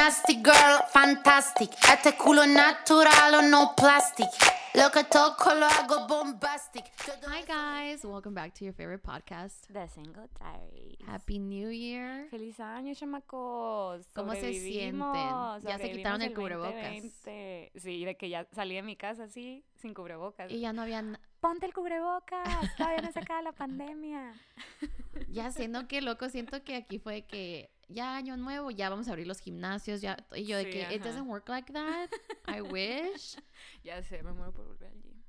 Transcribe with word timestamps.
nasty 0.00 0.36
girl, 0.36 0.80
fantastic. 0.88 1.70
Este 1.92 2.16
culo 2.16 2.46
natural 2.46 3.34
o 3.34 3.42
no 3.42 3.74
plastic. 3.76 4.28
Lo 4.72 4.90
que 4.90 5.04
toco 5.04 5.54
lo 5.54 5.66
hago 5.66 6.06
bombastic. 6.08 6.84
Hi 7.26 7.42
guys, 7.46 8.02
welcome 8.02 8.32
back 8.32 8.54
to 8.54 8.64
your 8.64 8.72
favorite 8.72 9.02
podcast. 9.02 9.66
The 9.70 9.88
Single 9.88 10.30
Diaries. 10.38 11.06
Happy 11.06 11.38
New 11.38 11.70
Year. 11.70 12.28
Feliz 12.30 12.58
año, 12.60 12.94
chamacos. 12.94 14.06
¿Cómo 14.14 14.32
se 14.32 14.54
sienten? 14.54 15.28
Ya 15.64 15.76
se 15.76 15.92
quitaron 15.92 16.22
el 16.22 16.32
cubrebocas. 16.32 16.72
2020. 16.72 17.72
Sí, 17.76 18.04
de 18.06 18.16
que 18.16 18.30
ya 18.30 18.46
salí 18.52 18.76
de 18.76 18.82
mi 18.82 18.96
casa 18.96 19.24
así, 19.24 19.66
sin 19.76 19.92
cubrebocas. 19.92 20.50
Y 20.50 20.60
ya 20.60 20.72
no 20.72 20.80
habían, 20.80 21.18
Ponte 21.40 21.66
el 21.66 21.74
cubrebocas, 21.74 22.74
todavía 22.76 23.02
no 23.02 23.12
se 23.12 23.18
acaba 23.18 23.42
la 23.42 23.52
pandemia. 23.52 24.32
ya 25.28 25.50
siendo 25.52 25.88
que 25.88 26.00
loco, 26.00 26.30
siento 26.30 26.64
que 26.64 26.76
aquí 26.76 26.98
fue 26.98 27.22
que 27.22 27.70
ya 27.90 28.16
año 28.16 28.36
nuevo, 28.36 28.70
ya 28.70 28.88
vamos 28.88 29.08
a 29.08 29.10
abrir 29.10 29.26
los 29.26 29.40
gimnasios, 29.40 30.00
ya, 30.00 30.16
y 30.34 30.44
yo 30.44 30.56
de 30.56 30.70
que 30.70 30.94
it 30.94 31.02
doesn't 31.02 31.26
work 31.28 31.48
like 31.48 31.72
that. 31.72 32.08
I 32.46 32.60
wish. 32.72 33.36
Ya 33.82 34.02
sé, 34.02 34.22
me 34.22 34.32
muero 34.32 34.52
por 34.52 34.66
volver 34.66 34.88
al 34.88 35.02
gym. 35.02 35.22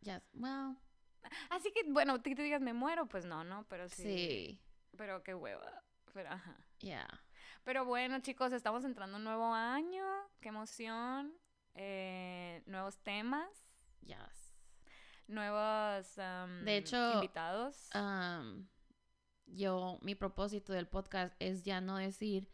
Yes, 0.00 0.22
well, 0.34 0.76
Así 1.50 1.72
que, 1.72 1.82
bueno, 1.90 2.22
que 2.22 2.34
te 2.34 2.42
digas 2.42 2.60
me 2.60 2.72
muero, 2.72 3.06
pues 3.06 3.24
no, 3.24 3.44
¿no? 3.44 3.66
Pero 3.68 3.88
sí. 3.88 4.02
sí, 4.02 4.60
Pero 4.96 5.22
qué 5.22 5.34
hueva. 5.34 5.82
Pero 6.12 6.30
ajá. 6.30 6.56
yeah. 6.78 7.22
Pero 7.64 7.84
bueno, 7.84 8.20
chicos, 8.20 8.52
estamos 8.52 8.84
entrando 8.84 9.16
a 9.16 9.18
un 9.18 9.24
nuevo 9.24 9.52
año. 9.52 10.04
Qué 10.40 10.48
emoción. 10.48 11.32
Eh, 11.74 12.62
nuevos 12.66 12.98
temas. 12.98 13.50
Yes. 14.02 14.54
Nuevos 15.26 16.18
am, 16.18 16.64
De 16.64 16.76
hecho, 16.76 17.14
invitados. 17.14 17.90
Um, 17.94 18.68
yo, 19.46 19.98
mi 20.02 20.14
propósito 20.14 20.72
del 20.72 20.86
podcast 20.86 21.34
es 21.38 21.62
ya 21.64 21.80
no 21.80 21.96
decir 21.96 22.48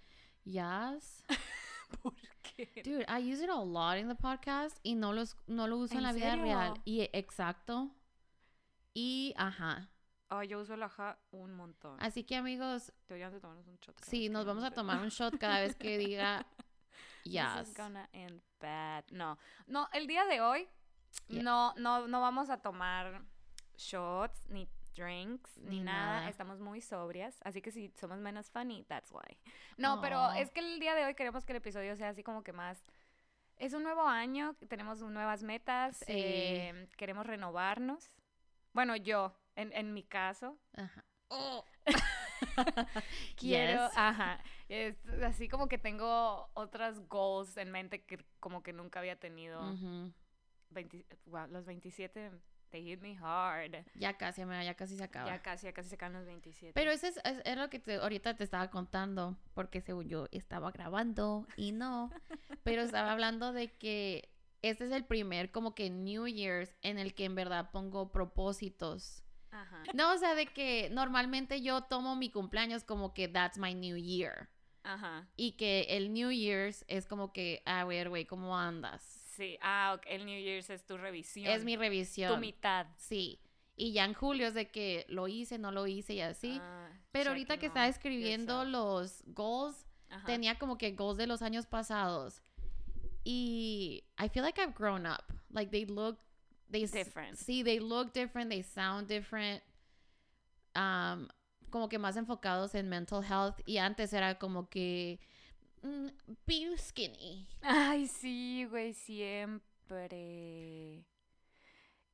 yes. 0.45 1.25
¿Por 2.03 2.15
qué? 2.43 2.83
Dude, 2.85 3.05
I 3.09 3.33
use 3.33 3.43
it 3.43 3.51
a 3.51 3.63
lot 3.65 3.99
in 3.99 4.09
the 4.09 4.15
podcast 4.15 4.79
y 4.83 4.95
no, 4.95 5.13
los, 5.13 5.37
no 5.47 5.67
lo 5.67 5.77
uso 5.79 5.95
en, 5.95 5.99
¿En 5.99 6.05
la 6.05 6.13
vida 6.13 6.37
real. 6.37 6.75
Y 6.85 7.03
exacto. 7.13 7.91
Y 8.95 9.35
ajá. 9.37 9.89
Ay, 10.29 10.49
yo 10.49 10.61
uso 10.61 10.75
el 10.75 10.83
ajá 10.83 11.19
un 11.31 11.53
montón. 11.55 11.97
Así 12.01 12.25
que 12.25 12.37
amigos, 12.37 12.93
Deberíamos 13.09 13.35
de 13.35 13.41
tomarnos 13.41 13.67
un 13.67 13.77
shot. 13.77 13.99
sí, 14.05 14.29
nos 14.31 14.47
vamos 14.47 14.65
a 14.65 14.71
tomar 14.71 14.99
un 15.01 15.09
shot 15.11 15.37
cada 15.39 15.61
vez 15.61 15.77
que 15.77 15.99
diga 15.99 16.47
This 17.25 17.35
yes. 17.35 17.69
is 17.69 17.75
gonna 17.77 18.09
end 18.13 18.41
bad. 18.61 19.05
No, 19.11 19.39
no, 19.67 19.89
el 19.93 20.07
día 20.07 20.25
de 20.27 20.41
hoy 20.41 20.69
Yeah. 21.29 21.43
no, 21.43 21.75
no, 21.77 22.09
no 22.09 22.21
vamos 22.23 22.49
a 22.49 22.63
tomar 22.63 23.23
shots 23.77 24.49
ni 24.49 24.67
drinks 24.95 25.57
ni, 25.59 25.79
Ni 25.79 25.85
nada. 25.85 26.17
nada. 26.21 26.29
Estamos 26.29 26.61
muy 26.61 26.81
sobrias, 26.81 27.39
así 27.45 27.61
que 27.63 27.71
si 27.71 27.93
somos 27.99 28.19
menos 28.19 28.51
funny, 28.51 28.85
that's 28.85 29.11
why. 29.13 29.37
No, 29.77 30.01
pero 30.01 30.19
Aw. 30.19 30.39
es 30.39 30.51
que 30.51 30.61
el 30.61 30.79
día 30.81 30.95
de 30.95 31.05
hoy 31.05 31.15
queremos 31.15 31.45
que 31.45 31.53
el 31.53 31.59
episodio 31.59 31.97
sea 31.97 32.11
así 32.11 32.23
como 32.23 32.43
que 32.43 32.53
más. 32.53 32.85
Es 33.57 33.75
un 33.75 33.83
nuevo 33.83 34.03
año, 34.07 34.55
tenemos 34.69 35.01
nuevas 35.03 35.43
metas, 35.43 35.99
Sí. 35.99 36.05
eh, 36.09 36.89
queremos 36.97 37.27
renovarnos. 37.27 38.17
Bueno, 38.73 38.97
yo, 38.97 39.35
en, 39.55 39.73
en 39.73 39.93
mi 39.95 40.03
caso, 40.03 40.59
Ajá. 40.77 41.05
quiero, 43.37 43.87
Yes. 43.89 43.97
ajá, 43.97 44.41
es 44.69 44.97
así 45.25 45.49
como 45.49 45.69
que 45.69 45.79
tengo 45.79 46.51
otras 46.55 47.01
goals 47.09 47.57
en 47.57 47.71
mente 47.71 48.03
que 48.05 48.25
como 48.41 48.63
que 48.63 48.73
nunca 48.73 48.99
había 49.01 49.17
tenido. 49.19 49.61
Ujú. 49.73 50.13
20 50.71 51.07
wow, 51.27 51.47
los 51.49 51.67
27, 51.67 52.31
they 52.73 52.83
hit 52.83 53.01
me 53.01 53.17
hard. 53.21 53.85
Ya 53.95 54.17
casi, 54.19 54.43
amiga, 54.43 54.65
ya 54.65 54.75
casi 54.75 54.97
se 54.97 55.05
acaba. 55.05 55.31
Ya 55.31 55.41
casi, 55.43 55.67
ya 55.67 55.73
casi 55.73 55.89
se 55.91 55.97
caen 55.97 56.15
los 56.15 56.25
27. 56.27 56.73
Pero 56.75 56.91
eso 56.91 57.07
es, 57.07 57.19
es, 57.25 57.41
es 57.45 57.57
lo 57.57 57.71
que 57.71 57.79
te- 57.79 57.97
ahorita 57.97 58.37
te 58.37 58.43
estaba 58.43 58.69
contando, 58.71 59.37
porque 59.55 59.81
según 59.81 60.09
yo 60.09 60.27
estaba 60.33 60.73
grabando 60.73 61.47
y 61.57 61.71
no, 61.73 62.11
pero 62.65 62.83
estaba 62.83 63.13
hablando 63.13 63.53
de 63.53 63.73
que 63.77 64.29
este 64.63 64.87
es 64.87 64.93
el 64.93 65.05
primer 65.05 65.51
como 65.53 65.75
que 65.75 65.91
New 65.91 66.27
Year's 66.27 66.75
en 66.83 66.99
el 66.99 67.15
que 67.15 67.25
en 67.27 67.35
verdad 67.35 67.71
pongo 67.71 68.11
propósitos. 68.13 69.23
Ajá, 69.51 69.83
No, 69.95 70.13
o 70.15 70.17
sea, 70.19 70.35
de 70.35 70.47
que 70.47 70.89
normalmente 70.91 71.61
yo 71.61 71.83
tomo 71.83 72.17
mi 72.17 72.31
cumpleaños 72.31 72.85
como 72.85 73.13
que 73.13 73.29
that's 73.29 73.59
my 73.59 73.75
New 73.75 73.97
Year. 73.99 74.49
ajá. 74.83 75.29
Y 75.37 75.53
que 75.53 75.83
el 75.91 76.13
New 76.13 76.31
Year's 76.31 76.85
es 76.89 77.07
como 77.07 77.33
que, 77.33 77.63
a 77.67 77.85
ver, 77.85 78.09
güey, 78.09 78.25
¿cómo 78.25 78.57
andas? 78.59 79.03
Sí, 79.37 79.59
ah, 79.63 79.95
ok, 79.97 80.03
el 80.07 80.27
New 80.27 80.41
Year's 80.41 80.71
es 80.71 80.85
tu 80.85 80.97
revisión. 80.97 81.51
Es 81.51 81.65
mi 81.65 81.77
revisión. 81.77 82.35
Tu 82.35 82.41
mitad. 82.41 82.87
Sí. 82.97 83.41
Y 83.77 83.93
ya 83.93 84.05
en 84.05 84.15
julio 84.15 84.49
es 84.49 84.55
de 84.55 84.71
que 84.71 85.07
lo 85.09 85.29
hice, 85.29 85.59
no 85.59 85.73
lo 85.73 85.87
hice 85.87 86.15
y 86.15 86.21
así. 86.21 86.59
Ah, 86.61 86.91
Pero 87.11 87.31
ahorita 87.31 87.59
que 87.59 87.67
estaba 87.67 87.89
escribiendo 87.89 88.65
yourself. 88.65 88.73
los 88.73 89.25
goals, 89.35 89.87
Ajá. 90.11 90.27
tenía 90.27 90.59
como 90.59 90.77
que 90.77 90.93
goals 90.93 91.17
de 91.17 91.27
los 91.27 91.41
años 91.41 91.67
pasados. 91.67 92.43
Y 93.25 94.05
I 94.19 94.29
feel 94.29 94.45
like 94.45 94.61
I've 94.61 94.75
grown 94.75 95.07
up. 95.07 95.25
Like 95.51 95.71
they 95.71 95.87
look 95.87 96.19
they 96.71 96.87
Different. 96.87 97.37
Sí, 97.37 97.63
they 97.63 97.79
look 97.79 98.13
different, 98.13 98.51
they 98.51 98.63
sound 98.63 99.07
different. 99.07 99.63
Um, 100.75 101.29
como 101.71 101.89
que 101.89 101.99
más 101.99 102.17
enfocados 102.17 102.75
en 102.75 102.89
mental 102.89 103.23
health 103.23 103.61
y 103.67 103.79
antes 103.79 104.13
era 104.13 104.39
como 104.39 104.69
que 104.69 105.21
mm, 105.83 106.09
be 106.47 106.77
skinny. 106.79 107.49
Ay, 107.63 108.07
sí, 108.09 108.67
güey, 108.71 108.95
siempre. 108.95 110.09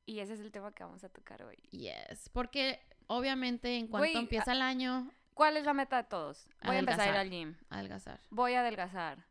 Y 0.05 0.19
ese 0.19 0.33
es 0.33 0.39
el 0.39 0.51
tema 0.51 0.71
que 0.73 0.83
vamos 0.83 1.03
a 1.03 1.09
tocar 1.09 1.43
hoy. 1.43 1.57
Yes, 1.71 2.29
porque 2.33 2.79
obviamente 3.07 3.77
en 3.77 3.87
cuanto 3.87 4.07
Güey, 4.07 4.17
empieza 4.17 4.51
el 4.53 4.61
año, 4.61 5.11
¿Cuál 5.39 5.55
es 5.55 5.63
la 5.63 5.73
meta 5.73 5.95
de 5.95 6.03
todos? 6.03 6.49
Voy 6.65 6.75
a 6.75 6.79
empezar 6.79 7.07
a 7.07 7.11
ir 7.11 7.17
al 7.17 7.29
gym. 7.29 7.55
adelgazar. 7.69 8.19
Voy 8.29 8.55
a 8.55 8.59
adelgazar. 8.59 9.25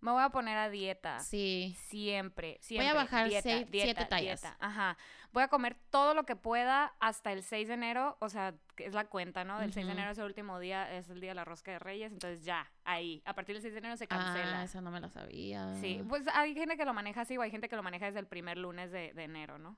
Me 0.00 0.10
voy 0.12 0.22
a 0.22 0.30
poner 0.30 0.56
a 0.56 0.70
dieta. 0.70 1.18
Sí. 1.20 1.76
Siempre, 1.88 2.58
siempre. 2.60 2.92
bajar 2.94 3.28
dieta, 3.28 3.42
seis- 3.42 3.70
dieta, 3.70 3.84
siete 3.86 4.04
tallas. 4.06 4.40
dieta. 4.42 4.56
Ajá. 4.60 4.96
Voy 5.32 5.42
a 5.44 5.48
comer 5.48 5.76
todo 5.90 6.14
lo 6.14 6.24
que 6.24 6.34
pueda 6.36 6.94
hasta 6.98 7.30
el 7.32 7.42
6 7.44 7.68
de 7.68 7.74
enero, 7.74 8.16
o 8.20 8.28
sea, 8.28 8.54
es 8.78 8.94
la 8.94 9.04
cuenta, 9.04 9.44
¿no? 9.44 9.60
Del 9.60 9.72
6 9.72 9.86
de 9.86 9.92
enero 9.92 10.10
es 10.10 10.18
el 10.18 10.24
último 10.24 10.58
día, 10.58 10.92
es 10.92 11.08
el 11.08 11.20
día 11.20 11.30
de 11.30 11.34
la 11.36 11.44
rosca 11.44 11.70
de 11.70 11.78
reyes, 11.78 12.10
entonces 12.12 12.44
ya, 12.44 12.68
ahí. 12.84 13.22
A 13.26 13.34
partir 13.34 13.54
del 13.54 13.62
6 13.62 13.72
de 13.74 13.78
enero 13.78 13.96
se 13.96 14.08
cancela. 14.08 14.60
Ah, 14.60 14.64
esa 14.64 14.80
no 14.80 14.90
me 14.90 14.98
la 15.00 15.08
sabía. 15.08 15.72
Sí, 15.76 16.02
pues 16.08 16.26
hay 16.34 16.54
gente 16.54 16.76
que 16.76 16.84
lo 16.84 16.94
maneja 16.94 17.20
así 17.20 17.36
o 17.36 17.42
hay 17.42 17.50
gente 17.52 17.68
que 17.68 17.76
lo 17.76 17.82
maneja 17.84 18.06
desde 18.06 18.18
el 18.18 18.26
primer 18.26 18.58
lunes 18.58 18.90
de, 18.90 19.12
de 19.12 19.22
enero, 19.22 19.58
¿no? 19.58 19.76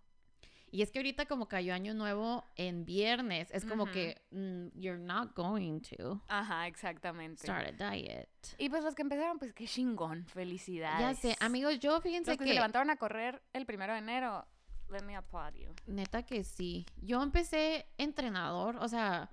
Y 0.74 0.80
es 0.80 0.90
que 0.90 1.00
ahorita 1.00 1.26
como 1.26 1.48
cayó 1.48 1.74
año 1.74 1.92
nuevo 1.92 2.46
en 2.56 2.86
viernes, 2.86 3.50
es 3.52 3.66
como 3.66 3.84
que 3.84 4.22
mm, 4.30 4.68
you're 4.80 4.98
not 4.98 5.36
going 5.36 5.80
to 5.80 6.22
Ajá, 6.28 6.66
exactamente. 6.66 7.42
start 7.42 7.78
a 7.78 7.90
diet. 7.90 8.30
Y 8.56 8.70
pues 8.70 8.82
los 8.82 8.94
que 8.94 9.02
empezaron, 9.02 9.38
pues 9.38 9.52
qué 9.52 9.66
chingón, 9.66 10.24
felicidades. 10.28 10.98
Ya 10.98 11.14
sé, 11.14 11.36
amigos, 11.40 11.78
yo 11.78 12.00
fíjense 12.00 12.30
Los 12.30 12.38
que, 12.38 12.44
que, 12.44 12.50
se 12.50 12.54
levantaron 12.54 12.88
a 12.88 12.96
correr 12.96 13.42
el 13.52 13.66
primero 13.66 13.92
de 13.92 13.98
enero, 13.98 14.46
let 14.88 15.02
me 15.02 15.14
applaud 15.14 15.52
you. 15.54 15.74
neta 15.86 16.22
que 16.22 16.42
sí. 16.42 16.86
Yo 16.96 17.22
empecé 17.22 17.86
entrenador, 17.98 18.76
o 18.76 18.88
sea, 18.88 19.30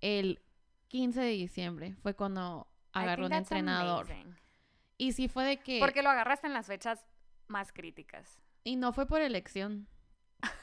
el 0.00 0.40
15 0.86 1.20
de 1.20 1.30
diciembre 1.30 1.96
fue 2.00 2.14
cuando 2.14 2.68
think 2.94 3.18
un 3.18 3.32
entrenador. 3.32 4.06
amazing. 4.06 4.36
Y 4.98 5.12
sí 5.12 5.26
fue 5.26 5.44
de 5.44 5.56
que 5.58 5.80
Porque 5.80 6.02
lo 6.02 6.10
agarraste 6.10 6.46
en 6.46 6.54
las 6.54 6.68
fechas 6.68 7.04
más 7.48 7.72
críticas. 7.72 8.40
y 8.62 8.76
no 8.76 8.92
fue 8.92 9.06
por 9.06 9.20
elección. 9.20 9.88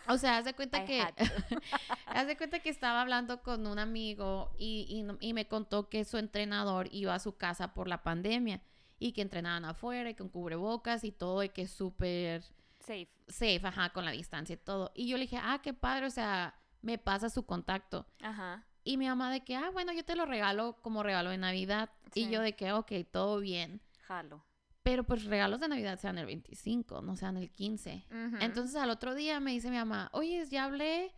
O 0.07 0.17
sea, 0.17 0.37
haz 0.37 0.45
de 0.45 0.53
cuenta 0.53 0.83
I 0.83 0.85
que 0.85 1.01
haz 2.05 2.27
de 2.27 2.37
cuenta 2.37 2.59
que 2.59 2.69
estaba 2.69 3.01
hablando 3.01 3.41
con 3.41 3.65
un 3.67 3.79
amigo 3.79 4.51
y, 4.57 5.05
y 5.19 5.33
me 5.33 5.47
contó 5.47 5.89
que 5.89 6.03
su 6.05 6.17
entrenador 6.17 6.87
iba 6.91 7.15
a 7.15 7.19
su 7.19 7.37
casa 7.37 7.73
por 7.73 7.87
la 7.87 8.03
pandemia 8.03 8.61
y 8.99 9.13
que 9.13 9.21
entrenaban 9.21 9.65
afuera 9.65 10.09
y 10.09 10.15
con 10.15 10.29
cubrebocas 10.29 11.03
y 11.03 11.11
todo 11.11 11.43
y 11.43 11.49
que 11.49 11.63
es 11.63 11.71
súper 11.71 12.43
Safe. 12.79 13.09
safe, 13.27 13.61
ajá, 13.63 13.89
con 13.91 14.05
la 14.05 14.11
distancia 14.11 14.53
y 14.53 14.57
todo. 14.57 14.91
Y 14.93 15.07
yo 15.07 15.17
le 15.17 15.23
dije, 15.23 15.39
ah, 15.41 15.59
qué 15.63 15.73
padre, 15.73 16.05
o 16.05 16.09
sea, 16.09 16.59
me 16.81 16.97
pasa 16.97 17.29
su 17.29 17.45
contacto. 17.45 18.05
Ajá. 18.21 18.65
Y 18.83 18.97
mi 18.97 19.07
mamá 19.07 19.31
de 19.31 19.41
que, 19.43 19.55
ah, 19.55 19.69
bueno, 19.71 19.93
yo 19.93 20.03
te 20.03 20.15
lo 20.15 20.25
regalo 20.25 20.77
como 20.81 21.03
regalo 21.03 21.29
de 21.29 21.37
Navidad. 21.37 21.89
Y 22.13 22.29
yo 22.29 22.41
de 22.41 22.53
que, 22.55 22.73
ok, 22.73 22.91
todo 23.09 23.39
bien. 23.39 23.81
Jalo. 24.01 24.43
Pero 24.83 25.05
pues 25.05 25.23
regalos 25.25 25.61
de 25.61 25.69
Navidad 25.69 25.97
sean 25.99 26.17
el 26.17 26.25
25, 26.25 27.01
no 27.01 27.15
sean 27.15 27.37
el 27.37 27.49
15. 27.49 28.05
Ujú. 28.09 28.37
Entonces 28.41 28.75
al 28.75 28.89
otro 28.89 29.15
día 29.15 29.39
me 29.39 29.51
dice 29.51 29.69
mi 29.69 29.77
mamá, 29.77 30.09
oye, 30.11 30.45
ya 30.49 30.65
hablé 30.65 31.13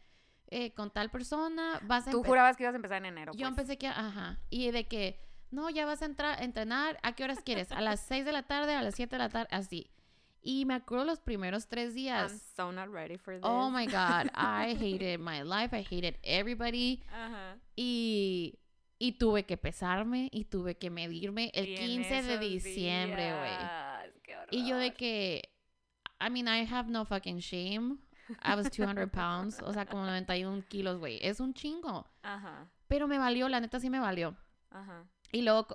eh, 0.48 0.72
con 0.74 0.92
tal 0.92 1.10
persona, 1.10 1.80
vas 1.84 2.08
a 2.08 2.12
Tú 2.12 2.18
empe-". 2.20 2.28
jurabas 2.28 2.56
que 2.58 2.64
ibas 2.64 2.74
a 2.74 2.78
empezar 2.78 2.98
en 3.00 3.06
enero. 3.08 3.34
Yo 3.34 3.40
pues. 3.40 3.50
empecé 3.50 3.78
que, 3.78 3.88
ajá, 3.88 4.40
y 4.52 4.70
de 4.70 4.88
que, 4.88 5.20
no, 5.50 5.70
ya 5.72 5.86
vas 5.88 6.04
a 6.04 6.06
entrar, 6.06 6.44
entrenar, 6.44 7.00
¿a 7.02 7.14
qué 7.14 7.24
horas 7.24 7.40
quieres? 7.44 7.72
A 7.72 7.82
las 7.82 8.02
6 8.02 8.24
de 8.26 8.32
la 8.32 8.44
tarde, 8.44 8.76
a 8.76 8.84
las 8.84 8.94
7 8.96 9.16
de 9.16 9.20
la 9.20 9.30
tarde, 9.30 9.48
así. 9.52 9.90
Y 10.44 10.66
me 10.66 10.76
acuerdo 10.76 11.06
los 11.06 11.20
primeros 11.20 11.68
tres 11.68 11.90
I'm 11.90 11.96
días. 11.96 12.54
so 12.56 12.72
not 12.72 12.90
ready 12.90 13.18
for 13.18 13.34
this. 13.34 13.42
Oh 13.44 13.72
my 13.72 13.88
God, 13.88 14.30
I 14.36 14.76
hated 14.80 15.20
my 15.20 15.42
life, 15.42 15.76
I 15.76 15.82
hated 15.82 16.20
everybody. 16.22 17.02
Ajá. 17.12 17.58
Y, 17.76 18.60
y 18.98 19.14
tuve 19.14 19.46
que 19.46 19.58
pesarme 19.58 20.30
y 20.32 20.46
tuve 20.46 20.78
que 20.78 20.90
medirme 20.90 21.52
el 21.54 21.68
Y 21.68 21.76
en 21.76 22.04
15 22.04 22.24
de 22.24 22.40
diciembre, 22.40 23.34
güey. 23.38 24.46
Y 24.52 24.68
yo 24.68 24.78
de 24.78 24.94
que, 24.94 25.50
I 26.20 26.30
mean, 26.30 26.48
I 26.48 26.66
have 26.72 26.90
no 26.90 27.06
fucking 27.06 27.40
shame. 27.40 27.98
I 28.44 28.56
was 28.56 28.72
200 28.72 29.10
pounds, 29.12 29.62
o 29.62 29.72
sea, 29.72 29.86
como 29.86 30.06
91 30.06 30.64
kilos, 30.68 30.98
güey. 30.98 31.20
Es 31.22 31.40
un 31.40 31.54
chingo. 31.54 32.08
Ajá. 32.24 32.72
Pero 32.88 33.08
me 33.08 33.18
valió, 33.18 33.50
la 33.50 33.60
neta 33.60 33.80
sí 33.80 33.90
me 33.90 34.00
valió. 34.00 34.36
Ajá. 34.72 35.06
Y 35.32 35.42
luego, 35.42 35.68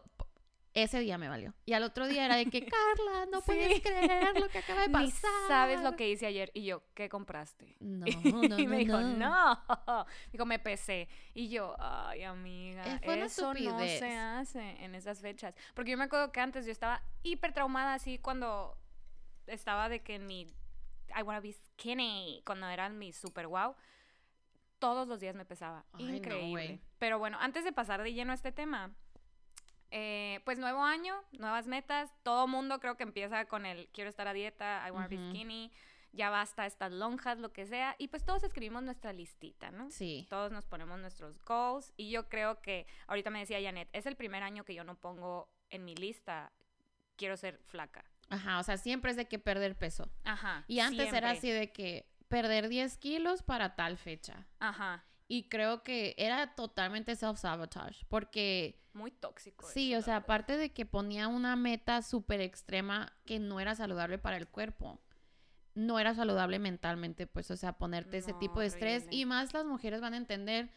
ese 0.75 1.01
día 1.01 1.19
me 1.19 1.29
valió. 1.29 1.53
Y 1.67 1.73
al 1.73 1.83
otro 1.83 2.07
día 2.07 2.25
era 2.27 2.37
de 2.37 2.47
que, 2.47 2.61
Carla, 2.67 3.27
no 3.31 3.41
Sí. 3.41 3.47
puedes 3.47 3.81
creer 3.83 4.39
lo 4.39 4.49
que 4.49 4.59
acaba 4.59 4.83
de 4.83 4.89
Ni 4.89 4.95
pasar. 4.95 5.31
sabes 5.49 5.81
lo 5.83 5.97
que 5.97 6.09
hice 6.09 6.27
ayer. 6.27 6.51
Y 6.55 6.65
yo, 6.65 6.83
¿qué 6.95 7.09
compraste? 7.09 7.77
No, 7.81 8.07
no, 8.49 8.59
y 8.59 8.67
me 8.67 8.79
dijo, 8.79 9.01
no. 9.01 9.17
no. 9.87 10.07
Dijo, 10.33 10.47
me 10.47 10.59
pesé. 10.59 11.09
Y 11.35 11.49
yo, 11.49 11.75
ay, 11.79 12.23
amiga, 12.23 12.85
eso 13.03 13.53
no 13.55 13.79
se 13.81 14.17
hace 14.17 14.85
en 14.85 14.95
esas 14.95 15.21
fechas. 15.21 15.55
Porque 15.75 15.91
yo 15.91 15.99
me 15.99 16.05
acuerdo 16.05 16.31
que 16.33 16.41
antes 16.41 16.65
yo 16.67 16.73
estaba 16.73 17.03
hiper 17.23 17.53
traumada 17.53 17.95
así 17.95 18.19
cuando 18.19 18.77
estaba 19.47 19.89
de 19.89 20.03
que 20.03 20.19
mi 20.19 20.43
I 21.19 21.23
wanna 21.25 21.41
be 21.41 21.53
skinny, 21.53 22.43
cuando 22.47 22.69
era 22.69 22.89
mi 22.89 23.13
super 23.13 23.49
wow. 23.49 23.75
Todos 24.79 25.09
los 25.09 25.19
días 25.21 25.35
me 25.35 25.45
pesaba. 25.45 25.85
Ay, 25.93 26.05
no, 26.05 26.15
Increíble. 26.17 26.49
güey. 26.51 26.81
Pero 26.99 27.19
bueno, 27.19 27.37
antes 27.41 27.65
de 27.65 27.73
pasar 27.73 28.03
de 28.03 28.13
lleno 28.15 28.31
a 28.33 28.35
este 28.35 28.53
tema, 28.53 28.93
eh, 29.91 30.41
pues 30.45 30.59
nuevo 30.59 30.83
año, 30.85 31.15
nuevas 31.33 31.67
metas. 31.67 32.13
Todo 32.23 32.47
mundo 32.47 32.81
creo 32.81 32.97
que 32.97 33.03
empieza 33.03 33.45
con 33.47 33.67
el 33.67 33.89
quiero 33.89 34.11
estar 34.11 34.29
a 34.29 34.33
dieta, 34.33 34.85
I 34.87 34.91
wanna 34.91 35.09
be 35.09 35.17
Ujú. 35.17 35.31
skinny, 35.31 35.73
ya 36.13 36.31
basta 36.31 36.67
estas 36.67 36.93
lonjas, 36.93 37.39
lo 37.39 37.53
que 37.53 37.67
sea. 37.67 37.95
Y 37.99 38.09
pues 38.09 38.25
todos 38.25 38.43
escribimos 38.43 38.83
nuestra 38.83 39.13
listita, 39.13 39.71
¿no? 39.71 39.91
Sí. 39.91 40.27
Todos 40.29 40.53
nos 40.53 40.67
ponemos 40.67 40.99
nuestros 40.99 41.39
goals. 41.45 41.93
Y 41.97 42.11
yo 42.11 42.29
creo 42.29 42.61
que, 42.61 42.87
ahorita 43.07 43.31
me 43.31 43.41
decía 43.41 43.61
Janet, 43.63 43.89
es 43.93 44.07
el 44.07 44.17
primer 44.17 44.43
año 44.43 44.65
que 44.65 44.75
yo 44.75 44.85
no 44.85 44.97
pongo 44.97 45.49
en 45.71 45.85
mi 45.85 45.95
lista, 45.95 46.53
quiero 47.17 47.37
ser 47.37 47.61
flaca. 47.67 48.05
Ajá, 48.29 48.61
o 48.61 48.63
sea, 48.63 48.77
siempre 48.77 49.11
es 49.11 49.17
de 49.17 49.27
que 49.27 49.39
perder 49.39 49.77
peso. 49.77 50.09
Ajá. 50.25 50.65
Y 50.69 50.81
antes 50.81 51.13
era 51.13 51.31
así 51.31 51.51
de 51.51 51.73
que 51.73 52.07
perder 52.29 52.69
10 52.69 52.97
kilos 52.99 53.43
para 53.43 53.75
tal 53.75 53.99
fecha. 53.99 54.47
Ajá. 54.61 55.05
Y 55.31 55.45
creo 55.45 55.85
que 55.85 56.17
era 56.19 56.57
totalmente 56.57 57.15
self-sabotage. 57.15 58.05
Porque 58.09 58.83
Muy 58.95 59.13
tóxico. 59.13 59.65
sí, 59.69 59.93
eso, 59.93 60.01
o 60.01 60.03
sea, 60.03 60.17
aparte 60.17 60.57
de 60.57 60.73
que 60.73 60.87
ponía 60.87 61.29
una 61.29 61.55
meta 61.55 62.03
súper 62.03 62.41
extrema 62.41 63.13
que 63.27 63.39
no 63.39 63.61
era 63.61 63.77
saludable 63.77 64.19
para 64.19 64.37
el 64.37 64.49
cuerpo. 64.49 65.01
No 65.77 66.01
era 66.01 66.17
saludable 66.17 66.59
mentalmente, 66.59 67.29
pues, 67.29 67.49
o 67.53 67.57
sea, 67.57 67.75
ponerte 67.75 68.19
ese 68.19 68.33
tipo 68.33 68.59
de 68.59 68.67
estrés. 68.67 69.05
horrible. 69.05 69.17
Y 69.19 69.25
más 69.25 69.55
las 69.55 69.65
mujeres 69.65 70.01
van 70.01 70.15
a 70.15 70.17
entender 70.17 70.69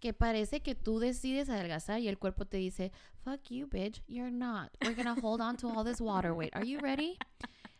que 0.00 0.12
parece 0.12 0.62
que 0.62 0.74
tú 0.74 0.98
decides 0.98 1.48
adelgazar 1.48 2.00
y 2.00 2.08
el 2.08 2.18
cuerpo 2.18 2.44
te 2.44 2.56
dice, 2.56 2.90
fuck 3.22 3.40
you, 3.50 3.68
bitch, 3.68 4.02
you're 4.08 4.32
not. 4.32 4.76
We're 4.82 4.96
gonna 4.96 5.14
hold 5.22 5.40
on 5.40 5.56
to 5.58 5.68
all 5.68 5.84
this 5.84 6.00
water 6.00 6.32
weight. 6.32 6.56
Are 6.56 6.66
you 6.66 6.80
ready? 6.80 7.18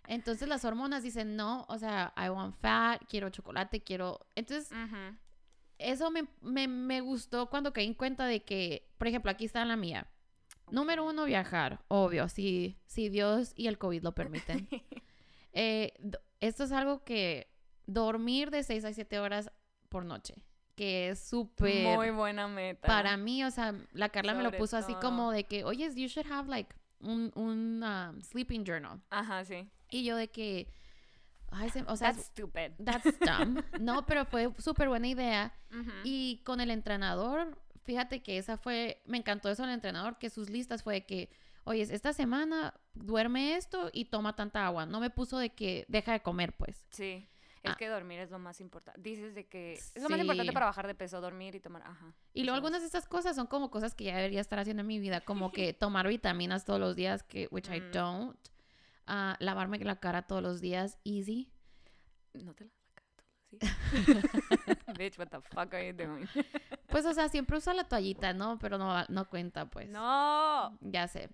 Entonces 0.06 0.48
las 0.48 0.64
hormonas 0.64 1.02
dicen, 1.02 1.34
no, 1.34 1.66
o 1.68 1.78
sea, 1.78 2.14
I 2.16 2.28
want 2.28 2.54
fat, 2.60 3.02
quiero 3.08 3.28
chocolate, 3.30 3.82
quiero... 3.82 4.20
Entonces, 4.36 4.70
Ujú. 4.70 5.16
Eso 5.78 6.10
me, 6.10 6.26
me, 6.40 6.68
me 6.68 7.00
gustó 7.00 7.48
cuando 7.50 7.72
caí 7.72 7.86
en 7.86 7.94
cuenta 7.94 8.26
de 8.26 8.40
que, 8.40 8.88
por 8.98 9.08
ejemplo, 9.08 9.30
aquí 9.30 9.44
está 9.44 9.64
la 9.64 9.76
mía. 9.76 10.06
Número 10.70 11.04
uno, 11.04 11.24
viajar, 11.24 11.80
obvio, 11.88 12.28
si, 12.28 12.76
si 12.86 13.08
Dios 13.08 13.52
y 13.56 13.68
el 13.68 13.78
COVID 13.78 14.02
lo 14.02 14.12
permiten. 14.12 14.68
Eh, 15.58 15.94
esto 16.40 16.64
es 16.64 16.72
algo 16.72 17.02
que 17.02 17.48
dormir 17.86 18.50
de 18.50 18.62
6 18.62 18.84
a 18.84 18.92
7 18.92 19.18
horas 19.20 19.50
por 19.88 20.04
noche, 20.04 20.34
que 20.74 21.08
es 21.08 21.18
súper... 21.18 21.96
Muy 21.96 22.10
buena 22.10 22.46
meta. 22.46 22.86
Para 22.86 23.16
mí, 23.16 23.42
o 23.42 23.50
sea, 23.50 23.74
la 23.94 24.10
Carla 24.10 24.34
me 24.34 24.42
lo 24.42 24.52
puso 24.52 24.76
así 24.76 24.94
como 24.96 25.30
de 25.30 25.44
que, 25.44 25.64
oye, 25.64 25.90
you 25.94 26.08
should 26.08 26.30
have 26.30 26.46
like 26.50 26.76
un, 27.00 27.32
un 27.36 27.82
um, 27.82 28.20
sleeping 28.20 28.66
journal. 28.66 29.00
Ajá, 29.08 29.46
sí. 29.46 29.66
Y 29.88 30.04
yo 30.04 30.16
de 30.16 30.28
que, 30.28 30.68
ay, 31.50 31.70
se- 31.70 31.82
o 31.86 31.96
sea, 31.96 32.12
That's 32.12 32.26
stupid. 32.26 32.72
that's 32.84 33.18
dumb. 33.20 33.62
No, 33.80 34.04
pero 34.06 34.24
fue 34.24 34.52
súper 34.58 34.88
buena 34.88 35.08
idea. 35.08 35.52
Y 36.04 36.42
con 36.44 36.60
el 36.60 36.70
entrenador, 36.70 37.58
fíjate 37.84 38.22
que 38.22 38.38
esa 38.38 38.56
fue, 38.56 39.02
me 39.06 39.18
encantó 39.18 39.48
eso 39.50 39.62
del 39.62 39.72
entrenador, 39.72 40.18
que 40.18 40.30
sus 40.30 40.48
listas 40.50 40.82
fue 40.82 40.94
de 40.94 41.06
que, 41.06 41.30
oye, 41.64 41.82
esta 41.82 42.12
semana 42.12 42.74
duerme 42.94 43.56
esto 43.56 43.90
y 43.92 44.06
toma 44.06 44.34
tanta 44.36 44.66
agua. 44.66 44.86
No 44.86 45.00
me 45.00 45.10
puso 45.10 45.38
de 45.38 45.50
que 45.50 45.84
deja 45.88 46.12
de 46.12 46.20
comer, 46.20 46.54
pues. 46.56 46.86
Sí. 46.90 47.28
Es 47.62 47.72
Ah. 47.72 47.76
que 47.76 47.88
dormir 47.88 48.20
es 48.20 48.30
lo 48.30 48.38
más 48.38 48.60
importante. 48.60 49.00
Dices 49.00 49.34
de 49.34 49.48
que 49.48 49.72
es 49.72 50.00
lo 50.00 50.08
más 50.08 50.20
importante 50.20 50.52
para 50.52 50.66
bajar 50.66 50.86
de 50.86 50.94
peso, 50.94 51.20
dormir 51.20 51.56
y 51.56 51.60
tomar. 51.60 51.82
Ajá. 51.82 52.14
Y 52.32 52.44
luego 52.44 52.54
algunas 52.54 52.80
de 52.80 52.86
estas 52.86 53.08
cosas 53.08 53.34
son 53.34 53.48
como 53.48 53.72
cosas 53.72 53.92
que 53.94 54.04
ya 54.04 54.14
debería 54.16 54.40
estar 54.40 54.58
haciendo 54.60 54.82
en 54.82 54.86
mi 54.86 55.00
vida, 55.00 55.20
como 55.20 55.50
que 55.50 55.72
tomar 55.78 56.06
vitaminas 56.06 56.64
todos 56.64 56.78
los 56.78 56.94
días, 56.94 57.24
que 57.24 57.48
which 57.50 57.68
I 57.68 57.80
don't. 57.92 58.38
Ah, 59.06 59.36
lavarme 59.38 59.78
la 59.78 60.00
cara 60.00 60.22
todos 60.22 60.42
los 60.42 60.60
días, 60.60 60.98
easy. 61.04 61.52
No 62.34 62.54
te 62.54 62.64
la 62.64 62.70
sacas 62.70 63.12
todo 63.14 63.28
así. 64.18 64.98
Bitch, 64.98 65.18
what 65.18 65.28
the 65.28 65.40
fuck 65.40 65.72
are 65.74 65.86
you 65.86 65.92
doing? 65.92 66.28
Pues, 66.88 67.04
o 67.04 67.12
sea, 67.12 67.28
siempre 67.28 67.58
usa 67.58 67.74
la 67.74 67.84
toallita, 67.84 68.32
¿no? 68.32 68.58
Pero 68.58 68.78
no, 68.78 69.04
no 69.08 69.28
cuenta, 69.28 69.68
pues. 69.68 69.88
no. 69.88 70.78
Ya 70.80 71.08
sé. 71.08 71.28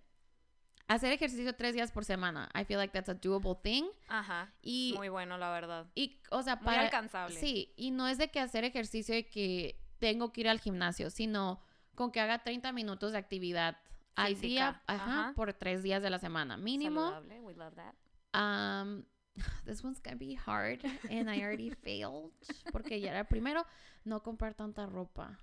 Hacer 0.88 1.12
ejercicio 1.12 1.54
tres 1.54 1.74
días 1.74 1.92
por 1.92 2.04
semana. 2.04 2.50
I 2.54 2.64
feel 2.64 2.78
like 2.78 2.92
that's 2.92 3.08
a 3.08 3.14
doable 3.14 3.56
thing. 3.62 3.84
Ajá. 4.08 4.52
Y, 4.62 4.94
Muy 4.96 5.08
bueno, 5.08 5.38
la 5.38 5.50
verdad. 5.50 5.86
y 5.94 6.20
o 6.30 6.42
sea, 6.42 6.56
Muy 6.56 6.64
para... 6.64 6.82
alcanzable. 6.82 7.38
Sí, 7.38 7.72
y 7.76 7.92
no 7.92 8.08
es 8.08 8.18
de 8.18 8.30
que 8.30 8.40
hacer 8.40 8.64
ejercicio 8.64 9.14
de 9.14 9.28
que 9.28 9.78
tengo 9.98 10.32
que 10.32 10.40
ir 10.40 10.48
al 10.48 10.58
gimnasio, 10.58 11.10
sino 11.10 11.62
con 11.94 12.10
que 12.10 12.20
haga 12.20 12.42
30 12.42 12.72
minutos 12.72 13.12
de 13.12 13.18
actividad 13.18 13.78
al 14.16 14.40
día, 14.40 14.74
Física, 14.74 14.82
ajá. 14.86 15.32
por 15.34 15.52
tres 15.54 15.82
días 15.82 16.02
de 16.02 16.10
la 16.10 16.18
semana, 16.18 16.56
mínimo. 16.56 17.10
Saludable, 17.10 17.40
we 17.40 17.54
love 17.54 17.74
that. 17.74 17.94
Um, 18.34 19.04
this 19.64 19.82
one's 19.82 20.00
gonna 20.00 20.16
be 20.16 20.34
hard, 20.34 20.80
and 21.10 21.30
I 21.30 21.42
already 21.42 21.70
failed, 21.82 22.32
porque 22.72 23.00
ya 23.00 23.10
era 23.12 23.24
primero, 23.24 23.64
no 24.04 24.22
comprar 24.22 24.54
tanta 24.54 24.86
ropa. 24.86 25.38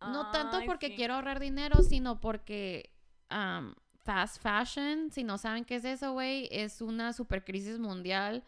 No 0.00 0.30
tanto 0.30 0.56
Ay, 0.58 0.66
porque 0.66 0.88
sí. 0.88 0.96
quiero 0.96 1.14
ahorrar 1.14 1.40
dinero, 1.40 1.82
sino 1.82 2.20
porque 2.20 2.90
um, 3.30 3.74
fast 4.02 4.40
fashion, 4.40 5.10
si 5.10 5.24
no 5.24 5.36
saben 5.36 5.64
qué 5.64 5.76
es 5.76 5.84
eso, 5.84 6.12
güey, 6.12 6.48
es 6.50 6.80
una 6.80 7.12
super 7.12 7.44
crisis 7.44 7.78
mundial. 7.78 8.42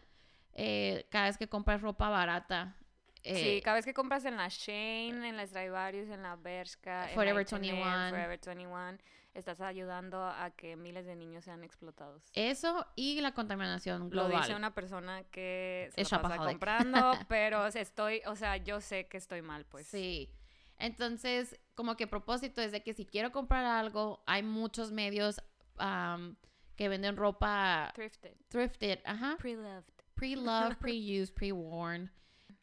eh, 0.55 1.07
cada 1.09 1.25
vez 1.25 1.37
que 1.37 1.47
compras 1.47 1.81
ropa 1.81 2.09
barata. 2.09 2.75
Sí, 3.23 3.57
eh, 3.57 3.61
cada 3.63 3.75
vez 3.75 3.85
que 3.85 3.93
compras 3.93 4.25
en 4.25 4.35
la 4.35 4.47
Shane, 4.49 5.29
en 5.29 5.37
la 5.37 5.45
Stradivarius, 5.47 6.09
en 6.09 6.23
la 6.23 6.35
Bershka, 6.35 7.09
en 7.09 7.15
Forever 7.15 7.45
H&M, 7.45 7.71
21. 7.71 8.09
Forever 8.09 8.39
21, 8.45 8.97
estás 9.33 9.61
ayudando 9.61 10.23
a 10.23 10.51
que 10.51 10.75
miles 10.75 11.05
de 11.05 11.15
niños 11.15 11.45
sean 11.45 11.63
explotados. 11.63 12.21
eso 12.33 12.85
y 12.95 13.21
la 13.21 13.33
contaminación 13.33 14.03
Lo 14.03 14.09
global. 14.09 14.41
dice 14.41 14.55
una 14.55 14.73
persona 14.73 15.23
que 15.31 15.89
se 15.95 16.01
Es 16.01 16.11
la 16.11 16.21
pasa 16.21 16.37
comprando, 16.37 17.13
pero 17.29 17.65
estoy, 17.67 18.21
o 18.25 18.35
sea, 18.35 18.57
yo 18.57 18.81
sé 18.81 19.07
que 19.07 19.17
estoy 19.17 19.41
mal, 19.41 19.65
pues. 19.65 19.87
Sí. 19.87 20.29
Entonces, 20.77 21.57
como 21.75 21.95
que 21.95 22.07
propósito 22.07 22.61
es 22.61 22.71
de 22.71 22.83
que 22.83 22.93
si 22.93 23.05
quiero 23.05 23.31
comprar 23.31 23.63
algo, 23.63 24.21
hay 24.25 24.43
muchos 24.43 24.91
medios 24.91 25.41
um, 25.79 26.35
que 26.75 26.89
venden 26.89 27.15
ropa 27.15 27.91
Thrifted. 27.95 28.35
thrifted, 28.49 28.99
ajá, 29.05 29.37
Pre-loved. 29.37 29.85
pre-loved, 30.15 30.77
pre-used, 30.79 31.33
pre-worn. 31.35 32.11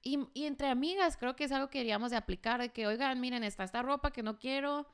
Y, 0.02 0.18
y 0.32 0.46
entre 0.46 0.68
amigas 0.68 1.16
creo 1.18 1.36
que 1.36 1.44
es 1.44 1.52
algo 1.52 1.68
que 1.68 1.78
queríamos 1.80 2.10
de 2.10 2.16
aplicar, 2.16 2.60
de 2.60 2.70
que, 2.70 2.86
oigan, 2.86 3.20
miren, 3.20 3.44
está 3.44 3.64
esta 3.64 3.82
ropa 3.82 4.10
que 4.12 4.22
no 4.22 4.38
quiero, 4.38 4.86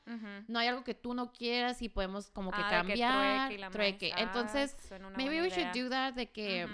no 0.49 0.59
hay 0.59 0.67
algo 0.69 0.83
que 0.83 0.95
tú 0.95 1.15
no 1.15 1.33
quieras 1.33 1.81
y 1.83 1.89
podemos 1.89 2.31
como 2.31 2.51
que 2.51 2.61
Ah, 2.61 2.83
de 2.83 2.95
que 2.95 3.01
cambiar, 3.01 3.71
trueque. 3.71 4.13
Ah, 4.15 4.23
Entonces, 4.23 4.77
maybe 5.17 5.41
we 5.43 5.49
should 5.51 5.71
idea. 5.71 5.85
do 5.85 5.91
that, 5.91 6.15
de 6.15 6.31
que 6.31 6.67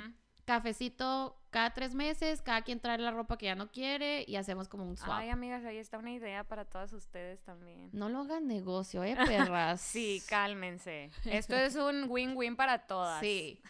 cafecito 0.47 1.39
cada 1.51 1.73
tres 1.75 1.95
meses, 1.95 2.41
cada 2.43 2.63
quien 2.63 2.81
trae 2.81 2.99
la 2.99 3.11
ropa 3.11 3.37
que 3.37 3.47
ya 3.47 3.55
no 3.55 3.71
quiere 3.71 4.25
y 4.27 4.37
hacemos 4.37 4.69
como 4.69 4.85
un 4.85 4.97
swap. 4.97 5.19
Ay, 5.19 5.29
amigas, 5.29 5.65
ahí 5.65 5.77
está 5.77 5.99
una 5.99 6.11
idea 6.13 6.45
para 6.45 6.65
todas 6.65 6.93
ustedes 6.95 7.43
también. 7.43 7.91
No 7.93 8.09
lo 8.09 8.21
hagan 8.21 8.47
negocio, 8.47 9.05
¿eh, 9.05 9.15
perras? 9.27 9.81
Sí, 9.83 10.23
cálmense. 10.29 11.11
Esto 11.27 11.55
es 11.55 11.77
un 11.77 12.07
win-win 12.09 12.57
para 12.57 12.87
todas. 12.87 13.21
Sí. 13.21 13.61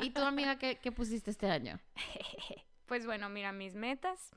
¿Y 0.00 0.10
tu 0.10 0.22
amiga 0.22 0.56
qué, 0.56 0.76
qué 0.78 0.92
pusiste 0.92 1.30
este 1.32 1.50
año? 1.50 1.80
Pues 2.92 3.06
bueno, 3.06 3.30
mira, 3.30 3.52
mis 3.52 3.74
metas 3.74 4.34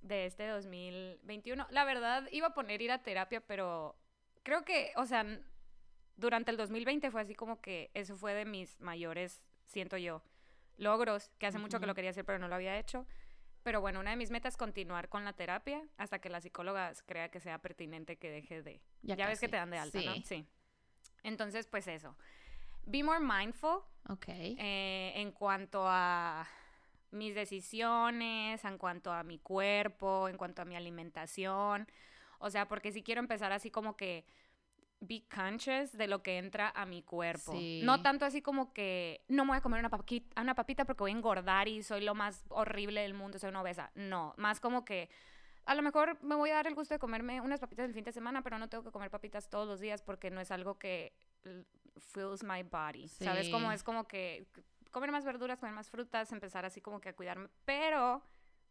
de 0.00 0.24
este 0.24 0.46
2021. 0.46 1.66
La 1.68 1.84
verdad, 1.84 2.26
iba 2.32 2.46
a 2.46 2.54
poner 2.54 2.80
ir 2.80 2.90
a 2.92 3.02
terapia, 3.02 3.42
pero 3.42 3.94
creo 4.42 4.64
que, 4.64 4.94
o 4.96 5.04
sea, 5.04 5.26
durante 6.16 6.50
el 6.50 6.56
2020 6.56 7.10
fue 7.10 7.20
así 7.20 7.34
como 7.34 7.60
que 7.60 7.90
eso 7.92 8.16
fue 8.16 8.32
de 8.32 8.46
mis 8.46 8.80
mayores, 8.80 9.44
siento 9.66 9.98
yo, 9.98 10.22
logros, 10.78 11.30
que 11.38 11.46
hace 11.46 11.58
mucho 11.58 11.78
que 11.78 11.84
lo 11.84 11.94
quería 11.94 12.08
hacer, 12.08 12.24
pero 12.24 12.38
no 12.38 12.48
lo 12.48 12.54
había 12.54 12.78
hecho. 12.78 13.06
Pero 13.64 13.82
bueno, 13.82 14.00
una 14.00 14.12
de 14.12 14.16
mis 14.16 14.30
metas 14.30 14.54
es 14.54 14.56
continuar 14.56 15.10
con 15.10 15.26
la 15.26 15.34
terapia 15.34 15.86
hasta 15.98 16.20
que 16.20 16.30
la 16.30 16.40
psicóloga 16.40 16.94
crea 17.04 17.28
que 17.30 17.38
sea 17.38 17.58
pertinente 17.58 18.16
que 18.16 18.30
deje 18.30 18.62
de. 18.62 18.80
Ya, 19.02 19.26
ves 19.26 19.40
que 19.40 19.48
te 19.48 19.58
dan 19.58 19.68
de 19.68 19.76
alta, 19.76 20.00
¿no? 20.00 20.14
Sí. 20.14 20.22
Sí. 20.24 20.46
Entonces, 21.22 21.66
pues 21.66 21.86
eso. 21.86 22.16
Be 22.86 23.02
more 23.02 23.20
mindful 23.20 23.82
Ok. 24.08 24.24
eh, 24.28 25.12
en 25.16 25.32
cuanto 25.32 25.82
a 25.86 26.48
mis 27.10 27.34
decisiones, 27.34 28.64
en 28.64 28.78
cuanto 28.78 29.12
a 29.12 29.22
mi 29.22 29.38
cuerpo, 29.38 30.28
en 30.28 30.36
cuanto 30.36 30.62
a 30.62 30.64
mi 30.64 30.76
alimentación. 30.76 31.88
O 32.38 32.50
sea, 32.50 32.68
porque 32.68 32.92
si 32.92 33.02
quiero 33.02 33.20
empezar 33.20 33.52
así 33.52 33.70
como 33.70 33.96
que 33.96 34.24
be 35.00 35.24
conscious 35.34 35.92
de 35.92 36.06
lo 36.06 36.22
que 36.22 36.38
entra 36.38 36.72
a 36.74 36.84
mi 36.84 37.02
cuerpo. 37.02 37.52
Sí. 37.52 37.80
No 37.84 38.02
tanto 38.02 38.26
así 38.26 38.42
como 38.42 38.72
que 38.72 39.22
no 39.28 39.44
me 39.44 39.50
voy 39.52 39.58
a 39.58 39.62
comer 39.62 39.80
una, 39.80 40.54
papita 40.54 40.84
porque 40.84 41.02
voy 41.02 41.10
a 41.10 41.14
engordar 41.14 41.68
y 41.68 41.82
soy 41.82 42.02
lo 42.02 42.14
más 42.14 42.44
horrible 42.48 43.00
del 43.00 43.14
mundo, 43.14 43.38
soy 43.38 43.48
una 43.48 43.62
obesa. 43.62 43.90
No, 43.94 44.34
más 44.36 44.60
como 44.60 44.84
que 44.84 45.08
a 45.64 45.74
lo 45.74 45.82
mejor 45.82 46.22
me 46.22 46.34
voy 46.34 46.50
a 46.50 46.54
dar 46.54 46.66
el 46.66 46.74
gusto 46.74 46.94
de 46.94 46.98
comerme 46.98 47.40
unas 47.40 47.60
papitas 47.60 47.86
el 47.86 47.94
fin 47.94 48.04
de 48.04 48.12
semana, 48.12 48.42
pero 48.42 48.58
no 48.58 48.68
tengo 48.68 48.84
que 48.84 48.90
comer 48.90 49.10
papitas 49.10 49.48
todos 49.48 49.66
los 49.66 49.80
días 49.80 50.02
porque 50.02 50.30
no 50.30 50.40
es 50.40 50.50
algo 50.50 50.78
que 50.78 51.14
fills 51.96 52.42
my 52.42 52.62
body. 52.62 53.08
¿Sabes? 53.08 53.48
Como 53.48 53.68
Sí. 53.68 53.74
es 53.74 53.82
como 53.82 54.06
que 54.06 54.46
comer 54.90 55.12
más 55.12 55.24
verduras, 55.24 55.58
comer 55.58 55.74
más 55.74 55.90
frutas, 55.90 56.32
empezar 56.32 56.64
así 56.64 56.80
como 56.80 57.00
que 57.00 57.10
a 57.10 57.16
cuidarme, 57.16 57.48
pero 57.64 58.22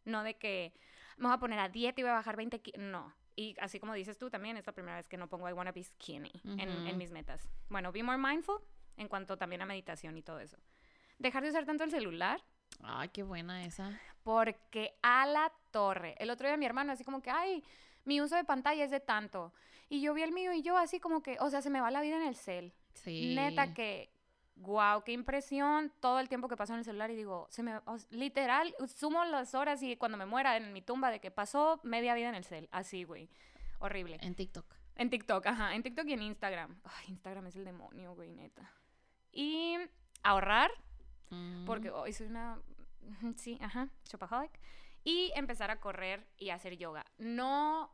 no 0.04 0.22
de 0.22 0.36
que 0.38 0.72
me 1.16 1.26
voy 1.26 1.34
a 1.34 1.38
poner 1.38 1.58
a 1.58 1.68
dieta 1.68 2.00
y 2.00 2.04
voy 2.04 2.10
a 2.10 2.14
bajar 2.14 2.36
20 2.36 2.60
kilos. 2.60 2.80
No. 2.80 3.14
Y 3.36 3.56
así 3.60 3.80
como 3.80 3.94
dices 3.94 4.18
tú 4.18 4.28
también, 4.30 4.56
es 4.56 4.66
la 4.66 4.72
primera 4.72 4.96
vez 4.96 5.08
que 5.08 5.16
no 5.16 5.28
pongo 5.28 5.48
I 5.48 5.52
wanna 5.52 5.72
be 5.72 5.82
skinny 5.82 6.32
en, 6.44 6.68
en 6.86 6.98
mis 6.98 7.10
metas. 7.10 7.48
Bueno, 7.68 7.92
be 7.92 8.02
more 8.02 8.18
mindful 8.18 8.58
en 8.96 9.08
cuanto 9.08 9.36
también 9.36 9.62
a 9.62 9.66
meditación 9.66 10.16
y 10.16 10.22
todo 10.22 10.40
eso. 10.40 10.58
Dejar 11.18 11.42
de 11.42 11.50
usar 11.50 11.64
tanto 11.64 11.84
el 11.84 11.90
celular 11.90 12.40
Ay, 12.82 13.08
qué 13.08 13.22
buena 13.22 13.64
esa. 13.64 13.98
porque 14.22 14.94
a 15.02 15.26
la 15.26 15.52
torre. 15.70 16.14
El 16.18 16.30
otro 16.30 16.46
día 16.46 16.56
mi 16.56 16.66
hermano 16.66 16.92
así 16.92 17.04
como 17.04 17.22
que, 17.22 17.30
ay, 17.30 17.64
mi 18.04 18.20
uso 18.20 18.36
de 18.36 18.44
pantalla 18.44 18.84
es 18.84 18.90
de 18.90 19.00
tanto. 19.00 19.52
Y 19.88 20.00
yo 20.00 20.14
vi 20.14 20.22
el 20.22 20.32
mío 20.32 20.52
y 20.52 20.62
yo 20.62 20.76
así 20.76 21.00
como 21.00 21.22
que, 21.22 21.36
o 21.40 21.50
sea, 21.50 21.62
se 21.62 21.70
me 21.70 21.80
va 21.80 21.90
la 21.90 22.00
vida 22.00 22.16
en 22.16 22.26
el 22.28 22.36
cel. 22.36 22.72
Sí. 22.94 23.34
Neta 23.34 23.74
que, 23.74 24.12
wow, 24.60 25.02
qué 25.04 25.12
impresión 25.12 25.92
todo 26.00 26.20
el 26.20 26.28
tiempo 26.28 26.48
que 26.48 26.56
paso 26.56 26.72
en 26.72 26.78
el 26.80 26.84
celular 26.84 27.10
y 27.10 27.16
digo, 27.16 27.46
se 27.50 27.62
me, 27.62 27.80
literal, 28.10 28.74
sumo 28.94 29.24
las 29.24 29.54
horas 29.54 29.82
y 29.82 29.96
cuando 29.96 30.16
me 30.18 30.26
muera 30.26 30.56
en 30.56 30.72
mi 30.72 30.82
tumba 30.82 31.10
de 31.10 31.20
que 31.20 31.30
pasó 31.30 31.80
media 31.82 32.14
vida 32.14 32.28
en 32.28 32.34
el 32.34 32.44
cel. 32.44 32.68
Así, 32.72 33.04
güey. 33.04 33.28
Horrible. 33.78 34.18
En 34.20 34.34
TikTok. 34.34 34.66
En 34.96 35.08
TikTok, 35.08 35.46
ajá, 35.46 35.74
en 35.74 35.82
TikTok 35.82 36.06
y 36.06 36.12
en 36.12 36.22
Instagram. 36.22 36.78
Ay, 36.84 37.06
Instagram 37.08 37.46
es 37.46 37.56
el 37.56 37.64
demonio, 37.64 38.14
güey, 38.14 38.30
neta. 38.30 38.70
Y 39.32 39.76
ahorrar, 40.22 40.70
porque 41.64 41.90
Mm. 41.90 41.94
hoy 41.94 42.12
soy 42.12 42.26
una, 42.26 42.58
sí, 43.36 43.58
ajá, 43.62 43.88
shopaholic. 44.04 44.52
Y 45.02 45.32
empezar 45.34 45.70
a 45.70 45.80
correr 45.80 46.26
y 46.36 46.50
hacer 46.50 46.76
yoga. 46.76 47.06
No 47.16 47.90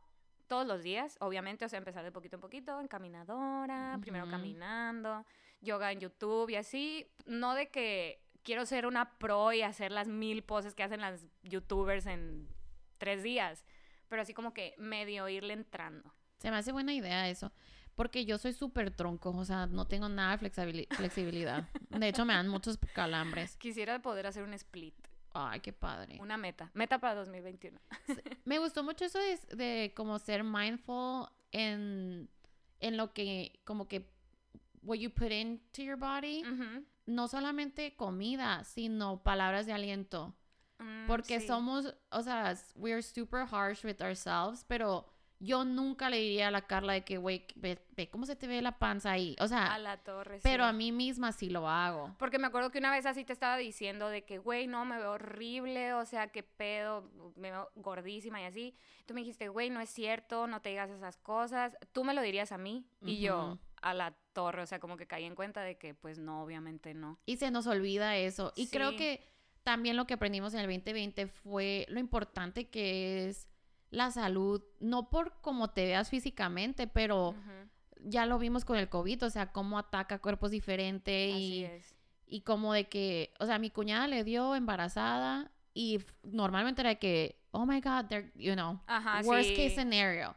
todos 0.47 0.67
los 0.67 0.81
días, 0.83 1.17
obviamente, 1.21 1.63
o 1.65 1.69
sea, 1.69 1.77
empezar 1.77 2.03
de 2.03 2.11
poquito 2.11 2.35
en 2.35 2.41
poquito, 2.41 2.79
en 2.81 2.87
caminadora, 2.87 3.97
primero 4.01 4.29
caminando, 4.29 5.25
yoga 5.61 5.91
en 5.91 5.99
YouTube 5.99 6.49
y 6.49 6.55
así. 6.55 7.07
No 7.25 7.53
de 7.55 7.69
que 7.69 8.23
quiero 8.43 8.65
ser 8.65 8.85
una 8.85 9.17
pro 9.17 9.51
y 9.53 9.61
hacer 9.61 9.91
las 9.91 10.07
mil 10.07 10.43
poses 10.43 10.73
que 10.75 10.83
hacen 10.83 11.01
las 11.01 11.25
youtubers 11.43 12.05
en 12.05 12.47
tres 12.97 13.23
días, 13.23 13.65
pero 14.07 14.21
así 14.21 14.33
como 14.33 14.53
que 14.53 14.73
medio 14.77 15.27
irle 15.29 15.53
entrando. 15.53 16.13
Se 16.39 16.49
me 16.51 16.57
hace 16.57 16.71
buena 16.71 16.93
idea 16.93 17.29
eso. 17.29 17.51
Porque 17.95 18.25
yo 18.25 18.37
soy 18.37 18.53
súper 18.53 18.91
tronco, 18.91 19.31
o 19.31 19.43
sea, 19.43 19.65
no 19.65 19.87
tengo 19.87 20.07
nada 20.07 20.37
de 20.37 20.47
flexibili- 20.51 20.87
flexibilidad. 20.95 21.67
De 21.89 22.07
hecho, 22.07 22.25
me 22.25 22.33
dan 22.35 22.47
muchos 22.47 22.77
calambres. 22.93 23.57
Quisiera 23.57 23.99
poder 24.03 24.27
hacer 24.27 24.43
un 24.43 24.53
split, 24.53 24.93
Ay, 25.33 25.61
qué 25.61 25.73
padre. 25.73 26.17
una 26.21 26.37
meta, 26.37 26.69
meta 26.75 26.99
para 26.99 27.15
2021. 27.15 27.79
Me 28.45 28.59
gustó 28.59 28.83
mucho 28.83 29.03
eso 29.05 29.17
de, 29.17 29.39
de 29.55 29.93
como 29.95 30.19
ser 30.19 30.43
mindful 30.43 31.25
en, 31.51 32.29
en 32.79 32.97
lo 32.97 33.13
que, 33.13 33.59
como 33.65 33.87
que, 33.87 34.07
what 34.81 34.97
you 34.97 35.09
put 35.09 35.31
into 35.31 35.81
your 35.81 35.97
body. 35.97 36.43
No 37.05 37.27
solamente 37.27 37.95
comida, 37.95 38.63
sino 38.63 39.23
palabras 39.23 39.65
de 39.65 39.73
aliento. 39.73 40.35
Mm, 40.79 41.07
Porque 41.07 41.39
sí. 41.39 41.47
somos, 41.47 41.95
o 42.11 42.21
sea, 42.21 42.55
we're 42.75 43.01
super 43.01 43.45
harsh 43.49 43.83
with 43.83 44.01
ourselves, 44.01 44.63
pero 44.67 45.05
yo 45.39 45.63
nunca 45.63 46.09
le 46.09 46.17
diría 46.17 46.47
a 46.47 46.51
la 46.51 46.61
Carla 46.61 46.93
de 46.93 47.03
que, 47.03 47.17
güey, 47.17 47.45
ve, 47.55 47.79
ve 47.95 48.09
cómo 48.09 48.25
se 48.25 48.35
te 48.35 48.47
ve 48.47 48.61
la 48.61 48.79
panza 48.79 49.11
ahí. 49.11 49.35
O 49.39 49.47
sea, 49.47 49.73
a 49.73 49.77
la 49.77 49.97
torre. 49.97 50.39
pero 50.41 50.63
sí. 50.63 50.69
a 50.69 50.73
mí 50.73 50.91
misma 50.91 51.31
sí 51.31 51.49
lo 51.49 51.69
hago. 51.69 52.15
Porque 52.17 52.39
me 52.39 52.47
acuerdo 52.47 52.71
que 52.71 52.79
una 52.79 52.91
vez 52.91 53.05
así 53.05 53.23
te 53.23 53.33
estaba 53.33 53.57
diciendo 53.57 54.09
de 54.09 54.25
que, 54.25 54.39
güey, 54.39 54.67
no, 54.67 54.85
me 54.85 54.97
veo 54.97 55.11
horrible, 55.11 55.93
o 55.93 56.05
sea, 56.05 56.29
qué 56.29 56.43
pedo, 56.43 57.11
me 57.35 57.51
veo 57.51 57.69
gordísima 57.75 58.41
y 58.41 58.45
así. 58.45 58.75
Tú 59.05 59.13
me 59.13 59.21
dijiste, 59.21 59.47
güey, 59.49 59.69
no 59.69 59.79
es 59.79 59.89
cierto, 59.89 60.47
no 60.47 60.61
te 60.61 60.69
digas 60.69 60.89
esas 60.89 61.17
cosas. 61.17 61.77
Tú 61.91 62.03
me 62.03 62.13
lo 62.13 62.21
dirías 62.21 62.51
a 62.51 62.57
mí 62.57 62.87
y 63.01 63.19
yo 63.19 63.59
a 63.81 63.93
la 63.93 64.15
torre, 64.37 64.61
o 64.61 64.67
sea, 64.67 64.79
como 64.79 64.97
que 64.97 65.07
caí 65.07 65.23
en 65.23 65.33
cuenta 65.33 65.63
de 65.63 65.79
que, 65.79 65.95
pues 65.95 66.19
no, 66.19 66.43
obviamente 66.43 66.93
no. 66.93 67.17
Y 67.25 67.37
se 67.37 67.49
nos 67.49 67.65
olvida 67.65 68.17
eso. 68.17 68.53
Y 68.55 68.67
creo 68.67 68.95
que 68.95 69.23
también 69.63 69.97
lo 69.97 70.05
que 70.05 70.13
aprendimos 70.13 70.53
en 70.53 70.59
el 70.59 70.67
2020 70.67 71.25
fue 71.25 71.87
lo 71.89 71.99
importante 71.99 72.69
que 72.69 73.27
es 73.27 73.47
la 73.89 74.11
salud, 74.11 74.61
no 74.79 75.09
por 75.09 75.41
cómo 75.41 75.71
te 75.71 75.85
veas 75.85 76.11
físicamente, 76.11 76.85
pero 76.85 77.33
ya 77.99 78.27
lo 78.27 78.37
vimos 78.37 78.63
con 78.63 78.77
el 78.77 78.89
COVID, 78.89 79.23
o 79.23 79.29
sea, 79.31 79.51
cómo 79.51 79.79
ataca 79.79 80.19
cuerpos 80.19 80.51
diferentes 80.51 81.33
Así 81.33 81.41
y, 81.41 81.63
es. 81.63 81.95
y 82.27 82.41
como 82.41 82.73
de 82.73 82.87
que, 82.87 83.33
o 83.39 83.47
sea, 83.47 83.57
mi 83.57 83.71
cuñada 83.71 84.05
le 84.05 84.23
dio 84.23 84.53
embarazada 84.53 85.51
y 85.73 85.99
normalmente 86.21 86.81
era 86.83 86.91
de 86.91 86.99
que, 86.99 87.41
oh 87.49 87.65
my 87.65 87.81
God, 87.81 88.05
they're, 88.07 88.31
you 88.35 88.53
know, 88.53 88.79
Ajá, 88.85 89.21
worst 89.25 89.49
sí. 89.49 89.55
case 89.55 89.71
scenario. 89.71 90.35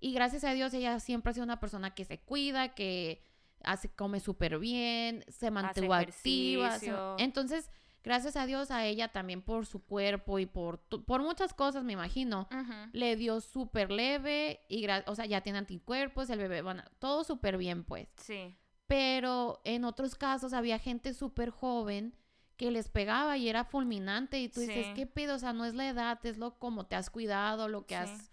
Y 0.00 0.14
gracias 0.14 0.44
a 0.44 0.52
Dios 0.54 0.72
ella 0.72 0.98
siempre 0.98 1.30
ha 1.30 1.34
sido 1.34 1.44
una 1.44 1.60
persona 1.60 1.94
que 1.94 2.04
se 2.04 2.18
cuida, 2.20 2.74
que 2.74 3.22
hace, 3.66 3.88
come 3.90 4.20
súper 4.20 4.58
bien, 4.58 5.24
se 5.28 5.50
mantuvo 5.50 5.94
activa. 5.94 6.78
se- 6.78 6.92
entonces, 7.18 7.70
gracias 8.02 8.36
a 8.36 8.46
Dios 8.46 8.70
a 8.70 8.84
ella 8.84 9.08
también 9.08 9.40
por 9.42 9.66
su 9.66 9.82
cuerpo 9.84 10.38
y 10.38 10.46
por, 10.46 10.80
por 10.80 11.22
muchas 11.22 11.54
cosas, 11.54 11.84
me 11.84 11.94
imagino, 11.94 12.48
le 12.92 13.16
dio 13.16 13.40
súper 13.40 13.90
leve 13.90 14.60
y, 14.68 14.86
o 15.06 15.14
sea, 15.14 15.26
ya 15.26 15.40
tiene 15.40 15.58
anticuerpos, 15.58 16.28
el 16.30 16.38
bebé, 16.38 16.62
bueno, 16.62 16.82
todo 16.98 17.24
súper 17.24 17.56
bien, 17.56 17.84
pues. 17.84 18.08
Sí. 18.16 18.54
Pero 18.86 19.60
en 19.64 19.84
otros 19.84 20.14
casos 20.14 20.52
había 20.52 20.78
gente 20.78 21.14
súper 21.14 21.50
joven 21.50 22.14
que 22.56 22.70
les 22.70 22.88
pegaba 22.88 23.36
y 23.36 23.48
era 23.48 23.64
fulminante 23.64 24.38
y 24.38 24.48
tú 24.48 24.60
dices, 24.60 24.86
Sí. 24.86 24.92
¿qué 24.94 25.06
pedo? 25.06 25.34
O 25.34 25.38
sea, 25.38 25.52
no 25.52 25.64
es 25.64 25.74
la 25.74 25.88
edad, 25.88 26.24
es 26.24 26.36
lo 26.38 26.58
como 26.58 26.86
te 26.86 26.94
has 26.94 27.10
cuidado, 27.10 27.68
lo 27.68 27.86
que 27.86 27.94
Sí. 27.96 28.00
has 28.02 28.30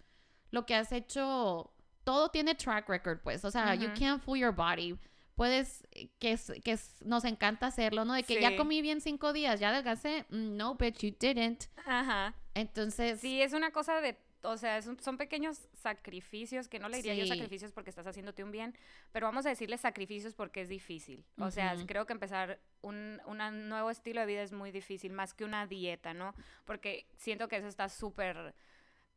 lo 0.50 0.66
que 0.66 0.74
has 0.74 0.92
hecho, 0.92 1.72
todo 2.04 2.28
tiene 2.28 2.54
track 2.54 2.86
record, 2.86 3.20
pues, 3.22 3.42
o 3.42 3.50
sea, 3.50 3.74
you 3.74 3.88
can't 3.98 4.22
fool 4.22 4.38
your 4.38 4.54
body. 4.54 4.98
Puedes, 5.34 5.86
eh, 5.92 6.08
que, 6.18 6.32
es- 6.32 6.52
que 6.64 6.72
es- 6.72 6.96
nos 7.02 7.24
encanta 7.24 7.66
hacerlo, 7.66 8.04
¿no? 8.04 8.14
De 8.14 8.22
que 8.22 8.40
ya 8.40 8.50
Sí. 8.50 8.56
comí 8.56 8.82
bien 8.82 9.00
cinco 9.00 9.32
días, 9.32 9.60
ya 9.60 9.70
adelgacé, 9.70 10.26
Mm, 10.28 10.56
no, 10.56 10.74
bitch, 10.76 11.00
you 11.02 11.16
didn't. 11.18 11.64
Ajá. 11.86 12.34
Entonces, 12.54 13.20
Sí, 13.20 13.40
es 13.40 13.52
una 13.54 13.70
cosa 13.72 14.00
de, 14.02 14.18
o 14.42 14.56
sea, 14.58 14.76
es 14.76 14.86
un- 14.86 15.00
son 15.00 15.16
pequeños 15.16 15.68
sacrificios, 15.72 16.68
que 16.68 16.78
no 16.78 16.88
le 16.90 16.96
diría 16.98 17.14
yo 17.14 17.22
Sí. 17.24 17.28
sacrificios 17.30 17.72
porque 17.72 17.88
estás 17.90 18.06
haciéndote 18.06 18.44
un 18.44 18.50
bien, 18.52 18.76
pero 19.12 19.26
vamos 19.26 19.46
a 19.46 19.48
decirle 19.48 19.78
sacrificios 19.78 20.34
porque 20.34 20.60
es 20.60 20.68
difícil. 20.68 21.24
O 21.38 21.50
sea, 21.50 21.74
Ujú. 21.76 21.86
creo 21.86 22.04
que 22.06 22.12
empezar 22.12 22.60
un 22.82 23.20
una 23.26 23.50
nuevo 23.50 23.88
estilo 23.90 24.20
de 24.20 24.26
vida 24.26 24.42
es 24.42 24.52
muy 24.52 24.70
difícil, 24.70 25.12
más 25.12 25.32
que 25.32 25.44
una 25.44 25.66
dieta, 25.66 26.12
¿no? 26.12 26.34
Porque 26.66 27.06
siento 27.16 27.48
que 27.48 27.56
eso 27.56 27.68
está 27.68 27.88
súper... 27.88 28.54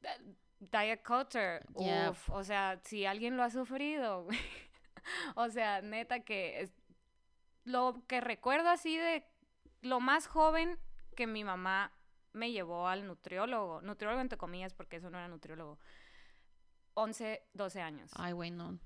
eh, 0.04 0.08
Diet 0.60 1.04
culture, 1.06 1.60
Yeah. 1.78 2.12
uf, 2.12 2.30
o 2.30 2.44
sea, 2.44 2.80
si 2.84 3.06
alguien 3.06 3.36
lo 3.36 3.44
ha 3.44 3.50
sufrido. 3.50 4.28
o 5.36 5.50
sea, 5.50 5.82
neta 5.82 6.22
que 6.22 6.62
es- 6.62 6.74
lo 7.64 8.04
que 8.08 8.22
recuerdo 8.22 8.70
así 8.70 8.96
de 8.98 9.26
lo 9.82 10.00
más 10.00 10.28
joven 10.28 10.78
que 11.16 11.26
mi 11.28 11.44
mamá 11.44 11.92
me 12.34 12.52
llevó 12.52 12.88
al 12.88 13.08
nutriólogo, 13.08 13.82
nutriólogo 13.82 14.22
entre 14.22 14.38
comillas 14.38 14.74
porque 14.74 14.98
eso 14.98 15.10
no 15.10 15.18
era 15.18 15.28
nutriólogo, 15.28 15.80
11, 16.94 17.44
12 17.54 17.82
años. 17.82 18.12
ay, 18.16 18.34
güey, 18.34 18.52
no. 18.52 18.80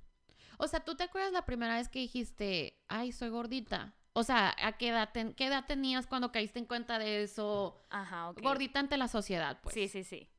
O 0.58 0.68
sea, 0.68 0.82
¿tú 0.82 0.96
te 0.96 1.04
acuerdas 1.04 1.32
la 1.32 1.46
primera 1.46 1.76
vez 1.76 1.88
que 1.90 2.00
dijiste, 2.00 2.78
ay, 2.88 3.12
soy 3.12 3.30
gordita? 3.30 3.94
O 4.14 4.24
sea, 4.24 4.54
¿a 4.62 4.78
qué 4.78 4.90
edad, 4.90 5.12
ten- 5.14 5.34
qué 5.34 5.46
edad 5.46 5.66
tenías 5.66 6.06
cuando 6.08 6.32
caíste 6.32 6.60
en 6.60 6.66
cuenta 6.66 7.00
de 7.00 7.24
eso? 7.24 7.82
Ajá, 7.90 8.30
ok. 8.30 8.42
Gordita 8.42 8.80
ante 8.80 8.98
la 8.98 9.08
sociedad, 9.08 9.60
pues. 9.62 9.74
Sí, 9.74 9.88
sí, 9.88 10.04
sí. 10.04 10.30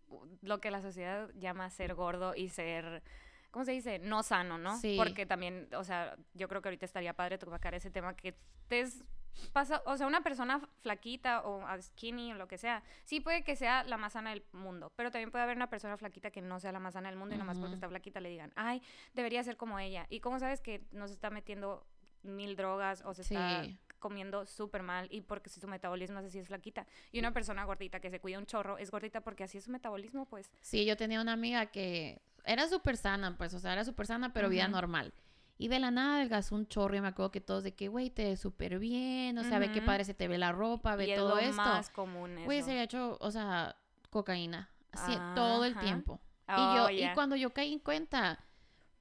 Lo 0.42 0.60
que 0.60 0.70
la 0.70 0.82
sociedad 0.82 1.30
llama 1.36 1.70
ser 1.70 1.94
gordo 1.94 2.34
y 2.34 2.48
ser, 2.48 3.02
¿cómo 3.50 3.64
se 3.64 3.72
dice? 3.72 3.98
No 3.98 4.22
sano, 4.22 4.58
¿no? 4.58 4.78
Sí. 4.78 4.96
Porque 4.96 5.26
también, 5.26 5.68
o 5.74 5.84
sea, 5.84 6.16
yo 6.34 6.48
creo 6.48 6.62
que 6.62 6.68
ahorita 6.68 6.86
estaría 6.86 7.14
padre 7.14 7.38
tocar 7.38 7.74
ese 7.74 7.90
tema 7.90 8.14
que 8.14 8.28
estés 8.28 9.04
pasa, 9.52 9.82
o 9.86 9.96
sea, 9.96 10.06
una 10.06 10.22
persona 10.22 10.60
flaquita 10.82 11.42
o 11.42 11.66
a 11.66 11.80
skinny 11.80 12.32
o 12.32 12.34
lo 12.34 12.48
que 12.48 12.58
sea, 12.58 12.82
sí 13.04 13.20
puede 13.20 13.42
que 13.42 13.56
sea 13.56 13.84
la 13.84 13.96
más 13.96 14.12
sana 14.12 14.30
del 14.30 14.44
mundo, 14.52 14.92
pero 14.96 15.10
también 15.10 15.30
puede 15.30 15.44
haber 15.44 15.56
una 15.56 15.70
persona 15.70 15.96
flaquita 15.96 16.30
que 16.30 16.42
no 16.42 16.60
sea 16.60 16.72
la 16.72 16.80
más 16.80 16.94
sana 16.94 17.08
del 17.08 17.18
mundo 17.18 17.34
y 17.34 17.38
nomás 17.38 17.58
porque 17.58 17.74
está 17.74 17.88
flaquita 17.88 18.20
le 18.20 18.28
digan, 18.28 18.52
ay, 18.56 18.82
debería 19.14 19.42
ser 19.42 19.56
como 19.56 19.78
ella. 19.78 20.06
¿Y 20.10 20.20
cómo 20.20 20.38
sabes 20.38 20.60
que 20.60 20.84
no 20.92 21.08
se 21.08 21.14
está 21.14 21.30
metiendo 21.30 21.86
mil 22.22 22.56
drogas 22.56 23.02
o 23.04 23.14
se 23.14 23.22
está 23.22 23.64
comiendo 23.98 24.46
súper 24.46 24.82
mal 24.82 25.08
y 25.10 25.20
porque 25.20 25.50
si 25.50 25.60
su 25.60 25.68
metabolismo 25.68 26.20
es 26.20 26.26
así 26.26 26.38
es 26.38 26.48
flaquita? 26.48 26.86
Y 27.12 27.18
una 27.18 27.32
persona 27.32 27.64
gordita 27.64 28.00
que 28.00 28.10
se 28.10 28.20
cuida 28.20 28.38
un 28.38 28.46
chorro 28.46 28.78
es 28.78 28.90
gordita 28.90 29.20
porque 29.20 29.44
así 29.44 29.58
es 29.58 29.64
su 29.64 29.70
metabolismo, 29.70 30.26
pues. 30.26 30.50
Sí, 30.60 30.84
yo 30.84 30.96
tenía 30.96 31.20
una 31.20 31.32
amiga 31.32 31.66
que 31.66 32.20
era 32.44 32.68
súper 32.68 32.96
sana, 32.96 33.36
pues, 33.36 33.54
o 33.54 33.58
sea, 33.58 33.72
era 33.72 33.84
súper 33.84 34.06
sana, 34.06 34.32
pero 34.32 34.48
vida 34.48 34.68
normal. 34.68 35.12
Y 35.58 35.68
de 35.68 35.78
la 35.78 35.90
nada 35.90 36.16
adelgazó 36.16 36.54
un 36.54 36.66
chorro 36.66 36.96
y 36.96 37.00
me 37.02 37.08
acuerdo 37.08 37.30
que 37.30 37.40
todos 37.42 37.62
de 37.64 37.74
que, 37.74 37.88
güey, 37.88 38.08
te 38.10 38.24
ves 38.24 38.40
súper 38.40 38.78
bien, 38.78 39.36
o 39.38 39.44
sea, 39.44 39.58
ve 39.58 39.70
qué 39.72 39.82
padre 39.82 40.04
se 40.04 40.14
te 40.14 40.26
ve 40.26 40.38
la 40.38 40.52
ropa, 40.52 40.96
ve 40.96 41.08
y 41.08 41.10
es 41.10 41.18
todo 41.18 41.34
lo 41.34 41.38
esto. 41.38 41.56
más 41.56 41.90
común 41.90 42.38
eso. 42.38 42.44
Güey, 42.46 42.62
se 42.62 42.70
había 42.70 42.84
hecho, 42.84 43.18
o 43.20 43.30
sea, 43.30 43.76
cocaína, 44.08 44.70
así, 44.92 45.12
todo 45.34 45.64
el 45.66 45.78
tiempo. 45.78 46.20
y 46.48 46.52
Oh, 46.52 46.76
yo, 46.76 46.90
ya. 46.90 47.12
y 47.12 47.14
cuando 47.14 47.36
yo 47.36 47.50
caí 47.52 47.72
en 47.74 47.78
cuenta, 47.78 48.42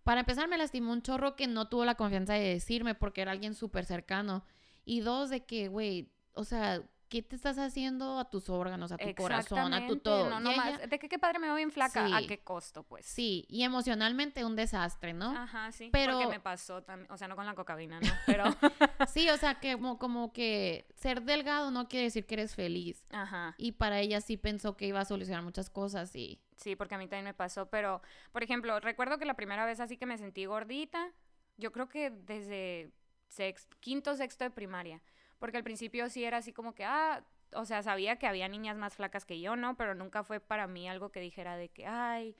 para 0.03 0.19
empezar 0.19 0.47
me 0.49 0.57
lastimó 0.57 0.91
un 0.91 1.01
chorro 1.01 1.35
que 1.35 1.47
no 1.47 1.67
tuvo 1.69 1.85
la 1.85 1.95
confianza 1.95 2.33
de 2.33 2.41
decirme 2.41 2.93
porque 2.93 3.21
era 3.21 3.31
alguien 3.31 3.53
súper 3.55 3.85
cercano. 3.85 4.43
Y 4.85 4.99
dos, 4.99 5.29
de 5.29 5.45
que, 5.45 5.67
güey, 5.69 6.11
o 6.33 6.43
sea, 6.43 6.81
¿qué 7.09 7.21
te 7.23 7.35
estás 7.35 7.57
haciendo 7.57 8.19
a 8.19 8.29
tus 8.29 8.49
órganos, 8.49 8.91
a 8.91 8.97
tu 8.97 9.15
corazón, 9.15 9.73
a 9.73 9.87
tu 9.87 9.97
todo? 9.97 10.29
No, 10.29 10.39
no 10.39 10.51
ella- 10.51 10.57
más. 10.79 10.89
De 10.89 10.99
que 10.99 11.09
qué 11.09 11.19
padre 11.19 11.39
me 11.39 11.47
veo 11.47 11.55
bien 11.55 11.71
flaca. 11.71 12.05
¿A 12.05 12.19
Sí. 12.19 12.27
qué 12.27 12.39
costo, 12.39 12.83
pues? 12.83 13.05
Sí, 13.05 13.45
y 13.49 13.63
emocionalmente 13.63 14.45
un 14.45 14.55
desastre, 14.55 15.13
¿no? 15.13 15.31
Ajá, 15.31 15.71
sí. 15.71 15.89
Pero- 15.91 16.13
Porque 16.13 16.27
me 16.29 16.39
pasó 16.39 16.83
también. 16.83 17.11
O 17.11 17.17
sea, 17.17 17.27
no 17.27 17.35
con 17.35 17.45
la 17.45 17.55
cocaína, 17.55 17.99
¿no? 17.99 18.09
Pero. 18.25 18.43
Sí, 19.09 19.27
o 19.29 19.37
sea, 19.37 19.55
que 19.59 19.73
como, 19.73 19.97
como 19.97 20.31
que 20.33 20.85
ser 20.95 21.23
delgado 21.23 21.71
no 21.71 21.87
quiere 21.87 22.03
decir 22.05 22.25
que 22.25 22.35
eres 22.35 22.53
feliz. 22.55 23.03
Ajá. 23.11 23.55
Y 23.57 23.71
para 23.73 23.99
ella 23.99 24.21
sí 24.21 24.37
pensó 24.37 24.77
que 24.77 24.85
iba 24.87 24.99
a 24.99 25.05
solucionar 25.05 25.41
muchas 25.43 25.69
cosas 25.69 26.15
y... 26.15 26.39
Sí, 26.57 26.75
porque 26.75 26.95
a 26.95 26.97
mí 26.97 27.07
también 27.07 27.23
me 27.25 27.33
pasó, 27.33 27.69
pero, 27.69 28.01
por 28.31 28.43
ejemplo, 28.43 28.79
recuerdo 28.81 29.17
que 29.17 29.25
la 29.25 29.33
primera 29.35 29.65
vez 29.65 29.79
así 29.79 29.97
que 29.97 30.05
me 30.05 30.17
sentí 30.17 30.45
gordita, 30.45 31.11
yo 31.57 31.71
creo 31.71 31.87
que 31.89 32.09
desde 32.11 32.91
sex- 33.29 33.67
quinto, 33.79 34.15
sexto 34.15 34.43
de 34.43 34.51
primaria, 34.51 35.01
porque 35.39 35.57
al 35.57 35.63
principio 35.63 36.09
sí 36.09 36.23
era 36.23 36.37
así 36.37 36.53
como 36.53 36.73
que, 36.75 36.83
ah, 36.83 37.23
o 37.53 37.65
sea, 37.65 37.81
sabía 37.81 38.17
que 38.17 38.27
había 38.27 38.47
niñas 38.47 38.77
más 38.77 38.95
flacas 38.95 39.25
que 39.25 39.39
yo, 39.39 39.55
¿no? 39.55 39.75
Pero 39.75 39.95
nunca 39.95 40.23
fue 40.23 40.39
para 40.39 40.67
mí 40.67 40.87
algo 40.87 41.11
que 41.11 41.19
dijera 41.19 41.57
de 41.57 41.69
que, 41.69 41.85
ay, 41.85 42.35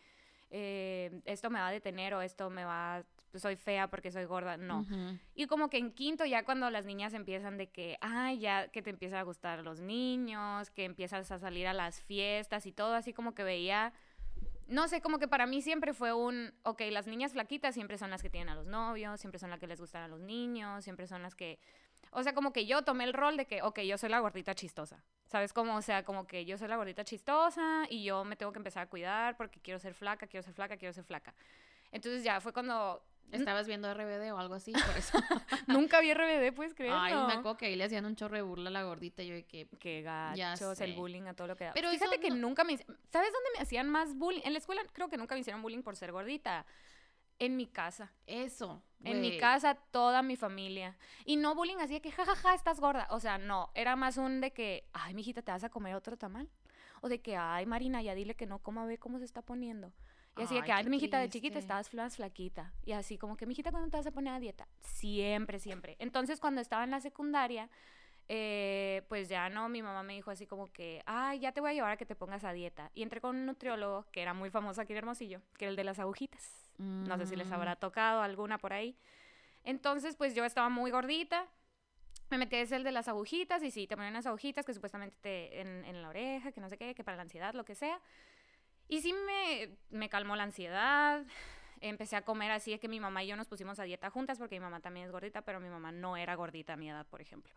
eh, 0.52 1.22
esto 1.26 1.50
me 1.50 1.60
va 1.60 1.68
a 1.68 1.72
detener 1.72 2.14
o 2.14 2.22
esto 2.22 2.50
me 2.50 2.66
va, 2.66 3.04
soy 3.36 3.56
fea 3.56 3.90
porque 3.90 4.12
soy 4.12 4.26
gorda, 4.26 4.58
no. 4.58 4.86
Y 5.36 5.48
como 5.48 5.70
que 5.70 5.78
en 5.78 5.92
quinto, 5.92 6.26
ya 6.26 6.44
cuando 6.44 6.70
las 6.70 6.86
niñas 6.86 7.14
empiezan 7.14 7.58
de 7.58 7.70
que, 7.70 7.98
ay, 8.02 8.40
ya 8.40 8.68
que 8.70 8.82
te 8.82 8.90
empiezan 8.90 9.20
a 9.20 9.24
gustar 9.24 9.64
los 9.64 9.80
niños, 9.80 10.70
que 10.72 10.86
empiezas 10.86 11.32
a 11.32 11.40
salir 11.40 11.68
a 11.68 11.74
las 11.74 12.02
fiestas 12.02 12.66
y 12.66 12.72
todo, 12.72 12.94
así 12.94 13.14
como 13.14 13.34
que 13.34 13.44
veía, 13.44 13.94
no 14.68 14.88
sé, 14.88 15.02
como 15.02 15.18
que 15.18 15.28
para 15.28 15.48
mí 15.48 15.62
siempre 15.62 15.94
fue 15.94 16.14
un, 16.14 16.54
ok, 16.64 16.82
las 16.92 17.08
niñas 17.08 17.34
flaquitas 17.34 17.74
siempre 17.74 17.98
son 17.98 18.12
las 18.12 18.22
que 18.22 18.30
tienen 18.30 18.50
a 18.50 18.56
los 18.56 18.68
novios, 18.68 19.20
siempre 19.20 19.40
son 19.40 19.50
las 19.50 19.60
que 19.60 19.68
les 19.68 19.80
gustan 19.80 20.04
a 20.04 20.08
los 20.08 20.20
niños, 20.20 20.84
siempre 20.84 21.08
son 21.08 21.24
las 21.24 21.36
que, 21.36 21.60
o 22.12 22.24
sea, 22.24 22.34
como 22.34 22.52
que 22.54 22.66
yo 22.66 22.82
tomé 22.84 23.04
el 23.04 23.14
rol 23.14 23.38
de 23.38 23.46
que, 23.46 23.62
ok, 23.62 23.80
yo 23.82 23.98
soy 23.98 24.10
la 24.10 24.20
gordita 24.20 24.56
chistosa, 24.56 25.04
¿sabes 25.28 25.54
cómo? 25.54 25.76
O 25.76 25.82
sea, 25.82 26.04
como 26.04 26.26
que 26.28 26.46
yo 26.46 26.58
soy 26.58 26.68
la 26.68 26.76
gordita 26.78 27.04
chistosa 27.04 27.84
y 27.90 28.04
yo 28.04 28.24
me 28.26 28.36
tengo 28.36 28.52
que 28.52 28.60
empezar 28.60 28.84
a 28.84 28.90
cuidar 28.90 29.38
porque 29.38 29.60
quiero 29.60 29.80
ser 29.80 29.94
flaca, 29.94 30.28
quiero 30.28 30.44
ser 30.44 30.54
flaca, 30.54 30.78
quiero 30.78 30.94
ser 30.94 31.04
flaca. 31.04 31.34
Entonces 31.92 32.24
ya 32.24 32.40
fue 32.42 32.54
cuando... 32.54 33.04
Estabas 33.32 33.68
viendo 33.68 33.94
RBD 33.94 34.34
o 34.34 34.40
algo 34.40 34.56
así, 34.56 34.72
por 34.72 34.98
eso. 34.98 35.16
Nunca 35.68 36.02
vi 36.02 36.12
RBD, 36.16 36.52
pues, 36.56 36.74
creerlo. 36.74 37.00
Ay, 37.00 37.14
me 37.14 37.34
acuerdo 37.34 37.58
que 37.58 37.68
ahí 37.68 37.76
le 37.76 37.84
hacían 37.84 38.06
un 38.06 38.16
chorro 38.16 38.36
de 38.36 38.42
burla 38.42 38.72
a 38.72 38.74
la 38.74 38.82
gordita. 38.82 39.22
Yo 39.22 39.36
de 39.36 39.44
que... 39.44 39.68
Qué 39.80 40.02
gachos, 40.02 40.82
el 40.82 40.96
bullying 40.96 41.22
a 41.28 41.36
todo 41.36 41.46
lo 41.46 41.56
que 41.56 41.66
da. 41.66 41.74
Pero 41.74 41.92
Fíjate 41.92 42.20
que 42.20 42.32
no- 42.32 42.38
nunca 42.38 42.64
me... 42.64 42.76
¿Sabes 42.76 43.32
dónde 43.32 43.50
me 43.56 43.62
hacían 43.62 43.88
más 43.88 44.16
bullying? 44.16 44.42
En 44.46 44.54
la 44.54 44.58
escuela 44.58 44.82
creo 44.94 45.10
que 45.10 45.18
nunca 45.18 45.36
me 45.36 45.42
hicieron 45.42 45.62
bullying 45.62 45.84
por 45.84 45.96
ser 45.96 46.12
gordita. 46.12 46.66
En 47.40 47.56
mi 47.56 47.68
casa. 47.68 48.12
Eso. 48.28 48.84
En 49.04 49.22
mi 49.22 49.38
casa, 49.38 49.76
toda 49.76 50.22
mi 50.22 50.36
familia. 50.36 50.98
Y 51.24 51.38
no 51.38 51.56
bullying 51.56 51.78
así 51.78 51.94
de 51.94 52.02
que, 52.02 52.12
jajaja, 52.12 52.54
estás 52.54 52.82
gorda. 52.82 53.08
O 53.12 53.20
sea, 53.20 53.38
no. 53.38 53.72
Era 53.74 53.96
más 53.96 54.18
un 54.18 54.42
de 54.42 54.52
que, 54.52 54.88
ay, 54.92 55.14
mijita, 55.14 55.42
¿te 55.42 55.52
vas 55.52 55.64
a 55.64 55.70
comer 55.70 55.96
otro 55.96 56.18
tamal? 56.18 56.50
O 57.02 57.08
de 57.08 57.22
que, 57.22 57.38
ay, 57.38 57.66
Marina, 57.66 58.02
ya 58.02 58.14
dile 58.14 58.36
que 58.36 58.46
no 58.46 58.60
coma, 58.60 58.86
ve 58.86 58.98
cómo 58.98 59.18
se 59.20 59.26
está 59.26 59.42
poniendo. 59.42 59.94
Y 60.38 60.44
así 60.44 60.56
de 60.56 60.64
que, 60.64 60.72
ay, 60.72 60.86
mijita, 60.86 61.20
de 61.20 61.30
chiquita 61.30 61.60
estabas 61.60 61.94
más 61.94 62.18
flaquita. 62.18 62.74
Y 62.86 62.92
así 62.92 63.18
como 63.18 63.38
que, 63.38 63.46
mijita, 63.46 63.72
¿cuándo 63.72 63.90
te 63.90 63.98
vas 63.98 64.08
a 64.08 64.12
poner 64.12 64.34
a 64.34 64.40
dieta? 64.40 64.68
Siempre, 64.82 65.60
siempre. 65.60 65.96
Entonces, 66.00 66.40
cuando 66.40 66.60
estaba 66.60 66.84
en 66.84 66.92
la 66.92 67.00
secundaria, 67.00 67.70
eh, 68.28 69.04
pues 69.08 69.28
ya 69.28 69.50
no, 69.50 69.70
mi 69.70 69.82
mamá 69.82 70.04
me 70.04 70.14
dijo 70.14 70.30
así 70.30 70.46
como 70.46 70.72
que, 70.72 71.02
ay, 71.06 71.40
ya 71.40 71.52
te 71.52 71.62
voy 71.62 71.72
a 71.72 71.74
llevar 71.74 71.92
a 71.92 71.98
que 71.98 72.06
te 72.06 72.16
pongas 72.16 72.44
a 72.44 72.54
dieta. 72.54 72.92
Y 72.94 73.04
entré 73.04 73.22
con 73.22 73.36
un 73.36 73.46
nutriólogo 73.46 74.06
que 74.12 74.22
era 74.22 74.34
muy 74.34 74.50
famoso 74.50 74.82
aquí 74.82 74.94
en 74.94 74.98
Hermosillo, 74.98 75.42
que 75.58 75.66
era 75.66 75.72
el 75.72 75.76
de 75.76 75.84
las 75.84 76.00
agujitas. 76.00 76.69
No 76.80 77.18
sé 77.18 77.26
si 77.28 77.36
les 77.36 77.50
Mm. 77.50 77.54
habrá 77.54 77.76
tocado 77.76 78.22
alguna 78.22 78.58
por 78.58 78.74
ahí. 78.74 78.98
Entonces, 79.64 80.16
pues 80.16 80.34
yo 80.34 80.46
estaba 80.46 80.70
muy 80.70 80.92
gordita. 80.92 81.46
Me 82.30 82.38
metí 82.38 82.56
a 82.56 82.62
ese 82.62 82.76
el 82.76 82.84
de 82.84 82.92
las 82.92 83.08
agujitas 83.08 83.62
y 83.64 83.72
sí, 83.72 83.88
te 83.88 83.96
ponían 83.96 84.14
unas 84.14 84.26
agujitas 84.28 84.66
que 84.66 84.74
supuestamente 84.74 85.18
te, 85.22 85.62
en, 85.62 85.84
en 85.86 86.02
la 86.02 86.10
oreja, 86.10 86.52
que 86.52 86.62
no 86.62 86.70
sé 86.70 86.78
qué, 86.78 86.96
que 86.96 87.04
para 87.04 87.18
la 87.18 87.24
ansiedad, 87.24 87.54
lo 87.54 87.66
que 87.66 87.76
sea. 87.76 88.00
Y 88.88 89.02
sí 89.02 89.14
me, 89.14 89.78
me 89.90 90.10
calmó 90.10 90.36
la 90.36 90.44
ansiedad. 90.44 91.26
Empecé 91.82 92.16
a 92.16 92.24
comer 92.24 92.52
así, 92.52 92.72
de 92.72 92.80
que 92.80 92.88
mi 92.88 93.00
mamá 93.00 93.24
y 93.24 93.28
yo 93.28 93.36
nos 93.36 93.48
pusimos 93.48 93.80
a 93.80 93.84
dieta 93.84 94.10
juntas 94.10 94.38
porque 94.38 94.56
mi 94.56 94.62
mamá 94.62 94.80
también 94.80 95.06
es 95.06 95.12
gordita, 95.12 95.42
pero 95.42 95.60
mi 95.60 95.70
mamá 95.70 95.92
no 95.92 96.18
era 96.18 96.36
gordita 96.36 96.74
a 96.74 96.78
mi 96.78 96.90
edad, 96.90 97.06
por 97.08 97.22
ejemplo. 97.22 97.54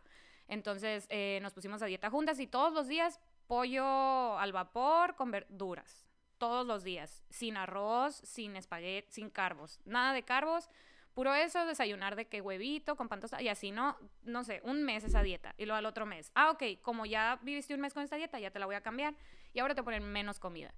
Entonces 0.49 1.07
eh, 1.11 1.39
nos 1.43 1.53
pusimos 1.53 1.83
a 1.83 1.87
dieta 1.87 2.09
juntas 2.11 2.39
y 2.41 2.47
todos 2.47 2.73
los 2.73 2.87
días 2.89 3.21
pollo 3.47 4.39
al 4.39 4.53
vapor 4.53 5.17
con 5.17 5.31
verduras. 5.31 6.07
Todos 6.43 6.67
los 6.67 6.83
días. 6.83 7.23
Sin 7.31 7.57
arroz, 7.57 8.17
sin 8.17 8.57
espagueti, 8.57 9.13
sin 9.13 9.31
carbos. 9.31 9.79
Nada 9.85 10.13
de 10.13 10.25
carbos. 10.25 10.69
Puro 11.15 11.33
eso, 11.33 11.65
desayunar 11.67 12.17
de 12.17 12.25
que 12.25 12.41
huevito 12.41 12.97
con 12.97 13.09
pan 13.09 13.21
tostado 13.21 13.41
y 13.45 13.49
así, 13.49 13.71
¿no? 13.71 13.97
No 14.25 14.43
sé, 14.43 14.61
un 14.65 14.83
mes 14.83 15.05
esa 15.05 15.23
dieta 15.23 15.55
y 15.57 15.67
luego 15.67 15.77
al 15.77 15.87
otro 15.87 16.05
mes. 16.05 16.33
Ah, 16.35 16.51
ok, 16.51 16.65
como 16.83 17.07
ya 17.07 17.39
viviste 17.43 17.75
un 17.75 17.81
mes 17.81 17.95
con 17.95 18.03
esta 18.03 18.17
dieta, 18.17 18.41
ya 18.41 18.51
te 18.51 18.59
la 18.59 18.67
voy 18.67 18.75
a 18.75 18.81
cambiar 18.81 19.15
y 19.53 19.61
ahora 19.61 19.77
te 19.77 19.85
ponen 19.85 20.03
menos 20.03 20.41
comida. 20.41 20.75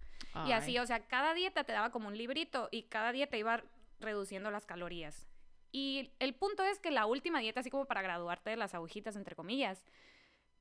Y 0.46 0.52
así, 0.52 0.78
o 0.78 0.84
sea, 0.84 1.06
cada 1.06 1.32
dieta 1.32 1.64
te 1.64 1.72
daba 1.72 1.90
como 1.90 2.08
un 2.08 2.18
librito 2.18 2.68
y 2.70 2.82
cada 2.82 3.10
dieta 3.12 3.38
iba 3.38 3.64
reduciendo 4.00 4.50
las 4.50 4.66
calorías. 4.66 5.26
Y 5.72 6.12
el 6.18 6.34
punto 6.34 6.62
es 6.62 6.78
que 6.78 6.90
la 6.90 7.06
última 7.06 7.38
dieta, 7.38 7.60
así 7.60 7.70
como 7.70 7.86
para 7.86 8.02
graduarte 8.02 8.50
de 8.50 8.56
las 8.56 8.74
agujitas, 8.74 9.16
entre 9.16 9.34
comillas, 9.34 9.82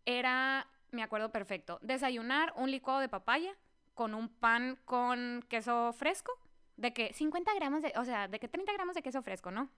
era, 0.05 0.65
me 0.91 1.03
acuerdo 1.03 1.29
perfecto, 1.29 1.77
desayunar 1.81 2.53
un 2.55 2.71
licuado 2.71 3.01
de 3.01 3.09
papaya 3.09 3.53
con 3.93 4.13
un 4.13 4.29
pan 4.29 4.77
con 4.85 5.45
queso 5.49 5.93
fresco, 5.93 6.31
de 6.77 6.93
que 6.93 7.13
50 7.13 7.53
gramos 7.55 7.81
de, 7.81 7.93
o 7.97 8.05
sea, 8.05 8.27
de 8.27 8.39
que 8.39 8.47
30 8.47 8.73
gramos 8.73 8.95
de 8.95 9.03
queso 9.03 9.21
fresco, 9.21 9.51
¿no? 9.51 9.69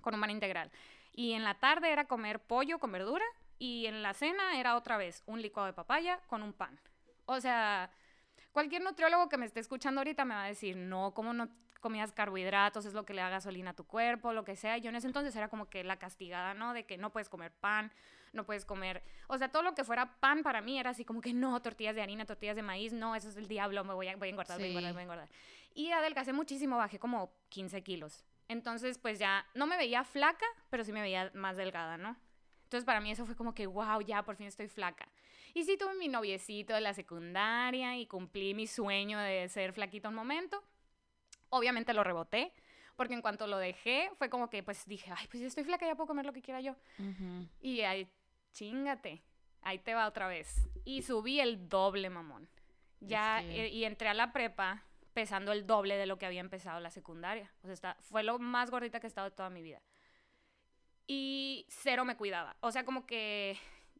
Con 0.00 0.14
un 0.14 0.20
pan 0.20 0.30
integral. 0.30 0.70
Y 1.12 1.32
en 1.32 1.44
la 1.44 1.54
tarde 1.54 1.92
era 1.92 2.06
comer 2.06 2.40
pollo 2.40 2.78
con 2.78 2.92
verdura 2.92 3.24
y 3.58 3.86
en 3.86 4.02
la 4.02 4.14
cena 4.14 4.58
era 4.58 4.76
otra 4.76 4.96
vez 4.96 5.22
un 5.26 5.42
licuado 5.42 5.66
de 5.66 5.74
papaya 5.74 6.20
con 6.26 6.42
un 6.42 6.52
pan. 6.52 6.80
O 7.26 7.40
sea, 7.40 7.90
cualquier 8.52 8.82
nutriólogo 8.82 9.28
que 9.28 9.36
me 9.36 9.46
esté 9.46 9.60
escuchando 9.60 10.00
ahorita 10.00 10.24
me 10.24 10.34
va 10.34 10.44
a 10.44 10.48
decir, 10.48 10.76
no, 10.76 11.12
¿cómo 11.14 11.32
no 11.32 11.48
comías 11.80 12.12
carbohidratos? 12.12 12.86
Es 12.86 12.94
lo 12.94 13.04
que 13.04 13.12
le 13.12 13.22
da 13.22 13.28
gasolina 13.28 13.70
a 13.70 13.74
tu 13.74 13.84
cuerpo, 13.84 14.32
lo 14.32 14.44
que 14.44 14.56
sea. 14.56 14.78
Yo 14.78 14.88
en 14.88 14.96
ese 14.96 15.06
entonces 15.06 15.36
era 15.36 15.48
como 15.48 15.68
que 15.68 15.84
la 15.84 15.98
castigada, 15.98 16.54
¿no? 16.54 16.72
De 16.72 16.86
que 16.86 16.96
no 16.96 17.10
puedes 17.10 17.28
comer 17.28 17.52
pan, 17.52 17.92
no 18.32 18.44
puedes 18.44 18.64
comer... 18.64 19.02
O 19.28 19.38
sea, 19.38 19.50
todo 19.50 19.62
lo 19.62 19.74
que 19.74 19.84
fuera 19.84 20.18
pan 20.20 20.42
para 20.42 20.60
mí 20.60 20.78
era 20.78 20.90
así 20.90 21.04
como 21.04 21.20
que 21.20 21.32
no, 21.32 21.60
tortillas 21.62 21.94
de 21.94 22.02
harina, 22.02 22.24
tortillas 22.24 22.56
de 22.56 22.62
maíz, 22.62 22.92
no, 22.92 23.14
eso 23.14 23.28
es 23.28 23.36
el 23.36 23.48
diablo, 23.48 23.84
me 23.84 23.94
voy 23.94 24.08
a, 24.08 24.16
voy 24.16 24.28
a 24.28 24.30
engordar, 24.30 24.58
voy 24.58 24.66
a 24.66 24.68
engordar, 24.70 24.92
voy 24.92 25.00
a 25.00 25.04
engordar. 25.04 25.28
Y 25.74 25.90
adelgacé 25.90 26.32
muchísimo, 26.32 26.76
bajé 26.76 26.98
como 26.98 27.32
15 27.48 27.82
kilos. 27.82 28.24
Entonces, 28.48 28.98
pues 28.98 29.18
ya 29.18 29.46
no 29.54 29.66
me 29.66 29.76
veía 29.76 30.04
flaca, 30.04 30.46
pero 30.68 30.84
sí 30.84 30.92
me 30.92 31.00
veía 31.00 31.30
más 31.34 31.56
delgada, 31.56 31.96
¿no? 31.96 32.16
Entonces, 32.64 32.84
para 32.84 33.00
mí 33.00 33.10
eso 33.10 33.26
fue 33.26 33.36
como 33.36 33.54
que, 33.54 33.66
wow, 33.66 34.00
ya 34.00 34.22
por 34.22 34.36
fin 34.36 34.46
estoy 34.46 34.68
flaca. 34.68 35.08
Y 35.54 35.64
sí 35.64 35.76
tuve 35.76 35.94
mi 35.94 36.08
noviecito 36.08 36.72
de 36.72 36.80
la 36.80 36.94
secundaria 36.94 37.96
y 37.96 38.06
cumplí 38.06 38.54
mi 38.54 38.66
sueño 38.66 39.18
de 39.18 39.48
ser 39.48 39.72
flaquita 39.72 40.08
un 40.08 40.14
momento. 40.14 40.62
Obviamente 41.50 41.92
lo 41.92 42.02
reboté, 42.02 42.52
porque 42.96 43.12
en 43.12 43.20
cuanto 43.20 43.46
lo 43.46 43.58
dejé, 43.58 44.10
fue 44.16 44.30
como 44.30 44.48
que, 44.48 44.62
pues 44.62 44.86
dije, 44.86 45.12
ay, 45.14 45.26
pues 45.28 45.42
ya 45.42 45.46
estoy 45.48 45.64
flaca, 45.64 45.86
ya 45.86 45.94
puedo 45.94 46.06
comer 46.06 46.24
lo 46.24 46.32
que 46.32 46.40
quiera 46.40 46.60
yo. 46.60 46.74
Y 47.60 47.82
ahí, 47.82 48.08
chingate, 48.52 49.22
ahí 49.62 49.78
te 49.78 49.94
va 49.94 50.06
otra 50.06 50.26
vez. 50.28 50.68
Y 50.84 51.02
subí 51.02 51.40
el 51.40 51.68
doble, 51.68 52.10
mamón. 52.10 52.48
Ya, 53.00 53.40
Es 53.40 53.46
que- 53.46 53.64
eh, 53.66 53.68
y 53.68 53.84
entré 53.84 54.08
a 54.08 54.14
la 54.14 54.32
prepa 54.32 54.84
pesando 55.12 55.52
el 55.52 55.66
doble 55.66 55.96
de 55.96 56.06
lo 56.06 56.18
que 56.18 56.26
había 56.26 56.40
empezado 56.40 56.80
la 56.80 56.90
secundaria. 56.90 57.52
O 57.62 57.66
sea, 57.66 57.74
está, 57.74 57.96
fue 58.00 58.22
lo 58.22 58.38
más 58.38 58.70
gordita 58.70 59.00
que 59.00 59.06
he 59.06 59.08
estado 59.08 59.28
de 59.30 59.36
toda 59.36 59.50
mi 59.50 59.62
vida. 59.62 59.82
Y 61.06 61.66
cero 61.68 62.04
me 62.04 62.16
cuidaba. 62.16 62.56
O 62.60 62.70
sea, 62.72 62.84
como 62.84 63.06
que... 63.06 63.58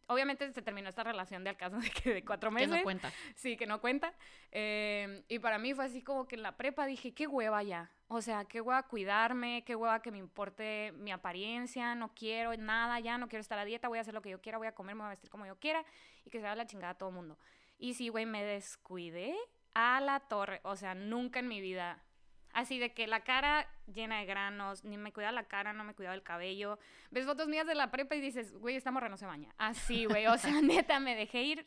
Obviamente 0.08 0.50
se 0.52 0.62
terminó 0.62 0.88
esta 0.88 1.04
relación 1.04 1.42
de 1.44 1.50
alcance 1.50 1.78
de, 1.78 1.90
que 1.90 2.12
de 2.14 2.24
cuatro 2.24 2.50
Que 2.50 2.54
meses. 2.54 2.70
no 2.70 2.82
cuenta. 2.82 3.12
Sí, 3.34 3.56
que 3.56 3.66
no 3.66 3.80
cuenta. 3.80 4.12
Eh, 4.50 5.22
y 5.28 5.38
para 5.38 5.58
mí 5.58 5.74
fue 5.74 5.84
así 5.84 6.02
como 6.02 6.26
que 6.26 6.34
en 6.34 6.42
la 6.42 6.56
prepa 6.56 6.86
dije, 6.86 7.14
qué 7.14 7.26
hueva 7.26 7.62
ya. 7.62 7.90
O 8.14 8.20
sea, 8.20 8.44
qué 8.44 8.60
hueva 8.60 8.82
cuidarme, 8.82 9.64
qué 9.64 9.74
hueva 9.74 10.02
que 10.02 10.10
me 10.10 10.18
importe 10.18 10.92
mi 10.92 11.10
apariencia, 11.10 11.94
no 11.94 12.12
quiero 12.14 12.54
nada 12.58 13.00
ya, 13.00 13.16
no 13.16 13.26
quiero 13.26 13.40
estar 13.40 13.58
a 13.58 13.64
dieta, 13.64 13.88
voy 13.88 13.96
a 13.96 14.02
hacer 14.02 14.12
lo 14.12 14.20
que 14.20 14.28
yo 14.28 14.40
quiera, 14.42 14.58
voy 14.58 14.66
a 14.66 14.74
comer, 14.74 14.94
me 14.94 15.00
voy 15.00 15.06
a 15.06 15.10
vestir 15.10 15.30
como 15.30 15.46
yo 15.46 15.58
quiera 15.58 15.82
y 16.26 16.28
que 16.28 16.38
se 16.38 16.44
haga 16.44 16.56
la 16.56 16.66
chingada 16.66 16.90
a 16.90 16.98
todo 16.98 17.08
el 17.08 17.14
mundo. 17.14 17.38
Y 17.78 17.94
sí, 17.94 18.10
güey, 18.10 18.26
me 18.26 18.44
descuidé 18.44 19.34
a 19.72 19.98
la 20.02 20.20
torre. 20.20 20.60
O 20.64 20.76
sea, 20.76 20.94
nunca 20.94 21.40
en 21.40 21.48
mi 21.48 21.62
vida. 21.62 22.04
Así 22.52 22.78
de 22.78 22.92
que 22.92 23.06
la 23.06 23.20
cara 23.20 23.66
llena 23.86 24.18
de 24.18 24.26
granos, 24.26 24.84
ni 24.84 24.98
me 24.98 25.10
cuidaba 25.10 25.32
la 25.32 25.48
cara, 25.48 25.72
no 25.72 25.82
me 25.82 25.94
cuidaba 25.94 26.14
el 26.14 26.22
cabello. 26.22 26.78
Ves 27.10 27.24
fotos 27.24 27.48
mías 27.48 27.66
de 27.66 27.74
la 27.74 27.90
prepa 27.90 28.14
y 28.14 28.20
dices, 28.20 28.52
güey, 28.58 28.76
esta 28.76 28.90
morra 28.90 29.08
no 29.08 29.16
se 29.16 29.24
baña. 29.24 29.54
Así, 29.56 30.04
güey, 30.04 30.26
o 30.26 30.36
sea, 30.36 30.52
neta, 30.62 31.00
me 31.00 31.16
dejé 31.16 31.42
ir, 31.44 31.66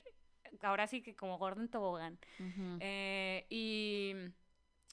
ahora 0.62 0.86
sí 0.86 1.01
que 1.01 1.15
como 1.15 1.39
gordo 1.39 1.62
en 1.62 1.69
tobogán. 1.69 2.19
Eh, 2.79 3.47
y, 3.49 4.13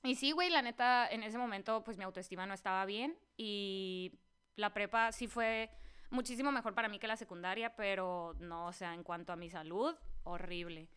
y 0.02 0.16
sí, 0.16 0.32
güey, 0.32 0.50
la 0.50 0.62
neta, 0.62 1.08
en 1.08 1.22
ese 1.22 1.38
momento, 1.38 1.84
pues 1.84 1.98
mi 1.98 2.04
autoestima 2.04 2.46
no 2.46 2.54
estaba 2.54 2.84
bien 2.86 3.16
y 3.36 4.18
la 4.56 4.72
prepa 4.72 5.12
sí 5.12 5.28
fue 5.28 5.70
muchísimo 6.10 6.52
mejor 6.52 6.74
para 6.74 6.88
mí 6.88 6.98
que 6.98 7.06
la 7.06 7.16
secundaria, 7.16 7.74
pero 7.74 8.34
no, 8.38 8.66
o 8.66 8.72
sea, 8.72 8.94
en 8.94 9.02
cuanto 9.02 9.32
a 9.32 9.36
mi 9.36 9.48
salud, 9.48 9.94
horrible. 10.24 10.88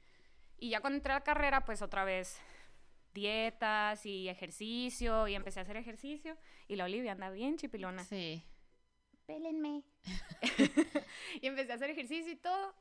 Y 0.58 0.70
ya 0.70 0.82
cuando 0.82 0.98
entré 0.98 1.14
a 1.14 1.18
la 1.18 1.24
carrera, 1.24 1.66
pues 1.66 1.82
otra 1.82 2.04
vez 2.04 2.42
dietas 3.14 4.06
y 4.06 4.28
ejercicio 4.28 5.28
y 5.28 5.36
empecé 5.36 5.60
a 5.60 5.64
hacer 5.64 5.78
ejercicio 5.78 6.38
y 6.68 6.76
la 6.76 6.86
Olivia 6.86 7.14
anda 7.14 7.30
bien 7.30 7.58
chipilona. 7.58 8.04
Sí. 8.04 8.44
Pélenme. 9.26 9.84
y 11.42 11.48
empecé 11.48 11.72
a 11.72 11.76
hacer 11.76 11.90
ejercicio 11.90 12.32
y 12.32 12.36
todo. 12.36 12.76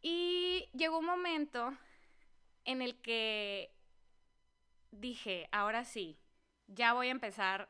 Y 0.00 0.68
llegó 0.74 0.98
un 0.98 1.06
momento 1.06 1.76
en 2.64 2.82
el 2.82 3.00
que 3.00 3.74
dije, 4.90 5.48
ahora 5.52 5.84
sí, 5.84 6.18
ya 6.66 6.92
voy 6.92 7.08
a 7.08 7.12
empezar, 7.12 7.68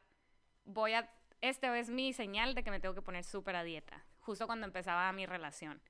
voy 0.64 0.94
a, 0.94 1.10
este 1.40 1.78
es 1.78 1.90
mi 1.90 2.12
señal 2.12 2.54
de 2.54 2.62
que 2.62 2.70
me 2.70 2.80
tengo 2.80 2.94
que 2.94 3.02
poner 3.02 3.24
súper 3.24 3.56
a 3.56 3.62
dieta, 3.62 4.04
justo 4.20 4.46
cuando 4.46 4.66
empezaba 4.66 5.10
mi 5.12 5.26
relación. 5.26 5.80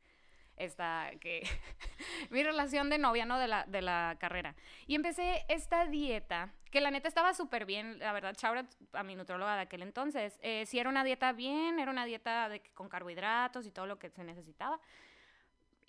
Esta, 0.57 1.13
que, 1.21 1.47
mi 2.31 2.43
relación 2.43 2.91
de 2.91 2.99
novia, 2.99 3.25
¿no? 3.25 3.39
De 3.39 3.47
la, 3.47 3.65
de 3.67 3.81
la 3.81 4.17
carrera. 4.19 4.57
Y 4.89 4.97
empecé 4.97 5.45
esta 5.49 5.87
dieta, 5.87 6.53
que 6.73 6.81
la 6.81 6.91
neta 6.91 7.07
estaba 7.07 7.33
súper 7.33 7.65
bien, 7.65 8.01
la 8.01 8.13
verdad, 8.13 8.35
Chaura, 8.35 8.67
a 8.93 9.05
mi 9.05 9.15
nutróloga 9.15 9.55
de 9.55 9.63
aquel 9.63 9.83
entonces, 9.83 10.39
eh, 10.43 10.67
era 10.73 10.91
una 10.91 11.05
dieta 11.05 11.33
bien, 11.33 11.79
era 11.79 11.91
una 11.91 12.05
dieta 12.05 12.49
de, 12.49 12.61
con 12.75 12.89
carbohidratos 12.89 13.67
y 13.67 13.71
todo 13.71 13.87
lo 13.87 14.01
que 14.01 14.11
se 14.11 14.25
necesitaba. 14.25 14.81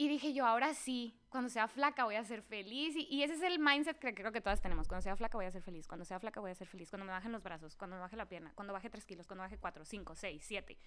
Y 0.02 0.08
dije 0.08 0.32
yo, 0.32 0.46
ahora 0.46 0.74
sí, 0.74 1.14
cuando 1.28 1.50
sea 1.50 1.68
flaca 1.68 2.06
voy 2.06 2.16
a 2.16 2.24
ser 2.24 2.42
feliz. 2.42 2.96
Y, 2.96 3.06
y, 3.12 3.24
ese 3.24 3.34
es 3.34 3.42
el 3.42 3.60
mindset 3.60 4.00
que 4.00 4.14
creo 4.14 4.32
que 4.32 4.40
todas 4.40 4.62
tenemos. 4.62 4.88
Cuando 4.88 5.02
sea 5.02 5.18
flaca 5.18 5.38
voy 5.38 5.46
a 5.46 5.52
ser 5.52 5.62
feliz. 5.62 5.90
Cuando 5.90 6.06
sea 6.06 6.22
flaca 6.22 6.40
voy 6.40 6.52
a 6.52 6.56
ser 6.56 6.68
feliz. 6.68 6.90
Cuando 6.90 7.06
me 7.06 7.12
bajen 7.12 7.34
los 7.34 7.44
brazos, 7.44 7.76
cuando 7.76 7.98
me 7.98 8.02
baje 8.04 8.16
la 8.16 8.26
pierna, 8.26 8.54
cuando 8.56 8.72
baje 8.72 8.90
3 8.90 9.06
kilos, 9.06 9.28
cuando 9.28 9.44
baje 9.44 9.58
4, 9.58 9.84
5, 9.84 10.16
6, 10.16 10.42
7. 10.48 10.78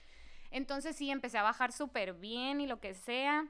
Entonces 0.50 0.96
sí, 0.96 1.10
empecé 1.10 1.36
a 1.36 1.42
bajar 1.42 1.72
súper 1.72 2.14
bien 2.14 2.62
y 2.62 2.66
lo 2.66 2.80
que 2.80 2.94
sea. 2.94 3.46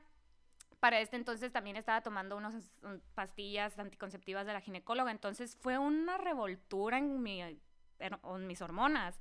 Para 0.80 0.98
este 0.98 1.14
entonces 1.14 1.52
también 1.52 1.76
estaba 1.76 2.00
tomando 2.00 2.36
unas 2.36 2.68
pastillas 3.14 3.78
anticonceptivas 3.78 4.44
de 4.44 4.54
la 4.54 4.60
ginecóloga. 4.60 5.12
Entonces 5.12 5.56
fue 5.60 5.78
una 5.78 6.18
revoltura 6.18 6.98
en, 6.98 7.22
mi, 7.22 7.40
en 7.40 8.46
mis 8.48 8.60
hormonas. 8.62 9.20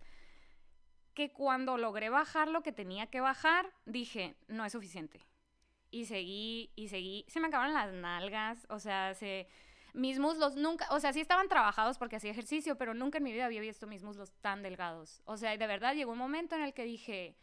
Que 1.14 1.32
cuando 1.32 1.78
logré 1.78 2.10
bajar 2.10 2.48
lo 2.48 2.64
que 2.64 2.72
tenía 2.72 3.12
que 3.12 3.22
bajar, 3.22 3.72
dije, 3.86 4.36
no 4.48 4.66
es 4.66 4.72
suficiente 4.72 5.22
y 5.92 6.06
seguí 6.06 6.72
y 6.76 6.88
seguí. 6.88 7.26
Se 7.28 7.40
me 7.40 7.48
acabaron 7.48 7.74
las 7.74 7.94
nalgas, 7.94 8.66
o 8.70 8.80
sea, 8.80 9.14
se 9.14 9.48
mis 9.94 10.20
muslos 10.20 10.56
nunca, 10.56 10.88
o 10.92 11.00
sea, 11.00 11.12
sí 11.12 11.20
estaban 11.20 11.50
trabajados 11.50 11.98
porque 11.98 12.16
hacía 12.16 12.32
ejercicio, 12.32 12.78
pero 12.78 12.94
nunca 12.94 13.18
en 13.18 13.26
mi 13.26 13.34
vida 13.34 13.46
había 13.46 13.62
visto 13.62 13.88
mis 13.88 14.04
muslos 14.04 14.32
tan 14.42 14.64
delgados. 14.64 15.22
O 15.26 15.38
sea, 15.38 15.56
de 15.56 15.68
verdad 15.68 15.94
llegó 15.94 16.14
un 16.14 16.18
momento 16.18 16.56
en 16.56 16.62
el 16.62 16.74
que 16.74 16.86
dije, 16.86 17.36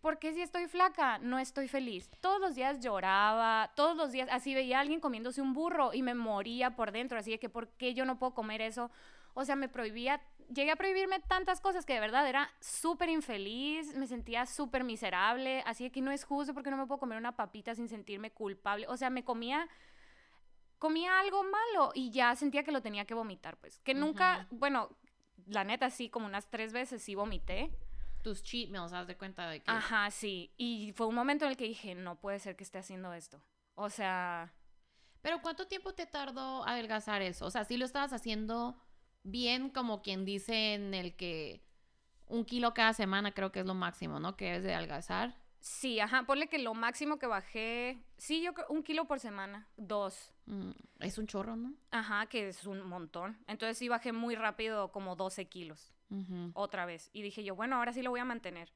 ¿por 0.00 0.18
qué 0.18 0.32
si 0.32 0.40
estoy 0.40 0.68
flaca 0.68 1.18
no 1.18 1.38
estoy 1.38 1.68
feliz? 1.68 2.08
Todos 2.20 2.40
los 2.40 2.54
días 2.54 2.80
lloraba, 2.80 3.72
todos 3.74 3.96
los 3.96 4.12
días 4.12 4.28
así 4.30 4.54
veía 4.54 4.78
a 4.78 4.80
alguien 4.82 5.00
comiéndose 5.00 5.42
un 5.42 5.52
burro 5.52 5.92
y 5.92 6.02
me 6.02 6.14
moría 6.14 6.76
por 6.76 6.92
dentro, 6.92 7.18
así 7.18 7.32
de 7.32 7.40
que 7.40 7.48
¿por 7.48 7.68
qué 7.70 7.92
yo 7.92 8.04
no 8.04 8.18
puedo 8.18 8.34
comer 8.34 8.60
eso? 8.60 8.90
O 9.34 9.44
sea, 9.44 9.56
me 9.56 9.68
prohibía 9.68 10.22
llegué 10.52 10.70
a 10.70 10.76
prohibirme 10.76 11.20
tantas 11.20 11.60
cosas 11.60 11.84
que 11.84 11.94
de 11.94 12.00
verdad 12.00 12.28
era 12.28 12.50
súper 12.60 13.08
infeliz, 13.08 13.94
me 13.94 14.06
sentía 14.06 14.46
súper 14.46 14.84
miserable, 14.84 15.62
así 15.66 15.90
que 15.90 16.00
no 16.00 16.10
es 16.10 16.24
justo 16.24 16.54
porque 16.54 16.70
no 16.70 16.76
me 16.76 16.86
puedo 16.86 16.98
comer 16.98 17.18
una 17.18 17.36
papita 17.36 17.74
sin 17.74 17.88
sentirme 17.88 18.30
culpable. 18.30 18.86
O 18.88 18.96
sea, 18.96 19.10
me 19.10 19.24
comía 19.24 19.68
comía 20.78 21.18
algo 21.20 21.42
malo 21.42 21.92
y 21.94 22.10
ya 22.10 22.34
sentía 22.36 22.62
que 22.62 22.72
lo 22.72 22.82
tenía 22.82 23.04
que 23.04 23.14
vomitar, 23.14 23.56
pues. 23.56 23.78
Que 23.80 23.94
nunca, 23.94 24.46
bueno, 24.50 24.90
la 25.46 25.64
neta 25.64 25.90
sí, 25.90 26.10
como 26.10 26.26
unas 26.26 26.48
tres 26.50 26.72
veces 26.72 27.02
sí 27.02 27.14
vomité. 27.14 27.70
Tus 28.22 28.42
cheat 28.42 28.70
meals, 28.70 28.92
haz 28.92 29.06
de 29.06 29.16
cuenta 29.16 29.48
de 29.48 29.60
que... 29.60 29.70
Ajá, 29.70 30.10
sí. 30.10 30.52
Y 30.56 30.92
fue 30.96 31.06
un 31.06 31.14
momento 31.14 31.44
en 31.44 31.52
el 31.52 31.56
que 31.56 31.64
dije, 31.64 31.94
no 31.94 32.16
puede 32.16 32.38
ser 32.40 32.56
que 32.56 32.64
esté 32.64 32.78
haciendo 32.78 33.12
esto. 33.12 33.40
O 33.74 33.88
sea... 33.88 34.52
Pero 35.22 35.40
¿cuánto 35.42 35.66
tiempo 35.66 35.92
te 35.94 36.06
tardó 36.06 36.64
adelgazar 36.66 37.22
eso? 37.22 37.46
O 37.46 37.50
sea, 37.50 37.64
sí 37.64 37.76
lo 37.76 37.84
estabas 37.84 38.12
haciendo 38.12 38.76
bien 39.26 39.70
como 39.70 40.02
quien 40.02 40.24
dice 40.24 40.74
en 40.74 40.94
el 40.94 41.16
que 41.16 41.62
un 42.28 42.44
kilo 42.44 42.74
cada 42.74 42.92
semana 42.92 43.32
creo 43.32 43.52
que 43.52 43.60
es 43.60 43.66
lo 43.66 43.74
máximo, 43.74 44.20
¿no? 44.20 44.36
Que 44.36 44.56
es 44.56 44.62
de 44.62 44.74
adelgazar. 44.74 45.36
Sí, 45.60 45.98
ajá, 45.98 46.24
ponle 46.24 46.48
que 46.48 46.58
lo 46.58 46.74
máximo 46.74 47.18
que 47.18 47.26
bajé, 47.26 47.98
sí, 48.18 48.40
yo 48.42 48.54
creo 48.54 48.66
un 48.68 48.82
kilo 48.82 49.06
por 49.06 49.18
semana, 49.18 49.68
dos. 49.76 50.32
Mm, 50.46 50.70
es 51.00 51.18
un 51.18 51.26
chorro, 51.26 51.56
¿no? 51.56 51.74
Ajá, 51.90 52.26
que 52.26 52.48
es 52.48 52.66
un 52.66 52.82
montón. 52.86 53.38
Entonces 53.48 53.76
sí 53.76 53.88
bajé 53.88 54.12
muy 54.12 54.36
rápido, 54.36 54.92
como 54.92 55.16
12 55.16 55.46
kilos, 55.46 55.92
otra 56.54 56.86
vez. 56.86 57.10
Y 57.12 57.22
dije 57.22 57.42
yo, 57.42 57.56
bueno, 57.56 57.76
ahora 57.76 57.92
sí 57.92 58.02
lo 58.02 58.10
voy 58.10 58.20
a 58.20 58.24
mantener. 58.24 58.72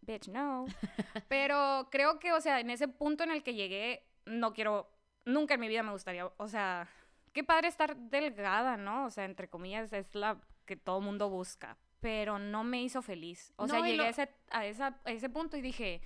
Bitch, 0.00 0.28
no. 0.28 0.64
Pero 1.28 1.88
creo 1.90 2.18
que, 2.18 2.32
o 2.32 2.40
sea, 2.40 2.60
en 2.60 2.70
ese 2.70 2.88
punto 2.88 3.24
en 3.24 3.30
el 3.30 3.42
que 3.42 3.54
llegué, 3.54 4.06
no 4.24 4.54
quiero, 4.54 4.90
nunca 5.26 5.54
en 5.54 5.60
mi 5.60 5.68
vida 5.68 5.82
me 5.82 5.92
gustaría, 5.92 6.26
o 6.26 6.48
sea, 6.48 6.88
qué 7.34 7.44
padre 7.44 7.68
estar 7.68 7.96
delgada, 7.96 8.78
¿no? 8.78 9.04
O 9.04 9.10
sea, 9.10 9.26
entre 9.26 9.48
comillas, 9.48 9.92
es 9.92 10.14
la 10.14 10.40
que 10.64 10.76
todo 10.76 11.02
mundo 11.02 11.28
busca, 11.28 11.76
pero 12.00 12.38
no 12.38 12.64
me 12.64 12.82
hizo 12.82 13.02
feliz. 13.02 13.52
O 13.56 13.68
sea, 13.68 13.80
llegué 13.80 14.02
a, 14.02 14.08
ese, 14.08 14.30
a, 14.50 14.64
esa, 14.64 14.98
a 15.04 15.10
ese 15.10 15.28
punto 15.28 15.56
y 15.58 15.60
dije, 15.60 16.00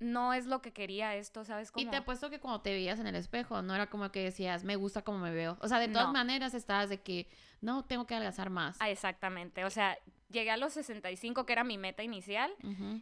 no 0.00 0.34
es 0.34 0.46
lo 0.46 0.60
que 0.60 0.72
quería 0.72 1.14
esto, 1.14 1.44
¿sabes? 1.44 1.70
cómo? 1.70 1.86
Y 1.86 1.88
te 1.88 1.96
apuesto 1.96 2.28
que 2.28 2.40
cuando 2.40 2.60
te 2.60 2.70
veías 2.70 2.98
en 2.98 3.06
el 3.06 3.14
espejo, 3.14 3.62
no 3.62 3.74
era 3.74 3.88
como 3.88 4.10
que 4.10 4.24
decías, 4.24 4.64
me 4.64 4.76
gusta 4.76 5.02
como 5.02 5.20
me 5.20 5.30
veo. 5.30 5.56
O 5.60 5.68
sea, 5.68 5.78
de 5.78 5.88
todas 5.88 6.12
maneras 6.12 6.52
estabas 6.52 6.88
de 6.88 7.00
que, 7.00 7.28
no, 7.60 7.84
tengo 7.84 8.06
que 8.06 8.14
adelgazar 8.14 8.50
más. 8.50 8.76
Ah, 8.80 8.90
exactamente. 8.90 9.64
O 9.64 9.70
sea, 9.70 9.96
llegué 10.30 10.50
a 10.50 10.56
los 10.56 10.72
65, 10.74 11.46
que 11.46 11.52
era 11.52 11.64
mi 11.64 11.78
meta 11.78 12.02
inicial. 12.02 12.52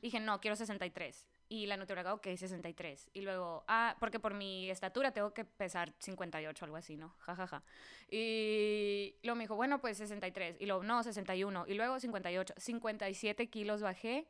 Dije, 0.02 0.20
no, 0.20 0.40
quiero 0.40 0.54
63 0.54 1.26
y 1.52 1.66
la 1.66 1.76
nutrióloga, 1.76 2.14
ok, 2.14 2.28
63. 2.34 3.10
Y 3.12 3.20
luego, 3.20 3.62
ah, 3.68 3.94
porque 4.00 4.18
por 4.18 4.32
mi 4.32 4.70
estatura 4.70 5.12
tengo 5.12 5.34
que 5.34 5.44
pesar 5.44 5.92
58, 5.98 6.64
algo 6.64 6.78
así, 6.78 6.96
¿no? 6.96 7.14
Ja, 7.18 7.36
ja, 7.36 7.46
ja. 7.46 7.62
Y 8.10 9.16
luego 9.22 9.36
me 9.36 9.44
dijo, 9.44 9.54
bueno, 9.54 9.78
pues 9.78 9.98
63. 9.98 10.56
Y 10.60 10.64
luego, 10.64 10.82
no, 10.82 11.02
61. 11.02 11.66
Y 11.68 11.74
luego 11.74 12.00
58. 12.00 12.54
57 12.56 13.50
kilos 13.50 13.82
bajé. 13.82 14.26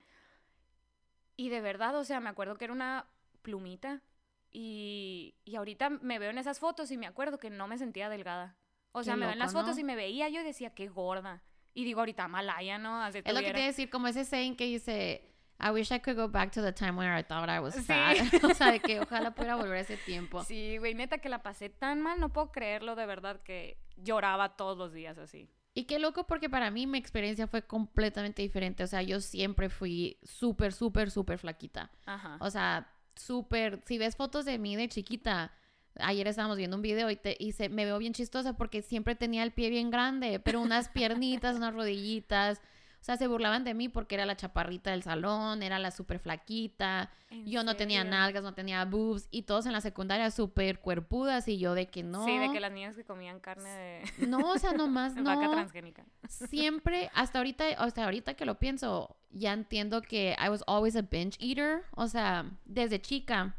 Y 1.37 1.49
de 1.49 1.61
verdad, 1.61 1.95
o 1.95 2.03
sea, 2.03 2.19
me 2.19 2.29
acuerdo 2.29 2.57
que 2.57 2.65
era 2.65 2.75
una 2.75 3.07
plumita. 3.43 4.03
Y, 4.51 5.37
y 5.45 5.55
ahorita 5.55 5.91
me 5.91 6.19
veo 6.19 6.31
en 6.31 6.39
esas 6.39 6.59
fotos 6.59 6.91
y 6.91 6.97
me 6.97 7.07
acuerdo 7.07 7.39
que 7.39 7.51
no 7.51 7.69
me 7.69 7.79
sentía 7.79 8.09
delgada. 8.09 8.57
O 8.91 9.05
sea, 9.05 9.15
me 9.15 9.27
veo 9.27 9.35
en 9.35 9.39
las 9.39 9.53
fotos 9.53 9.79
y 9.79 9.85
me 9.85 9.95
veía 9.95 10.29
yo 10.29 10.41
y 10.41 10.45
decía, 10.45 10.75
qué 10.75 10.89
gorda. 10.89 11.45
Y 11.73 11.85
digo, 11.85 12.01
ahorita 12.01 12.27
malaya, 12.27 12.79
¿no? 12.79 13.07
es 13.07 13.15
lo 13.15 13.23
que 13.23 13.53
te 13.53 13.61
decir, 13.61 13.91
como 13.91 14.09
ese 14.09 14.25
saying 14.25 14.57
que 14.57 14.65
dice 14.65 15.32
I 15.63 15.71
wish 15.71 15.93
I 15.93 16.01
could 16.01 16.17
go 16.17 16.27
back 16.27 16.51
to 16.53 16.61
the 16.61 16.73
time 16.73 16.97
where 16.97 17.15
I 17.17 17.23
thought 17.23 17.49
I 17.49 17.61
was 17.61 17.75
fat. 17.87 18.17
o 18.43 18.53
sea, 18.53 18.73
de 18.73 18.81
que 18.81 19.01
ojalá 19.03 19.33
pudiera 19.33 19.55
volver 19.55 19.77
a 19.77 19.81
ese 19.81 19.97
tiempo. 19.97 20.43
Sí, 20.43 20.77
güey, 20.79 20.95
neta 20.95 21.19
que 21.19 21.29
la 21.29 21.43
pasé 21.43 21.69
tan 21.69 22.03
mal, 22.03 22.19
no 22.19 22.33
puedo 22.33 22.51
creerlo 22.51 22.97
de 22.97 23.07
verdad 23.07 23.41
que 23.43 23.79
lloraba 23.97 24.57
todos 24.57 24.77
los 24.77 24.93
días 24.93 25.19
así. 25.19 25.49
Y 25.75 25.85
qué 25.85 26.01
loco 26.01 26.27
porque 26.27 26.51
para 26.51 26.71
mí 26.71 26.87
mi 26.87 26.99
experiencia 26.99 27.47
fue 27.47 27.63
completamente 27.63 28.43
diferente. 28.43 28.83
O 28.83 28.87
sea, 28.87 29.03
yo 29.03 29.21
siempre 29.21 29.69
fui 29.71 30.19
súper, 30.23 30.73
súper, 30.73 31.11
súper 31.11 31.39
flaquita. 31.39 31.91
Ajá. 32.05 32.37
O 32.41 32.51
sea, 32.51 32.93
súper... 33.15 33.81
Si 33.87 33.99
ves 33.99 34.17
fotos 34.17 34.45
de 34.45 34.59
mí 34.59 34.77
de 34.77 34.89
chiquita, 34.89 35.53
ayer 36.01 36.27
estábamos 36.27 36.59
viendo 36.59 36.77
un 36.77 36.83
video 36.83 37.09
y, 37.09 37.17
te, 37.17 37.37
y 37.39 37.53
se, 37.53 37.69
me 37.69 37.85
veo 37.85 37.99
bien 37.99 38.13
chistosa 38.13 38.55
porque 38.55 38.83
siempre 38.83 39.15
tenía 39.15 39.45
el 39.45 39.53
pie 39.53 39.71
bien 39.71 39.91
grande, 39.91 40.41
pero 40.41 40.61
unas 40.61 40.89
piernitas, 40.91 41.57
unas 41.57 41.73
rodillitas 41.73 42.61
o 43.03 43.05
sea, 43.05 43.17
se 43.17 43.27
burlaban 43.27 43.65
de 43.65 43.75
mí 43.75 43.89
porque 43.89 44.15
era 44.15 44.27
la 44.27 44.37
chaparrita 44.37 44.93
del 44.93 45.03
salón, 45.03 45.65
era 45.65 45.81
la 45.81 45.91
súper 45.91 46.21
flaquita, 46.21 47.11
yo 47.45 47.65
no 47.65 47.75
tenía 47.75 48.05
nalgas, 48.05 48.45
no 48.45 48.55
tenía 48.55 48.85
boobs, 48.85 49.27
y 49.33 49.43
todos 49.43 49.67
en 49.67 49.73
la 49.73 49.81
secundaria 49.81 50.31
súper 50.31 50.79
cuerpudas, 50.79 51.49
y 51.49 51.59
yo 51.59 51.75
de 51.75 51.91
que 51.91 52.05
no. 52.05 52.25
Sí, 52.25 52.39
de 52.39 52.53
que 52.53 52.61
las 52.61 52.71
niñas 52.71 52.95
que 52.95 53.03
comían 53.03 53.41
carne 53.41 53.69
de... 53.69 54.27
No, 54.29 54.53
o 54.53 54.57
sea, 54.57 54.71
nomás 54.71 55.17
no. 55.17 55.25
Vaca 55.25 55.51
transgénica. 55.51 56.07
Siempre, 56.29 57.11
hasta 57.13 57.39
ahorita, 57.41 57.65
hasta 57.79 58.05
ahorita 58.05 58.35
que 58.35 58.47
lo 58.47 58.61
pienso, 58.61 59.17
ya 59.31 59.53
entiendo 59.53 60.01
que 60.03 60.37
I 60.39 60.49
was 60.49 60.63
always 60.69 60.95
a 60.95 61.03
binge 61.03 61.37
eater, 61.41 61.83
o 61.97 62.07
sea, 62.07 62.53
desde 62.67 63.03
chica, 63.03 63.57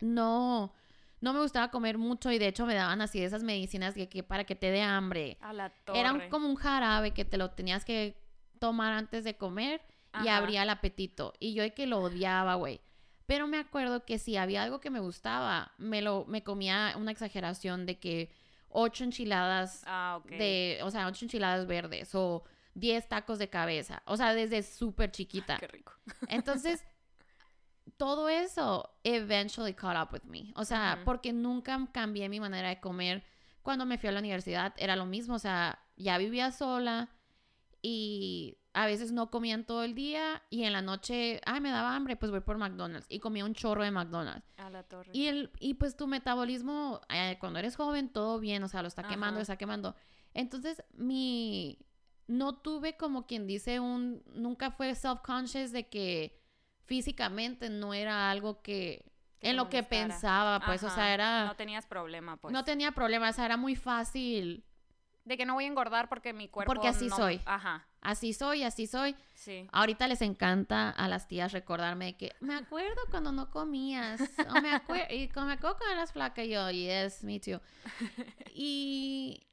no 0.00 0.72
no 1.20 1.32
me 1.32 1.40
gustaba 1.40 1.70
comer 1.70 1.96
mucho 1.98 2.30
y 2.30 2.38
de 2.38 2.48
hecho 2.48 2.64
me 2.66 2.74
daban 2.74 3.00
así 3.00 3.18
de 3.18 3.26
esas 3.26 3.42
medicinas 3.42 3.94
que, 3.94 4.08
que 4.08 4.22
para 4.22 4.44
que 4.44 4.54
te 4.54 4.70
dé 4.70 4.82
hambre. 4.82 5.38
A 5.40 5.54
la 5.54 5.70
torre. 5.70 6.00
Era 6.00 6.28
como 6.28 6.48
un 6.48 6.54
jarabe 6.56 7.12
que 7.12 7.24
te 7.24 7.38
lo 7.38 7.50
tenías 7.50 7.84
que 7.86 8.23
tomar 8.58 8.92
antes 8.92 9.24
de 9.24 9.36
comer 9.36 9.82
y 10.22 10.28
abría 10.28 10.62
el 10.62 10.70
apetito. 10.70 11.32
Y 11.40 11.54
yo 11.54 11.62
de 11.62 11.74
que 11.74 11.86
lo 11.86 11.98
odiaba, 11.98 12.54
güey. 12.54 12.80
Pero 13.26 13.46
me 13.46 13.58
acuerdo 13.58 14.04
que 14.04 14.18
si 14.18 14.36
había 14.36 14.62
algo 14.62 14.80
que 14.80 14.90
me 14.90 15.00
gustaba, 15.00 15.72
me 15.78 16.02
lo 16.02 16.24
me 16.26 16.42
comía 16.42 16.94
una 16.96 17.10
exageración 17.10 17.86
de 17.86 17.98
que 17.98 18.30
ocho 18.68 19.04
enchiladas 19.04 19.82
ah, 19.86 20.20
de, 20.28 20.80
o 20.82 20.90
sea, 20.90 21.06
ocho 21.06 21.24
enchiladas 21.24 21.66
verdes 21.66 22.14
o 22.14 22.44
diez 22.74 23.08
tacos 23.08 23.38
de 23.38 23.48
cabeza, 23.48 24.02
o 24.04 24.16
sea, 24.16 24.34
desde 24.34 24.62
súper 24.62 25.10
chiquita. 25.10 25.56
Qué 25.58 25.68
rico. 25.68 25.92
Entonces, 26.28 26.84
todo 27.96 28.28
eso 28.28 28.90
eventually 29.04 29.74
caught 29.74 29.96
up 29.96 30.12
with 30.12 30.24
me. 30.24 30.52
O 30.56 30.64
sea, 30.64 31.00
porque 31.04 31.32
nunca 31.32 31.88
cambié 31.92 32.28
mi 32.28 32.40
manera 32.40 32.68
de 32.68 32.80
comer. 32.80 33.24
Cuando 33.62 33.86
me 33.86 33.96
fui 33.96 34.08
a 34.08 34.12
la 34.12 34.18
universidad 34.18 34.74
era 34.76 34.96
lo 34.96 35.06
mismo, 35.06 35.36
o 35.36 35.38
sea, 35.38 35.78
ya 35.96 36.18
vivía 36.18 36.50
sola, 36.50 37.08
y 37.86 38.56
a 38.72 38.86
veces 38.86 39.12
no 39.12 39.30
comían 39.30 39.66
todo 39.66 39.84
el 39.84 39.94
día 39.94 40.42
y 40.48 40.64
en 40.64 40.72
la 40.72 40.80
noche, 40.80 41.42
ay, 41.44 41.60
me 41.60 41.70
daba 41.70 41.94
hambre, 41.94 42.16
pues 42.16 42.32
voy 42.32 42.40
por 42.40 42.56
McDonald's 42.56 43.06
y 43.10 43.18
comía 43.18 43.44
un 43.44 43.52
chorro 43.52 43.84
de 43.84 43.90
McDonald's. 43.90 44.42
A 44.56 44.70
la 44.70 44.84
torre. 44.84 45.10
Y, 45.12 45.26
el, 45.26 45.50
y 45.60 45.74
pues 45.74 45.94
tu 45.94 46.06
metabolismo, 46.06 47.02
eh, 47.10 47.36
cuando 47.38 47.58
eres 47.58 47.76
joven, 47.76 48.08
todo 48.08 48.40
bien, 48.40 48.62
o 48.62 48.68
sea, 48.68 48.80
lo 48.80 48.88
está 48.88 49.06
quemando, 49.06 49.36
lo 49.36 49.42
está 49.42 49.58
quemando. 49.58 49.94
Entonces, 50.32 50.82
mi, 50.94 51.78
no 52.26 52.54
tuve 52.54 52.96
como 52.96 53.26
quien 53.26 53.46
dice 53.46 53.80
un, 53.80 54.22
nunca 54.32 54.70
fue 54.70 54.94
self-conscious 54.94 55.70
de 55.70 55.90
que 55.90 56.40
físicamente 56.86 57.68
no 57.68 57.92
era 57.92 58.30
algo 58.30 58.62
que, 58.62 59.12
que 59.40 59.50
en 59.50 59.56
lo 59.56 59.68
que 59.68 59.82
pensaba, 59.82 60.60
pues, 60.64 60.82
o 60.84 60.88
sea, 60.88 61.12
era... 61.12 61.44
No 61.44 61.56
tenías 61.56 61.84
problema, 61.84 62.38
pues. 62.38 62.50
no 62.50 62.64
tenía 62.64 62.92
problema, 62.92 63.28
o 63.28 63.32
sea, 63.34 63.44
era 63.44 63.58
muy 63.58 63.76
fácil. 63.76 64.64
De 65.24 65.36
que 65.38 65.46
no 65.46 65.54
voy 65.54 65.64
a 65.64 65.68
engordar 65.68 66.08
porque 66.10 66.32
mi 66.34 66.48
cuerpo 66.48 66.70
Porque 66.72 66.88
así 66.88 67.06
no- 67.08 67.16
soy. 67.16 67.40
Ajá, 67.46 67.86
Así 68.02 68.34
soy, 68.34 68.62
así 68.62 68.86
soy. 68.86 69.16
sí. 69.34 69.66
Ahorita 69.72 70.06
les 70.06 70.20
encanta 70.20 70.90
a 70.90 71.08
las 71.08 71.26
tías 71.26 71.52
recordarme 71.52 72.04
de 72.04 72.16
que 72.18 72.32
me 72.40 72.54
acuerdo 72.54 73.00
cuando 73.10 73.32
no 73.32 73.50
comías. 73.50 74.20
O 74.50 74.60
me 74.60 74.70
acuerdo, 74.72 75.06
y 75.14 75.28
cuando 75.28 75.48
me 75.48 75.54
acuerdo 75.54 75.78
cuando 75.78 75.94
eras 75.94 76.12
flaca, 76.12 76.44
y 76.44 76.50
yo, 76.50 76.70
yes, 76.70 77.24
me 77.24 77.40
too. 77.40 77.60
Y, 78.54 79.46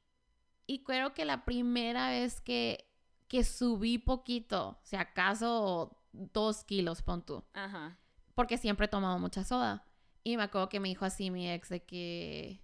y 0.66 0.84
creo 0.84 1.14
que 1.14 1.24
la 1.24 1.44
primera 1.44 2.10
vez 2.10 2.40
que, 2.40 2.86
que 3.28 3.42
subí 3.44 3.96
poquito, 3.98 4.78
si 4.82 4.96
acaso 4.96 5.96
dos 6.12 6.64
kilos, 6.64 7.00
pon 7.02 7.24
tú, 7.24 7.42
Ajá. 7.54 7.96
porque 8.34 8.58
siempre 8.58 8.86
he 8.86 8.88
tomado 8.88 9.18
mucha 9.18 9.44
soda. 9.44 9.86
Y 10.24 10.36
me 10.36 10.42
acuerdo 10.44 10.68
que 10.68 10.78
me 10.80 10.88
dijo 10.88 11.04
así 11.04 11.30
mi 11.30 11.50
ex 11.50 11.68
de 11.70 11.82
que, 11.82 12.60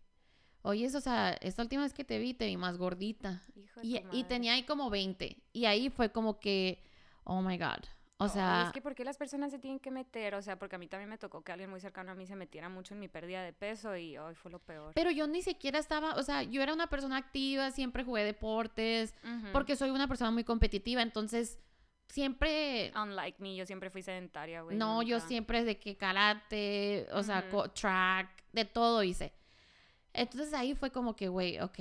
oye, 0.63 0.87
o 0.87 1.01
sea, 1.01 1.31
esta 1.41 1.63
última 1.63 1.83
vez 1.83 1.93
que 1.95 2.05
te 2.05 2.19
vi, 2.19 2.35
te 2.35 2.47
vi 2.47 2.57
más 2.57 2.77
gordita. 2.79 3.43
Hijo 3.55 3.81
Y, 3.83 4.01
y 4.13 4.25
tenía 4.25 4.55
ahí 4.55 4.65
como 4.65 4.91
20. 4.91 5.37
Y 5.53 5.65
ahí 5.67 5.91
fue 5.91 6.11
como 6.13 6.39
que, 6.41 6.83
oh 7.25 7.41
my 7.43 7.57
God. 7.59 7.85
O 8.21 8.29
sea, 8.29 8.65
es 8.67 8.73
que 8.73 8.83
¿por 8.83 8.97
qué 8.97 9.05
las 9.05 9.17
personas 9.17 9.53
se 9.53 9.61
tienen 9.61 9.79
que 9.79 9.93
meter? 9.93 10.35
O 10.35 10.43
sea, 10.43 10.59
porque 10.59 10.75
a 10.75 10.79
mí 10.81 10.89
también 10.89 11.09
me 11.09 11.19
tocó 11.19 11.45
que 11.45 11.53
alguien 11.53 11.71
muy 11.71 11.79
cercano 11.79 12.11
a 12.11 12.15
mí 12.17 12.27
se 12.27 12.35
metiera 12.35 12.69
mucho 12.69 12.95
en 12.95 12.99
mi 13.01 13.07
pérdida 13.07 13.45
de 13.45 13.53
peso 13.53 13.97
y 13.97 14.19
hoy 14.19 14.35
fue 14.35 14.51
lo 14.51 14.59
peor. 14.59 14.93
pero 14.97 15.13
yo 15.13 15.29
ni 15.29 15.41
siquiera 15.41 15.79
estaba, 15.79 16.15
o 16.17 16.23
sea, 16.25 16.43
yo 16.43 16.61
era 16.61 16.75
una 16.75 16.89
persona 16.89 17.17
activa, 17.17 17.71
siempre 17.71 18.03
jugué 18.03 18.25
deportes, 18.25 19.15
Ujú. 19.23 19.53
porque 19.53 19.77
soy 19.77 19.91
una 19.91 20.09
persona 20.09 20.33
muy 20.33 20.43
competitiva, 20.43 21.01
entonces 21.01 21.61
siempre, 22.09 22.91
Unlike 23.01 23.37
me, 23.39 23.55
yo 23.55 23.65
siempre 23.67 23.89
fui 23.91 24.03
sedentaria, 24.03 24.63
güey. 24.63 24.77
no, 24.77 25.03
yo 25.03 25.17
nunca. 25.19 25.29
siempre 25.29 25.63
de 25.65 25.79
que 25.79 25.97
karate, 25.97 27.07
o 27.13 27.23
sea, 27.23 27.45
Ujú. 27.49 27.51
co- 27.57 27.71
track, 27.71 28.29
de 28.53 28.65
todo 28.65 29.03
hice. 29.05 29.33
Entonces 30.13 30.53
ahí 30.55 30.75
fue 30.75 30.91
como 30.91 31.15
que, 31.17 31.29
güey, 31.29 31.61
ok, 31.61 31.79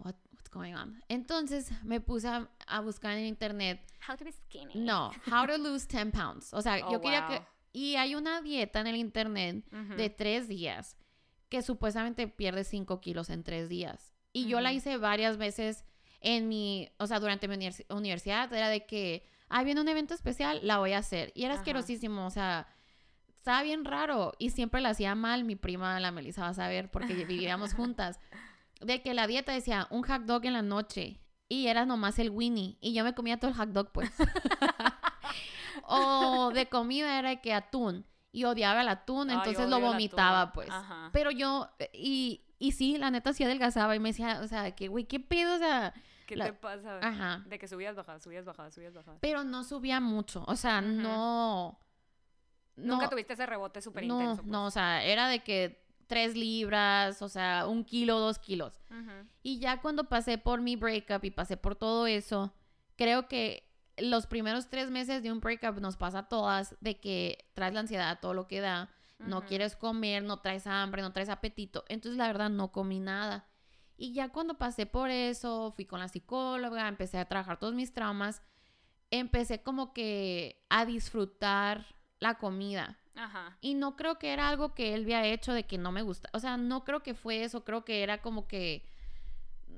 what- 0.00 0.14
what's 0.32 0.50
going 0.50 0.74
on? 0.74 1.02
Entonces 1.08 1.70
me 1.84 2.00
puse 2.00 2.28
a, 2.28 2.48
a 2.66 2.80
buscar 2.80 3.16
en 3.16 3.26
internet 3.26 3.80
How 4.08 4.16
to 4.16 4.24
be 4.24 4.32
skinny. 4.32 4.72
No, 4.74 5.10
how 5.30 5.46
to 5.46 5.56
lose 5.58 5.86
10 5.90 6.10
pounds. 6.12 6.52
O 6.54 6.62
sea, 6.62 6.80
Oh, 6.86 6.92
yo 6.92 7.00
quería 7.00 7.26
que... 7.26 7.42
Y 7.72 7.96
hay 7.96 8.14
una 8.14 8.40
dieta 8.40 8.80
en 8.80 8.86
el 8.86 8.96
internet 8.96 9.64
de 9.96 10.10
tres 10.10 10.48
días 10.48 10.96
que 11.48 11.62
supuestamente 11.62 12.26
pierde 12.26 12.64
5 12.64 13.00
kilos 13.00 13.30
en 13.30 13.42
tres 13.44 13.68
días. 13.68 14.14
Y 14.32 14.46
yo 14.46 14.60
la 14.60 14.72
hice 14.72 14.96
varias 14.96 15.36
veces 15.36 15.84
en 16.20 16.48
mi... 16.48 16.88
O 16.98 17.06
sea, 17.06 17.20
durante 17.20 17.46
mi 17.48 17.54
univers- 17.56 17.84
universidad 17.94 18.52
era 18.52 18.68
de 18.68 18.86
que... 18.86 19.26
Ah, 19.50 19.62
viene 19.64 19.80
un 19.80 19.88
evento 19.88 20.12
especial, 20.14 20.60
la 20.62 20.78
voy 20.78 20.92
a 20.92 20.98
hacer. 20.98 21.32
Y 21.34 21.44
era 21.44 21.54
Ajá. 21.54 21.60
asquerosísimo, 21.60 22.26
o 22.26 22.30
sea... 22.30 22.66
Estaba 23.38 23.62
bien 23.62 23.84
raro 23.84 24.32
y 24.38 24.50
siempre 24.50 24.80
la 24.80 24.90
hacía 24.90 25.14
mal. 25.14 25.44
Mi 25.44 25.56
prima, 25.56 25.98
la 26.00 26.10
Melissa, 26.12 26.42
va 26.42 26.48
a 26.48 26.54
saber 26.54 26.90
porque 26.90 27.14
vivíamos 27.24 27.72
juntas. 27.74 28.20
De 28.80 29.02
que 29.02 29.14
la 29.14 29.26
dieta 29.26 29.52
decía 29.52 29.86
un 29.90 30.02
hot 30.02 30.22
dog 30.22 30.44
en 30.44 30.52
la 30.52 30.62
noche 30.62 31.20
y 31.48 31.68
era 31.68 31.86
nomás 31.86 32.18
el 32.18 32.30
Winnie 32.30 32.76
y 32.80 32.92
yo 32.92 33.04
me 33.04 33.14
comía 33.14 33.38
todo 33.38 33.50
el 33.50 33.56
hot 33.56 33.70
dog, 33.70 33.90
pues. 33.92 34.10
o 35.84 36.50
de 36.52 36.68
comida 36.68 37.18
era 37.18 37.36
que 37.40 37.54
atún 37.54 38.04
y 38.30 38.44
odiaba 38.44 38.82
el 38.82 38.88
atún, 38.88 39.30
Ay, 39.30 39.36
entonces 39.36 39.68
lo 39.68 39.80
vomitaba, 39.80 40.52
pues. 40.52 40.70
Ajá. 40.70 41.10
Pero 41.12 41.30
yo, 41.30 41.70
y, 41.92 42.42
y 42.58 42.72
sí, 42.72 42.98
la 42.98 43.10
neta 43.10 43.32
sí 43.32 43.44
adelgazaba 43.44 43.96
y 43.96 44.00
me 44.00 44.10
decía, 44.10 44.40
o 44.42 44.46
sea, 44.46 44.70
que, 44.72 44.88
güey, 44.88 45.04
¿qué 45.06 45.18
pedo? 45.18 45.54
O 45.54 45.58
sea, 45.58 45.94
¿Qué 46.26 46.36
la- 46.36 46.44
te 46.46 46.52
pasa? 46.52 46.98
ajá. 47.02 47.44
De 47.46 47.58
que 47.58 47.66
subías, 47.66 47.96
bajadas, 47.96 48.22
subías, 48.22 48.44
bajadas, 48.44 48.74
subías, 48.74 48.92
bajadas. 48.94 49.18
Pero 49.20 49.44
no 49.44 49.64
subía 49.64 50.00
mucho, 50.00 50.44
o 50.46 50.56
sea, 50.56 50.80
no... 50.82 51.80
Nunca 52.78 53.04
no- 53.04 53.10
tuviste 53.10 53.32
ese 53.32 53.46
rebote 53.46 53.82
súper 53.82 54.04
no, 54.06 54.20
intenso. 54.20 54.42
pues. 54.42 54.52
no, 54.52 54.66
o 54.66 54.70
sea, 54.70 55.04
era 55.04 55.28
de 55.28 55.40
que 55.40 55.82
tres 56.06 56.36
libras, 56.36 57.20
o 57.22 57.28
sea, 57.28 57.66
un 57.66 57.84
kilo, 57.84 58.18
dos 58.18 58.38
kilos. 58.38 58.80
Y 59.42 59.58
ya 59.58 59.80
cuando 59.80 60.04
pasé 60.04 60.38
por 60.38 60.60
mi 60.60 60.74
breakup 60.76 61.24
y 61.24 61.30
pasé 61.30 61.56
por 61.56 61.76
todo 61.76 62.06
eso, 62.06 62.54
creo 62.96 63.28
que 63.28 63.68
los 63.98 64.26
primeros 64.26 64.68
tres 64.68 64.90
meses 64.90 65.22
de 65.22 65.30
un 65.30 65.40
breakup 65.40 65.80
nos 65.80 65.96
pasa 65.96 66.20
a 66.20 66.28
todas 66.28 66.76
de 66.80 66.98
que 66.98 67.50
traes 67.52 67.74
la 67.74 67.80
ansiedad, 67.80 68.18
todo 68.20 68.32
lo 68.32 68.46
que 68.48 68.60
da, 68.60 68.90
no 69.18 69.44
quieres 69.44 69.74
comer, 69.74 70.22
no 70.22 70.38
traes 70.38 70.66
hambre, 70.68 71.02
no 71.02 71.12
traes 71.12 71.28
apetito. 71.28 71.84
Entonces, 71.88 72.16
la 72.16 72.28
verdad, 72.28 72.50
no 72.50 72.70
comí 72.70 73.00
nada. 73.00 73.46
Y 73.96 74.12
ya 74.12 74.28
cuando 74.28 74.56
pasé 74.56 74.86
por 74.86 75.10
eso, 75.10 75.72
fui 75.74 75.84
con 75.84 75.98
la 75.98 76.06
psicóloga, 76.08 76.86
empecé 76.86 77.18
a 77.18 77.24
trabajar 77.24 77.58
todos 77.58 77.74
mis 77.74 77.92
traumas, 77.92 78.42
empecé 79.10 79.62
como 79.62 79.92
que 79.92 80.64
a 80.70 80.86
disfrutar 80.86 81.84
la 82.20 82.34
comida. 82.34 82.96
Ajá. 83.14 83.56
Y 83.60 83.74
no 83.74 83.96
creo 83.96 84.18
que 84.18 84.32
era 84.32 84.48
algo 84.48 84.74
que 84.74 84.94
él 84.94 85.02
había 85.02 85.24
hecho 85.26 85.52
de 85.52 85.64
que 85.64 85.76
no 85.78 85.90
me 85.92 86.02
gusta. 86.02 86.28
O 86.32 86.38
sea, 86.38 86.56
no 86.56 86.84
creo 86.84 87.02
que 87.02 87.14
fue 87.14 87.42
eso. 87.44 87.64
Creo 87.64 87.84
que 87.84 88.02
era 88.02 88.20
como 88.22 88.46
que. 88.46 88.84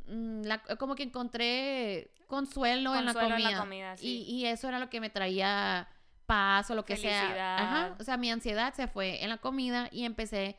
mm, 0.06 0.42
la- 0.44 0.62
como 0.78 0.94
que 0.94 1.02
encontré 1.04 2.10
consuelo, 2.26 2.94
en 2.94 3.06
la 3.06 3.14
comida. 3.14 3.36
en 3.36 3.42
la 3.54 3.58
comida, 3.58 3.96
sí. 3.96 4.24
y, 4.28 4.36
y 4.42 4.46
eso 4.46 4.68
era 4.68 4.78
lo 4.78 4.88
que 4.90 5.00
me 5.00 5.10
traía 5.10 5.88
paz 6.26 6.70
o 6.70 6.74
lo 6.74 6.84
que 6.84 6.96
sea. 6.96 7.22
Ajá. 7.22 7.26
Felicidad. 7.28 8.00
O 8.00 8.04
sea, 8.04 8.16
mi 8.16 8.30
ansiedad 8.30 8.72
se 8.74 8.86
fue 8.88 9.22
en 9.22 9.30
la 9.30 9.38
comida 9.38 9.88
y 9.90 10.04
empecé 10.04 10.58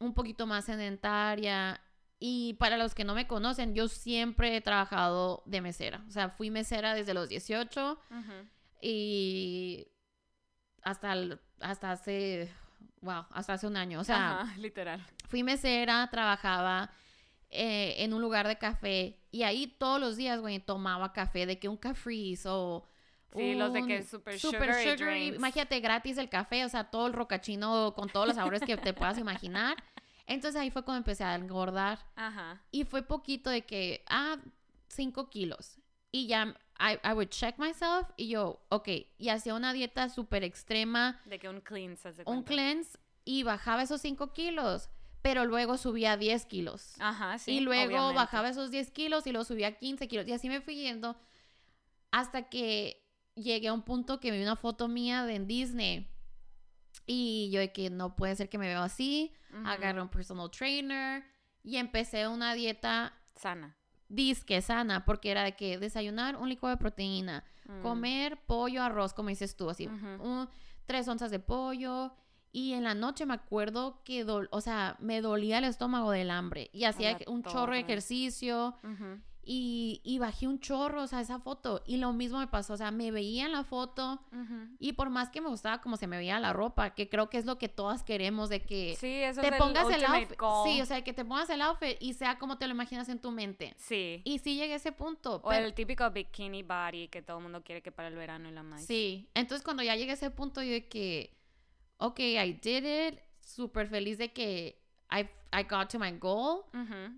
un 0.00 0.14
poquito 0.14 0.46
más 0.46 0.64
sedentaria. 0.64 1.80
Y 2.20 2.54
para 2.54 2.76
los 2.76 2.94
que 2.96 3.04
no 3.04 3.14
me 3.14 3.28
conocen, 3.28 3.74
yo 3.76 3.86
siempre 3.86 4.56
he 4.56 4.60
trabajado 4.60 5.42
de 5.46 5.60
mesera. 5.60 6.02
O 6.08 6.10
sea, 6.10 6.30
fui 6.30 6.50
mesera 6.50 6.94
desde 6.94 7.14
los 7.14 7.28
18 7.28 7.92
Ujú. 8.10 8.32
y 8.82 9.86
hasta, 10.90 11.12
el- 11.12 11.38
hasta 11.60 11.92
hace, 11.92 12.50
wow, 13.02 13.24
hasta 13.30 13.54
hace 13.54 13.66
un 13.66 13.76
año. 13.76 14.00
O 14.00 14.04
sea, 14.04 14.40
Ajá, 14.40 14.56
literal. 14.58 15.04
fui 15.28 15.42
mesera, 15.42 16.08
trabajaba 16.10 16.90
eh, 17.50 17.94
en 17.98 18.12
un 18.14 18.20
lugar 18.22 18.46
de 18.48 18.56
café 18.58 19.18
y 19.30 19.42
ahí 19.42 19.66
todos 19.66 20.00
los 20.00 20.16
días, 20.16 20.40
güey, 20.40 20.58
tomaba 20.60 21.12
café, 21.12 21.46
de 21.46 21.58
que 21.58 21.68
un 21.68 21.76
Caprice 21.76 22.48
o... 22.48 22.84
Sí, 23.36 23.54
los 23.54 23.74
de 23.74 23.84
que 23.86 23.98
un 23.98 24.04
super 24.04 24.38
super 24.38 24.72
sugary 24.74 24.96
sugary, 24.98 25.26
imagínate 25.36 25.80
gratis 25.80 26.16
el 26.16 26.30
café, 26.30 26.64
o 26.64 26.68
sea, 26.70 26.84
todo 26.84 27.06
el 27.06 27.12
rocachino 27.12 27.92
con 27.94 28.08
todos 28.08 28.26
los 28.26 28.36
sabores 28.36 28.62
que 28.62 28.76
te 28.78 28.94
puedas 28.94 29.18
imaginar. 29.18 29.76
Entonces 30.26 30.58
ahí 30.58 30.70
fue 30.70 30.82
cuando 30.82 30.98
empecé 30.98 31.24
a 31.24 31.34
engordar. 31.34 31.98
Ajá. 32.16 32.62
Y 32.70 32.84
fue 32.84 33.02
poquito 33.02 33.50
de 33.50 33.66
que, 33.66 34.02
ah, 34.08 34.36
5 34.88 35.28
kilos. 35.28 35.76
Y 36.10 36.26
ya, 36.26 36.54
I, 36.78 36.98
I 37.02 37.12
would 37.12 37.30
check 37.30 37.58
myself 37.58 38.08
y 38.16 38.28
yo, 38.28 38.60
ok, 38.68 38.88
y 39.18 39.28
hacía 39.30 39.54
una 39.54 39.72
dieta 39.72 40.08
súper 40.08 40.44
extrema, 40.44 41.20
De 41.24 41.38
que 41.38 41.48
un 41.48 41.60
cleanse, 41.60 42.08
haz 42.08 42.16
de 42.16 42.22
un 42.26 42.42
cleanse, 42.42 42.98
y 43.24 43.42
bajaba 43.42 43.82
esos 43.82 44.00
5 44.00 44.32
kilos, 44.32 44.88
pero 45.22 45.44
luego 45.44 45.76
subía 45.76 46.16
10 46.16 46.46
kilos. 46.46 46.94
Ajá, 47.00 47.38
sí. 47.38 47.52
y 47.52 47.60
luego 47.60 47.86
obviamente. 47.86 48.14
bajaba 48.14 48.48
esos 48.48 48.70
10 48.70 48.90
kilos 48.92 49.26
y 49.26 49.32
luego 49.32 49.44
subía 49.44 49.76
15 49.76 50.06
kilos. 50.08 50.26
Y 50.28 50.32
así 50.32 50.48
me 50.48 50.60
fui 50.60 50.76
yendo 50.76 51.16
hasta 52.10 52.48
que 52.48 53.04
llegué 53.34 53.68
a 53.68 53.72
un 53.72 53.82
punto 53.82 54.20
que 54.20 54.30
vi 54.30 54.42
una 54.42 54.56
foto 54.56 54.88
mía 54.88 55.24
de 55.24 55.34
en 55.34 55.46
Disney. 55.46 56.08
Y 57.06 57.50
yo 57.50 57.60
de 57.60 57.72
que 57.72 57.90
no 57.90 58.16
puede 58.16 58.36
ser 58.36 58.48
que 58.48 58.58
me 58.58 58.68
veo 58.68 58.82
así. 58.82 59.34
Ujú. 59.52 59.66
Agarré 59.66 60.00
un 60.00 60.08
personal 60.08 60.50
trainer 60.50 61.24
y 61.62 61.76
empecé 61.76 62.28
una 62.28 62.54
dieta 62.54 63.14
Sana. 63.34 63.77
Disque 64.08 64.60
sana, 64.62 65.04
porque 65.04 65.30
era 65.30 65.42
de 65.44 65.54
que 65.56 65.78
desayunar 65.78 66.36
un 66.36 66.48
licuado 66.48 66.74
de 66.76 66.80
proteína, 66.80 67.44
Mm. 67.66 67.82
comer 67.82 68.38
pollo, 68.46 68.82
arroz, 68.82 69.12
como 69.12 69.28
dices 69.28 69.54
tú, 69.56 69.68
así, 69.68 69.86
un- 69.86 70.48
tres 70.86 71.06
onzas 71.08 71.30
de 71.30 71.38
pollo. 71.38 72.12
Y 72.50 72.72
en 72.72 72.84
la 72.84 72.94
noche 72.94 73.26
me 73.26 73.34
acuerdo 73.34 74.02
que, 74.04 74.24
o 74.24 74.60
sea, 74.62 74.96
me 75.00 75.20
dolía 75.20 75.58
el 75.58 75.64
estómago 75.64 76.10
del 76.12 76.30
hambre. 76.30 76.70
Y 76.72 76.84
hacía 76.84 77.18
un 77.26 77.42
chorro 77.42 77.74
de 77.74 77.80
ejercicio. 77.80 78.74
Y, 79.50 80.02
y 80.04 80.18
bajé 80.18 80.46
un 80.46 80.60
chorro, 80.60 81.02
o 81.04 81.06
sea, 81.06 81.22
esa 81.22 81.38
foto. 81.38 81.82
Y 81.86 81.96
lo 81.96 82.12
mismo 82.12 82.38
me 82.38 82.48
pasó, 82.48 82.74
o 82.74 82.76
sea, 82.76 82.90
me 82.90 83.10
veía 83.10 83.46
en 83.46 83.52
la 83.52 83.64
foto 83.64 84.20
y 84.78 84.92
por 84.92 85.08
más 85.08 85.30
que 85.30 85.40
me 85.40 85.48
gustaba 85.48 85.80
como 85.80 85.96
se 85.96 86.06
me 86.06 86.18
veía 86.18 86.38
la 86.38 86.52
ropa, 86.52 86.90
que 86.94 87.08
creo 87.08 87.30
que 87.30 87.38
es 87.38 87.46
lo 87.46 87.56
que 87.56 87.68
todas 87.70 88.02
queremos 88.04 88.50
de 88.50 88.60
que 88.60 88.94
Sí, 89.00 89.06
eso 89.22 89.40
te 89.40 89.48
es 89.48 89.54
pongas 89.56 89.88
el, 89.88 90.04
outfit. 90.04 90.38
goal. 90.38 90.68
Sí, 90.70 90.82
o 90.82 90.84
sea, 90.84 91.02
que 91.02 91.14
te 91.14 91.24
pongas 91.24 91.48
el 91.48 91.62
outfit 91.62 91.96
y 91.98 92.12
sea 92.12 92.38
como 92.38 92.58
te 92.58 92.66
lo 92.66 92.74
imaginas 92.74 93.08
en 93.08 93.20
tu 93.20 93.30
mente. 93.30 93.74
Sí. 93.78 94.20
Y 94.24 94.38
sí 94.40 94.56
llegué 94.56 94.74
a 94.74 94.76
ese 94.76 94.92
punto. 94.92 95.36
O 95.36 95.48
pero- 95.48 95.64
el 95.64 95.72
típico 95.72 96.10
bikini 96.10 96.62
body 96.62 97.08
que 97.08 97.22
todo 97.22 97.38
el 97.38 97.44
mundo 97.44 97.62
quiere 97.64 97.80
que 97.80 97.90
para 97.90 98.08
el 98.08 98.16
verano 98.16 98.50
y 98.50 98.52
la 98.52 98.62
más. 98.62 98.84
Sí, 98.84 99.30
entonces 99.34 99.64
cuando 99.64 99.82
ya 99.82 99.96
llegué 99.96 100.10
a 100.10 100.14
ese 100.14 100.30
punto 100.30 100.62
yo 100.62 100.72
de 100.72 100.88
que, 100.88 101.34
ok, 101.96 102.20
I 102.20 102.52
did 102.52 102.84
it, 103.08 103.18
súper 103.40 103.88
feliz 103.88 104.18
de 104.18 104.30
que 104.34 104.82
I, 105.10 105.28
I 105.52 105.62
got 105.64 105.88
to 105.90 105.98
my 105.98 106.12
goal, 106.12 106.64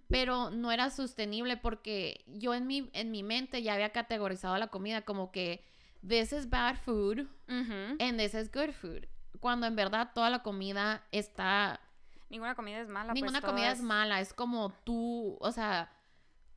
pero 0.09 0.51
no 0.51 0.71
era 0.71 0.91
sostenible 0.91 1.57
porque 1.57 2.25
yo 2.27 2.55
en 2.55 2.67
mi, 2.67 2.89
en 2.93 3.11
mi 3.11 3.23
mente 3.23 3.63
ya 3.63 3.75
había 3.75 3.91
categorizado 3.91 4.57
la 4.59 4.69
comida 4.69 5.03
como 5.03 5.33
que 5.33 5.65
this 6.07 6.33
is 6.33 6.49
bad 6.49 6.77
food 6.77 7.27
and 7.49 8.19
this 8.19 8.35
is 8.35 8.51
good 8.51 8.71
food, 8.73 9.07
cuando 9.41 9.67
en 9.67 9.75
verdad 9.77 10.11
toda 10.15 10.31
la 10.31 10.43
comida 10.43 11.03
está, 11.13 11.81
Ninguna 12.29 12.55
comida 12.55 12.79
es 12.81 12.89
mala. 12.89 13.13
pues, 13.13 13.21
ninguna 13.23 13.41
comida 13.41 13.73
es 13.73 13.83
mala, 13.83 14.21
es 14.21 14.33
como 14.33 14.71
tú, 14.85 15.37
o 15.41 15.51
sea, 15.51 15.91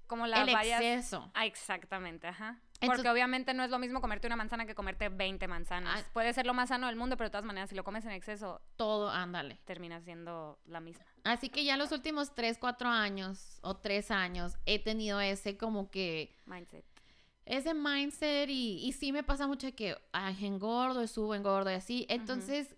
Como 0.06 0.28
la 0.28 0.44
el 0.44 0.54
vayas- 0.54 0.80
exceso. 0.82 1.32
Ah, 1.34 1.46
exactamente, 1.48 2.28
ajá. 2.28 2.60
Porque 2.86 3.10
obviamente 3.10 3.54
no 3.54 3.64
es 3.64 3.70
lo 3.70 3.80
mismo 3.80 4.02
comerte 4.02 4.28
una 4.28 4.36
manzana 4.36 4.66
que 4.66 4.76
comerte 4.76 5.10
20 5.10 5.48
manzanas. 5.48 6.04
Ah. 6.06 6.10
Puede 6.14 6.34
ser 6.34 6.46
lo 6.46 6.54
más 6.54 6.70
sano 6.70 6.88
del 6.88 6.96
mundo, 6.96 7.18
pero 7.18 7.28
de 7.28 7.32
todas 7.32 7.46
maneras, 7.46 7.70
si 7.70 7.76
lo 7.76 7.84
comes 7.84 8.06
en 8.06 8.12
exceso, 8.12 8.62
Todo, 8.76 9.10
ándale. 9.10 9.60
termina 9.66 10.02
siendo 10.02 10.60
la 10.66 10.80
misma. 10.80 11.06
Así 11.24 11.50
que 11.50 11.64
ya 11.64 11.78
los 11.78 11.92
últimos 11.92 12.34
3, 12.36 12.58
4 12.58 12.90
años 12.90 13.60
o 13.62 13.78
3 13.78 14.12
años 14.12 14.58
he 14.66 14.80
tenido 14.80 15.20
ese 15.22 15.58
como 15.58 15.90
que 15.90 16.36
Mindset. 16.46 16.86
ese 17.46 17.74
mindset 17.74 18.50
y, 18.50 18.80
y 18.86 18.92
sí 18.94 19.12
me 19.12 19.24
pasa 19.24 19.48
mucho 19.48 19.74
que 19.76 19.98
ay, 20.12 20.46
engordo, 20.46 21.06
subo, 21.08 21.36
engordo 21.36 21.72
y 21.72 21.76
así. 21.76 22.06
Entonces, 22.10 22.76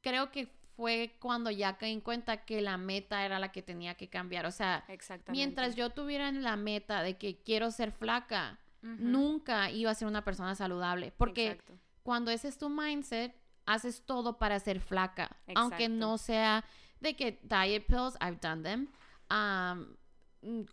creo 0.00 0.30
que 0.30 0.46
fue 0.76 1.16
cuando 1.20 1.50
ya 1.50 1.76
caí 1.76 1.92
en 1.92 2.00
cuenta 2.00 2.44
que 2.46 2.62
la 2.62 2.78
meta 2.78 3.24
era 3.26 3.38
la 3.38 3.52
que 3.52 3.60
tenía 3.62 3.96
que 3.96 4.08
cambiar. 4.08 4.46
O 4.46 4.50
sea, 4.50 4.84
mientras 5.28 5.76
yo 5.76 5.90
tuviera 5.90 6.28
en 6.28 6.42
la 6.42 6.56
meta 6.56 7.02
de 7.02 7.18
que 7.18 7.36
quiero 7.42 7.70
ser 7.70 7.92
flaca, 7.92 8.58
Nunca 8.82 9.70
iba 9.70 9.90
a 9.90 9.94
ser 9.94 10.08
una 10.08 10.24
persona 10.24 10.54
saludable. 10.54 11.12
Porque 11.16 11.52
Exacto. 11.52 11.74
cuando 12.02 12.30
ese 12.30 12.48
es 12.48 12.58
tu 12.58 12.68
mindset, 12.68 13.34
haces 13.66 14.02
todo 14.04 14.38
para 14.38 14.58
ser 14.58 14.80
flaca. 14.80 15.36
Aunque 15.54 15.88
no 15.88 16.18
sea 16.18 16.64
de 17.00 17.14
que 17.14 17.40
diet 17.42 17.86
pills, 17.86 18.16
I've 18.20 18.38
done 18.40 18.62
them. 18.62 18.88
um, 19.30 19.96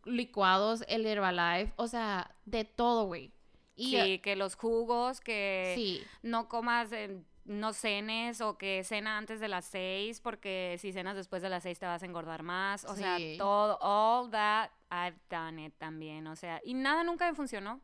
licuados, 0.05 0.83
el 0.87 1.05
Herbalife, 1.05 1.73
o 1.75 1.87
sea, 1.87 2.35
de 2.45 2.63
todo, 2.65 3.05
güey. 3.05 3.33
Y 3.75 3.91
sí, 3.91 4.19
que 4.19 4.35
los 4.35 4.55
jugos, 4.55 5.19
que 5.19 5.73
sí, 5.75 6.01
no 6.23 6.47
comas, 6.47 6.91
eh, 6.91 7.21
no 7.45 7.73
cenes 7.73 8.41
o 8.41 8.57
que 8.57 8.83
cena 8.83 9.17
antes 9.17 9.39
de 9.39 9.47
las 9.47 9.65
seis, 9.65 10.19
porque 10.19 10.77
si 10.79 10.91
cenas 10.91 11.15
después 11.15 11.41
de 11.41 11.49
las 11.49 11.63
seis 11.63 11.77
te 11.79 11.85
vas 11.85 12.01
a 12.01 12.05
engordar 12.05 12.43
más. 12.43 12.85
O 12.85 12.95
sea, 12.95 13.17
todo, 13.37 13.77
all 13.81 14.31
that, 14.31 14.71
I've 14.89 15.19
done 15.29 15.63
it 15.63 15.73
también. 15.77 16.27
O 16.27 16.35
sea, 16.35 16.59
y 16.63 16.73
nada 16.73 17.03
nunca 17.03 17.29
me 17.29 17.35
funcionó. 17.35 17.81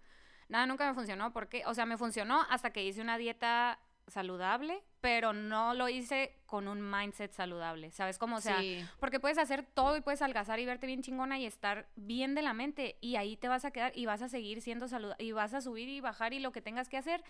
Nada 0.50 0.66
nunca 0.66 0.88
me 0.88 0.94
funcionó 0.94 1.34
porque, 1.34 1.64
o 1.66 1.74
sea, 1.74 1.86
me 1.86 1.98
funcionó 1.98 2.46
hasta 2.50 2.72
que 2.72 2.84
hice 2.84 3.02
una 3.02 3.18
dieta 3.18 3.80
saludable, 4.08 4.84
pero 5.02 5.34
no 5.34 5.74
lo 5.74 5.90
hice 5.90 6.36
con 6.46 6.68
un 6.68 6.82
mindset 6.90 7.32
saludable, 7.34 7.92
¿sabes? 7.92 8.18
Como, 8.18 8.38
o 8.38 8.42
sea, 8.42 8.60
sí. 8.60 8.86
porque 9.00 9.20
puedes 9.20 9.38
hacer 9.38 9.64
todo 9.64 9.98
y 9.98 10.02
puedes 10.02 10.22
algazar 10.22 10.60
y 10.60 10.66
verte 10.66 10.88
bien 10.88 11.02
chingona 11.02 11.40
y 11.40 11.46
estar 11.46 11.88
bien 11.96 12.36
de 12.36 12.42
la 12.42 12.54
mente 12.54 12.98
y 13.02 13.16
ahí 13.16 13.38
te 13.38 13.48
vas 13.48 13.66
a 13.66 13.72
quedar 13.72 13.92
y 13.96 14.06
vas 14.06 14.22
a 14.22 14.30
seguir 14.30 14.62
siendo 14.62 14.88
saludable 14.88 15.24
y 15.24 15.32
vas 15.32 15.54
a 15.54 15.62
subir 15.62 15.90
y 15.90 16.02
bajar 16.02 16.34
y 16.34 16.40
lo 16.40 16.52
que 16.52 16.62
tengas 16.62 16.90
que 16.90 16.98
hacer. 16.98 17.24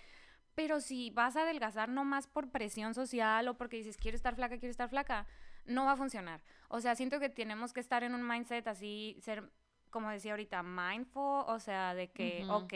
Pero 0.56 0.82
si 0.82 1.10
vas 1.10 1.36
a 1.36 1.42
adelgazar 1.42 1.90
nomás 1.90 2.28
por 2.28 2.52
presión 2.52 2.94
social 2.94 3.48
o 3.48 3.58
porque 3.58 3.78
dices 3.78 3.98
quiero 3.98 4.16
estar 4.16 4.36
flaca, 4.36 4.58
quiero 4.60 4.72
estar 4.72 4.90
flaca, 4.90 5.26
no 5.66 5.86
va 5.86 5.94
a 5.94 5.98
funcionar. 5.98 6.44
O 6.68 6.80
sea, 6.80 6.96
siento 6.96 7.20
que 7.20 7.30
tenemos 7.30 7.74
que 7.74 7.80
estar 7.80 8.04
en 8.04 8.14
un 8.14 8.28
mindset 8.28 8.68
así, 8.68 9.18
ser, 9.22 9.50
como 9.94 10.10
decía 10.10 10.32
ahorita, 10.34 10.64
mindful, 10.64 11.46
o 11.48 11.60
sea, 11.60 11.94
de 11.94 12.10
que, 12.10 12.42
Ujú. 12.44 12.54
ok, 12.66 12.74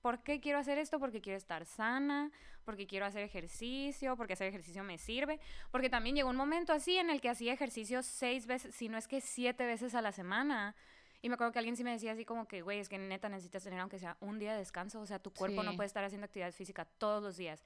¿por 0.00 0.22
qué 0.22 0.40
quiero 0.40 0.58
hacer 0.58 0.78
esto? 0.78 0.98
Porque 0.98 1.20
quiero 1.20 1.36
estar 1.36 1.64
sana, 1.66 2.32
porque 2.64 2.86
quiero 2.86 3.06
hacer 3.06 3.22
ejercicio, 3.22 4.16
porque 4.16 4.32
hacer 4.32 4.48
ejercicio 4.48 4.82
me 4.82 4.98
sirve. 4.98 5.38
Porque 5.70 5.90
también 5.90 6.16
llegó 6.16 6.30
un 6.30 6.36
momento 6.36 6.72
así 6.72 6.96
en 6.96 7.10
el 7.10 7.20
que 7.20 7.28
hacía 7.28 7.52
ejercicio 7.52 8.02
seis 8.02 8.46
veces, 8.46 8.74
si 8.74 8.88
no 8.88 8.96
es 8.98 9.06
que 9.06 9.20
siete 9.20 9.66
veces 9.66 9.94
a 9.94 10.00
la 10.02 10.10
semana. 10.12 10.74
Y 11.22 11.28
me 11.28 11.34
acuerdo 11.34 11.52
que 11.52 11.58
alguien 11.58 11.76
sí 11.76 11.84
me 11.84 11.92
decía 11.92 12.12
así 12.12 12.24
como 12.24 12.48
que, 12.48 12.62
güey, 12.62 12.78
es 12.78 12.88
que 12.88 12.98
neta 12.98 13.28
necesitas 13.28 13.62
tener 13.62 13.78
aunque 13.80 13.98
sea 13.98 14.16
un 14.20 14.38
día 14.38 14.52
de 14.52 14.58
descanso. 14.58 15.00
O 15.00 15.06
sea, 15.06 15.18
tu 15.18 15.32
cuerpo 15.32 15.62
no 15.62 15.72
Sí. 15.72 15.76
puede 15.76 15.86
estar 15.86 16.04
haciendo 16.04 16.24
actividad 16.24 16.52
física 16.52 16.84
todos 16.84 17.22
los 17.22 17.36
días. 17.36 17.62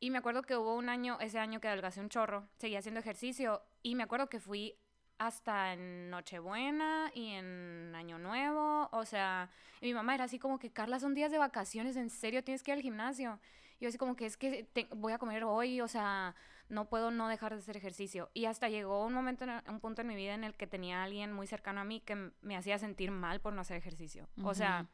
Y 0.00 0.10
me 0.10 0.18
acuerdo 0.18 0.42
que 0.42 0.56
hubo 0.56 0.76
un 0.76 0.88
año, 0.88 1.18
ese 1.20 1.38
año 1.40 1.60
que 1.60 1.68
adelgacé 1.68 2.00
un 2.00 2.08
chorro, 2.08 2.48
seguía 2.56 2.78
haciendo 2.78 3.00
ejercicio. 3.00 3.62
Y 3.82 3.96
me 3.96 4.04
acuerdo 4.04 4.28
que 4.28 4.38
fui 4.40 4.76
hasta 5.18 5.72
en 5.72 6.10
Nochebuena 6.10 7.10
y 7.14 7.30
en 7.30 7.92
Año 7.94 8.18
Nuevo. 8.18 8.88
O 8.92 9.04
sea, 9.04 9.50
y 9.80 9.86
mi 9.86 9.94
mamá 9.94 10.14
era 10.14 10.24
así 10.24 10.38
como 10.38 10.58
que, 10.58 10.70
Carla, 10.70 11.00
son 11.00 11.14
días 11.14 11.30
de 11.30 11.38
vacaciones, 11.38 11.96
¿en 11.96 12.10
serio 12.10 12.42
tienes 12.44 12.62
que 12.62 12.70
ir 12.70 12.76
al 12.76 12.82
gimnasio? 12.82 13.38
Y 13.80 13.84
yo 13.84 13.88
así 13.88 13.98
como 13.98 14.16
que 14.16 14.26
es 14.26 14.36
que 14.36 14.64
te- 14.64 14.88
voy 14.94 15.12
a 15.12 15.18
comer 15.18 15.44
hoy, 15.44 15.80
o 15.80 15.88
sea, 15.88 16.34
no 16.68 16.88
puedo 16.88 17.10
no 17.10 17.28
dejar 17.28 17.52
de 17.52 17.58
hacer 17.60 17.76
ejercicio. 17.76 18.30
Y 18.34 18.44
hasta 18.46 18.68
llegó 18.68 19.04
un 19.04 19.12
momento, 19.12 19.44
en- 19.44 19.62
un 19.68 19.80
punto 19.80 20.02
en 20.02 20.08
mi 20.08 20.16
vida 20.16 20.34
en 20.34 20.44
el 20.44 20.54
que 20.54 20.66
tenía 20.66 21.00
a 21.00 21.04
alguien 21.04 21.32
muy 21.32 21.46
cercano 21.46 21.80
a 21.80 21.84
mí 21.84 22.00
que 22.00 22.30
me 22.40 22.56
hacía 22.56 22.78
sentir 22.78 23.10
mal 23.10 23.40
por 23.40 23.52
no 23.52 23.60
hacer 23.62 23.76
ejercicio. 23.76 24.28
O 24.44 24.54
sea, 24.54 24.86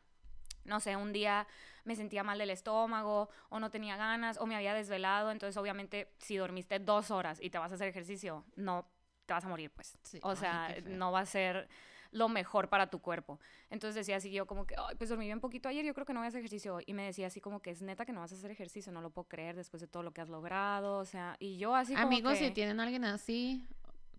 no 0.64 0.80
sé, 0.80 0.96
un 0.96 1.12
día 1.12 1.46
me 1.84 1.96
sentía 1.96 2.22
mal 2.24 2.38
del 2.38 2.48
estómago 2.50 3.28
o 3.50 3.60
no 3.60 3.70
tenía 3.70 3.96
ganas 3.98 4.38
o 4.38 4.46
me 4.46 4.56
había 4.56 4.72
desvelado, 4.72 5.30
entonces 5.30 5.56
obviamente 5.58 6.10
si 6.18 6.37
dormiste 6.38 6.78
dos 6.78 7.10
horas 7.10 7.38
y 7.42 7.50
te 7.50 7.58
vas 7.58 7.70
a 7.72 7.74
hacer 7.74 7.88
ejercicio, 7.88 8.44
no 8.56 8.87
te 9.26 9.34
vas 9.34 9.44
a 9.44 9.48
morir, 9.48 9.70
pues. 9.70 9.98
Sí. 10.02 10.18
O 10.22 10.37
sea, 10.37 10.74
no 10.84 11.12
va 11.12 11.20
a 11.20 11.26
ser 11.26 11.68
lo 12.14 12.28
mejor 12.28 12.68
para 12.68 12.88
tu 12.88 13.00
cuerpo. 13.00 13.40
Entonces 13.70 13.96
decía 13.96 14.16
así 14.16 14.30
yo 14.30 14.46
como 14.46 14.66
que, 14.66 14.76
ay, 14.78 14.94
pues 14.96 15.10
dormí 15.10 15.26
bien 15.26 15.40
poquito 15.40 15.68
ayer, 15.68 15.84
yo 15.84 15.94
creo 15.94 16.06
que 16.06 16.14
no 16.14 16.20
voy 16.20 16.26
a 16.26 16.28
hacer 16.28 16.38
ejercicio. 16.40 16.78
Y 16.87 16.94
me 16.94 17.04
decía 17.04 17.26
así 17.26 17.40
como 17.40 17.60
que 17.60 17.70
es 17.70 17.82
neta 17.82 18.06
que 18.06 18.12
no 18.12 18.20
vas 18.20 18.32
a 18.32 18.37
hacer 18.37 18.50
ejercicio, 18.50 18.92
no 18.92 19.00
lo 19.00 19.10
puedo 19.10 19.28
creer 19.28 19.56
después 19.56 19.80
de 19.80 19.88
todo 19.88 20.02
lo 20.02 20.12
que 20.12 20.20
has 20.20 20.28
logrado, 20.28 20.98
o 20.98 21.04
sea, 21.04 21.37
y 21.40 21.58
yo 21.58 21.74
así 21.74 21.94
como 21.94 22.06
Amigos, 22.06 22.34
que, 22.34 22.46
si 22.46 22.50
tienen 22.52 22.78
a 22.78 22.84
alguien 22.84 23.04
así, 23.04 23.66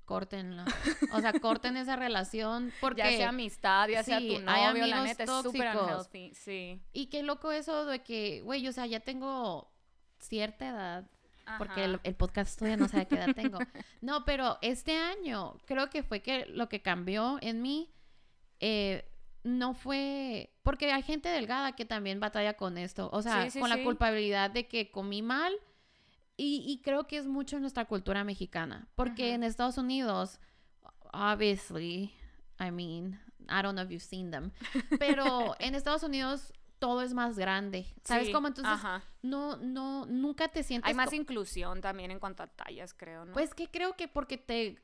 córtenla. 0.03 0.65
O 1.13 1.21
sea, 1.21 1.33
corten 1.39 1.77
esa 1.77 1.95
relación 1.95 2.73
porque... 2.81 3.01
ya 3.01 3.11
sea 3.11 3.29
amistad, 3.29 3.87
ya 3.87 4.03
sea 4.03 4.19
tu 4.19 4.25
hay 4.25 4.39
novio, 4.39 4.87
la 4.87 4.97
amigos 4.97 5.03
neta 5.03 5.23
es 5.23 5.29
súper 5.29 5.73
tóxicos. 5.73 5.83
unhealthy, 5.83 6.33
sí. 6.35 6.81
Y 6.91 7.07
qué 7.07 7.23
loco 7.23 7.53
eso 7.53 7.85
de 7.85 8.03
que, 8.03 8.41
güey, 8.41 8.67
o 8.67 8.73
sea, 8.73 8.85
ya 8.87 8.99
tengo 8.99 9.71
cierta 10.19 10.67
edad. 10.67 11.09
Porque 11.57 11.83
el, 11.85 11.95
Ajá. 11.95 12.01
el 12.03 12.15
podcast 12.15 12.57
todavía 12.57 12.77
no 12.77 12.87
sabe 12.87 13.07
qué 13.07 13.15
edad 13.15 13.35
tengo. 13.35 13.59
No, 14.01 14.25
pero 14.25 14.57
este 14.61 14.97
año 14.97 15.57
creo 15.65 15.89
que 15.89 16.01
fue 16.03 16.21
que 16.21 16.45
lo 16.47 16.69
que 16.69 16.81
cambió 16.81 17.37
en 17.41 17.61
mí 17.61 17.91
eh, 18.59 19.07
no 19.43 19.73
fue... 19.75 20.51
Porque 20.63 20.91
hay 20.91 21.03
gente 21.03 21.29
delgada 21.29 21.73
que 21.73 21.85
también 21.85 22.19
batalla 22.19 22.53
con 22.55 22.77
esto. 22.79 23.09
O 23.13 23.21
sea, 23.21 23.43
Sí, 23.43 23.51
sí, 23.51 23.59
con 23.59 23.69
la 23.69 23.75
sí. 23.75 23.83
culpabilidad 23.83 24.49
de 24.49 24.67
que 24.67 24.89
comí 24.89 25.21
mal. 25.21 25.53
Y, 26.37 26.63
y 26.67 26.81
creo 26.81 27.05
que 27.07 27.17
es 27.17 27.27
mucho 27.27 27.55
en 27.57 27.61
nuestra 27.61 27.85
cultura 27.85 28.23
mexicana. 28.23 28.87
Porque 28.95 29.27
Ujú. 29.27 29.35
en 29.35 29.43
Estados 29.43 29.77
Unidos, 29.77 30.39
obviously, 31.13 32.11
I 32.59 32.71
mean, 32.71 33.19
I 33.47 33.61
don't 33.61 33.75
know 33.75 33.83
if 33.85 33.89
you've 33.91 34.03
seen 34.03 34.31
them. 34.31 34.51
Pero 34.99 35.55
en 35.59 35.75
Estados 35.75 36.03
Unidos 36.03 36.51
todo 36.79 37.01
es 37.01 37.13
más 37.13 37.37
grande. 37.37 37.85
¿Sabes 38.03 38.27
Sí, 38.27 38.31
cómo? 38.33 38.47
Entonces, 38.47 38.73
ajá. 38.73 39.03
no, 39.21 39.57
no, 39.57 40.05
nunca 40.05 40.47
te 40.49 40.63
sientes... 40.63 40.87
Hay 40.89 40.93
más 40.93 41.13
inclusión 41.13 41.81
también 41.81 42.11
en 42.11 42.19
cuanto 42.19 42.43
a 42.43 42.47
tallas, 42.47 42.93
creo, 42.93 43.25
¿no? 43.25 43.33
Pues 43.33 43.53
que 43.53 43.69
creo 43.69 43.95
que 43.95 44.07
porque 44.07 44.37
te... 44.37 44.81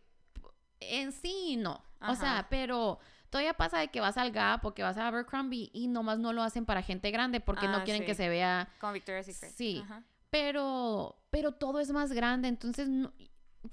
En 0.80 1.12
sí, 1.12 1.58
no. 1.58 1.84
O 2.08 2.16
sea, 2.16 2.48
pero 2.50 2.98
todavía 3.30 3.54
pasa 3.54 3.78
de 3.80 3.90
que 3.90 4.00
vas 4.02 4.18
al 4.18 4.32
Gap 4.32 4.66
o 4.66 4.74
que 4.74 4.82
vas 4.84 4.98
a 4.98 5.08
Abercrombie 5.08 5.70
y 5.74 5.88
nomás 5.88 6.18
no 6.18 6.34
lo 6.34 6.42
hacen 6.42 6.66
para 6.66 6.82
gente 6.82 7.12
grande 7.12 7.40
porque 7.40 7.68
no 7.68 7.78
Ah, 7.78 7.84
quieren 7.84 8.06
que 8.06 8.16
se 8.16 8.28
vea... 8.30 8.68
Como 8.80 8.94
Victoria's 8.94 9.28
Secret. 9.28 9.52
Sí. 9.54 9.82
Ajá. 9.86 10.04
Pero, 10.32 11.18
pero 11.30 11.52
todo 11.52 11.80
es 11.80 11.92
más 11.92 12.12
grande, 12.14 12.48
entonces 12.48 12.90
no- 12.90 13.12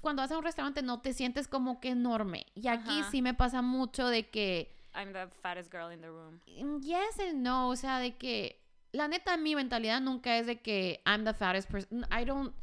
cuando 0.01 0.21
vas 0.21 0.31
a 0.31 0.37
un 0.37 0.43
restaurante 0.43 0.83
no 0.83 1.01
te 1.01 1.13
sientes 1.13 1.47
como 1.47 1.79
que 1.79 1.89
enorme. 1.89 2.45
Y 2.53 2.67
aquí 2.67 3.01
sí 3.09 3.21
me 3.21 3.33
pasa 3.33 3.61
mucho 3.61 4.07
de 4.07 4.29
que... 4.29 4.77
I'm 4.93 5.13
the 5.13 5.27
fattest 5.41 5.71
girl 5.71 5.89
in 5.91 6.01
the 6.01 6.09
room. 6.09 6.41
Mm, 6.47 6.79
Yes 6.83 7.19
and 7.19 7.43
no, 7.43 7.69
o 7.69 7.75
sea, 7.75 7.99
de 7.99 8.15
que 8.17 8.59
la 8.91 9.07
neta 9.07 9.37
mi 9.37 9.55
mentalidad 9.55 10.01
nunca 10.01 10.37
es 10.37 10.45
de 10.47 10.61
que 10.61 11.01
I'm 11.05 11.23
the 11.23 11.33
fattest 11.33 11.69
person. 11.69 12.05
I 12.11 12.25
don't 12.25 12.53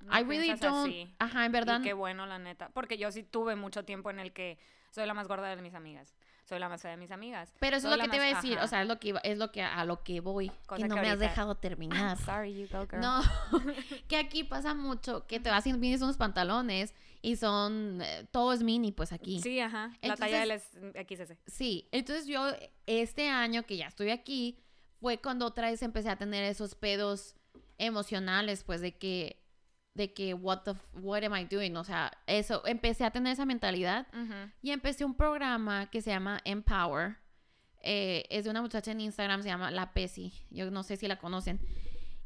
No 0.00 0.12
I 0.12 0.22
really 0.22 0.54
don't 0.54 0.88
así. 0.88 1.14
Ajá, 1.18 1.44
en 1.44 1.52
verdad. 1.52 1.80
Y 1.80 1.84
qué 1.84 1.92
bueno, 1.92 2.26
la 2.26 2.38
neta. 2.38 2.68
Porque 2.70 2.96
yo 2.96 3.10
sí 3.10 3.22
tuve 3.22 3.56
mucho 3.56 3.84
tiempo 3.84 4.10
en 4.10 4.20
el 4.20 4.32
que 4.32 4.58
soy 4.90 5.06
la 5.06 5.14
más 5.14 5.28
gorda 5.28 5.54
de 5.54 5.60
mis 5.62 5.74
amigas. 5.74 6.14
Soy 6.48 6.58
la 6.60 6.68
más 6.68 6.80
fea 6.80 6.92
de 6.92 6.96
mis 6.96 7.10
amigas. 7.10 7.52
Pero 7.58 7.76
eso 7.76 7.88
soy 7.88 7.98
es 7.98 7.98
lo 7.98 8.04
que 8.04 8.10
te 8.10 8.16
iba 8.16 8.24
a 8.24 8.40
decir, 8.40 8.56
ajá. 8.56 8.64
o 8.64 8.68
sea, 8.68 8.82
es 8.82 8.88
lo 8.88 8.98
que 9.00 9.08
iba- 9.08 9.20
es 9.20 9.36
lo 9.38 9.50
que 9.50 9.62
a 9.62 9.84
lo 9.84 10.02
que 10.04 10.20
voy, 10.20 10.48
Cosa 10.66 10.76
que 10.76 10.82
que 10.82 10.88
no 10.88 10.96
me 10.96 11.10
has 11.10 11.18
dejado 11.18 11.56
terminar. 11.56 12.16
Sorry, 12.18 12.54
you 12.56 12.68
go, 12.70 12.86
girl. 12.86 13.00
No, 13.00 13.20
que 14.08 14.16
aquí 14.16 14.44
pasa 14.44 14.74
mucho 14.74 15.26
que 15.26 15.40
te 15.40 15.50
vas 15.50 15.66
y 15.66 15.72
vienes 15.72 16.02
unos 16.02 16.16
pantalones 16.16 16.94
y 17.20 17.34
son 17.36 18.00
eh, 18.00 18.26
todo 18.30 18.52
es 18.52 18.62
mini 18.62 18.92
pues 18.92 19.12
aquí. 19.12 19.40
Sí, 19.40 19.58
ajá. 19.58 19.90
La 20.02 20.16
talla 20.16 20.44
L 20.44 20.54
es 20.54 20.70
XS. 21.08 21.36
Sí, 21.46 21.88
entonces 21.90 22.26
yo 22.26 22.46
este 22.86 23.28
año 23.28 23.64
que 23.64 23.76
ya 23.76 23.86
estoy 23.88 24.10
aquí 24.10 24.60
fue 25.00 25.18
cuando 25.20 25.46
otra 25.46 25.70
vez 25.70 25.82
empecé 25.82 26.10
a 26.10 26.16
tener 26.16 26.44
esos 26.44 26.74
pedos 26.76 27.34
emocionales, 27.78 28.64
pues 28.64 28.80
de 28.80 28.96
que 28.96 29.42
de 29.96 30.12
que 30.12 30.34
what 30.34 30.62
the 30.64 30.74
what 30.92 31.22
am 31.24 31.34
I 31.34 31.44
doing, 31.44 31.74
o 31.76 31.84
sea, 31.84 32.12
eso 32.26 32.62
empecé 32.66 33.04
a 33.04 33.10
tener 33.10 33.32
esa 33.32 33.46
mentalidad 33.46 34.06
y 34.62 34.70
empecé 34.70 35.04
un 35.04 35.14
programa 35.14 35.90
que 35.90 36.00
se 36.02 36.10
llama 36.10 36.40
Empower. 36.44 37.16
Eh, 37.82 38.24
es 38.30 38.44
de 38.44 38.50
una 38.50 38.60
muchacha 38.62 38.90
en 38.90 39.00
Instagram, 39.00 39.42
se 39.42 39.48
llama 39.48 39.70
La 39.70 39.92
Pesi. 39.92 40.32
Yo 40.50 40.70
no 40.70 40.82
sé 40.82 40.96
si 40.96 41.06
la 41.08 41.18
conocen. 41.18 41.60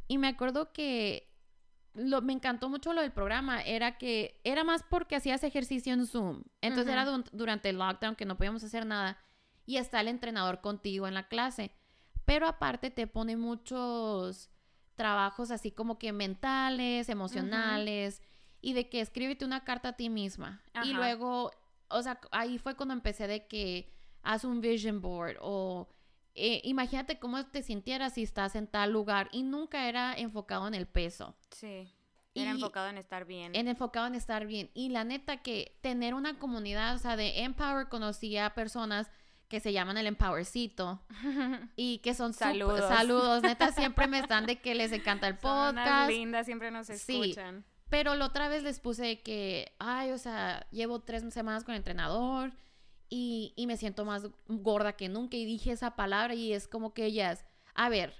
Y 0.08 0.18
me 0.18 0.28
acuerdo 0.28 0.72
que 0.72 1.30
lo, 1.92 2.22
me 2.22 2.32
encantó 2.32 2.68
mucho 2.68 2.92
lo 2.92 3.02
del 3.02 3.12
programa. 3.12 3.62
Era 3.62 3.98
que 3.98 4.40
era 4.42 4.64
más 4.64 4.82
porque 4.88 5.16
hacías 5.16 5.44
ejercicio 5.44 5.92
en 5.92 6.06
Zoom. 6.06 6.42
Entonces 6.62 6.92
era 6.92 7.04
du- 7.04 7.24
durante 7.32 7.68
el 7.68 7.76
lockdown 7.78 8.16
que 8.16 8.24
no 8.24 8.36
podíamos 8.36 8.64
hacer 8.64 8.86
nada. 8.86 9.18
Y 9.66 9.76
está 9.76 10.00
el 10.00 10.08
entrenador 10.08 10.60
contigo 10.60 11.06
en 11.06 11.14
la 11.14 11.28
clase. 11.28 11.72
Pero 12.24 12.46
aparte 12.48 12.90
te 12.90 13.06
pone 13.06 13.36
muchos 13.36 14.50
trabajos 15.00 15.50
así 15.50 15.70
como 15.70 15.98
que 15.98 16.12
mentales, 16.12 17.08
emocionales. 17.08 18.20
Y 18.60 18.74
de 18.74 18.90
que 18.90 19.00
escríbete 19.00 19.46
una 19.46 19.64
carta 19.64 19.88
a 19.90 19.92
ti 19.94 20.10
misma. 20.10 20.60
Y 20.84 20.92
luego, 20.92 21.50
o 21.88 22.02
sea, 22.02 22.20
ahí 22.30 22.58
fue 22.58 22.74
cuando 22.76 22.92
empecé 22.92 23.26
de 23.26 23.46
que 23.46 23.90
haz 24.22 24.44
un 24.44 24.60
vision 24.60 25.00
board 25.00 25.36
o 25.40 25.88
eh, 26.34 26.60
imagínate 26.64 27.18
cómo 27.18 27.46
te 27.46 27.62
sintieras 27.62 28.12
si 28.14 28.22
estás 28.22 28.54
en 28.56 28.66
tal 28.66 28.92
lugar 28.92 29.28
y 29.32 29.42
nunca 29.42 29.88
era 29.88 30.14
enfocado 30.14 30.68
en 30.68 30.74
el 30.74 30.86
peso. 30.86 31.34
Sí. 31.50 31.90
Era 32.34 32.50
Y- 32.50 32.54
enfocado 32.56 32.88
en 32.88 32.98
estar 32.98 33.24
bien. 33.24 33.56
en 33.56 33.66
enfocado 33.66 34.06
en 34.06 34.14
estar 34.14 34.46
bien. 34.46 34.70
Y 34.74 34.90
la 34.90 35.04
neta 35.04 35.38
que 35.38 35.78
tener 35.80 36.12
una 36.12 36.38
comunidad, 36.38 36.94
o 36.94 36.98
sea, 36.98 37.16
de 37.16 37.40
Empower 37.44 37.88
conocí 37.88 38.36
a 38.36 38.54
personas 38.54 39.10
que 39.50 39.60
se 39.60 39.74
llaman 39.74 39.98
el 39.98 40.06
Empowercito 40.06 41.02
y 41.76 41.98
que 41.98 42.14
son 42.14 42.32
Saludos. 42.32 42.88
saludos, 42.88 43.42
neta 43.42 43.70
siempre 43.72 44.06
me 44.06 44.20
están 44.20 44.46
de 44.46 44.60
que 44.60 44.74
les 44.74 44.92
encanta 44.92 45.28
el 45.28 45.38
Son 45.38 45.74
unas 45.74 45.86
podcast. 45.86 46.10
lindas, 46.10 46.46
siempre 46.46 46.70
nos 46.70 46.86
Sí. 46.86 47.20
escuchan. 47.20 47.64
Pero 47.90 48.14
la 48.14 48.24
otra 48.26 48.48
vez 48.48 48.62
les 48.62 48.78
puse 48.80 49.20
que, 49.20 49.74
ay, 49.80 50.12
o 50.12 50.18
sea, 50.18 50.66
llevo 50.70 51.00
tres 51.00 51.24
semanas 51.34 51.64
con 51.64 51.74
el 51.74 51.78
entrenador 51.78 52.52
y, 53.08 53.52
y 53.56 53.66
me 53.66 53.76
siento 53.76 54.04
más 54.04 54.28
gorda 54.46 54.92
que 54.92 55.08
nunca 55.08 55.36
y 55.36 55.44
dije 55.44 55.72
esa 55.72 55.96
palabra 55.96 56.34
y 56.34 56.52
es 56.52 56.68
como 56.68 56.94
que 56.94 57.04
ellas, 57.06 57.44
a 57.74 57.88
ver, 57.88 58.14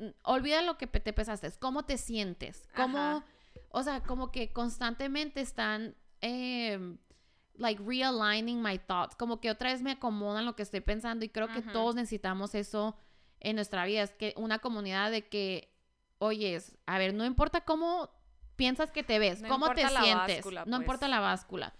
mm, 0.00 0.08
olvida 0.24 0.60
lo 0.62 0.76
que 0.76 0.88
te 0.88 1.12
pesaste, 1.12 1.48
¿cómo 1.60 1.84
te 1.84 1.96
sientes? 1.96 2.68
¿Cómo, 2.74 2.98
Ajá. 2.98 3.24
o 3.70 3.84
sea, 3.84 4.02
como 4.02 4.32
que 4.32 4.52
constantemente 4.52 5.40
están, 5.40 5.94
em, 6.20 6.98
like, 7.58 7.82
realigning 7.82 8.62
my 8.62 8.78
thoughts, 8.78 9.14
como 9.16 9.40
que 9.40 9.50
otra 9.50 9.72
vez 9.72 9.82
me 9.82 9.92
acomodan 9.92 10.44
lo 10.44 10.56
que 10.56 10.62
estoy 10.62 10.80
pensando 10.80 11.24
y 11.24 11.28
creo 11.28 11.48
que 11.52 11.60
Ujú. 11.60 11.72
todos 11.72 11.94
necesitamos 11.94 12.54
eso 12.54 12.96
en 13.40 13.56
nuestra 13.56 13.84
vida, 13.84 14.02
es 14.02 14.12
que 14.12 14.34
una 14.36 14.58
comunidad 14.58 15.10
de 15.10 15.28
que, 15.28 15.72
oyes, 16.18 16.76
a 16.86 16.98
ver, 16.98 17.14
no 17.14 17.24
importa 17.24 17.60
cómo 17.62 18.10
piensas 18.56 18.90
que 18.90 19.02
te 19.02 19.18
ves, 19.18 19.42
No 19.42 19.48
cómo 19.48 19.70
te 19.74 19.86
sientes, 19.88 20.36
báscula, 20.36 20.64
no 20.66 20.76
importa 20.78 21.00
pues. 21.06 21.10
la 21.10 21.20
báscula. 21.20 21.74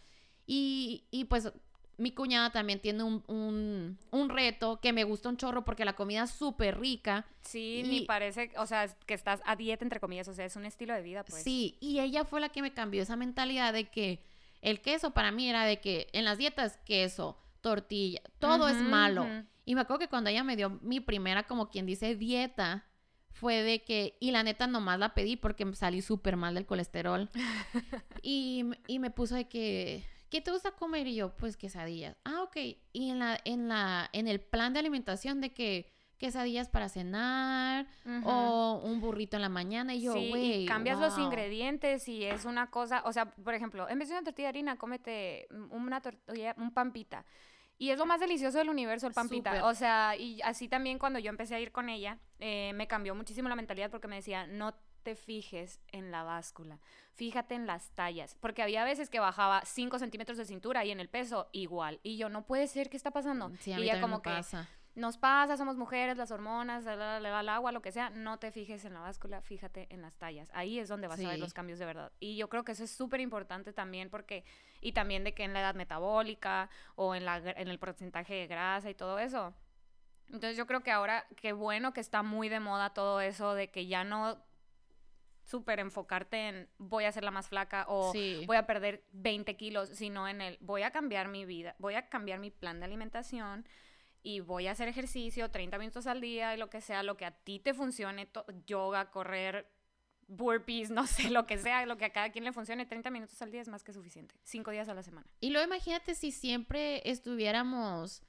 Y, 0.46 1.04
y 1.10 1.24
pues 1.24 1.50
mi 1.98 2.12
cuñada 2.12 2.50
también 2.50 2.80
tiene 2.80 3.02
un, 3.02 3.24
un, 3.26 3.98
un 4.10 4.28
reto 4.28 4.80
que 4.80 4.92
me 4.92 5.04
gusta 5.04 5.30
un 5.30 5.38
chorro 5.38 5.64
porque 5.64 5.84
la 5.86 5.94
comida 5.96 6.24
es 6.24 6.30
súper 6.30 6.78
rica. 6.78 7.24
Sí, 7.40 7.82
Y- 7.84 7.88
ni 7.88 8.00
parece, 8.02 8.52
o 8.58 8.66
sea, 8.66 8.86
que 9.06 9.14
estás 9.14 9.40
a 9.46 9.56
dieta, 9.56 9.84
entre 9.84 9.98
comillas, 9.98 10.28
o 10.28 10.34
sea, 10.34 10.44
es 10.44 10.56
un 10.56 10.66
estilo 10.66 10.92
de 10.94 11.00
vida, 11.02 11.24
pues. 11.24 11.42
Sí, 11.42 11.78
y 11.80 12.00
ella 12.00 12.24
fue 12.24 12.40
la 12.40 12.50
que 12.50 12.60
me 12.62 12.74
cambió 12.74 13.02
esa 13.02 13.16
mentalidad 13.16 13.72
de 13.72 13.88
que 13.88 14.22
el 14.66 14.80
queso 14.80 15.12
para 15.12 15.30
mí 15.30 15.48
era 15.48 15.64
de 15.64 15.78
que 15.78 16.08
en 16.12 16.24
las 16.24 16.38
dietas 16.38 16.76
queso, 16.84 17.38
tortilla, 17.60 18.20
todo 18.40 18.68
es 18.68 18.76
malo. 18.76 19.24
Y 19.64 19.76
me 19.76 19.82
acuerdo 19.82 20.00
que 20.00 20.08
cuando 20.08 20.28
ella 20.28 20.42
me 20.42 20.56
dio 20.56 20.70
mi 20.82 20.98
primera, 20.98 21.44
como 21.44 21.70
quien 21.70 21.86
dice, 21.86 22.16
dieta, 22.16 22.84
fue 23.30 23.62
de 23.62 23.84
que, 23.84 24.16
y 24.18 24.32
la 24.32 24.42
neta 24.42 24.66
nomás 24.66 24.98
la 24.98 25.14
pedí 25.14 25.36
porque 25.36 25.72
salí 25.74 26.02
súper 26.02 26.36
mal 26.36 26.54
del 26.56 26.66
colesterol. 26.66 27.30
y, 28.22 28.64
y 28.88 28.98
me 28.98 29.12
puso 29.12 29.36
de 29.36 29.48
que, 29.48 30.04
¿qué 30.30 30.40
te 30.40 30.50
gusta 30.50 30.72
comer? 30.72 31.06
Y 31.06 31.14
yo, 31.14 31.36
pues 31.36 31.56
quesadillas. 31.56 32.16
Ah, 32.24 32.42
ok. 32.42 32.56
Y 32.92 33.10
en 33.10 33.20
la, 33.20 33.38
en 33.44 33.68
la, 33.68 34.10
en 34.12 34.26
el 34.26 34.40
plan 34.40 34.72
de 34.72 34.80
alimentación 34.80 35.40
de 35.40 35.54
que 35.54 35.95
quesadillas 36.18 36.68
para 36.68 36.88
cenar 36.88 37.86
o 38.24 38.80
un 38.84 39.00
burrito 39.00 39.36
en 39.36 39.42
la 39.42 39.48
mañana. 39.48 39.94
Y 39.94 40.02
yo, 40.02 40.12
Sí, 40.14 40.32
y 40.34 40.66
cambias 40.66 40.98
los 40.98 41.14
wow". 41.16 41.24
ingredientes 41.24 42.08
y 42.08 42.24
es 42.24 42.44
una 42.44 42.70
cosa, 42.70 43.02
o 43.04 43.12
sea, 43.12 43.26
por 43.30 43.54
ejemplo, 43.54 43.88
en 43.88 43.98
vez 43.98 44.08
de 44.08 44.14
una 44.14 44.24
tortilla 44.24 44.46
de 44.46 44.50
harina, 44.50 44.76
cómete 44.76 45.46
una 45.70 46.00
tortilla, 46.00 46.54
un 46.58 46.72
pampita. 46.72 47.24
Y 47.78 47.90
es 47.90 47.98
lo 47.98 48.06
más 48.06 48.20
delicioso 48.20 48.56
del 48.56 48.70
universo, 48.70 49.06
el 49.06 49.12
pampita. 49.12 49.66
O 49.66 49.74
sea, 49.74 50.16
y 50.16 50.40
así 50.42 50.66
también 50.66 50.98
cuando 50.98 51.18
yo 51.18 51.28
empecé 51.28 51.54
a 51.54 51.60
ir 51.60 51.72
con 51.72 51.90
ella, 51.90 52.18
eh, 52.38 52.72
me 52.74 52.86
cambió 52.86 53.14
muchísimo 53.14 53.50
la 53.50 53.56
mentalidad 53.56 53.90
porque 53.90 54.08
me 54.08 54.16
decía, 54.16 54.46
no 54.46 54.74
te 55.02 55.14
fijes 55.14 55.78
en 55.92 56.10
la 56.10 56.22
báscula, 56.24 56.80
fíjate 57.12 57.54
en 57.54 57.66
las 57.66 57.90
tallas. 57.90 58.34
Porque 58.40 58.62
había 58.62 58.82
veces 58.82 59.10
que 59.10 59.20
bajaba 59.20 59.60
5 59.64 59.98
centímetros 59.98 60.38
de 60.38 60.46
cintura 60.46 60.84
y 60.86 60.90
en 60.90 61.00
el 61.00 61.08
peso 61.10 61.48
igual. 61.52 62.00
Y 62.02 62.16
yo, 62.16 62.28
no 62.30 62.46
puede 62.46 62.66
ser, 62.66 62.88
¿qué 62.88 62.96
está 62.96 63.10
pasando? 63.10 63.52
Sí, 63.60 63.72
a 63.72 63.76
y 63.78 63.82
mí 63.82 63.86
también 63.88 64.00
como 64.00 64.16
me 64.16 64.22
que, 64.22 64.30
pasa. 64.30 64.68
Nos 64.96 65.18
pasa, 65.18 65.58
somos 65.58 65.76
mujeres, 65.76 66.16
las 66.16 66.30
hormonas, 66.30 66.86
el 66.86 67.48
agua, 67.48 67.70
lo 67.70 67.82
que 67.82 67.92
sea, 67.92 68.08
no 68.08 68.38
te 68.38 68.50
fijes 68.50 68.84
en 68.86 68.94
la 68.94 69.00
báscula, 69.00 69.42
fíjate 69.42 69.86
en 69.90 70.00
las 70.00 70.16
tallas. 70.16 70.50
Ahí 70.54 70.78
es 70.78 70.88
donde 70.88 71.06
vas 71.06 71.22
a 71.22 71.28
ver 71.28 71.38
los 71.38 71.52
cambios 71.52 71.78
de 71.78 71.84
verdad. 71.84 72.12
Y 72.18 72.36
yo 72.36 72.48
creo 72.48 72.64
que 72.64 72.72
eso 72.72 72.82
es 72.82 72.90
súper 72.90 73.20
importante 73.20 73.74
también 73.74 74.08
porque, 74.08 74.44
y 74.80 74.92
también 74.92 75.22
de 75.22 75.34
que 75.34 75.44
en 75.44 75.52
la 75.52 75.60
edad 75.60 75.74
metabólica 75.74 76.70
o 76.94 77.14
en, 77.14 77.26
la, 77.26 77.36
en 77.36 77.68
el 77.68 77.78
porcentaje 77.78 78.34
de 78.34 78.46
grasa 78.46 78.88
y 78.88 78.94
todo 78.94 79.18
eso. 79.18 79.54
Entonces 80.28 80.56
yo 80.56 80.66
creo 80.66 80.80
que 80.80 80.90
ahora, 80.90 81.26
qué 81.36 81.52
bueno 81.52 81.92
que 81.92 82.00
está 82.00 82.22
muy 82.22 82.48
de 82.48 82.58
moda 82.58 82.94
todo 82.94 83.20
eso 83.20 83.54
de 83.54 83.70
que 83.70 83.86
ya 83.86 84.02
no 84.02 84.42
súper 85.44 85.78
enfocarte 85.78 86.48
en 86.48 86.68
voy 86.78 87.04
a 87.04 87.12
ser 87.12 87.22
la 87.22 87.30
más 87.30 87.48
flaca 87.48 87.84
o 87.88 88.12
Sí. 88.12 88.44
voy 88.46 88.56
a 88.56 88.66
perder 88.66 89.04
20 89.12 89.56
kilos, 89.56 89.90
sino 89.90 90.26
en 90.26 90.40
el 90.40 90.58
voy 90.60 90.82
a 90.82 90.90
cambiar 90.90 91.28
mi 91.28 91.44
vida, 91.44 91.76
voy 91.78 91.94
a 91.94 92.08
cambiar 92.08 92.38
mi 92.40 92.50
plan 92.50 92.80
de 92.80 92.86
alimentación 92.86 93.66
y 94.26 94.40
voy 94.40 94.66
a 94.66 94.72
hacer 94.72 94.88
ejercicio 94.88 95.52
30 95.52 95.78
minutos 95.78 96.08
al 96.08 96.20
día 96.20 96.52
y 96.52 96.58
lo 96.58 96.68
que 96.68 96.80
sea, 96.80 97.04
lo 97.04 97.16
que 97.16 97.24
a 97.24 97.30
ti 97.30 97.60
te 97.60 97.74
funcione, 97.74 98.28
yoga, 98.66 99.12
correr, 99.12 99.70
burpees, 100.26 100.90
no 100.90 101.06
sé, 101.06 101.30
lo 101.30 101.46
que 101.46 101.58
sea, 101.58 101.86
lo 101.86 101.96
que 101.96 102.06
a 102.06 102.10
cada 102.10 102.30
quien 102.30 102.42
le 102.42 102.52
funcione, 102.52 102.86
30 102.86 103.08
minutos 103.10 103.40
al 103.40 103.52
día 103.52 103.60
es 103.60 103.68
más 103.68 103.84
que 103.84 103.92
suficiente, 103.92 104.34
5 104.42 104.72
días 104.72 104.88
a 104.88 104.94
la 104.94 105.04
semana. 105.04 105.28
Y 105.38 105.50
luego 105.50 105.64
imagínate 105.68 106.16
si 106.16 106.32
siempre 106.32 107.08
estuviéramos 107.08 108.24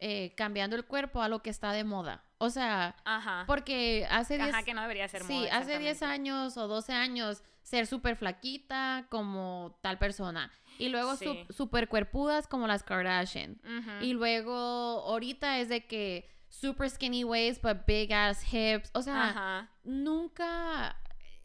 eh, 0.00 0.34
cambiando 0.36 0.76
el 0.76 0.84
cuerpo 0.84 1.22
a 1.22 1.28
lo 1.28 1.42
que 1.42 1.48
está 1.48 1.72
de 1.72 1.82
moda. 1.82 2.24
O 2.36 2.50
sea, 2.50 2.94
Ajá. 3.06 3.44
porque 3.46 4.06
hace 4.10 4.36
10 4.36 4.50
Ajá, 4.50 4.62
que 4.64 4.74
no 4.74 4.82
debería 4.82 5.08
ser 5.08 5.24
sí, 5.24 5.32
moda, 5.32 5.56
hace 5.56 5.78
10 5.78 5.92
exactamente. 5.92 6.30
años 6.30 6.56
o 6.58 6.68
12 6.68 6.92
años 6.92 7.42
ser 7.62 7.86
súper 7.86 8.16
flaquita 8.16 9.06
como 9.08 9.78
tal 9.80 9.98
persona. 9.98 10.52
Y 10.78 10.88
luego 10.88 11.16
Sí. 11.16 11.24
su- 11.46 11.52
súper 11.52 11.88
cuerpudas 11.88 12.46
como 12.46 12.66
las 12.66 12.82
Kardashian. 12.82 13.60
Y 14.00 14.12
luego 14.12 14.54
ahorita 14.54 15.58
es 15.58 15.68
de 15.68 15.86
que 15.86 16.28
super 16.48 16.88
skinny 16.88 17.24
waist 17.24 17.62
but 17.62 17.84
big 17.86 18.12
ass 18.12 18.42
hips. 18.52 18.90
O 18.94 19.02
sea, 19.02 19.70
nunca... 19.84 20.96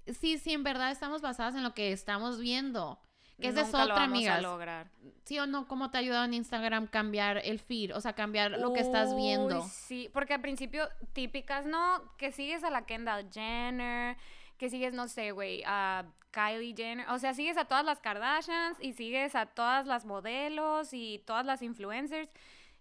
Sí, 0.07 0.38
sí, 0.38 0.51
en 0.53 0.63
verdad 0.63 0.91
estamos 0.91 1.21
basadas 1.21 1.55
en 1.55 1.63
lo 1.63 1.73
que 1.73 1.91
estamos 1.91 2.39
viendo. 2.39 2.99
Que 3.41 3.47
es 3.49 3.55
lo 3.55 3.61
otra, 3.63 4.03
a 4.03 4.41
lograr. 4.41 4.91
¿Sí 5.25 5.39
o 5.39 5.47
no? 5.47 5.67
¿Cómo 5.67 5.89
te 5.89 5.97
ha 5.97 6.01
ayudado 6.01 6.23
en 6.25 6.34
Instagram 6.34 6.88
cambiar 6.88 7.38
el 7.43 7.59
feed? 7.59 7.95
O 7.95 7.99
sea, 7.99 8.13
cambiar 8.13 8.51
lo 8.51 8.73
que 8.73 8.79
estás 8.81 9.15
viendo. 9.15 9.63
Uy, 9.63 9.69
Sí, 9.69 10.09
porque 10.13 10.34
al 10.36 10.41
principio 10.41 10.88
típicas, 11.13 11.65
¿no? 11.65 12.03
Que 12.17 12.31
sigues 12.31 12.63
a 12.63 12.69
la 12.69 12.86
Kendall 12.86 13.29
Jenner, 13.34 14.17
que 14.58 14.70
sigues, 14.70 14.93
no 14.93 15.08
sé, 15.08 15.32
güey, 15.32 15.64
a 15.66 16.06
Kylie 16.32 16.76
Jenner. 16.76 17.10
O 17.10 17.20
sea, 17.20 17.34
sigues 17.34 17.58
a 17.58 17.66
todas 17.66 17.86
las 17.86 17.99
Kardashians 17.99 18.78
y 18.80 18.93
sigues 18.93 19.36
a 19.36 19.45
todas 19.45 19.86
las 19.86 20.06
modelos 20.06 20.89
y 20.93 21.24
todas 21.26 21.45
las 21.45 21.62
influencers. 21.62 22.30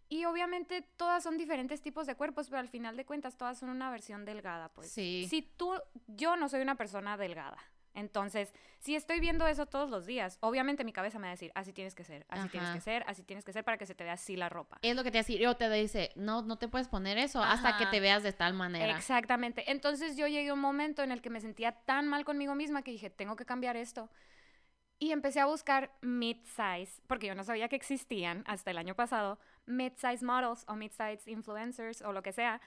Y 0.09 0.27
obviamente 0.27 0.83
todas 0.97 1.23
son 1.23 1.39
diferentes 1.39 1.81
tipos 1.81 2.07
de 2.07 2.15
cuerpos, 2.15 2.49
pero 2.49 2.61
al 2.61 2.69
final 2.69 2.97
de 2.97 3.07
cuentas 3.07 3.39
todas 3.39 3.59
son 3.59 3.71
una 3.71 3.91
versión 3.91 4.25
delgada, 4.25 4.69
pues. 4.69 4.91
Sí. 4.91 5.27
Si 5.31 5.43
tú, 5.43 5.73
yo 6.07 6.37
no 6.37 6.49
soy 6.49 6.61
una 6.61 6.75
persona 6.75 7.17
delgada. 7.17 7.57
Entonces, 7.95 8.53
si 8.79 8.95
estoy 8.95 9.21
viendo 9.21 9.47
eso 9.47 9.67
todos 9.67 9.91
los 9.91 10.07
días, 10.07 10.39
obviamente 10.41 10.85
mi 10.85 10.93
cabeza 10.93 11.19
me 11.19 11.27
va 11.27 11.31
a 11.31 11.33
decir, 11.33 11.53
así 11.55 11.73
tienes 11.73 11.95
que 11.95 12.05
ser, 12.05 12.25
así 12.29 12.49
tienes 12.49 12.71
que 12.71 12.81
ser, 12.81 13.05
así 13.07 13.23
tienes 13.23 13.45
que 13.45 13.53
ser 13.53 13.65
para 13.65 13.79
que 13.79 13.87
se 13.87 13.95
te 13.95 14.05
vea 14.05 14.15
así 14.15 14.37
la 14.37 14.49
ropa. 14.49 14.79
Es 14.83 14.97
lo 14.97 15.05
que 15.05 15.11
te 15.11 15.19
dice, 15.19 15.47
o 15.47 15.57
te 15.57 15.69
dice, 15.71 16.11
no, 16.17 16.43
no 16.43 16.57
te 16.57 16.69
puedes 16.69 16.89
poner 16.89 17.19
eso 17.19 17.43
hasta 17.43 17.77
que 17.77 17.87
te 17.87 18.01
veas 18.01 18.23
de 18.23 18.33
tal 18.33 18.55
manera. 18.55 18.97
Exactamente. 18.97 19.71
Entonces 19.71 20.17
yo 20.17 20.27
llegué 20.27 20.49
a 20.49 20.55
un 20.55 20.61
momento 20.61 21.03
en 21.03 21.13
el 21.13 21.21
que 21.21 21.31
me 21.31 21.41
sentía 21.41 21.73
tan 21.73 22.09
mal 22.09 22.25
conmigo 22.25 22.55
misma 22.55 22.83
que 22.83 22.91
dije, 22.91 23.11
tengo 23.11 23.37
que 23.37 23.45
cambiar 23.45 23.77
esto. 23.77 24.09
Y 24.99 25.11
empecé 25.11 25.41
a 25.41 25.47
buscar 25.47 25.91
mid-size, 26.01 27.03
porque 27.09 27.27
yo 27.27 27.35
no 27.35 27.43
sabía 27.43 27.69
que 27.69 27.75
existían 27.75 28.45
hasta 28.47 28.71
el 28.71 28.79
año 28.79 28.95
pasado, 28.95 29.39
mid-size 29.67 30.25
models 30.25 30.65
o 30.69 30.75
mid-size 30.75 31.29
influencers 31.29 32.03
o 32.03 32.13
lo 32.13 32.23
que 32.23 32.33
sea. 32.33 32.61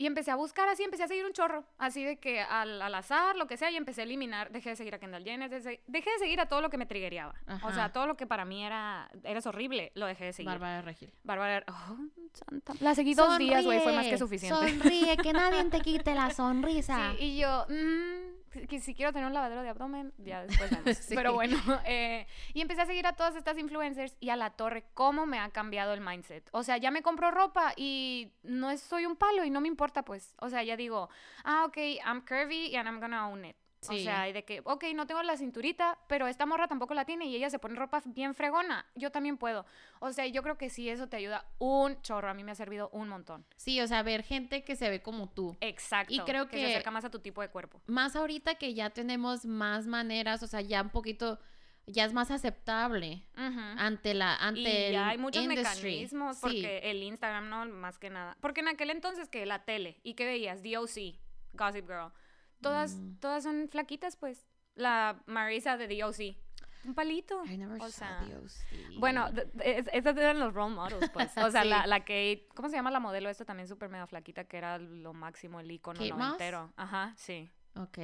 Y 0.00 0.06
empecé 0.06 0.30
a 0.30 0.36
buscar 0.36 0.68
así, 0.68 0.84
empecé 0.84 1.02
a 1.02 1.08
seguir 1.08 1.24
un 1.26 1.32
chorro, 1.32 1.64
así 1.76 2.04
de 2.04 2.18
que 2.18 2.40
al, 2.40 2.80
al 2.80 2.94
azar, 2.94 3.34
lo 3.34 3.48
que 3.48 3.56
sea, 3.56 3.68
y 3.72 3.76
empecé 3.76 4.02
a 4.02 4.04
eliminar, 4.04 4.52
dejé 4.52 4.70
de 4.70 4.76
seguir 4.76 4.94
a 4.94 5.00
Kendall 5.00 5.24
Jenner, 5.24 5.50
dejé 5.50 5.82
dejé 5.88 6.10
de 6.12 6.18
seguir 6.20 6.40
a 6.40 6.46
todo 6.46 6.60
lo 6.60 6.70
que 6.70 6.78
me 6.78 6.86
trigueaba. 6.86 7.34
O 7.64 7.72
sea, 7.72 7.92
todo 7.92 8.06
lo 8.06 8.16
que 8.16 8.24
para 8.26 8.44
mí 8.44 8.64
era, 8.64 9.10
eras 9.24 9.44
horrible, 9.46 9.90
lo 9.96 10.06
dejé 10.06 10.26
de 10.26 10.32
seguir. 10.32 10.50
Bárbara 10.50 10.82
Regil. 10.82 11.12
Bárbara, 11.24 11.64
oh, 11.68 11.96
santa- 12.32 12.74
La 12.80 12.94
seguí 12.94 13.14
dos 13.14 13.36
días, 13.38 13.64
güey, 13.64 13.80
fue 13.80 13.92
más 13.92 14.06
que 14.06 14.18
suficiente. 14.18 14.56
Sonríe, 14.56 15.16
que 15.16 15.32
nadie 15.32 15.64
te 15.64 15.80
quite 15.80 16.14
la 16.14 16.30
sonrisa. 16.30 17.14
Sí, 17.18 17.24
y 17.24 17.38
yo, 17.40 17.66
mm, 17.68 18.37
que 18.48 18.80
si 18.80 18.94
quiero 18.94 19.12
tener 19.12 19.26
un 19.26 19.34
lavadero 19.34 19.62
de 19.62 19.68
abdomen, 19.68 20.12
ya 20.18 20.44
después 20.44 20.70
vemos. 20.70 20.96
Sí. 20.98 21.14
Pero 21.14 21.32
bueno, 21.32 21.56
eh, 21.84 22.26
y 22.54 22.60
empecé 22.60 22.82
a 22.82 22.86
seguir 22.86 23.06
a 23.06 23.14
todas 23.14 23.36
estas 23.36 23.58
influencers 23.58 24.16
y 24.20 24.30
a 24.30 24.36
la 24.36 24.50
torre, 24.50 24.84
¿cómo 24.94 25.26
me 25.26 25.38
ha 25.38 25.48
cambiado 25.50 25.92
el 25.94 26.00
mindset? 26.00 26.48
O 26.52 26.62
sea, 26.62 26.76
ya 26.76 26.90
me 26.90 27.02
compro 27.02 27.30
ropa 27.30 27.72
y 27.76 28.32
no 28.42 28.70
es- 28.70 28.80
soy 28.82 29.06
un 29.06 29.16
palo 29.16 29.44
y 29.44 29.50
no 29.50 29.60
me 29.60 29.68
importa, 29.68 30.04
pues. 30.04 30.34
O 30.40 30.48
sea, 30.48 30.62
ya 30.62 30.76
digo, 30.76 31.08
ah, 31.44 31.64
ok, 31.66 31.76
I'm 32.04 32.22
curvy 32.22 32.74
and 32.76 32.88
I'm 32.88 33.00
gonna 33.00 33.28
own 33.28 33.44
it. 33.44 33.56
O 33.88 33.92
sea, 33.96 34.28
y 34.28 34.32
de 34.32 34.44
que, 34.44 34.60
ok, 34.64 34.84
no 34.94 35.06
tengo 35.06 35.22
la 35.22 35.36
cinturita, 35.36 35.98
pero 36.08 36.26
esta 36.26 36.46
morra 36.46 36.66
tampoco 36.66 36.94
la 36.94 37.04
tiene 37.04 37.26
y 37.26 37.36
ella 37.36 37.48
se 37.48 37.58
pone 37.60 37.76
ropa 37.76 38.02
bien 38.06 38.34
fregona. 38.34 38.84
Yo 38.96 39.10
también 39.12 39.36
puedo. 39.36 39.64
O 40.00 40.10
sea, 40.12 40.26
yo 40.26 40.42
creo 40.42 40.58
que 40.58 40.68
sí, 40.68 40.88
eso 40.88 41.08
te 41.08 41.16
ayuda 41.16 41.44
un 41.58 42.00
chorro. 42.02 42.28
A 42.28 42.34
mí 42.34 42.42
me 42.42 42.50
ha 42.50 42.54
servido 42.56 42.88
un 42.92 43.08
montón. 43.08 43.46
Sí, 43.56 43.80
o 43.80 43.86
sea, 43.86 44.02
ver 44.02 44.24
gente 44.24 44.64
que 44.64 44.74
se 44.74 44.90
ve 44.90 45.00
como 45.00 45.28
tú. 45.28 45.56
Exacto. 45.60 46.12
Y 46.12 46.18
creo 46.20 46.44
se 46.46 46.50
que- 46.50 46.66
acerca 46.66 46.90
más 46.90 47.04
a 47.04 47.10
tu 47.10 47.20
tipo 47.20 47.40
de 47.40 47.50
cuerpo. 47.50 47.80
Más 47.86 48.16
ahorita 48.16 48.56
que 48.56 48.74
ya 48.74 48.90
tenemos 48.90 49.44
más 49.46 49.86
maneras, 49.86 50.42
o 50.42 50.48
sea, 50.48 50.60
ya 50.60 50.82
un 50.82 50.90
poquito, 50.90 51.38
ya 51.86 52.04
es 52.04 52.12
más 52.12 52.30
aceptable 52.32 53.22
ante 53.34 54.12
la 54.14 54.34
ante 54.36 54.60
y 54.60 54.66
el 54.86 54.92
ya 54.92 55.08
hay 55.08 55.18
muchos 55.18 55.42
industry. 55.42 55.90
mecanismos 55.90 56.36
Sí. 56.36 56.40
porque 56.42 56.78
el 56.90 57.02
Instagram 57.02 57.48
no 57.48 57.64
más 57.66 57.98
que 57.98 58.10
nada 58.10 58.36
porque 58.40 58.60
en 58.60 58.68
aquel 58.68 58.90
entonces 58.90 59.28
que 59.28 59.46
la 59.46 59.64
tele 59.64 59.98
y 60.02 60.12
que 60.14 60.26
veías 60.26 60.62
DOC 60.62 61.14
Gossip 61.54 61.86
Girl 61.86 62.12
todas 62.60 62.94
Mm. 62.94 63.16
todas 63.20 63.42
son 63.44 63.68
flaquitas 63.68 64.16
pues 64.16 64.46
la 64.74 65.22
Marisa 65.26 65.76
de 65.76 65.88
DOC 65.88 66.36
un 66.84 66.94
palito 66.94 67.44
I 67.44 67.56
never 67.58 67.80
o 67.82 67.90
saw 67.90 68.24
the 68.26 68.36
OC. 68.36 68.98
bueno 68.98 69.32
th- 69.34 69.50
th- 69.52 69.78
es- 69.80 69.88
esas 69.92 70.16
eran 70.16 70.38
los 70.38 70.54
role 70.54 70.74
models 70.74 71.10
pues 71.10 71.36
o 71.36 71.50
sea 71.50 71.62
Sí. 71.64 71.68
la, 71.68 71.86
la 71.86 72.00
Kate 72.00 72.48
¿cómo 72.54 72.68
se 72.68 72.76
llama 72.76 72.90
la 72.90 73.00
modelo 73.00 73.28
esta 73.28 73.44
también 73.44 73.68
súper 73.68 73.88
mega 73.88 74.06
flaquita 74.06 74.44
que 74.44 74.56
era 74.56 74.78
lo 74.78 75.12
máximo 75.12 75.60
el 75.60 75.70
icono 75.70 75.98
Kate 75.98 76.12
Moss? 76.14 76.72
ajá 76.76 77.14
sí 77.16 77.50
Ok. 77.74 77.98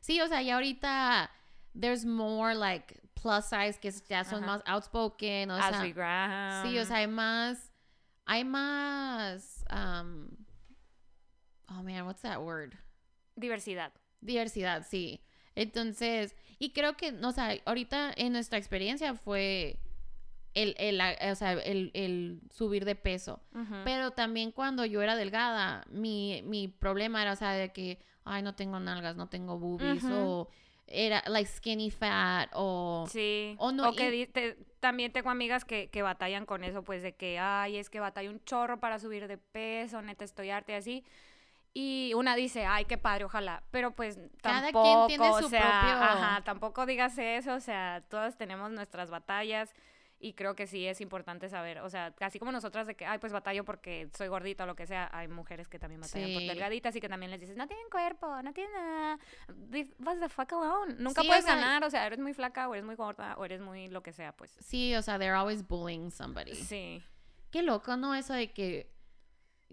Sí, 0.00 0.20
o 0.22 0.26
sea, 0.26 0.40
ya 0.42 0.54
ahorita 0.54 1.30
there's 1.78 2.04
more 2.06 2.54
like 2.54 2.98
plus 3.14 3.44
size 3.44 3.78
que 3.78 3.90
ya 4.08 4.24
son 4.24 4.42
Ajá. 4.42 4.46
más 4.58 4.62
outspoken, 4.66 5.50
o 5.50 5.54
Ashley 5.54 5.92
sea, 5.92 5.94
Graham 5.94 6.66
sí, 6.66 6.78
o 6.78 6.84
sea, 6.84 6.96
hay 6.96 7.06
más 7.06 7.70
hay 8.24 8.44
más 8.44 9.64
um, 9.70 10.28
oh 11.68 11.82
man, 11.82 12.06
what's 12.06 12.22
that 12.22 12.40
word? 12.40 12.74
Diversidad 13.36 13.92
Diversidad, 14.20 14.86
sí. 14.88 15.20
Entonces, 15.56 16.36
y 16.58 16.70
creo 16.72 16.96
que, 16.96 17.10
o 17.10 17.32
sea, 17.32 17.56
ahorita 17.64 18.12
en 18.16 18.32
nuestra 18.32 18.56
experiencia 18.58 19.14
fue 19.14 19.78
el, 20.54 20.74
el, 20.78 21.00
o 21.30 21.34
sea, 21.34 21.52
el, 21.54 21.90
el 21.94 22.40
subir 22.50 22.84
de 22.84 22.94
peso. 22.94 23.40
Pero 23.84 24.12
también 24.12 24.52
cuando 24.52 24.84
yo 24.84 25.02
era 25.02 25.16
delgada, 25.16 25.84
mi, 25.90 26.42
mi 26.44 26.68
problema 26.68 27.20
era, 27.22 27.32
o 27.32 27.36
sea, 27.36 27.52
de 27.52 27.72
que, 27.72 27.98
ay, 28.24 28.42
no 28.42 28.54
tengo 28.54 28.78
nalgas, 28.78 29.16
no 29.16 29.28
tengo 29.28 29.58
boobies, 29.58 30.04
o 30.04 30.48
era, 30.86 31.22
like, 31.26 31.50
skinny 31.50 31.90
fat, 31.90 32.50
o... 32.54 33.06
Sí. 33.10 33.56
O 33.58 33.72
no, 33.72 33.94
que 33.94 34.14
y- 34.14 34.26
te- 34.26 34.56
también 34.78 35.10
tengo 35.12 35.30
amigas 35.30 35.64
que, 35.64 35.88
que 35.90 36.02
batallan 36.02 36.44
con 36.46 36.64
eso, 36.64 36.82
pues 36.84 37.02
de 37.02 37.14
que, 37.16 37.38
ay, 37.38 37.76
es 37.76 37.88
que 37.90 37.98
batalla 37.98 38.30
un 38.30 38.44
chorro 38.44 38.78
para 38.78 38.98
subir 38.98 39.26
de 39.26 39.38
peso, 39.38 40.00
neta, 40.02 40.24
estoy 40.24 40.50
harta 40.50 40.72
y 40.72 40.74
así. 40.76 41.04
Y 41.74 42.12
una 42.14 42.36
dice, 42.36 42.66
ay, 42.66 42.84
qué 42.84 42.98
padre, 42.98 43.24
ojalá. 43.24 43.62
Pero 43.70 43.92
pues 43.92 44.18
Cada 44.42 44.60
quien 44.60 44.72
tampoco, 44.74 45.06
tiene 45.06 45.30
o 45.30 45.38
su 45.40 45.48
sea, 45.48 45.60
propio- 45.60 46.02
Ajá, 46.02 46.42
tampoco 46.44 46.84
digas 46.84 47.16
eso, 47.16 47.54
o 47.54 47.60
sea, 47.60 48.02
todas 48.10 48.36
tenemos 48.36 48.70
nuestras 48.70 49.10
batallas. 49.10 49.72
Y 50.24 50.34
creo 50.34 50.54
que 50.54 50.68
sí 50.68 50.86
es 50.86 51.00
importante 51.00 51.48
saber, 51.48 51.80
o 51.80 51.90
sea, 51.90 52.12
casi 52.12 52.38
como 52.38 52.52
nosotras 52.52 52.86
de 52.86 52.94
que, 52.94 53.04
ay, 53.04 53.18
pues 53.18 53.32
batallo 53.32 53.64
porque 53.64 54.08
soy 54.16 54.28
gordita 54.28 54.62
o 54.62 54.66
lo 54.68 54.76
que 54.76 54.86
sea, 54.86 55.10
hay 55.12 55.26
mujeres 55.26 55.66
que 55.66 55.80
también 55.80 56.00
batallan 56.00 56.32
por 56.32 56.42
Sí. 56.42 56.46
delgaditas 56.46 56.94
y 56.94 57.00
que 57.00 57.08
también 57.08 57.32
les 57.32 57.40
dices, 57.40 57.56
no 57.56 57.66
tienen 57.66 57.86
cuerpo, 57.90 58.40
no 58.40 58.52
tienen 58.52 58.72
nada, 58.72 59.18
us 59.48 60.20
the 60.20 60.28
fuck 60.28 60.52
alone. 60.52 60.94
Nunca 60.98 61.22
Sí, 61.22 61.26
o 61.26 61.28
puedes 61.28 61.44
sea, 61.44 61.56
ganar, 61.56 61.82
o 61.82 61.90
sea, 61.90 62.06
eres 62.06 62.20
muy 62.20 62.34
flaca 62.34 62.68
o 62.68 62.74
eres 62.74 62.84
muy 62.84 62.94
gorda 62.94 63.34
o 63.36 63.44
eres 63.44 63.60
muy 63.60 63.88
lo 63.88 64.04
que 64.04 64.12
sea, 64.12 64.30
pues. 64.30 64.52
Sí, 64.60 64.94
o 64.94 65.02
sea, 65.02 65.18
they're 65.18 65.34
always 65.36 65.66
bullying 65.66 66.10
somebody. 66.10 66.54
Sí. 66.54 67.02
Qué 67.50 67.62
loco, 67.62 67.96
¿no? 67.96 68.14
Eso 68.14 68.32
de 68.32 68.52
que... 68.52 68.92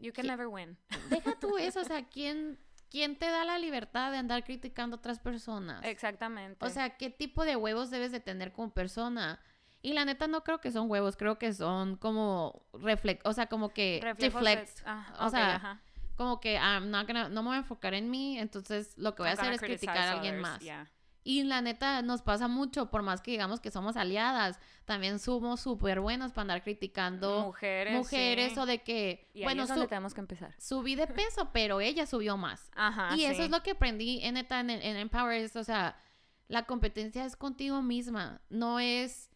You 0.01 0.13
can 0.13 0.27
never 0.27 0.47
win. 0.47 0.77
Deja 1.09 1.35
tú 1.39 1.57
eso, 1.59 1.81
o 1.81 1.83
sea, 1.83 2.05
¿quién, 2.07 2.59
¿quién 2.89 3.17
te 3.17 3.27
da 3.27 3.43
la 3.45 3.57
libertad 3.57 4.11
de 4.11 4.17
andar 4.17 4.43
criticando 4.43 4.95
a 4.95 4.99
otras 4.99 5.19
personas? 5.19 5.83
Exactamente. 5.83 6.65
O 6.65 6.69
sea, 6.69 6.97
¿qué 6.97 7.09
tipo 7.09 7.45
de 7.45 7.55
huevos 7.55 7.89
debes 7.89 8.11
de 8.11 8.19
tener 8.19 8.51
como 8.51 8.71
persona? 8.71 9.39
Y 9.81 9.93
la 9.93 10.03
neta 10.03 10.27
no 10.27 10.43
creo 10.43 10.59
que 10.59 10.71
son 10.71 10.89
huevos, 10.91 11.15
creo 11.15 11.39
que 11.39 11.53
son 11.53 11.95
como 11.95 12.65
reflex, 12.73 13.21
o 13.25 13.31
sea, 13.33 13.47
como 13.47 13.69
que 13.69 13.99
Reflejos 14.03 14.43
de- 14.43 14.67
ah, 14.85 15.13
o 15.21 15.29
sea, 15.29 15.55
ajá. 15.55 15.81
como 16.17 16.41
que 16.41 16.55
I'm 16.55 16.89
not 16.91 17.07
gonna- 17.07 17.29
no 17.29 17.43
me 17.43 17.49
voy 17.49 17.55
a 17.55 17.59
enfocar 17.59 17.93
en 17.93 18.09
mí, 18.09 18.37
entonces 18.37 18.97
lo 18.97 19.15
que 19.15 19.21
voy 19.23 19.29
a 19.29 19.33
hacer 19.33 19.53
es 19.53 19.61
criticar 19.61 19.97
a 19.97 20.11
alguien 20.11 20.35
others, 20.35 20.41
más. 20.49 20.59
yeah. 20.59 20.91
Y 21.23 21.43
la 21.43 21.61
neta 21.61 22.01
nos 22.01 22.21
pasa 22.21 22.47
mucho, 22.47 22.89
por 22.89 23.01
más 23.03 23.21
que 23.21 23.31
digamos 23.31 23.59
que 23.59 23.71
somos 23.71 23.97
aliadas, 23.97 24.59
también 24.85 25.19
somos 25.19 25.59
súper 25.59 25.99
buenas 25.99 26.31
para 26.31 26.43
andar 26.43 26.63
criticando 26.63 27.41
Mujeres. 27.41 27.93
mujeres 27.93 28.53
sí. 28.53 28.59
o 28.59 28.65
de 28.65 28.81
que, 28.83 29.29
Y 29.33 29.39
ahí 29.39 29.43
bueno, 29.43 29.63
es 29.63 29.69
donde 29.69 29.87
tenemos 29.87 30.13
que 30.13 30.21
empezar. 30.21 30.55
subí 30.59 30.95
de 30.95 31.07
peso, 31.07 31.49
pero 31.51 31.81
ella 31.81 32.05
subió 32.05 32.37
más. 32.37 32.71
Ajá. 32.75 33.15
y 33.15 33.25
eso 33.25 33.43
es 33.43 33.49
lo 33.49 33.61
que 33.63 33.71
aprendí 33.71 34.21
en 34.23 34.35
neta 34.35 34.59
en, 34.61 34.69
en 34.69 34.95
Empower, 34.97 35.33
es, 35.41 35.55
o 35.55 35.63
sea, 35.63 36.01
la 36.47 36.63
competencia 36.63 37.25
es 37.25 37.35
contigo 37.35 37.81
misma, 37.81 38.41
no 38.49 38.79
es, 38.79 39.29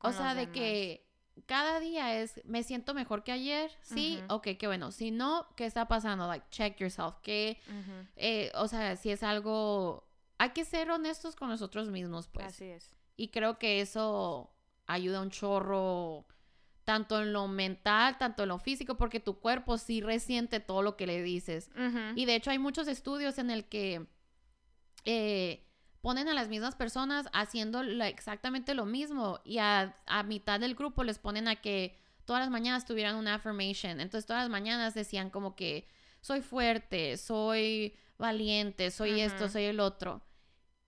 o 0.00 0.10
sea, 0.10 0.34
de 0.34 0.50
que 0.50 1.06
cada 1.46 1.80
día 1.80 2.18
es, 2.20 2.40
me 2.44 2.62
siento 2.62 2.94
mejor 2.94 3.22
que 3.24 3.32
ayer, 3.32 3.70
sí, 3.82 4.20
Ujú. 4.24 4.36
ok, 4.36 4.48
qué 4.58 4.66
bueno, 4.66 4.90
si 4.90 5.10
no, 5.10 5.46
¿qué 5.56 5.66
está 5.66 5.86
pasando? 5.86 6.26
Like, 6.26 6.46
check 6.50 6.78
yourself, 6.78 7.16
que, 7.22 7.60
eh, 8.16 8.50
o 8.54 8.66
sea, 8.68 8.96
si 8.96 9.10
es 9.10 9.22
algo, 9.22 10.08
hay 10.38 10.50
que 10.50 10.64
ser 10.64 10.90
honestos 10.90 11.36
con 11.36 11.48
nosotros 11.48 11.90
mismos, 11.90 12.28
pues. 12.28 12.46
Así 12.46 12.64
es. 12.64 12.90
Y 13.16 13.28
creo 13.28 13.58
que 13.58 13.80
eso 13.80 14.50
ayuda 14.86 15.20
un 15.20 15.30
chorro, 15.30 16.26
tanto 16.84 17.20
en 17.22 17.32
lo 17.32 17.48
mental, 17.48 18.18
tanto 18.18 18.42
en 18.42 18.50
lo 18.50 18.58
físico, 18.58 18.96
porque 18.96 19.20
tu 19.20 19.38
cuerpo 19.40 19.78
sí 19.78 20.00
resiente 20.02 20.60
todo 20.60 20.82
lo 20.82 20.96
que 20.96 21.06
le 21.06 21.22
dices. 21.22 21.70
Y 22.16 22.24
de 22.26 22.34
hecho 22.34 22.50
hay 22.50 22.58
muchos 22.58 22.88
estudios 22.88 23.38
en 23.38 23.50
el 23.50 23.64
que 23.66 24.06
eh, 25.04 25.66
ponen 26.00 26.28
a 26.28 26.34
las 26.34 26.48
mismas 26.48 26.74
personas 26.74 27.28
haciendo 27.32 27.82
la- 27.82 28.08
exactamente 28.08 28.74
lo 28.74 28.84
mismo 28.84 29.40
y 29.44 29.58
a, 29.58 29.96
a 30.06 30.22
mitad 30.22 30.60
del 30.60 30.74
grupo 30.74 31.04
les 31.04 31.18
ponen 31.18 31.48
a 31.48 31.56
que 31.56 31.96
todas 32.24 32.40
las 32.40 32.50
mañanas 32.50 32.84
tuvieran 32.84 33.16
una 33.16 33.34
affirmation. 33.34 34.00
Entonces 34.00 34.26
todas 34.26 34.42
las 34.42 34.50
mañanas 34.50 34.94
decían 34.94 35.30
como 35.30 35.56
que 35.56 35.86
soy 36.20 36.40
fuerte, 36.40 37.16
soy 37.16 37.96
valiente, 38.18 38.90
soy 38.90 39.20
esto, 39.20 39.48
soy 39.48 39.64
el 39.64 39.80
otro. 39.80 40.22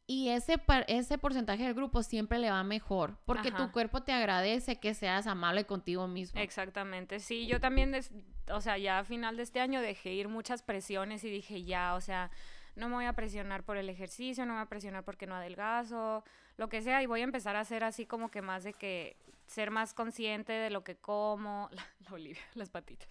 Y 0.08 0.28
ese, 0.28 0.60
ese 0.86 1.18
porcentaje 1.18 1.64
del 1.64 1.74
grupo 1.74 2.04
siempre 2.04 2.38
le 2.38 2.48
va 2.50 2.62
mejor 2.62 3.18
porque 3.26 3.50
tu 3.50 3.72
cuerpo 3.72 4.02
te 4.04 4.12
agradece 4.12 4.78
que 4.78 4.94
seas 4.94 5.26
amable 5.26 5.64
contigo 5.64 6.06
mismo. 6.06 6.40
Exactamente, 6.40 7.18
sí, 7.18 7.46
yo 7.48 7.60
también, 7.60 7.90
des- 7.90 8.12
o 8.52 8.60
sea, 8.60 8.78
ya 8.78 9.00
a 9.00 9.04
final 9.04 9.36
de 9.36 9.42
este 9.42 9.58
año 9.58 9.80
dejé 9.80 10.12
ir 10.12 10.28
muchas 10.28 10.62
presiones 10.62 11.24
y 11.24 11.30
dije, 11.30 11.64
ya, 11.64 11.94
o 11.96 12.00
sea, 12.00 12.30
no 12.76 12.88
me 12.88 12.94
voy 12.94 13.04
a 13.06 13.14
presionar 13.14 13.64
por 13.64 13.78
el 13.78 13.88
ejercicio, 13.88 14.46
no 14.46 14.52
me 14.52 14.60
voy 14.60 14.66
a 14.66 14.68
presionar 14.68 15.02
porque 15.04 15.26
no 15.26 15.34
adelgazo, 15.34 16.22
lo 16.56 16.68
que 16.68 16.80
sea, 16.82 17.02
y 17.02 17.06
voy 17.06 17.20
a 17.20 17.24
empezar 17.24 17.56
a 17.56 17.60
hacer 17.60 17.84
así 17.84 18.06
como 18.06 18.30
que 18.30 18.42
más 18.42 18.64
de 18.64 18.72
que 18.72 19.16
ser 19.46 19.70
más 19.70 19.94
consciente 19.94 20.52
de 20.52 20.70
lo 20.70 20.82
que 20.82 20.96
como, 20.96 21.68
la, 21.72 21.86
la 22.00 22.12
Olivia, 22.12 22.42
las 22.54 22.70
patitas, 22.70 23.08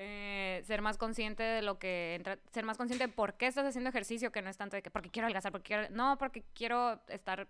Eh, 0.00 0.62
ser 0.64 0.80
más 0.80 0.96
consciente 0.96 1.42
de 1.42 1.60
lo 1.62 1.78
que 1.78 2.14
entra, 2.14 2.38
ser 2.52 2.64
más 2.64 2.76
consciente 2.76 3.06
de 3.08 3.12
por 3.12 3.34
qué 3.34 3.46
estás 3.48 3.66
haciendo 3.66 3.90
ejercicio, 3.90 4.30
que 4.30 4.42
no 4.42 4.48
es 4.48 4.56
tanto 4.56 4.76
de 4.76 4.82
que 4.82 4.90
porque 4.90 5.10
quiero 5.10 5.26
adelgazar, 5.26 5.50
porque 5.52 5.66
quiero, 5.74 5.90
no, 5.90 6.16
porque 6.18 6.44
quiero 6.54 7.00
estar, 7.08 7.48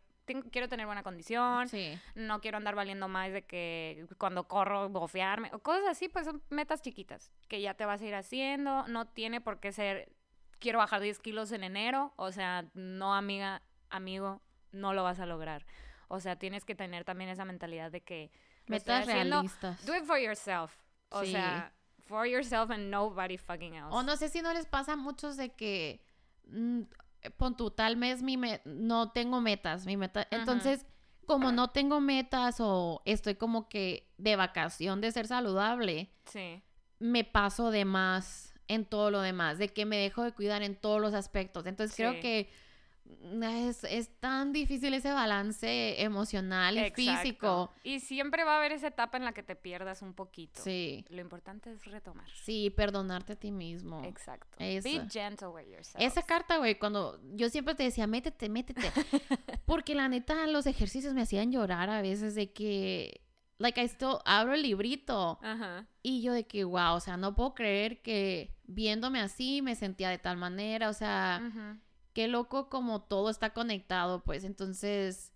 quiero 0.50 0.66
tener 0.68 0.86
buena 0.86 1.02
condición, 1.02 1.68
Sí. 1.68 1.98
no 2.14 2.40
quiero 2.40 2.56
andar 2.56 2.74
valiendo 2.74 3.06
más 3.06 3.32
de 3.32 3.42
que 3.42 4.06
cuando 4.16 4.48
corro 4.48 4.88
bofearme 4.88 5.50
o 5.52 5.58
cosas 5.58 5.84
así, 5.90 6.08
pues 6.08 6.24
son 6.24 6.42
metas 6.48 6.80
chiquitas 6.80 7.30
que 7.48 7.60
ya 7.60 7.74
te 7.74 7.84
vas 7.84 8.00
a 8.00 8.06
ir 8.06 8.14
haciendo, 8.14 8.88
no 8.88 9.06
tiene 9.06 9.40
por 9.42 9.60
qué 9.60 9.70
ser 9.72 10.10
quiero 10.58 10.78
bajar 10.78 11.00
10 11.02 11.18
kilos 11.20 11.52
en 11.52 11.62
enero, 11.64 12.14
o 12.16 12.32
sea, 12.32 12.64
no 12.74 13.14
amiga, 13.14 13.60
amigo, 13.90 14.40
no 14.72 14.92
lo 14.94 15.02
vas 15.04 15.20
a 15.20 15.26
lograr. 15.26 15.64
O 16.08 16.20
sea, 16.20 16.36
tienes 16.36 16.64
que 16.64 16.74
tener 16.74 17.04
también 17.04 17.30
esa 17.30 17.44
mentalidad 17.44 17.90
de 17.90 18.00
que 18.02 18.30
Metas 18.66 19.06
realistas. 19.06 19.84
do 19.86 19.94
it 19.96 20.04
for 20.04 20.18
yourself. 20.18 20.72
O 21.10 21.22
Sí. 21.24 21.32
sea, 21.32 21.72
for 22.06 22.26
yourself 22.26 22.70
and 22.70 22.90
nobody 22.90 23.36
fucking 23.36 23.74
else. 23.74 23.94
O 23.94 24.02
no 24.02 24.16
sé 24.16 24.28
si 24.28 24.40
no 24.42 24.52
les 24.52 24.66
pasa 24.66 24.92
a 24.94 24.96
muchos 24.96 25.36
de 25.36 25.50
que 25.54 26.00
mm, 26.50 26.82
pon 27.36 27.56
tú, 27.56 27.70
tal 27.70 27.96
vez 27.96 28.22
mi 28.22 28.36
me- 28.38 28.62
no 28.64 29.10
tengo 29.12 29.40
metas, 29.40 29.84
mi 29.84 29.96
meta. 29.98 30.26
Entonces, 30.30 30.86
como 31.26 31.52
no 31.52 31.68
tengo 31.68 32.00
metas 32.00 32.56
o 32.60 33.02
estoy 33.04 33.34
como 33.34 33.68
que 33.68 34.10
de 34.16 34.36
vacación 34.36 35.02
de 35.02 35.12
ser 35.12 35.26
saludable, 35.26 36.10
Sí. 36.24 36.62
me 36.98 37.24
paso 37.24 37.70
de 37.70 37.84
más 37.84 38.54
en 38.66 38.86
todo 38.86 39.10
lo 39.10 39.20
demás, 39.20 39.58
de 39.58 39.68
que 39.68 39.84
me 39.84 39.98
dejo 39.98 40.22
de 40.22 40.32
cuidar 40.32 40.62
en 40.62 40.74
todos 40.74 41.00
los 41.02 41.12
aspectos. 41.12 41.66
Entonces, 41.66 41.94
creo 41.96 42.18
que 42.20 42.48
es, 43.42 43.84
es 43.84 44.08
tan 44.20 44.52
difícil 44.52 44.94
ese 44.94 45.12
balance 45.12 46.02
emocional 46.02 46.76
y 46.76 46.80
Exacto. 46.80 47.02
físico. 47.22 47.72
Y 47.84 48.00
siempre 48.00 48.44
va 48.44 48.54
a 48.54 48.58
haber 48.58 48.72
esa 48.72 48.88
etapa 48.88 49.16
en 49.16 49.24
la 49.24 49.32
que 49.32 49.42
te 49.42 49.56
pierdas 49.56 50.02
un 50.02 50.14
poquito. 50.14 50.60
Sí, 50.62 51.04
Lo 51.10 51.20
importante 51.20 51.72
es 51.72 51.84
retomar. 51.84 52.28
sí, 52.42 52.70
perdonarte 52.70 53.34
a 53.34 53.36
ti 53.36 53.50
mismo. 53.50 54.02
Exacto. 54.04 54.56
Eso. 54.58 54.88
Be 54.88 55.06
gentle 55.10 55.48
with 55.48 55.66
yourself. 55.66 55.96
Esa 56.04 56.22
carta, 56.22 56.58
güey, 56.58 56.78
cuando 56.78 57.20
yo 57.34 57.48
siempre 57.48 57.74
te 57.74 57.82
decía, 57.84 58.06
métete, 58.06 58.48
métete. 58.48 58.90
Porque 59.66 59.94
la 59.94 60.08
neta, 60.08 60.46
los 60.46 60.66
ejercicios 60.66 61.14
me 61.14 61.22
hacían 61.22 61.52
llorar 61.52 61.90
a 61.90 62.00
veces 62.02 62.34
de 62.34 62.52
que, 62.52 63.22
like, 63.58 63.80
I 63.82 63.84
still 63.88 64.18
abro 64.24 64.54
el 64.54 64.62
librito 64.62 65.38
Ajá. 65.42 65.86
y 66.02 66.22
yo 66.22 66.32
de 66.32 66.46
que, 66.46 66.64
wow, 66.64 66.94
o 66.94 67.00
sea, 67.00 67.16
no 67.16 67.34
puedo 67.34 67.54
creer 67.54 68.00
que 68.02 68.54
viéndome 68.64 69.20
así 69.20 69.62
me 69.62 69.74
sentía 69.74 70.10
de 70.10 70.18
tal 70.18 70.36
manera, 70.36 70.88
o 70.88 70.92
sea, 70.92 71.42
Ujú. 71.46 71.78
Qué 72.18 72.26
loco 72.26 72.68
como 72.68 73.02
todo 73.02 73.30
está 73.30 73.50
conectado, 73.52 74.24
pues, 74.24 74.42
entonces, 74.42 75.32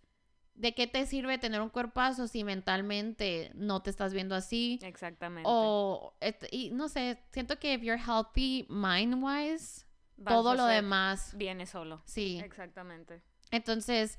¿de 0.56 0.74
qué 0.74 0.88
te 0.88 1.06
sirve 1.06 1.38
tener 1.38 1.60
un 1.60 1.68
cuerpazo 1.68 2.26
si 2.26 2.42
mentalmente 2.42 3.52
no 3.54 3.82
te 3.82 3.90
estás 3.90 4.12
viendo 4.12 4.34
así? 4.34 4.80
Exactamente. 4.82 5.48
O, 5.48 6.12
et- 6.20 6.48
y 6.50 6.70
no 6.70 6.88
sé, 6.88 7.22
siento 7.30 7.60
que 7.60 7.74
if 7.74 7.82
you're 7.82 8.02
healthy 8.02 8.66
mind-wise, 8.68 9.86
todo 10.26 10.56
lo 10.56 10.66
demás, 10.66 11.36
Viene 11.36 11.66
solo. 11.66 12.02
sí. 12.04 12.40
Exactamente. 12.44 13.22
Entonces, 13.52 14.18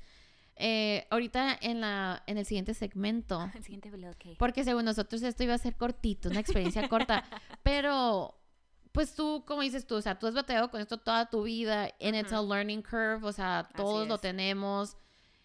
eh, 0.56 1.06
ahorita 1.10 1.58
en, 1.60 1.82
la, 1.82 2.22
en 2.26 2.38
el 2.38 2.46
siguiente 2.46 2.72
segmento, 2.72 3.50
El 3.54 3.62
siguiente 3.62 3.90
bloque. 3.90 4.36
porque 4.38 4.64
según 4.64 4.86
nosotros 4.86 5.22
esto 5.22 5.44
iba 5.44 5.52
a 5.52 5.58
ser 5.58 5.76
cortito, 5.76 6.30
una 6.30 6.40
experiencia 6.40 6.88
corta, 6.88 7.24
pero 7.62 8.38
pues 8.94 9.12
tú, 9.16 9.44
como 9.44 9.62
dices 9.62 9.86
tú, 9.88 9.96
o 9.96 10.00
sea, 10.00 10.16
tú 10.20 10.28
has 10.28 10.34
batallado 10.34 10.70
con 10.70 10.80
esto 10.80 10.98
toda 10.98 11.28
tu 11.28 11.42
vida, 11.42 11.92
and 12.00 12.14
it's 12.14 12.32
a 12.32 12.40
learning 12.40 12.80
curve, 12.80 13.26
o 13.26 13.32
sea, 13.32 13.68
todos 13.76 14.06
lo 14.06 14.18
tenemos, 14.18 14.96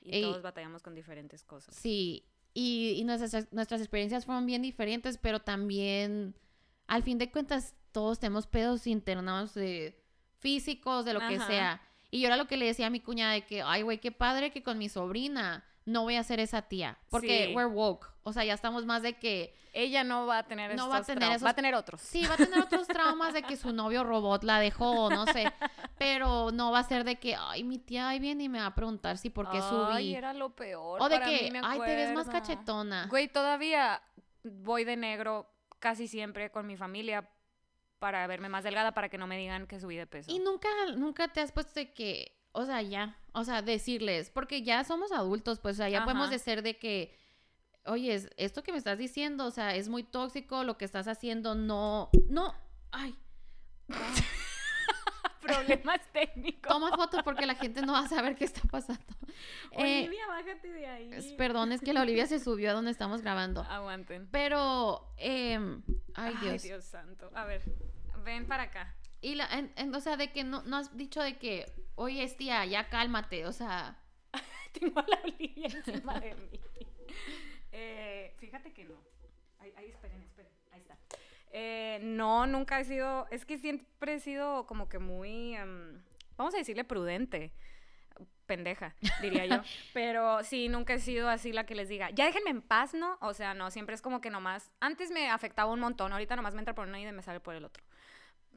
Y 0.01 0.17
Ey. 0.17 0.21
todos 0.21 0.43
batallamos 0.43 0.83
con 0.83 0.93
diferentes 0.93 1.43
cosas. 1.43 1.75
sí, 1.75 2.23
y, 2.53 2.91
y 2.97 3.03
nuestras, 3.05 3.51
nuestras 3.51 3.81
experiencias 3.81 4.25
fueron 4.25 4.45
bien 4.45 4.61
diferentes, 4.61 5.17
pero 5.17 5.39
también, 5.39 6.35
al 6.85 7.01
fin 7.01 7.17
de 7.17 7.31
cuentas, 7.31 7.73
todos 7.91 8.19
tenemos 8.19 8.45
pedos 8.45 8.85
internos 8.85 9.55
de 9.55 9.99
físicos, 10.37 11.03
de 11.05 11.13
lo 11.13 11.19
que 11.27 11.39
sea. 11.39 11.81
Y 12.11 12.21
yo 12.21 12.27
era 12.27 12.37
lo 12.37 12.47
que 12.47 12.57
le 12.57 12.65
decía 12.65 12.87
a 12.87 12.89
mi 12.91 12.99
cuñada 12.99 13.33
de 13.33 13.45
que, 13.45 13.61
ay, 13.63 13.81
güey, 13.81 13.99
qué 13.99 14.11
padre 14.11 14.51
que 14.51 14.61
con 14.63 14.77
mi 14.77 14.89
sobrina 14.89 15.63
no 15.89 16.03
voy 16.03 16.15
a 16.15 16.23
ser 16.23 16.39
esa 16.39 16.61
tía, 16.63 16.97
porque 17.09 17.47
Sí. 17.47 17.55
we're 17.55 17.69
woke, 17.69 18.07
o 18.23 18.33
sea, 18.33 18.43
ya 18.45 18.53
estamos 18.53 18.85
más 18.85 19.01
de 19.01 19.13
que... 19.13 19.53
Ella 19.71 20.03
no 20.03 20.25
va 20.25 20.39
a 20.39 20.43
tener 20.47 20.69
No 20.75 20.85
estos 20.85 20.91
va 20.91 20.97
a 20.97 21.03
tener 21.03 21.31
esos- 21.31 21.45
va 21.45 21.49
a 21.51 21.53
tener 21.53 21.75
otros. 21.75 22.01
Sí, 22.01 22.25
va 22.25 22.33
a 22.33 22.37
tener 22.37 22.59
otros 22.59 22.87
traumas 22.87 23.33
de 23.33 23.43
que 23.43 23.55
su 23.55 23.71
novio 23.71 24.03
robot 24.03 24.43
la 24.43 24.59
dejó, 24.59 25.09
no 25.11 25.27
sé. 25.27 25.51
Pero 25.97 26.51
no 26.51 26.71
va 26.71 26.79
a 26.79 26.83
ser 26.83 27.03
de 27.03 27.17
que, 27.17 27.35
ay, 27.37 27.63
mi 27.63 27.77
tía 27.77 28.09
ahí 28.09 28.19
viene 28.19 28.45
y 28.45 28.49
me 28.49 28.59
va 28.59 28.65
a 28.67 28.75
preguntar 28.75 29.17
si 29.19 29.29
por 29.29 29.49
qué 29.51 29.59
subí. 29.61 29.91
Ay, 29.93 30.15
era 30.15 30.33
lo 30.33 30.55
peor. 30.55 30.99
o 31.01 31.07
de 31.09 31.19
para 31.19 31.29
que, 31.29 31.51
mí, 31.51 31.59
ay, 31.63 31.79
te 31.79 31.95
ves 31.95 32.13
más 32.13 32.27
cachetona. 32.29 33.07
Güey, 33.09 33.27
todavía 33.27 34.01
voy 34.43 34.85
de 34.85 34.97
negro 34.97 35.51
casi 35.79 36.07
siempre 36.07 36.49
con 36.51 36.65
mi 36.65 36.75
familia 36.75 37.29
para 37.99 38.25
verme 38.27 38.49
más 38.49 38.63
delgada 38.63 38.93
para 38.93 39.09
que 39.09 39.17
no 39.17 39.27
me 39.27 39.37
digan 39.37 39.67
que 39.67 39.79
subí 39.79 39.95
de 39.97 40.07
peso. 40.07 40.31
Y 40.31 40.39
nunca, 40.39 40.67
nunca 40.95 41.27
te 41.27 41.41
has 41.41 41.51
puesto 41.51 41.73
de 41.75 41.93
que, 41.93 42.38
o 42.51 42.65
sea, 42.65 42.81
ya, 42.81 43.15
o 43.33 43.43
sea, 43.43 43.61
decirles, 43.61 44.29
porque 44.29 44.63
ya 44.63 44.83
somos 44.83 45.11
adultos, 45.11 45.59
pues, 45.59 45.75
o 45.75 45.77
sea, 45.77 45.89
ya 45.89 46.03
podemos 46.03 46.29
decir 46.29 46.61
de 46.63 46.77
que, 46.77 47.15
oye, 47.85 48.13
es- 48.15 48.29
esto 48.37 48.63
que 48.63 48.71
me 48.71 48.77
estás 48.77 48.97
diciendo, 48.97 49.45
o 49.45 49.51
sea, 49.51 49.75
es 49.75 49.87
muy 49.89 50.03
tóxico, 50.03 50.63
lo 50.63 50.77
que 50.77 50.85
estás 50.85 51.07
haciendo 51.07 51.55
no, 51.55 52.09
no, 52.29 52.53
ay, 52.91 53.15
Problemas 55.41 56.01
técnicos. 56.11 56.69
toma 56.71 56.95
foto 56.95 57.23
porque 57.23 57.45
la 57.45 57.55
gente 57.55 57.81
no 57.81 57.93
va 57.93 57.99
a 58.01 58.07
saber 58.07 58.35
qué 58.35 58.45
está 58.45 58.61
pasando. 58.69 59.01
Eh, 59.71 59.99
Olivia, 60.07 60.27
bájate 60.27 60.67
de 60.67 60.85
ahí. 60.87 61.35
perdón, 61.37 61.71
es 61.71 61.79
que 61.79 61.93
la 61.93 62.01
Olivia 62.01 62.25
se 62.27 62.39
subió 62.39 62.71
a 62.71 62.73
donde 62.73 62.91
estamos 62.91 63.21
grabando. 63.21 63.61
Aguanten. 63.61 64.27
Pero, 64.31 65.13
em, 65.17 65.81
ay, 66.15 66.35
Dios. 66.41 66.63
Dios 66.63 66.83
santo. 66.83 67.31
A 67.35 67.45
ver, 67.45 67.61
ven 68.25 68.47
para 68.47 68.63
acá. 68.63 68.95
Y 69.22 69.36
la, 69.36 69.45
en- 69.57 69.72
en- 69.76 69.93
o 69.93 69.99
sea, 69.99 70.17
de 70.17 70.32
que 70.32 70.43
no, 70.43 70.63
no 70.63 70.78
has 70.78 70.95
dicho 70.95 71.22
de 71.22 71.38
que, 71.38 71.65
oye, 71.95 72.24
es 72.24 72.38
tía, 72.38 72.65
ya 72.65 72.89
cálmate, 72.89 73.45
o 73.45 73.51
sea, 73.51 73.99
Tengo 74.74 74.99
a 74.99 75.05
la 75.07 75.20
Olivia 75.24 75.67
encima 75.67 76.20
de 76.20 76.36
mí. 76.36 76.59
Eh, 77.72 78.34
fíjate 78.38 78.74
que 78.74 78.86
no. 78.86 78.95
Ay, 79.59 79.74
ay, 79.78 79.89
esperen, 79.89 80.22
esperen. 80.22 80.51
Ahí 80.72 80.82
está. 80.82 80.97
Eh, 81.51 81.99
no, 82.03 82.45
nunca 82.47 82.80
he 82.80 82.86
sido. 82.86 83.28
Es 83.32 83.45
que 83.45 83.57
siempre 83.57 84.15
he 84.15 84.20
sido 84.20 84.65
como 84.67 84.88
que 84.89 84.99
muy. 84.99 85.55
em, 85.55 86.01
vamos 86.38 86.53
a 86.53 86.57
decirle 86.57 86.84
prudente. 86.84 87.51
Pendeja, 88.45 88.95
diría 89.22 89.45
yo. 89.45 89.61
Pero 89.93 90.43
sí, 90.43 90.70
nunca 90.70 90.93
he 90.95 90.99
sido 90.99 91.30
así 91.30 91.51
la 91.53 91.65
que 91.67 91.76
les 91.76 91.88
diga, 91.88 92.09
ya 92.09 92.26
déjenme 92.26 92.49
en 92.49 92.61
paz, 92.63 92.95
¿no? 92.95 93.17
O 93.22 93.34
sea, 93.36 93.53
no, 93.53 93.70
siempre 93.70 93.93
es 93.93 94.01
como 94.01 94.22
que 94.22 94.32
nomás. 94.32 94.72
Antes 94.80 95.11
me 95.11 95.30
afectaba 95.30 95.72
un 95.72 95.80
montón, 95.80 96.11
ahorita 96.13 96.36
nomás 96.36 96.55
me 96.55 96.59
entra 96.61 96.74
por 96.74 96.88
uno 96.88 96.97
y 96.97 97.11
me 97.11 97.22
sale 97.22 97.39
por 97.39 97.53
el 97.55 97.63
otro. 97.63 97.84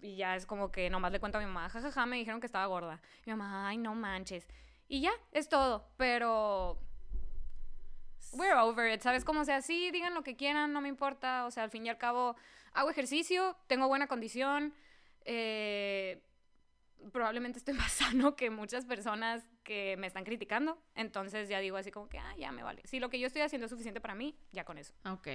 Y 0.03 0.17
ya 0.17 0.37
es 0.37 0.45
como 0.47 0.71
que 0.71 0.91
nomás 0.91 1.13
le 1.13 1.21
cuento 1.21 1.39
a 1.39 1.41
mi 1.41 1.47
mamá, 1.47 1.69
jajaja, 1.71 2.05
me 2.07 2.17
dijeron 2.17 2.41
que 2.41 2.47
estaba 2.47 2.67
gorda. 2.67 3.01
Mi 3.25 3.33
mamá, 3.33 3.69
ay, 3.69 3.79
no 3.79 3.95
manches. 3.95 4.47
Y 4.89 5.01
ya, 5.01 5.13
es 5.31 5.49
todo. 5.49 5.89
Pero 5.97 6.79
we're 8.33 8.55
over 8.59 8.93
it, 8.93 9.01
¿sabes? 9.01 9.25
Como 9.25 9.45
sea, 9.45 9.63
sí, 9.63 9.91
digan 9.93 10.13
lo 10.13 10.23
que 10.23 10.37
quieran, 10.37 10.73
no 10.73 10.81
me 10.81 10.89
importa. 10.89 11.47
O 11.47 11.51
sea, 11.51 11.63
al 11.63 11.71
fin 11.71 11.87
y 11.87 11.89
al 11.89 11.99
cabo, 11.99 12.37
hago 12.73 12.91
ejercicio, 12.91 13.57
tengo 13.69 13.89
buena 13.89 14.07
condición. 14.09 14.75
eh, 15.25 16.21
probablemente 17.13 17.59
estoy 17.59 17.75
más 17.83 17.93
sano 17.93 18.37
que 18.37 18.51
muchas 18.51 18.85
personas 18.85 19.45
que 19.65 19.97
me 19.99 20.07
están 20.07 20.25
criticando. 20.25 20.79
Entonces 20.95 21.49
ya 21.49 21.59
digo 21.61 21.77
así 21.77 21.91
como 21.91 22.09
que, 22.09 22.19
ah, 22.19 22.35
ya 22.39 22.53
me 22.53 22.63
vale. 22.63 22.83
Si 22.85 23.01
lo 23.01 23.09
que 23.09 23.19
yo 23.19 23.27
estoy 23.27 23.43
haciendo 23.43 23.67
es 23.67 23.71
suficiente 23.71 24.01
para 24.01 24.15
mí, 24.15 24.37
ya 24.53 24.65
con 24.65 24.79
eso. 24.79 24.95
ok. 25.05 25.29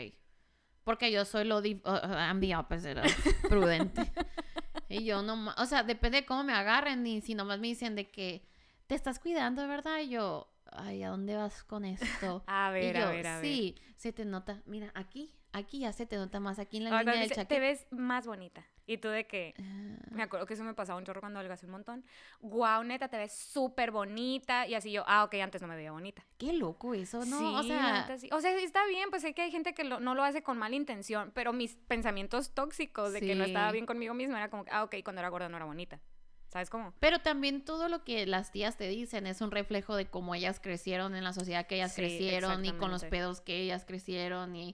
Porque 0.84 1.12
yo 1.12 1.26
soy 1.26 1.44
lo, 1.44 1.58
uh, 1.58 1.60
uh, 1.62 2.14
I'm 2.14 2.40
the 2.40 2.56
opposite 2.56 2.98
of 2.98 3.08
prudente. 3.50 4.02
y 4.90 5.04
yo 5.06 5.22
no, 5.22 5.54
o 5.58 5.66
sea, 5.66 5.84
depende 5.84 6.22
de 6.22 6.26
cómo 6.26 6.44
me 6.44 6.54
agarren 6.54 7.06
y 7.06 7.22
si 7.22 7.36
nomás 7.36 7.60
me 7.60 7.68
dicen 7.68 7.96
de 7.96 8.10
que 8.10 8.48
te 8.88 8.96
estás 8.96 9.20
cuidando, 9.20 9.62
de 9.62 9.68
verdad, 9.68 10.00
y 10.00 10.10
yo, 10.10 10.48
ay, 10.72 11.04
¿a 11.04 11.10
dónde 11.10 11.36
vas 11.36 11.64
con 11.64 11.86
esto? 11.86 12.44
A 12.48 12.72
ver, 12.72 12.96
y 12.96 13.00
yo, 13.00 13.08
a 13.08 13.12
ver, 13.12 13.28
a 13.28 13.40
ver. 13.40 13.46
sí, 13.46 13.76
se 13.98 14.14
te 14.14 14.26
nota, 14.26 14.62
mira, 14.66 14.92
aquí, 14.96 15.34
aquí 15.58 15.80
ya 15.80 15.92
se 15.94 16.06
te 16.06 16.16
nota 16.16 16.40
más, 16.40 16.60
aquí 16.60 16.78
en 16.78 16.86
la 16.86 16.90
Ahora, 16.92 17.04
línea 17.04 17.20
del 17.22 17.30
chaqueta. 17.30 17.48
te 17.48 17.60
ves 17.60 17.86
más 17.92 18.26
bonita. 18.26 18.66
Y 18.86 19.00
tú 19.00 19.10
de 19.10 19.28
que, 19.28 19.54
Ah, 19.60 19.98
me 20.12 20.24
acuerdo 20.24 20.46
que 20.46 20.54
eso 20.54 20.64
me 20.64 20.74
pasaba 20.74 20.98
un 20.98 21.04
chorro 21.04 21.20
cuando 21.20 21.40
adelgacé 21.40 21.66
un 21.66 21.74
montón. 21.74 22.06
Guau, 22.40 22.84
neta, 22.86 23.10
te 23.10 23.18
ves 23.18 23.34
súper 23.34 23.92
bonita. 23.92 24.66
Y 24.66 24.76
así 24.76 24.92
yo, 24.94 25.04
ah, 25.08 25.26
ok, 25.26 25.34
antes 25.36 25.62
no 25.62 25.68
me 25.68 25.76
veía 25.76 25.92
bonita. 25.92 26.24
qué 26.38 26.54
loco 26.54 26.94
eso, 26.94 27.26
¿no? 27.26 27.38
Sí, 27.40 27.44
o 27.56 27.64
sea, 27.64 28.18
sí. 28.18 28.30
O 28.32 28.40
sea, 28.40 28.52
está 28.58 28.86
bien, 28.88 29.10
pues 29.10 29.24
sé 29.24 29.34
que 29.34 29.42
hay 29.42 29.52
gente 29.52 29.74
que 29.74 29.84
lo- 29.84 30.00
no 30.00 30.16
lo 30.16 30.24
hace 30.24 30.42
con 30.44 30.58
mala 30.58 30.76
intención, 30.76 31.32
pero 31.36 31.52
mis 31.52 31.76
pensamientos 31.76 32.52
tóxicos 32.54 33.12
de 33.12 33.20
que 33.20 33.36
no 33.36 33.44
estaba 33.44 33.72
bien 33.74 33.86
conmigo 33.86 34.14
misma 34.14 34.38
era 34.38 34.50
como 34.50 34.64
ah, 34.72 34.84
ok, 34.84 34.96
cuando 35.04 35.20
era 35.20 35.28
gorda 35.30 35.50
no 35.50 35.58
era 35.58 35.66
bonita. 35.66 36.00
¿Sabes 36.48 36.70
cómo? 36.70 36.94
Pero 37.02 37.20
también 37.20 37.66
todo 37.66 37.90
lo 37.90 38.06
que 38.06 38.26
las 38.26 38.54
tías 38.54 38.78
te 38.78 38.88
dicen 38.88 39.28
es 39.28 39.42
un 39.42 39.52
reflejo 39.52 39.98
de 39.98 40.06
cómo 40.06 40.34
ellas 40.34 40.62
crecieron 40.62 41.14
en 41.16 41.26
la 41.26 41.34
sociedad 41.34 41.68
que 41.68 41.76
ellas 41.76 41.92
Sí, 41.94 42.02
crecieron 42.02 42.64
y 42.64 42.72
con 42.72 42.90
los 42.90 43.04
pedos 43.04 43.42
que 43.42 43.58
ellas 43.58 43.84
crecieron 43.84 44.56
y 44.56 44.74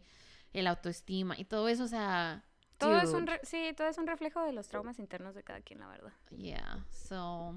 el 0.54 0.68
autoestima 0.68 1.38
y 1.38 1.46
todo 1.46 1.68
eso, 1.70 1.84
o 1.84 1.88
sea, 1.88 2.44
Todo 2.78 2.98
es 3.02 3.10
un, 3.12 3.28
sí, 3.44 3.72
todo 3.78 3.88
es 3.88 3.98
un 3.98 4.08
reflejo 4.08 4.42
de 4.44 4.52
los 4.54 4.68
traumas 4.68 5.00
internos 5.00 5.36
de 5.36 5.44
cada 5.44 5.62
quien, 5.62 5.80
la 5.80 5.88
verdad. 5.88 6.12
yeah, 6.32 6.86
so 6.92 7.56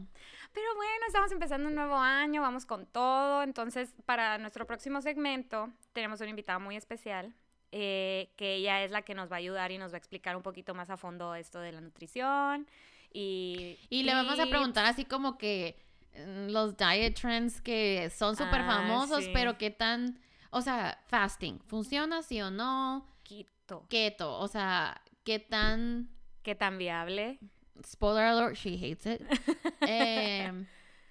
Pero 0.53 0.75
bueno, 0.77 1.05
estamos 1.07 1.33
empezando 1.33 1.69
un 1.69 1.75
nuevo 1.75 1.97
año, 1.97 2.43
vamos 2.43 2.65
con 2.67 2.87
todo. 2.87 3.43
Entonces, 3.43 3.93
para 4.05 4.39
nuestro 4.39 4.67
próximo 4.67 5.01
segmento, 5.01 5.71
tenemos 5.93 6.21
una 6.21 6.31
invitada 6.31 6.59
muy 6.59 6.77
especial, 6.77 7.35
eh, 7.73 8.31
que 8.37 8.55
ella 8.55 8.85
es 8.85 8.91
la 8.93 9.03
que 9.03 9.15
nos 9.15 9.31
va 9.31 9.37
a 9.37 9.39
ayudar 9.39 9.73
y 9.73 9.79
nos 9.79 9.91
va 9.93 9.97
a 9.97 9.99
explicar 9.99 10.37
un 10.37 10.43
poquito 10.43 10.75
más 10.75 10.89
a 10.91 10.97
fondo 10.97 11.35
esto 11.35 11.59
de 11.61 11.73
la 11.73 11.81
nutrición. 11.81 12.67
Y, 13.13 13.79
y 13.91 14.03
le 14.05 14.15
vamos 14.15 14.39
a 14.39 14.47
preguntar 14.47 14.85
así 14.87 15.05
como 15.05 15.39
que 15.39 15.77
mm, 16.15 16.51
los 16.51 16.77
diet 16.77 17.15
trends 17.21 17.61
que 17.61 18.11
son 18.11 18.37
súper 18.37 18.61
Ah, 18.61 18.67
famosos, 18.67 19.25
sí. 19.25 19.31
pero 19.35 19.59
qué 19.59 19.71
tan, 19.71 20.19
o 20.51 20.61
sea, 20.61 21.03
fasting, 21.07 21.61
¿funciona 21.67 22.23
sí 22.23 22.41
o 22.41 22.51
no? 22.51 23.07
Quito. 23.23 23.87
Keto, 23.89 24.39
o 24.39 24.49
sea, 24.49 25.01
qué 25.25 25.39
tan 25.39 26.09
¿Qué 26.47 26.55
tan 26.55 26.79
viable? 26.79 27.41
spoiler 27.85 28.23
alert, 28.23 28.55
she 28.55 28.77
hates 28.77 29.05
it. 29.05 29.21
Em, 29.81 30.65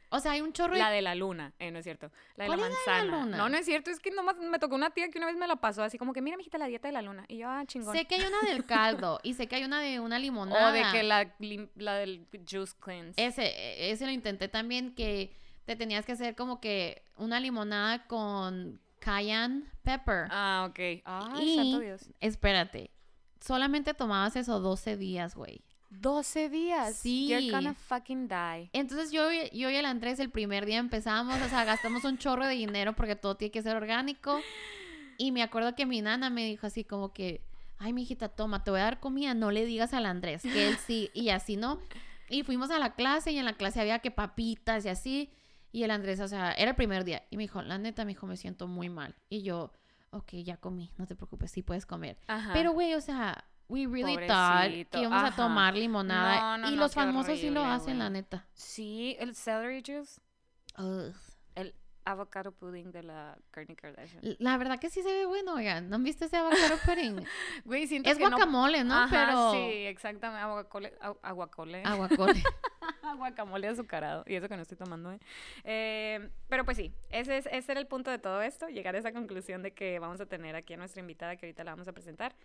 o 0.10 0.20
sea, 0.22 0.32
hay 0.32 0.40
un 0.40 0.54
chorro 0.54 0.76
La 0.76 0.90
de 0.90 1.02
la 1.02 1.14
luna, 1.14 1.54
eh, 1.60 1.72
no 1.72 1.80
es 1.80 1.84
cierto. 1.84 2.10
La 2.38 2.46
de 2.46 2.50
la 2.52 2.56
¿Cuál 2.56 2.72
es 2.72 2.78
la 2.88 2.94
de 2.94 3.00
la 3.00 3.04
manzana. 3.04 3.26
luna? 3.26 3.38
No, 3.38 3.50
no 3.50 3.58
es 3.58 3.66
cierto, 3.66 3.92
es 3.92 4.00
que 4.00 4.12
nomás 4.12 4.38
me 4.38 4.60
tocó 4.60 4.76
una 4.76 4.92
tía 4.92 5.10
que 5.10 5.18
una 5.18 5.28
vez 5.28 5.36
me 5.36 5.46
la 5.46 5.58
pasó 5.58 5.84
así 5.84 5.98
como 5.98 6.14
que, 6.14 6.22
mira, 6.22 6.38
mijita, 6.38 6.58
la 6.58 6.68
dieta 6.68 6.88
de 6.88 6.94
la 6.94 7.02
luna. 7.02 7.26
Y 7.28 7.40
yo, 7.40 7.50
ah, 7.50 7.66
chingón. 7.66 7.94
Sé 7.94 8.06
que 8.06 8.16
hay 8.16 8.24
una 8.24 8.50
del 8.50 8.66
caldo 8.66 9.20
y 9.24 9.34
sé 9.34 9.48
que 9.48 9.58
hay 9.58 9.66
una 9.66 9.82
de 9.82 10.00
una 10.00 10.20
limonada. 10.20 10.70
o 10.70 10.72
de 10.72 10.84
que 10.94 11.04
la, 11.04 11.36
la 11.76 11.96
del 11.96 12.26
juice 12.50 12.74
cleanse. 12.80 13.22
Ese, 13.22 13.92
ese 13.92 14.06
lo 14.06 14.12
intenté 14.14 14.48
también 14.48 14.96
que 14.96 15.36
te 15.66 15.76
tenías 15.76 16.06
que 16.06 16.14
hacer 16.14 16.36
como 16.36 16.62
que 16.62 17.04
una 17.18 17.42
limonada 17.42 18.08
con 18.08 18.80
cayenne 19.06 19.64
pepper. 19.84 20.28
Ah, 20.32 20.66
ok. 20.70 20.80
Ay, 21.06 21.56
santo 21.56 21.80
Dios. 21.80 22.10
espérate, 22.20 22.90
solamente 23.40 23.94
tomabas 23.94 24.36
eso 24.36 24.60
12 24.60 24.98
días, 24.98 25.36
güey. 25.36 25.62
12 25.92 26.50
días. 26.50 26.96
Sí. 26.98 27.28
You're 27.30 27.52
gonna 27.52 27.74
fucking 27.74 28.28
die. 28.28 28.70
Entonces 28.74 29.12
yo, 29.12 29.32
y- 29.32 29.50
yo 29.58 29.70
y 29.70 29.76
el 29.76 29.86
Andrés 29.86 30.20
el 30.20 30.30
primer 30.30 30.66
día 30.66 30.78
empezamos, 30.80 31.40
o 31.42 31.48
sea, 31.50 31.64
gastamos 31.64 32.04
un 32.04 32.18
chorro 32.18 32.46
de 32.48 32.56
dinero 32.56 32.94
porque 32.94 33.16
todo 33.16 33.36
tiene 33.36 33.52
que 33.52 33.62
ser 33.62 33.76
orgánico. 33.78 34.42
Y 35.18 35.32
me 35.32 35.44
acuerdo 35.44 35.76
que 35.76 35.86
mi 35.86 36.02
nana 36.02 36.30
me 36.30 36.44
dijo 36.44 36.68
así 36.68 36.84
como 36.84 37.14
que, 37.14 37.42
ay, 37.78 37.94
mijita, 37.94 38.28
toma, 38.28 38.64
te 38.64 38.72
voy 38.72 38.82
a 38.82 38.84
dar 38.86 39.00
comida, 39.00 39.34
no 39.34 39.52
le 39.52 39.66
digas 39.66 39.94
al 39.94 40.06
Andrés, 40.06 40.42
que 40.42 40.68
él 40.68 40.78
sí, 40.86 41.10
y 41.14 41.30
así, 41.30 41.56
¿no? 41.56 41.80
Y 42.30 42.44
fuimos 42.44 42.72
a 42.72 42.80
la 42.80 42.96
clase 42.96 43.32
y 43.32 43.38
en 43.38 43.46
la 43.46 43.54
clase 43.54 43.80
había 43.80 44.00
que 44.00 44.12
papitas 44.12 44.84
y 44.86 44.90
así. 44.90 45.30
Y 45.76 45.84
el 45.84 45.92
Andrés, 45.92 46.22
o 46.22 46.28
sea, 46.30 46.54
era 46.54 46.70
el 46.70 46.76
primer 46.78 47.04
día. 47.04 47.24
Y 47.30 47.36
me 47.36 47.44
dijo, 47.44 47.62
la 47.62 47.78
neta, 47.78 48.06
me 48.06 48.12
dijo, 48.12 48.26
me 48.28 48.38
siento 48.38 48.66
muy 48.66 48.88
mal. 48.88 49.14
Y 49.28 49.44
yo, 49.44 49.74
ok, 50.12 50.36
ya 50.36 50.56
comí, 50.56 50.94
no 50.98 51.06
te 51.06 51.18
preocupes, 51.18 51.52
sí 51.52 51.64
puedes 51.64 51.86
comer. 51.86 52.18
Ajá. 52.28 52.52
Pero, 52.54 52.72
güey, 52.72 52.94
o 52.94 53.02
sea, 53.02 53.44
we 53.68 53.86
really 53.86 54.16
thought 54.26 54.62
Pobrecito, 54.62 54.92
que 54.92 55.00
íbamos 55.02 55.22
a 55.22 55.28
ajá. 55.28 55.36
tomar 55.36 55.76
limonada. 55.76 56.58
No, 56.58 56.64
no, 56.64 56.68
y 56.70 56.76
no, 56.76 56.84
los 56.84 56.94
famosos 56.94 57.38
sí 57.38 57.50
lo 57.50 57.60
horrible, 57.60 57.76
hacen, 57.76 58.00
la 58.00 58.06
güey. 58.06 58.22
neta. 58.22 58.48
Sí, 58.54 59.18
el 59.20 59.36
celery 59.36 59.84
juice. 59.86 60.22
Ugh. 60.78 61.14
El 61.56 61.76
avocado 62.06 62.54
pudding 62.54 62.94
de 62.94 63.04
la 63.04 63.38
Kourtney 63.54 63.76
Kardashian. 63.76 64.22
La 64.40 64.58
verdad 64.58 64.80
que 64.80 64.90
sí 64.90 65.02
se 65.02 65.12
ve 65.12 65.26
bueno, 65.26 65.56
oigan. 65.56 65.90
¿No 65.90 65.98
han 65.98 66.04
visto 66.04 66.24
ese 66.24 66.38
avocado 66.38 66.78
pudding? 66.86 67.22
Güey, 67.66 67.86
siento 67.88 68.10
es 68.10 68.18
que 68.18 68.26
guacamole, 68.26 68.86
¿no? 68.86 68.94
Ajá, 68.94 69.26
Pero... 69.28 69.52
sí, 69.52 69.88
exactamente. 69.88 70.42
Aguacole. 70.42 70.94
Aguacole. 71.22 71.84
Aguacole. 71.84 72.42
Guacamole 73.14 73.68
azucarado. 73.68 74.24
Y 74.28 74.36
eso 74.36 74.50
que 74.50 74.56
no 74.56 74.62
estoy 74.62 74.78
tomando, 74.78 75.12
¿eh? 75.12 75.20
Eh, 75.64 76.30
pero 76.50 76.66
pues 76.66 76.78
sí, 76.78 76.94
ese, 77.10 77.38
es, 77.38 77.48
ese 77.52 77.72
era 77.72 77.80
el 77.80 77.88
punto 77.88 78.12
de 78.12 78.20
todo 78.20 78.42
esto. 78.42 78.68
Llegar 78.68 78.96
a 78.96 79.00
esa 79.00 79.12
conclusión 79.14 79.62
de 79.62 79.74
que 79.74 80.00
vamos 80.00 80.20
a 80.22 80.26
tener 80.26 80.56
aquí 80.56 80.74
a 80.74 80.78
nuestra 80.78 81.00
invitada 81.00 81.36
que 81.36 81.46
ahorita 81.46 81.64
la 81.64 81.72
vamos 81.72 81.88
a 81.88 81.94
presentar. 81.94 82.36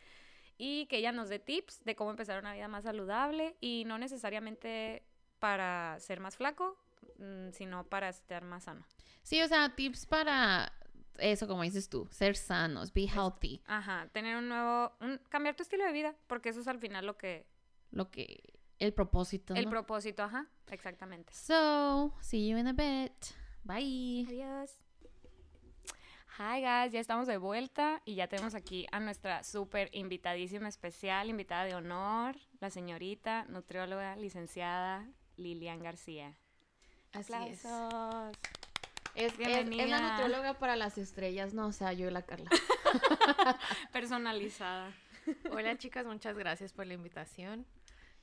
Y 0.58 0.86
que 0.86 0.98
ella 0.98 1.12
nos 1.12 1.28
dé 1.28 1.38
tips 1.38 1.84
de 1.84 1.96
cómo 1.96 2.10
empezar 2.10 2.38
una 2.38 2.52
vida 2.52 2.68
más 2.68 2.84
saludable 2.84 3.56
y 3.60 3.84
no 3.86 3.98
necesariamente 3.98 5.02
para 5.38 5.98
ser 6.00 6.20
más 6.20 6.36
flaco, 6.36 6.76
mm, 7.18 7.50
sino 7.52 7.84
para 7.84 8.10
estar 8.10 8.44
más 8.44 8.64
sano. 8.64 8.86
Sí, 9.22 9.40
o 9.40 9.48
sea, 9.48 9.74
tips 9.74 10.06
para 10.06 10.72
eso, 11.20 11.46
como 11.46 11.62
dices 11.62 11.88
tú, 11.88 12.08
ser 12.10 12.36
sanos, 12.36 12.92
be 12.92 13.06
healthy. 13.06 13.62
Ajá, 13.66 14.08
tener 14.12 14.36
un 14.36 14.48
nuevo, 14.48 14.92
un, 15.00 15.18
cambiar 15.28 15.54
tu 15.54 15.62
estilo 15.62 15.84
de 15.84 15.92
vida, 15.92 16.14
porque 16.26 16.50
eso 16.50 16.60
es 16.60 16.68
al 16.68 16.78
final 16.78 17.06
lo 17.06 17.16
que... 17.16 17.46
Lo 17.90 18.10
que, 18.10 18.59
el 18.80 18.92
propósito, 18.92 19.54
El 19.54 19.66
¿no? 19.66 19.70
propósito, 19.70 20.22
ajá, 20.22 20.46
exactamente. 20.70 21.32
So, 21.32 22.14
see 22.20 22.48
you 22.48 22.56
in 22.56 22.66
a 22.66 22.72
bit. 22.72 23.12
Bye. 23.62 24.26
Adiós. 24.26 24.80
Hi 26.38 26.62
guys, 26.62 26.92
ya 26.92 27.00
estamos 27.00 27.26
de 27.26 27.36
vuelta 27.36 28.00
y 28.06 28.14
ya 28.14 28.26
tenemos 28.26 28.54
aquí 28.54 28.86
a 28.92 28.98
nuestra 29.00 29.44
súper 29.44 29.90
invitadísima 29.92 30.68
especial, 30.68 31.28
invitada 31.28 31.64
de 31.64 31.74
honor, 31.74 32.34
la 32.60 32.70
señorita 32.70 33.44
nutrióloga 33.48 34.16
licenciada 34.16 35.06
Lilian 35.36 35.82
García. 35.82 36.38
Así 37.12 37.34
es. 37.34 37.64
Aplausos. 37.66 38.38
Es, 39.14 39.24
es, 39.26 39.32
es 39.32 39.38
Bienvenida. 39.38 40.00
la 40.00 40.08
nutrióloga 40.08 40.54
para 40.58 40.76
las 40.76 40.96
estrellas, 40.96 41.52
no, 41.52 41.66
o 41.66 41.72
sea, 41.72 41.92
yo 41.92 42.08
y 42.08 42.10
la 42.10 42.22
Carla. 42.22 42.48
Personalizada. 43.92 44.94
Hola 45.50 45.76
chicas, 45.76 46.06
muchas 46.06 46.38
gracias 46.38 46.72
por 46.72 46.86
la 46.86 46.94
invitación. 46.94 47.66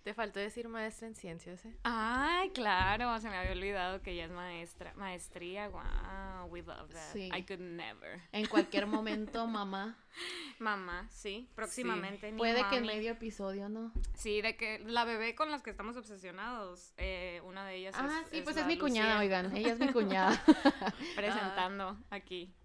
Te 0.04 0.14
faltó 0.14 0.40
decir 0.40 0.70
maestra 0.70 1.08
en 1.08 1.16
ciencias, 1.16 1.66
¿eh? 1.66 1.76
Ay, 1.84 2.50
claro, 2.52 3.20
se 3.20 3.30
me 3.30 3.36
había 3.38 3.52
olvidado 3.52 4.02
que 4.02 4.12
ella 4.12 4.26
es 4.26 4.32
maestra. 4.32 4.94
Maestría, 4.96 5.68
wow, 5.68 6.46
we 6.50 6.62
love 6.62 6.90
that. 6.94 7.12
Sí. 7.12 7.30
I 7.36 7.44
could 7.44 7.60
never. 7.60 8.22
En 8.32 8.46
cualquier 8.48 8.88
momento, 8.88 9.46
mamá. 9.48 9.98
Mamá, 10.60 11.08
sí, 11.12 11.48
próximamente. 11.54 12.32
ni 12.32 12.38
Puede 12.38 12.68
que 12.70 12.78
en 12.78 12.86
medio 12.88 13.12
episodio, 13.12 13.70
¿no? 13.70 13.92
Sí, 14.16 14.42
de 14.42 14.56
que 14.58 14.80
la 14.80 15.04
bebé 15.04 15.36
con 15.36 15.52
las 15.52 15.62
que 15.62 15.70
estamos 15.70 15.96
obsesionados, 15.98 16.94
eh, 16.98 17.42
una 17.44 17.66
de 17.66 17.76
ellas 17.76 17.94
Ah, 17.98 18.22
es. 18.24 18.30
sí, 18.32 18.42
pues 18.42 18.58
es 18.58 18.66
mi 18.66 18.76
Lucía, 18.78 19.02
cuñada, 19.04 19.20
oigan. 19.20 19.56
Ella 19.56 19.74
es 19.74 19.80
mi 19.80 19.90
cuñada. 19.90 20.42
Presentando 21.16 21.98
aquí. 22.10 22.56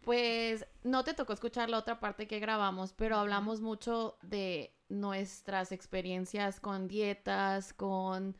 Pues 0.00 0.66
no 0.82 1.04
te 1.04 1.14
tocó 1.14 1.32
escuchar 1.34 1.68
la 1.68 1.78
otra 1.78 2.00
parte 2.00 2.26
que 2.26 2.38
grabamos, 2.40 2.92
pero 2.94 3.16
hablamos 3.16 3.60
mucho 3.60 4.16
de 4.22 4.74
nuestras 4.88 5.72
experiencias 5.72 6.60
con 6.60 6.88
dietas, 6.88 7.72
con 7.72 8.36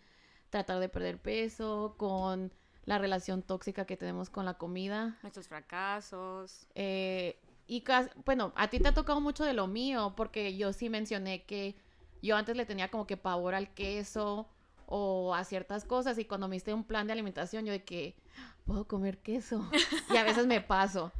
tratar 0.50 0.80
de 0.80 0.88
perder 0.88 1.20
peso, 1.20 1.94
con 1.98 2.52
la 2.84 2.98
relación 2.98 3.42
tóxica 3.42 3.84
que 3.84 3.96
tenemos 3.96 4.30
con 4.30 4.46
la 4.46 4.54
comida. 4.54 5.18
Nuestros 5.22 5.46
fracasos. 5.46 6.66
Eh, 6.74 7.38
y 7.66 7.84
bueno, 8.24 8.52
a 8.56 8.68
ti 8.68 8.80
te 8.80 8.88
ha 8.88 8.94
tocado 8.94 9.20
mucho 9.20 9.44
de 9.44 9.52
lo 9.52 9.66
mío, 9.66 10.14
porque 10.16 10.56
yo 10.56 10.72
sí 10.72 10.88
mencioné 10.88 11.44
que 11.44 11.76
yo 12.22 12.36
antes 12.36 12.56
le 12.56 12.64
tenía 12.64 12.90
como 12.90 13.06
que 13.06 13.18
pavor 13.18 13.54
al 13.54 13.72
queso 13.74 14.48
o 14.86 15.34
a 15.34 15.44
ciertas 15.44 15.84
cosas 15.84 16.18
y 16.18 16.24
cuando 16.24 16.48
me 16.48 16.56
diste 16.56 16.72
un 16.72 16.82
plan 16.82 17.06
de 17.06 17.12
alimentación 17.12 17.66
yo 17.66 17.72
de 17.72 17.84
que 17.84 18.16
puedo 18.64 18.88
comer 18.88 19.18
queso 19.18 19.68
y 20.10 20.16
a 20.16 20.24
veces 20.24 20.46
me 20.46 20.62
paso. 20.62 21.12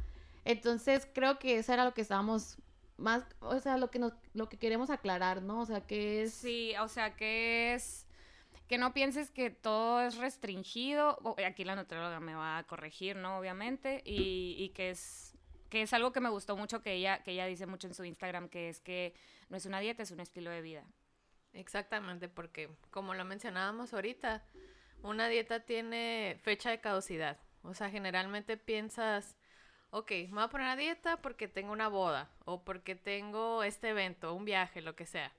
Entonces 0.43 1.07
creo 1.13 1.37
que 1.37 1.59
eso 1.59 1.71
era 1.71 1.85
lo 1.85 1.93
que 1.93 2.01
estábamos 2.01 2.57
más, 2.99 3.23
o 3.39 3.59
sea, 3.59 3.77
lo 3.77 3.89
que 3.89 3.99
nos, 3.99 4.13
lo 4.33 4.49
que 4.49 4.57
queremos 4.57 4.89
aclarar, 4.89 5.41
¿no? 5.41 5.61
O 5.61 5.65
sea, 5.65 5.81
que 5.81 6.23
es 6.23 6.33
Sí, 6.33 6.73
o 6.81 6.87
sea 6.87 7.15
que 7.15 7.73
es. 7.73 8.05
Que 8.67 8.77
no 8.77 8.93
pienses 8.93 9.31
que 9.31 9.49
todo 9.49 10.01
es 10.01 10.17
restringido. 10.17 11.17
o- 11.23 11.35
Aquí 11.45 11.63
la 11.65 11.75
nutrióloga 11.75 12.19
me 12.19 12.35
va 12.35 12.59
a 12.59 12.63
corregir, 12.67 13.15
¿no? 13.15 13.39
Obviamente. 13.39 14.01
Y, 14.05 14.55
y 14.59 14.69
que 14.69 14.91
es. 14.91 15.33
Que 15.69 15.81
es 15.83 15.93
algo 15.93 16.11
que 16.11 16.19
me 16.19 16.29
gustó 16.29 16.55
mucho 16.57 16.81
que 16.81 16.93
ella, 16.93 17.23
que 17.23 17.31
ella 17.31 17.45
dice 17.45 17.65
mucho 17.65 17.87
en 17.87 17.93
su 17.93 18.03
Instagram, 18.03 18.49
que 18.49 18.69
es 18.69 18.79
que 18.79 19.13
no 19.49 19.57
es 19.57 19.65
una 19.65 19.79
dieta, 19.79 20.03
es 20.03 20.11
un 20.11 20.19
estilo 20.19 20.49
de 20.51 20.61
vida. 20.61 20.83
Exactamente, 21.53 22.27
porque 22.29 22.69
como 22.91 23.13
lo 23.15 23.25
mencionábamos 23.25 23.93
ahorita, 23.93 24.43
una 25.01 25.27
dieta 25.29 25.61
tiene 25.61 26.37
fecha 26.41 26.69
de 26.69 26.79
caducidad. 26.79 27.37
O 27.63 27.73
sea, 27.73 27.89
generalmente 27.89 28.55
piensas, 28.57 29.35
ok, 29.91 30.11
me 30.11 30.27
voy 30.27 30.43
a 30.43 30.49
poner 30.49 30.67
a 30.67 30.75
dieta 30.75 31.21
porque 31.21 31.47
tengo 31.47 31.71
una 31.71 31.87
boda 31.87 32.29
o 32.45 32.63
porque 32.63 32.95
tengo 32.95 33.63
este 33.63 33.89
evento, 33.89 34.33
un 34.33 34.45
viaje, 34.45 34.81
lo 34.81 34.95
que 34.95 35.05
sea. 35.05 35.33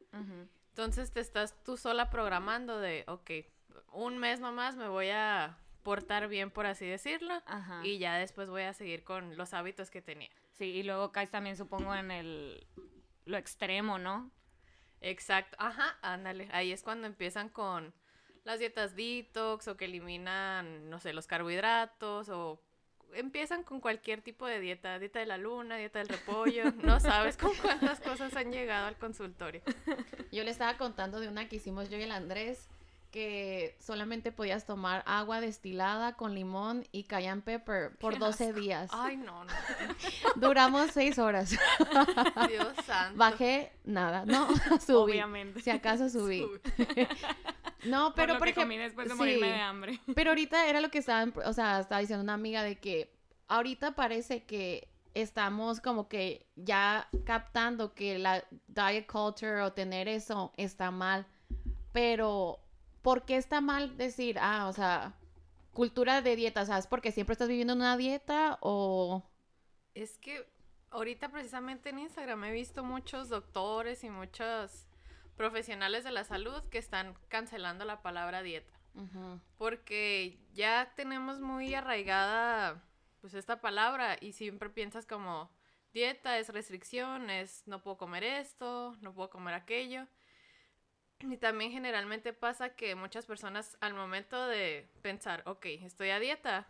Entonces 0.70 1.12
te 1.12 1.20
estás 1.20 1.62
tú 1.64 1.76
sola 1.76 2.10
programando 2.10 2.78
de, 2.80 3.04
ok, 3.06 3.30
un 3.92 4.18
mes 4.18 4.40
nomás 4.40 4.76
me 4.76 4.88
voy 4.88 5.10
a 5.10 5.58
portar 5.82 6.28
bien, 6.28 6.50
por 6.50 6.66
así 6.66 6.86
decirlo, 6.86 7.42
Ajá. 7.46 7.80
y 7.84 7.98
ya 7.98 8.16
después 8.16 8.48
voy 8.50 8.62
a 8.62 8.74
seguir 8.74 9.02
con 9.04 9.36
los 9.36 9.54
hábitos 9.54 9.90
que 9.90 10.02
tenía. 10.02 10.30
Sí, 10.52 10.66
y 10.66 10.82
luego 10.82 11.10
caes 11.12 11.30
también, 11.30 11.56
supongo, 11.56 11.94
en 11.94 12.10
el 12.10 12.66
lo 13.24 13.36
extremo, 13.36 13.98
¿no? 13.98 14.30
Exacto, 15.00 15.56
ajá, 15.58 15.98
ándale. 16.02 16.48
Ahí 16.52 16.72
es 16.72 16.82
cuando 16.82 17.06
empiezan 17.06 17.48
con 17.48 17.94
las 18.44 18.58
dietas 18.58 18.94
detox 18.94 19.68
o 19.68 19.76
que 19.76 19.86
eliminan, 19.86 20.90
no 20.90 20.98
sé, 20.98 21.12
los 21.12 21.26
carbohidratos 21.26 22.28
o 22.28 22.62
empiezan 23.14 23.62
con 23.62 23.80
cualquier 23.80 24.22
tipo 24.22 24.46
de 24.46 24.60
dieta, 24.60 24.98
dieta 24.98 25.18
de 25.18 25.26
la 25.26 25.38
luna, 25.38 25.76
dieta 25.76 25.98
del 25.98 26.08
repollo. 26.08 26.72
No 26.82 27.00
sabes 27.00 27.36
con 27.36 27.52
cuántas 27.56 28.00
cosas 28.00 28.34
han 28.36 28.52
llegado 28.52 28.86
al 28.86 28.96
consultorio. 28.96 29.62
Yo 30.32 30.44
le 30.44 30.50
estaba 30.50 30.76
contando 30.76 31.20
de 31.20 31.28
una 31.28 31.48
que 31.48 31.56
hicimos 31.56 31.90
yo 31.90 31.98
y 31.98 32.02
el 32.02 32.12
Andrés, 32.12 32.68
que 33.10 33.76
solamente 33.80 34.32
podías 34.32 34.64
tomar 34.66 35.02
agua 35.06 35.40
destilada 35.40 36.14
con 36.16 36.34
limón 36.34 36.86
y 36.92 37.04
cayenne 37.04 37.42
pepper 37.42 37.96
por 37.96 38.14
Qué 38.14 38.18
12 38.18 38.44
asco. 38.44 38.60
días. 38.60 38.90
Ay, 38.92 39.16
no, 39.16 39.44
no. 39.44 39.52
Duramos 40.36 40.90
6 40.92 41.18
horas. 41.18 41.50
Dios 42.48 42.68
santo. 42.86 43.18
Bajé 43.18 43.72
nada, 43.84 44.24
no, 44.24 44.48
subí. 44.86 45.12
Obviamente. 45.12 45.60
Si 45.60 45.70
acaso 45.70 46.08
subí. 46.08 46.40
Sube. 46.40 47.08
No, 47.84 48.14
pero 48.14 48.38
por, 48.38 48.48
ejemplo, 48.48 48.76
después 48.76 49.08
de 49.08 49.14
sí. 49.14 49.18
morirme 49.18 49.48
de 49.48 49.60
hambre. 49.60 50.00
Pero 50.14 50.30
ahorita 50.30 50.68
era 50.68 50.80
lo 50.80 50.90
que 50.90 50.98
estaban, 50.98 51.32
o 51.44 51.52
sea, 51.52 51.80
estaba 51.80 52.00
diciendo 52.00 52.22
una 52.22 52.34
amiga 52.34 52.62
de 52.62 52.78
que 52.78 53.12
ahorita 53.48 53.94
parece 53.94 54.44
que 54.44 54.88
estamos 55.14 55.80
como 55.80 56.08
que 56.08 56.46
ya 56.56 57.08
captando 57.24 57.94
que 57.94 58.18
la 58.18 58.44
diet 58.68 59.06
culture 59.10 59.62
o 59.62 59.72
tener 59.72 60.08
eso 60.08 60.52
está 60.56 60.90
mal. 60.90 61.26
Pero, 61.92 62.60
¿por 63.02 63.24
qué 63.24 63.36
está 63.36 63.60
mal 63.60 63.96
decir, 63.96 64.38
ah, 64.40 64.68
o 64.68 64.72
sea, 64.72 65.14
cultura 65.72 66.22
de 66.22 66.36
dieta? 66.36 66.66
¿Sabes? 66.66 66.86
Porque 66.86 67.12
siempre 67.12 67.32
estás 67.32 67.48
viviendo 67.48 67.72
en 67.72 67.80
una 67.80 67.96
dieta 67.96 68.58
o... 68.60 69.22
Es 69.94 70.18
que 70.18 70.46
ahorita 70.90 71.30
precisamente 71.30 71.90
en 71.90 72.00
Instagram 72.00 72.44
he 72.44 72.52
visto 72.52 72.84
muchos 72.84 73.28
doctores 73.28 74.04
y 74.04 74.10
muchos 74.10 74.86
profesionales 75.36 76.04
de 76.04 76.12
la 76.12 76.24
salud 76.24 76.62
que 76.70 76.78
están 76.78 77.14
cancelando 77.28 77.84
la 77.84 78.02
palabra 78.02 78.42
dieta. 78.42 78.74
Porque 79.56 80.38
ya 80.52 80.92
tenemos 80.96 81.40
muy 81.40 81.74
arraigada 81.74 82.82
pues 83.20 83.34
esta 83.34 83.60
palabra 83.60 84.16
y 84.20 84.32
siempre 84.32 84.68
piensas 84.68 85.06
como 85.06 85.50
dieta 85.92 86.38
es 86.38 86.48
restricción, 86.48 87.30
es 87.30 87.62
no 87.66 87.82
puedo 87.82 87.96
comer 87.96 88.24
esto, 88.24 88.96
no 89.00 89.14
puedo 89.14 89.30
comer 89.30 89.54
aquello. 89.54 90.06
Y 91.28 91.36
también 91.36 91.70
generalmente 91.70 92.32
pasa 92.32 92.70
que 92.74 92.94
muchas 92.94 93.26
personas 93.26 93.76
al 93.80 93.94
momento 93.94 94.46
de 94.46 94.88
pensar, 95.02 95.42
ok, 95.46 95.66
estoy 95.66 96.10
a 96.10 96.18
dieta, 96.18 96.66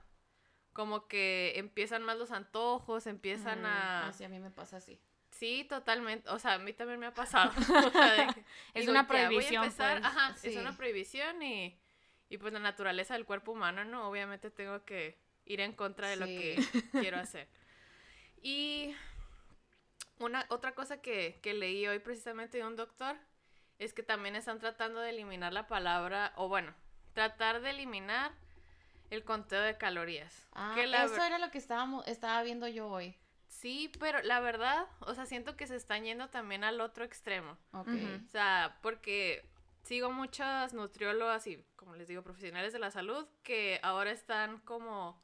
como 0.72 1.07
que 1.07 1.53
empiezan 1.57 2.03
más 2.03 2.16
los 2.18 2.32
antojos, 2.32 3.07
empiezan 3.07 3.62
Mm, 3.62 3.66
a... 3.66 4.07
Así 4.09 4.24
a 4.24 4.28
mí 4.28 4.38
me 4.40 4.51
pasa 4.51 4.78
así. 4.78 4.98
Sí, 5.30 5.64
totalmente. 5.68 6.28
O 6.30 6.38
sea, 6.38 6.55
a 6.55 6.59
mí 6.59 6.72
también 6.72 6.98
me 6.98 7.07
ha 7.07 7.14
pasado. 7.14 7.53
O 7.86 7.90
sea, 7.90 8.12
de 8.12 8.34
que 8.34 8.40
Es 8.74 8.80
digo, 8.86 8.90
una 8.92 9.03
ya 9.03 9.07
voy 9.07 9.16
a 9.18 9.26
prohibición, 9.28 9.62
pues. 9.64 9.80
Ajá, 9.80 10.36
Sí. 10.36 10.48
es 10.48 10.57
una 10.57 10.76
prohibición 10.76 11.42
y, 11.42 11.78
y 12.28 12.38
pues 12.38 12.53
la 12.53 12.59
naturaleza 12.61 13.14
del 13.14 13.24
cuerpo 13.26 13.53
humano, 13.53 13.84
¿no? 13.84 14.09
Obviamente 14.09 14.51
tengo 14.51 14.84
que 14.84 15.16
ir 15.46 15.61
en 15.61 15.72
contra 15.72 16.09
de 16.09 16.16
lo 16.16 16.26
que 16.26 16.57
quiero 16.92 17.18
hacer. 17.18 17.48
Y 18.42 18.94
una 20.18 20.44
otra 20.48 20.74
cosa 20.74 21.01
que, 21.01 21.38
que 21.42 21.55
leí 21.55 21.86
hoy 21.86 21.98
precisamente 22.01 22.59
de 22.59 22.64
un 22.64 22.76
doctor 22.76 23.16
es 23.81 23.93
que 23.93 24.03
también 24.05 24.37
están 24.37 24.59
tratando 24.61 25.01
de 25.01 25.11
eliminar 25.11 25.53
la 25.53 25.66
palabra, 25.66 26.33
o 26.37 26.49
bueno, 26.49 26.72
tratar 27.14 27.61
de 27.61 27.70
eliminar 27.70 28.31
el 29.11 29.24
conteo 29.24 29.61
de 29.62 29.76
calorías. 29.76 30.47
Ah, 30.53 30.72
que 30.76 30.87
la 30.87 31.05
eso 31.05 31.20
era 31.22 31.39
lo 31.39 31.51
que 31.51 31.59
estábamos, 31.59 32.07
estaba 32.07 32.43
viendo 32.43 32.68
yo 32.68 32.87
hoy. 32.89 33.16
Sí, 33.49 33.91
pero 33.99 34.22
la 34.22 34.39
verdad, 34.41 34.87
o 35.01 35.14
sea, 35.14 35.26
siento 35.26 35.57
que 35.57 35.66
se 35.66 35.74
están 35.76 36.05
yendo 36.05 36.28
también 36.28 36.62
al 36.62 36.81
otro 36.81 37.05
extremo. 37.05 37.59
Ok. 37.72 37.89
O 37.89 38.28
sea, 38.31 38.78
porque 38.83 39.45
sigo 39.83 40.12
muchas 40.12 40.72
nutriólogas 40.72 41.47
y, 41.47 41.64
como 41.74 41.97
les 41.97 42.07
digo, 42.07 42.22
profesionales 42.22 42.72
de 42.72 42.78
la 42.78 42.91
salud 42.91 43.26
que 43.43 43.81
ahora 43.83 44.12
están 44.12 44.59
como 44.61 45.20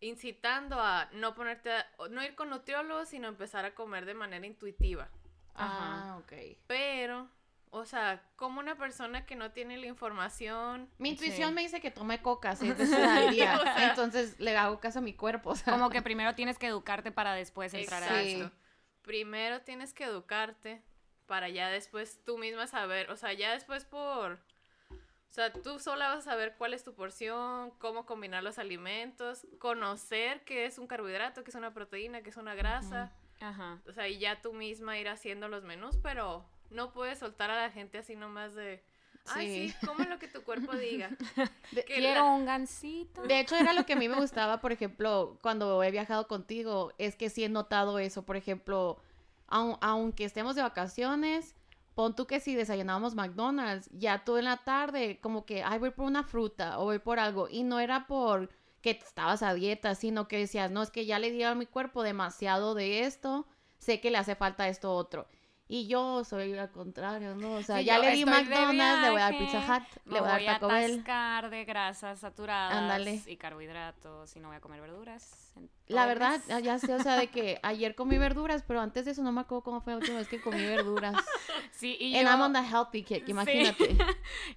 incitando 0.00 0.80
a 0.80 1.08
no 1.12 1.34
ponerte, 1.34 1.70
a- 1.70 1.86
o 1.98 2.08
no 2.08 2.22
ir 2.24 2.34
con 2.34 2.50
nutriólogos, 2.50 3.08
sino 3.10 3.28
empezar 3.28 3.64
a 3.64 3.74
comer 3.74 4.04
de 4.04 4.14
manera 4.14 4.46
intuitiva. 4.46 5.08
Ah, 5.54 6.18
ok. 6.18 6.32
Pero, 6.66 7.28
O 7.74 7.86
sea, 7.86 8.22
como 8.36 8.60
una 8.60 8.76
persona 8.76 9.24
que 9.24 9.34
no 9.34 9.50
tiene 9.52 9.78
la 9.78 9.86
información. 9.86 10.90
Mi 10.98 11.08
intuición 11.10 11.48
Sí. 11.48 11.54
me 11.54 11.62
dice 11.62 11.80
que 11.80 11.90
tome 11.90 12.20
coca 12.20 12.54
seis 12.54 12.76
veces 12.78 12.92
al 12.94 13.30
día. 13.30 13.58
O 13.58 13.62
sea- 13.62 13.88
Entonces 13.90 14.38
le 14.38 14.54
hago 14.56 14.78
caso 14.78 14.98
a 14.98 15.02
mi 15.02 15.14
cuerpo. 15.14 15.50
O 15.50 15.56
sea, 15.56 15.72
Como 15.72 15.88
que 15.88 16.02
primero 16.02 16.34
tienes 16.34 16.58
que 16.58 16.66
educarte 16.66 17.12
para 17.12 17.32
después 17.34 17.72
entrar 17.72 18.02
a 18.02 18.08
Sí. 18.08 18.12
esto. 18.32 18.38
Exacto. 18.44 18.56
Primero 19.02 19.62
tienes 19.62 19.94
que 19.94 20.04
educarte 20.04 20.82
para 21.26 21.48
ya 21.48 21.68
después 21.68 22.20
tú 22.24 22.36
misma 22.36 22.66
saber, 22.66 23.10
o 23.10 23.16
sea, 23.16 23.32
ya 23.32 23.52
después 23.52 23.84
por... 23.86 24.32
O 24.34 25.34
sea, 25.34 25.50
tú 25.50 25.78
sola 25.78 26.08
vas 26.08 26.18
a 26.18 26.30
saber 26.30 26.56
cuál 26.58 26.74
es 26.74 26.84
tu 26.84 26.94
porción, 26.94 27.70
cómo 27.78 28.04
combinar 28.04 28.42
los 28.42 28.58
alimentos, 28.58 29.46
conocer 29.58 30.44
qué 30.44 30.66
es 30.66 30.76
un 30.76 30.86
carbohidrato, 30.86 31.42
qué 31.42 31.50
es 31.50 31.56
una 31.56 31.72
proteína, 31.72 32.20
qué 32.22 32.28
es 32.28 32.36
una 32.36 32.54
grasa. 32.54 33.12
Ajá. 33.40 33.80
O 33.88 33.92
sea, 33.94 34.08
y 34.08 34.18
ya 34.18 34.42
tú 34.42 34.52
misma 34.52 34.98
ir 34.98 35.08
haciendo 35.08 35.48
los 35.48 35.64
menús, 35.64 35.96
pero 36.02 36.44
no 36.72 36.92
puedes 36.92 37.18
soltar 37.18 37.50
a 37.50 37.56
la 37.56 37.70
gente 37.70 37.98
así 37.98 38.16
nomás 38.16 38.54
de... 38.54 38.82
Ay, 39.26 39.68
Sí. 39.68 39.74
sí, 39.78 39.86
come 39.86 40.06
lo 40.06 40.18
que 40.18 40.26
tu 40.26 40.42
cuerpo 40.42 40.72
diga. 40.74 41.08
de, 41.70 41.84
Quiero 41.84 42.14
la- 42.20 42.24
un 42.24 42.44
gansito. 42.44 43.22
de 43.22 43.38
hecho, 43.38 43.54
era 43.56 43.72
lo 43.72 43.86
que 43.86 43.92
a 43.92 43.96
mí 43.96 44.08
me 44.08 44.16
gustaba, 44.16 44.60
por 44.60 44.72
ejemplo, 44.72 45.38
cuando 45.42 45.80
he 45.84 45.92
viajado 45.92 46.26
contigo, 46.26 46.92
es 46.98 47.14
que 47.14 47.30
sí 47.30 47.44
he 47.44 47.48
notado 47.48 48.00
eso. 48.00 48.24
Por 48.24 48.36
ejemplo, 48.36 48.98
aun- 49.46 49.78
aunque 49.80 50.24
estemos 50.24 50.56
de 50.56 50.62
vacaciones, 50.62 51.54
pon 51.94 52.16
tú 52.16 52.26
que 52.26 52.40
si 52.40 52.56
desayunábamos 52.56 53.14
McDonald's, 53.14 53.88
ya 53.92 54.24
tú 54.24 54.38
en 54.38 54.46
la 54.46 54.56
tarde, 54.64 55.20
como 55.20 55.46
que, 55.46 55.62
ay, 55.62 55.78
voy 55.78 55.90
por 55.90 56.06
una 56.06 56.24
fruta 56.24 56.80
o 56.80 56.84
voy 56.86 56.98
por 56.98 57.20
algo. 57.20 57.48
Y 57.48 57.62
no 57.62 57.78
era 57.78 58.08
por 58.08 58.48
que 58.80 58.90
estabas 58.90 59.44
a 59.44 59.54
dieta, 59.54 59.94
sino 59.94 60.26
que 60.26 60.38
decías, 60.38 60.72
no, 60.72 60.82
es 60.82 60.90
que 60.90 61.06
ya 61.06 61.20
le 61.20 61.30
di 61.30 61.44
a 61.44 61.54
mi 61.54 61.66
cuerpo 61.66 62.02
demasiado 62.02 62.74
de 62.74 63.04
esto, 63.04 63.46
sé 63.78 64.00
que 64.00 64.10
le 64.10 64.18
hace 64.18 64.34
falta 64.34 64.66
esto 64.66 64.92
otro. 64.94 65.28
Y 65.74 65.86
yo 65.86 66.22
soy 66.22 66.52
al 66.58 66.70
contrario, 66.70 67.34
¿no? 67.34 67.52
O 67.54 67.62
sea, 67.62 67.78
Sí, 67.78 67.84
ya 67.84 67.98
le 67.98 68.10
di 68.12 68.26
McDonald's, 68.26 69.02
le 69.04 69.10
voy 69.10 69.20
a 69.22 69.24
dar 69.30 69.38
Pizza 69.38 69.58
Hut, 69.60 70.02
Me 70.04 70.12
le 70.12 70.20
voy 70.20 70.28
a 70.28 70.32
dar 70.32 70.40
voy 70.40 70.48
a 70.48 70.52
Taco 70.52 70.68
Bell. 70.68 70.92
atascar 70.92 71.48
de 71.48 71.64
grasas 71.64 72.18
saturadas 72.18 73.26
y 73.26 73.36
carbohidratos 73.38 74.36
y 74.36 74.40
no 74.40 74.48
voy 74.48 74.58
a 74.58 74.60
comer 74.60 74.82
verduras. 74.82 75.54
La 75.88 76.04
verdad, 76.04 76.40
ya- 76.62 76.78
sé, 76.78 76.92
o 76.94 77.02
sea, 77.02 77.16
de 77.16 77.28
que 77.28 77.58
ayer 77.62 77.94
comí 77.94 78.18
verduras, 78.18 78.62
pero 78.68 78.82
antes 78.82 79.06
de 79.06 79.12
eso 79.12 79.22
no 79.22 79.32
me 79.32 79.40
acuerdo 79.40 79.62
cómo 79.62 79.80
fue 79.80 79.94
la 79.94 80.00
última 80.00 80.18
vez 80.18 80.28
que 80.28 80.42
comí 80.42 80.62
verduras. 80.62 81.14
Sí, 81.72 81.96
y 81.98 82.16
And 82.16 82.26
yo- 82.28 82.34
I'm 82.34 82.40
on 82.42 82.52
the 82.52 82.62
healthy 82.62 83.02
kick, 83.02 83.26
imagínate. 83.30 83.96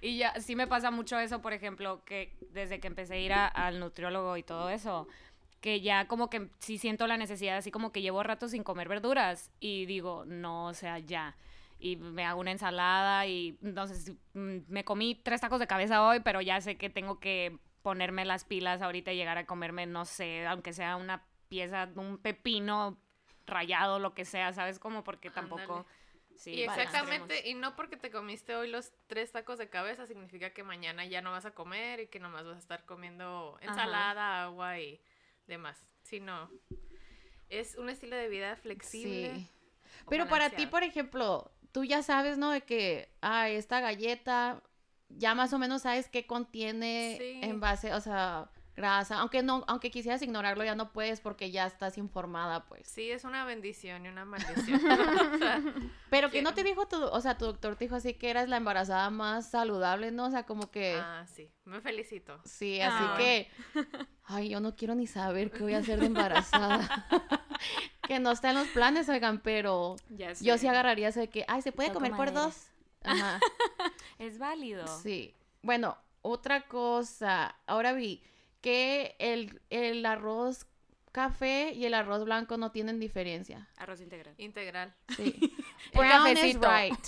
Y 0.02 0.18
ya, 0.18 0.38
sí 0.38 0.54
me 0.54 0.66
pasa 0.66 0.90
mucho 0.90 1.18
eso, 1.18 1.40
por 1.40 1.54
ejemplo, 1.54 2.04
que 2.04 2.36
desde 2.52 2.78
que 2.78 2.88
empecé 2.88 3.14
a 3.14 3.18
ir 3.18 3.32
a- 3.32 3.46
al 3.48 3.80
nutriólogo 3.80 4.36
y 4.36 4.42
todo 4.42 4.68
eso, 4.68 5.08
que 5.60 5.80
ya 5.80 6.06
como 6.06 6.30
que 6.30 6.48
sí 6.58 6.78
siento 6.78 7.06
la 7.06 7.16
necesidad, 7.16 7.56
así 7.56 7.70
como 7.70 7.92
que 7.92 8.02
llevo 8.02 8.22
rato 8.22 8.48
sin 8.48 8.62
comer 8.62 8.88
verduras 8.88 9.50
y 9.60 9.86
digo, 9.86 10.24
no, 10.26 10.66
o 10.66 10.74
sea, 10.74 10.98
ya. 10.98 11.36
Y 11.78 11.96
me 11.96 12.24
hago 12.24 12.40
una 12.40 12.52
ensalada 12.52 13.26
y 13.26 13.58
entonces 13.62 14.12
mm, 14.34 14.58
me 14.68 14.84
comí 14.84 15.14
tres 15.14 15.40
tacos 15.40 15.60
de 15.60 15.66
cabeza 15.66 16.06
hoy, 16.06 16.20
pero 16.20 16.40
ya 16.40 16.60
sé 16.60 16.76
que 16.76 16.90
tengo 16.90 17.20
que 17.20 17.58
ponerme 17.82 18.24
las 18.24 18.44
pilas 18.44 18.82
ahorita 18.82 19.12
y 19.12 19.16
llegar 19.16 19.38
a 19.38 19.46
comerme, 19.46 19.86
no 19.86 20.04
sé, 20.04 20.46
aunque 20.46 20.72
sea 20.72 20.96
una 20.96 21.24
pieza, 21.48 21.88
un 21.94 22.18
pepino 22.18 22.98
rayado, 23.46 23.98
lo 23.98 24.14
que 24.14 24.24
sea, 24.24 24.52
¿sabes? 24.52 24.78
Como 24.78 25.04
porque 25.04 25.30
tampoco... 25.30 25.86
Sí, 26.34 26.50
y 26.50 26.62
exactamente, 26.64 27.48
y 27.48 27.54
no 27.54 27.76
porque 27.76 27.96
te 27.96 28.10
comiste 28.10 28.54
hoy 28.54 28.68
los 28.68 28.92
tres 29.06 29.32
tacos 29.32 29.56
de 29.56 29.70
cabeza 29.70 30.06
significa 30.06 30.50
que 30.50 30.62
mañana 30.62 31.06
ya 31.06 31.22
no 31.22 31.30
vas 31.30 31.46
a 31.46 31.54
comer 31.54 32.00
y 32.00 32.06
que 32.08 32.20
nomás 32.20 32.44
vas 32.44 32.56
a 32.56 32.58
estar 32.58 32.84
comiendo 32.84 33.56
Ajá. 33.62 33.70
ensalada, 33.70 34.42
agua 34.42 34.78
y 34.78 35.00
demás. 35.46 35.88
Sino, 36.02 36.50
es 37.48 37.76
un 37.76 37.88
estilo 37.88 38.16
de 38.16 38.28
vida 38.28 38.56
flexible. 38.56 39.34
Sí. 39.34 39.48
Pero 40.08 40.28
para 40.28 40.50
ti, 40.50 40.66
por 40.66 40.82
ejemplo, 40.82 41.52
tú 41.72 41.84
ya 41.84 42.02
sabes, 42.02 42.38
¿no? 42.38 42.50
De 42.50 42.62
que, 42.62 43.08
ah, 43.22 43.48
esta 43.48 43.80
galleta, 43.80 44.62
ya 45.08 45.34
más 45.34 45.52
o 45.52 45.58
menos 45.58 45.82
sabes 45.82 46.08
qué 46.08 46.26
contiene 46.26 47.16
Sí. 47.18 47.40
en 47.42 47.60
base, 47.60 47.92
o 47.94 48.00
sea, 48.00 48.50
grasa. 48.76 49.18
Aunque 49.20 49.42
no, 49.42 49.64
aunque 49.66 49.90
quisieras 49.90 50.20
ignorarlo, 50.22 50.62
ya 50.64 50.74
no 50.74 50.92
puedes 50.92 51.20
porque 51.20 51.50
ya 51.50 51.66
estás 51.66 51.96
informada, 51.98 52.64
pues. 52.66 52.86
Sí, 52.88 53.10
es 53.10 53.24
una 53.24 53.44
bendición 53.44 54.04
y 54.06 54.08
una 54.08 54.24
maldición. 54.24 54.80
O 55.34 55.38
sea, 55.38 55.62
Pero 56.10 56.30
que 56.30 56.42
no 56.42 56.54
te 56.54 56.62
dijo 56.62 56.86
tu, 56.86 57.02
o 57.02 57.20
sea, 57.20 57.36
tu 57.38 57.46
doctor 57.46 57.76
te 57.76 57.84
dijo 57.86 57.96
así 57.96 58.14
que 58.14 58.30
eras 58.30 58.48
la 58.48 58.56
embarazada 58.58 59.10
más 59.10 59.50
saludable, 59.50 60.10
¿no? 60.12 60.26
O 60.26 60.30
sea, 60.30 60.44
como 60.44 60.70
que... 60.70 60.94
ah, 61.02 61.24
sí, 61.26 61.50
me 61.64 61.80
felicito. 61.80 62.40
Sí, 62.44 62.80
así 62.80 63.04
Ah. 63.08 63.14
que, 63.18 63.50
ay, 64.24 64.50
yo 64.50 64.60
no 64.60 64.76
quiero 64.76 64.94
ni 64.94 65.06
saber 65.06 65.50
qué 65.50 65.62
voy 65.62 65.74
a 65.74 65.78
hacer 65.78 65.98
de 66.00 66.06
embarazada. 66.14 67.06
que 68.06 68.18
no 68.20 68.30
está 68.30 68.50
en 68.50 68.56
los 68.56 68.68
planes, 68.68 69.08
oigan, 69.08 69.40
pero 69.40 69.96
yo 70.40 70.58
sí 70.58 70.68
agarraría 70.68 71.08
eso 71.08 71.20
de 71.20 71.28
que, 71.28 71.44
ay, 71.48 71.62
¿se 71.62 71.72
puede 71.72 71.88
Toco 71.88 71.98
comer 72.00 72.12
por 72.12 72.26
madera. 72.26 72.40
dos? 72.42 72.66
Ajá, 73.02 73.40
Es 74.18 74.38
válido. 74.38 74.86
sí. 75.02 75.34
Bueno, 75.62 75.96
otra 76.22 76.66
cosa, 76.68 77.56
ahora 77.66 77.92
vi 77.92 78.22
que 78.66 79.14
el, 79.20 79.62
el 79.70 80.04
arroz 80.04 80.66
café 81.12 81.72
y 81.72 81.84
el 81.84 81.94
arroz 81.94 82.24
blanco 82.24 82.56
no 82.56 82.72
tienen 82.72 82.98
diferencia. 82.98 83.68
Arroz 83.76 84.00
integral. 84.00 84.34
Integral. 84.38 84.92
Sí. 85.16 85.56
Brown 85.94 86.36
is 86.36 86.56
right. 86.56 86.98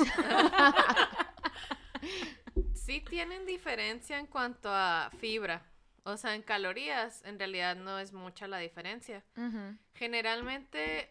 Sí 2.75 3.01
tienen 3.01 3.45
diferencia 3.45 4.21
en 4.21 4.29
cuanto 4.29 4.69
a 4.71 5.11
fibra. 5.19 5.67
O 6.05 6.17
sea, 6.17 6.37
en 6.37 6.43
calorías, 6.43 7.25
en 7.25 7.41
realidad 7.41 7.75
no 7.75 7.99
es 7.99 8.13
mucha 8.13 8.47
la 8.47 8.59
diferencia. 8.59 9.25
Generalmente, 9.95 11.11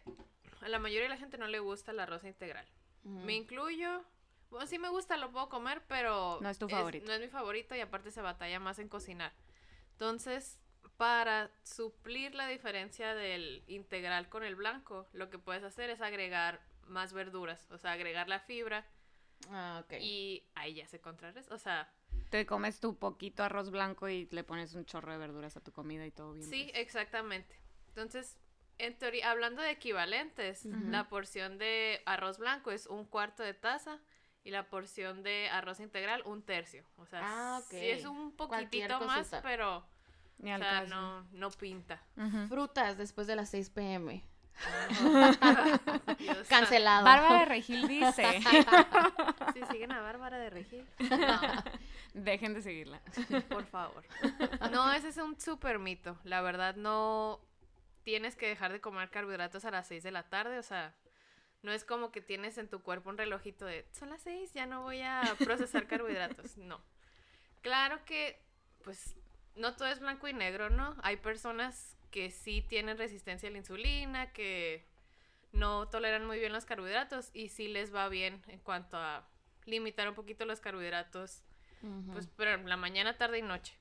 a 0.62 0.68
la 0.68 0.78
mayoría 0.78 1.04
de 1.04 1.10
la 1.10 1.18
gente 1.18 1.36
no 1.36 1.46
le 1.46 1.58
gusta 1.58 1.92
el 1.92 2.00
arroz 2.00 2.24
integral. 2.24 2.66
Me 3.04 3.34
incluyo. 3.34 4.02
Bueno, 4.48 4.66
sí 4.66 4.78
me 4.78 4.88
gusta, 4.88 5.18
lo 5.18 5.30
puedo 5.30 5.50
comer, 5.50 5.82
pero... 5.86 6.38
No 6.40 6.48
es 6.48 6.58
tu 6.58 6.70
favorito. 6.70 7.06
no 7.06 7.12
es 7.12 7.20
mi 7.20 7.28
favorito 7.28 7.76
y 7.76 7.80
aparte 7.80 8.10
se 8.10 8.22
batalla 8.22 8.58
más 8.58 8.78
en 8.78 8.88
cocinar. 8.88 9.34
Entonces, 9.98 10.60
para 10.96 11.50
suplir 11.64 12.32
la 12.36 12.46
diferencia 12.46 13.16
del 13.16 13.64
integral 13.66 14.28
con 14.28 14.44
el 14.44 14.54
blanco, 14.54 15.08
lo 15.12 15.28
que 15.28 15.40
puedes 15.40 15.64
hacer 15.64 15.90
es 15.90 16.00
agregar 16.00 16.60
más 16.86 17.12
verduras. 17.12 17.66
O 17.72 17.78
sea, 17.78 17.92
agregar 17.92 18.28
la 18.28 18.38
fibra 18.38 18.86
Ah, 19.50 19.82
ok. 19.84 19.94
y 20.00 20.44
ahí 20.54 20.74
ya 20.74 20.86
se 20.86 21.00
contrarresta. 21.00 21.52
O 21.52 21.58
sea, 21.58 21.92
Te 22.30 22.46
comes 22.46 22.78
tu 22.78 22.96
poquito 22.96 23.42
arroz 23.42 23.70
blanco 23.70 24.08
y 24.08 24.28
le 24.30 24.44
pones 24.44 24.74
un 24.74 24.84
chorro 24.84 25.10
de 25.10 25.18
verduras 25.18 25.56
a 25.56 25.60
tu 25.60 25.72
comida 25.72 26.06
y 26.06 26.12
todo 26.12 26.32
bien. 26.34 26.48
Sí, 26.48 26.68
pues. 26.70 26.78
exactamente. 26.80 27.58
Entonces, 27.88 28.38
en 28.78 28.96
teoría, 28.96 29.32
hablando 29.32 29.62
de 29.62 29.72
equivalentes, 29.72 30.64
la 30.64 31.08
porción 31.08 31.58
de 31.58 32.02
arroz 32.06 32.38
blanco 32.38 32.70
es 32.70 32.86
un 32.86 33.04
cuarto 33.04 33.42
de 33.42 33.52
taza 33.54 33.98
y 34.48 34.50
la 34.50 34.62
porción 34.64 35.22
de 35.22 35.50
arroz 35.50 35.78
integral 35.78 36.22
un 36.24 36.40
tercio. 36.42 36.82
O 36.96 37.04
sea, 37.04 37.20
Ah, 37.22 37.60
sí 37.68 37.76
es 37.90 38.06
un 38.06 38.32
poquitito 38.32 38.98
más, 39.00 39.30
pero 39.42 39.84
Ni 40.38 40.52
o 40.54 40.58
sea, 40.58 40.70
caso. 40.80 40.86
no, 40.88 41.22
no 41.32 41.50
pinta. 41.50 42.02
Frutas 42.48 42.96
después 42.96 43.26
de 43.26 43.36
las 43.36 43.50
6 43.50 43.68
pm. 43.70 44.24
Dios 46.18 46.48
Cancelado. 46.48 47.04
Bárbara 47.04 47.40
de 47.40 47.44
Regil 47.44 47.86
dice. 47.88 48.40
Sí, 49.54 49.60
siguen 49.70 49.92
a 49.92 50.00
Bárbara 50.00 50.38
de 50.38 50.50
Regil. 50.50 50.86
No, 50.98 51.40
Dejen 52.14 52.54
de 52.54 52.62
seguirla. 52.62 53.00
por 53.48 53.66
favor. 53.66 54.02
No, 54.70 54.92
ese 54.92 55.08
es 55.08 55.16
un 55.18 55.38
súper 55.40 55.78
mito. 55.78 56.18
La 56.24 56.40
verdad, 56.42 56.74
no 56.76 57.40
tienes 58.04 58.36
que 58.36 58.46
dejar 58.48 58.72
de 58.72 58.80
comer 58.80 59.10
carbohidratos 59.10 59.64
a 59.64 59.70
las 59.70 59.86
6 59.88 60.02
de 60.04 60.10
la 60.10 60.22
tarde. 60.22 60.58
O 60.58 60.62
sea, 60.62 60.94
no 61.62 61.72
es 61.72 61.84
como 61.84 62.12
que 62.12 62.20
tienes 62.20 62.58
en 62.58 62.68
tu 62.68 62.82
cuerpo 62.82 63.10
un 63.10 63.18
relojito 63.18 63.66
de 63.66 63.86
son 63.92 64.10
las 64.10 64.22
6, 64.22 64.52
ya 64.52 64.66
no 64.66 64.82
voy 64.82 65.02
a 65.02 65.22
procesar 65.38 65.86
carbohidratos. 65.86 66.56
No. 66.58 66.80
Claro 67.62 68.04
que, 68.04 68.40
pues, 68.84 69.16
no 69.56 69.74
todo 69.74 69.88
es 69.88 70.00
blanco 70.00 70.28
y 70.28 70.32
negro, 70.32 70.70
¿no? 70.70 70.96
Hay 71.02 71.16
personas 71.16 71.96
que 72.10 72.30
sí 72.30 72.62
tienen 72.62 72.96
resistencia 72.96 73.48
a 73.48 73.52
la 73.52 73.58
insulina, 73.58 74.32
que 74.32 74.86
no 75.52 75.88
toleran 75.88 76.26
muy 76.26 76.38
bien 76.38 76.52
los 76.52 76.64
carbohidratos 76.64 77.30
y 77.34 77.48
sí 77.48 77.68
les 77.68 77.94
va 77.94 78.08
bien 78.08 78.42
en 78.48 78.60
cuanto 78.60 78.96
a 78.96 79.26
limitar 79.66 80.08
un 80.08 80.14
poquito 80.14 80.44
los 80.44 80.60
carbohidratos 80.60 81.42
pues, 82.12 82.28
pero 82.36 82.52
en 82.52 82.68
la 82.68 82.76
mañana, 82.76 83.16
tarde 83.16 83.38
y 83.38 83.42
noche. 83.42 83.74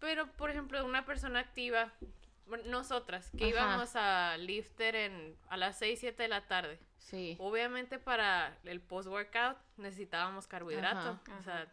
Pero, 0.00 0.30
por 0.32 0.50
ejemplo, 0.50 0.84
una 0.84 1.04
persona 1.04 1.40
activa, 1.40 1.92
nosotras, 2.66 3.30
que 3.36 3.44
Ajá. 3.44 3.50
íbamos 3.50 3.96
a 3.96 4.36
lifter 4.38 4.94
en, 4.96 5.36
a 5.48 5.56
las 5.56 5.78
6, 5.78 5.98
7 6.00 6.22
de 6.22 6.28
la 6.28 6.46
tarde. 6.48 6.78
sí. 6.98 7.36
Obviamente 7.40 7.98
para 7.98 8.58
el 8.64 8.80
post-workout 8.80 9.56
necesitábamos 9.76 10.46
carbohidrato. 10.46 10.98
Ajá. 10.98 11.38
O 11.38 11.42
sea, 11.42 11.72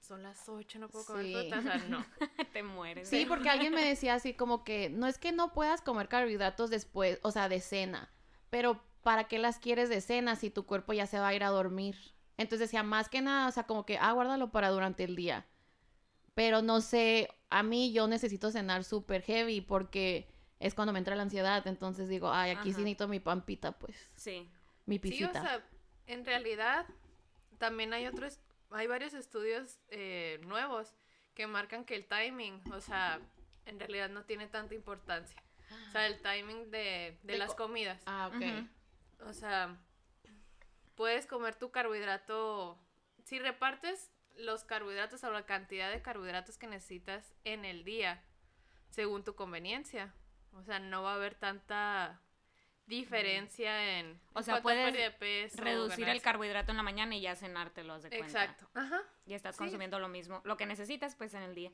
son 0.00 0.22
las 0.22 0.48
8, 0.48 0.78
no 0.78 0.88
puedo 0.88 1.04
comer 1.04 1.24
Sí. 1.26 1.32
fruta. 1.34 1.58
O 1.58 1.62
sea, 1.62 1.76
no. 1.88 2.04
Te 2.52 2.62
mueres. 2.62 3.08
Sí, 3.08 3.26
porque 3.26 3.48
alguien 3.50 3.74
me 3.74 3.84
decía 3.88 4.14
así 4.14 4.34
como 4.34 4.64
que 4.64 4.88
no 4.90 5.06
es 5.06 5.18
que 5.18 5.32
no 5.32 5.52
puedas 5.52 5.80
comer 5.82 6.08
carbohidratos 6.08 6.70
después, 6.70 7.18
o 7.22 7.30
sea, 7.30 7.48
de 7.48 7.60
cena, 7.60 8.10
pero 8.50 8.82
¿para 9.02 9.24
qué 9.24 9.38
las 9.38 9.58
quieres 9.58 9.88
de 9.88 10.00
cena 10.00 10.36
si 10.36 10.50
tu 10.50 10.66
cuerpo 10.66 10.92
ya 10.92 11.06
se 11.06 11.18
va 11.18 11.28
a 11.28 11.34
ir 11.34 11.44
a 11.44 11.48
dormir? 11.48 11.96
Entonces 12.36 12.68
decía, 12.68 12.82
más 12.84 13.08
que 13.08 13.20
nada, 13.20 13.48
o 13.48 13.50
sea, 13.50 13.64
como 13.64 13.84
que, 13.84 13.98
ah, 13.98 14.12
guárdalo 14.12 14.50
para 14.52 14.68
durante 14.70 15.02
el 15.04 15.16
día. 15.16 15.46
Pero 16.38 16.62
no 16.62 16.80
sé, 16.80 17.28
a 17.50 17.64
mí 17.64 17.92
yo 17.92 18.06
necesito 18.06 18.52
cenar 18.52 18.84
súper 18.84 19.22
heavy 19.22 19.60
porque 19.60 20.28
es 20.60 20.72
cuando 20.72 20.92
me 20.92 21.00
entra 21.00 21.16
la 21.16 21.22
ansiedad, 21.22 21.66
entonces 21.66 22.08
digo, 22.08 22.30
ay, 22.30 22.52
aquí 22.52 22.72
sí 22.72 22.78
necesito 22.82 23.08
mi 23.08 23.18
pampita, 23.18 23.72
pues, 23.72 23.96
Sí. 24.14 24.48
mi 24.86 24.98
Sí, 25.00 25.00
o 25.00 25.02
pisita. 25.32 25.42
sea, 25.42 25.66
en 26.06 26.24
realidad 26.24 26.86
también 27.58 27.92
hay 27.92 28.06
otros, 28.06 28.38
hay 28.70 28.86
varios 28.86 29.14
estudios 29.14 29.80
eh, 29.88 30.38
nuevos 30.46 30.94
que 31.34 31.48
marcan 31.48 31.84
que 31.84 31.96
el 31.96 32.06
timing, 32.06 32.62
o 32.72 32.80
sea, 32.80 33.18
en 33.66 33.80
realidad 33.80 34.08
no 34.08 34.22
tiene 34.24 34.46
tanta 34.46 34.74
importancia. 34.76 35.42
O 35.88 35.90
sea, 35.90 36.06
el 36.06 36.22
timing 36.22 36.70
de, 36.70 37.18
de 37.24 37.32
De 37.32 37.36
las 37.38 37.50
co- 37.50 37.64
comidas. 37.64 38.00
Ah, 38.06 38.30
ok. 38.32 39.26
O 39.28 39.32
sea, 39.32 39.76
puedes 40.94 41.26
comer 41.26 41.56
tu 41.56 41.72
carbohidrato. 41.72 42.78
Si 43.24 43.40
repartes 43.40 44.12
los 44.38 44.64
carbohidratos 44.64 45.22
o 45.24 45.30
la 45.30 45.44
cantidad 45.44 45.90
de 45.90 46.00
carbohidratos 46.00 46.56
que 46.58 46.66
necesitas 46.66 47.34
en 47.44 47.64
el 47.64 47.84
día, 47.84 48.24
según 48.88 49.24
tu 49.24 49.34
conveniencia. 49.34 50.14
O 50.52 50.62
sea, 50.62 50.78
no 50.78 51.02
va 51.02 51.12
a 51.12 51.14
haber 51.16 51.34
tanta 51.34 52.22
diferencia 52.86 53.98
en, 53.98 54.18
O 54.32 54.42
sea, 54.42 54.62
puedes 54.62 54.86
pérdida 54.86 55.04
de 55.04 55.10
peso, 55.10 55.62
Reducir 55.62 56.08
el 56.08 56.22
carbohidrato 56.22 56.70
en 56.70 56.78
la 56.78 56.82
mañana 56.82 57.14
y 57.14 57.20
ya 57.20 57.36
cenártelo, 57.36 57.92
haz 57.92 58.04
de 58.04 58.08
cuenta. 58.08 58.26
Exacto. 58.26 58.70
Ajá. 58.74 59.02
Y 59.26 59.34
estás 59.34 59.56
Sí. 59.56 59.58
consumiendo 59.58 59.98
lo 59.98 60.08
mismo, 60.08 60.40
lo 60.44 60.56
que 60.56 60.64
necesitas 60.64 61.14
pues 61.14 61.34
en 61.34 61.42
el 61.42 61.54
día. 61.54 61.70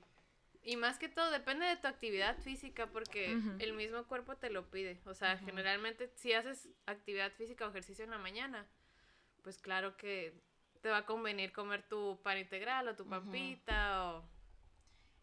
Y 0.62 0.76
más 0.76 0.98
que 0.98 1.08
todo 1.08 1.30
depende 1.30 1.66
de 1.66 1.76
tu 1.76 1.86
actividad 1.86 2.36
física 2.38 2.86
porque 2.88 3.38
el 3.58 3.74
mismo 3.74 4.02
cuerpo 4.06 4.36
te 4.36 4.48
lo 4.50 4.70
pide. 4.70 5.00
O 5.04 5.12
sea, 5.14 5.36
generalmente 5.36 6.10
si 6.16 6.32
haces 6.32 6.68
actividad 6.86 7.30
física 7.32 7.66
o 7.66 7.70
ejercicio 7.70 8.04
en 8.04 8.10
la 8.10 8.18
mañana, 8.18 8.66
pues 9.42 9.58
claro 9.58 9.96
que 9.98 10.32
te 10.84 10.90
va 10.90 10.98
a 10.98 11.06
convenir 11.06 11.50
comer 11.50 11.82
tu 11.88 12.18
pan 12.22 12.36
integral 12.36 12.86
o 12.88 12.94
tu 12.94 13.06
pampita 13.06 14.10
o... 14.10 14.22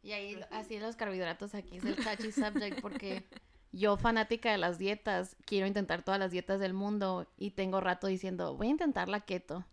Y 0.01 0.11
ahí, 0.11 0.41
así 0.49 0.79
los 0.79 0.95
carbohidratos 0.95 1.53
aquí 1.53 1.77
es 1.77 1.85
el 1.85 1.95
touchy 1.97 2.31
subject 2.31 2.81
porque 2.81 3.27
yo, 3.71 3.95
fanática 3.95 4.51
de 4.51 4.57
las 4.57 4.79
dietas, 4.79 5.37
quiero 5.45 5.67
intentar 5.67 6.01
todas 6.01 6.19
las 6.19 6.31
dietas 6.31 6.59
del 6.59 6.73
mundo 6.73 7.27
y 7.37 7.51
tengo 7.51 7.79
rato 7.79 8.07
diciendo, 8.07 8.55
voy 8.55 8.67
a 8.67 8.69
intentar 8.71 9.07
la 9.07 9.19
keto. 9.19 9.63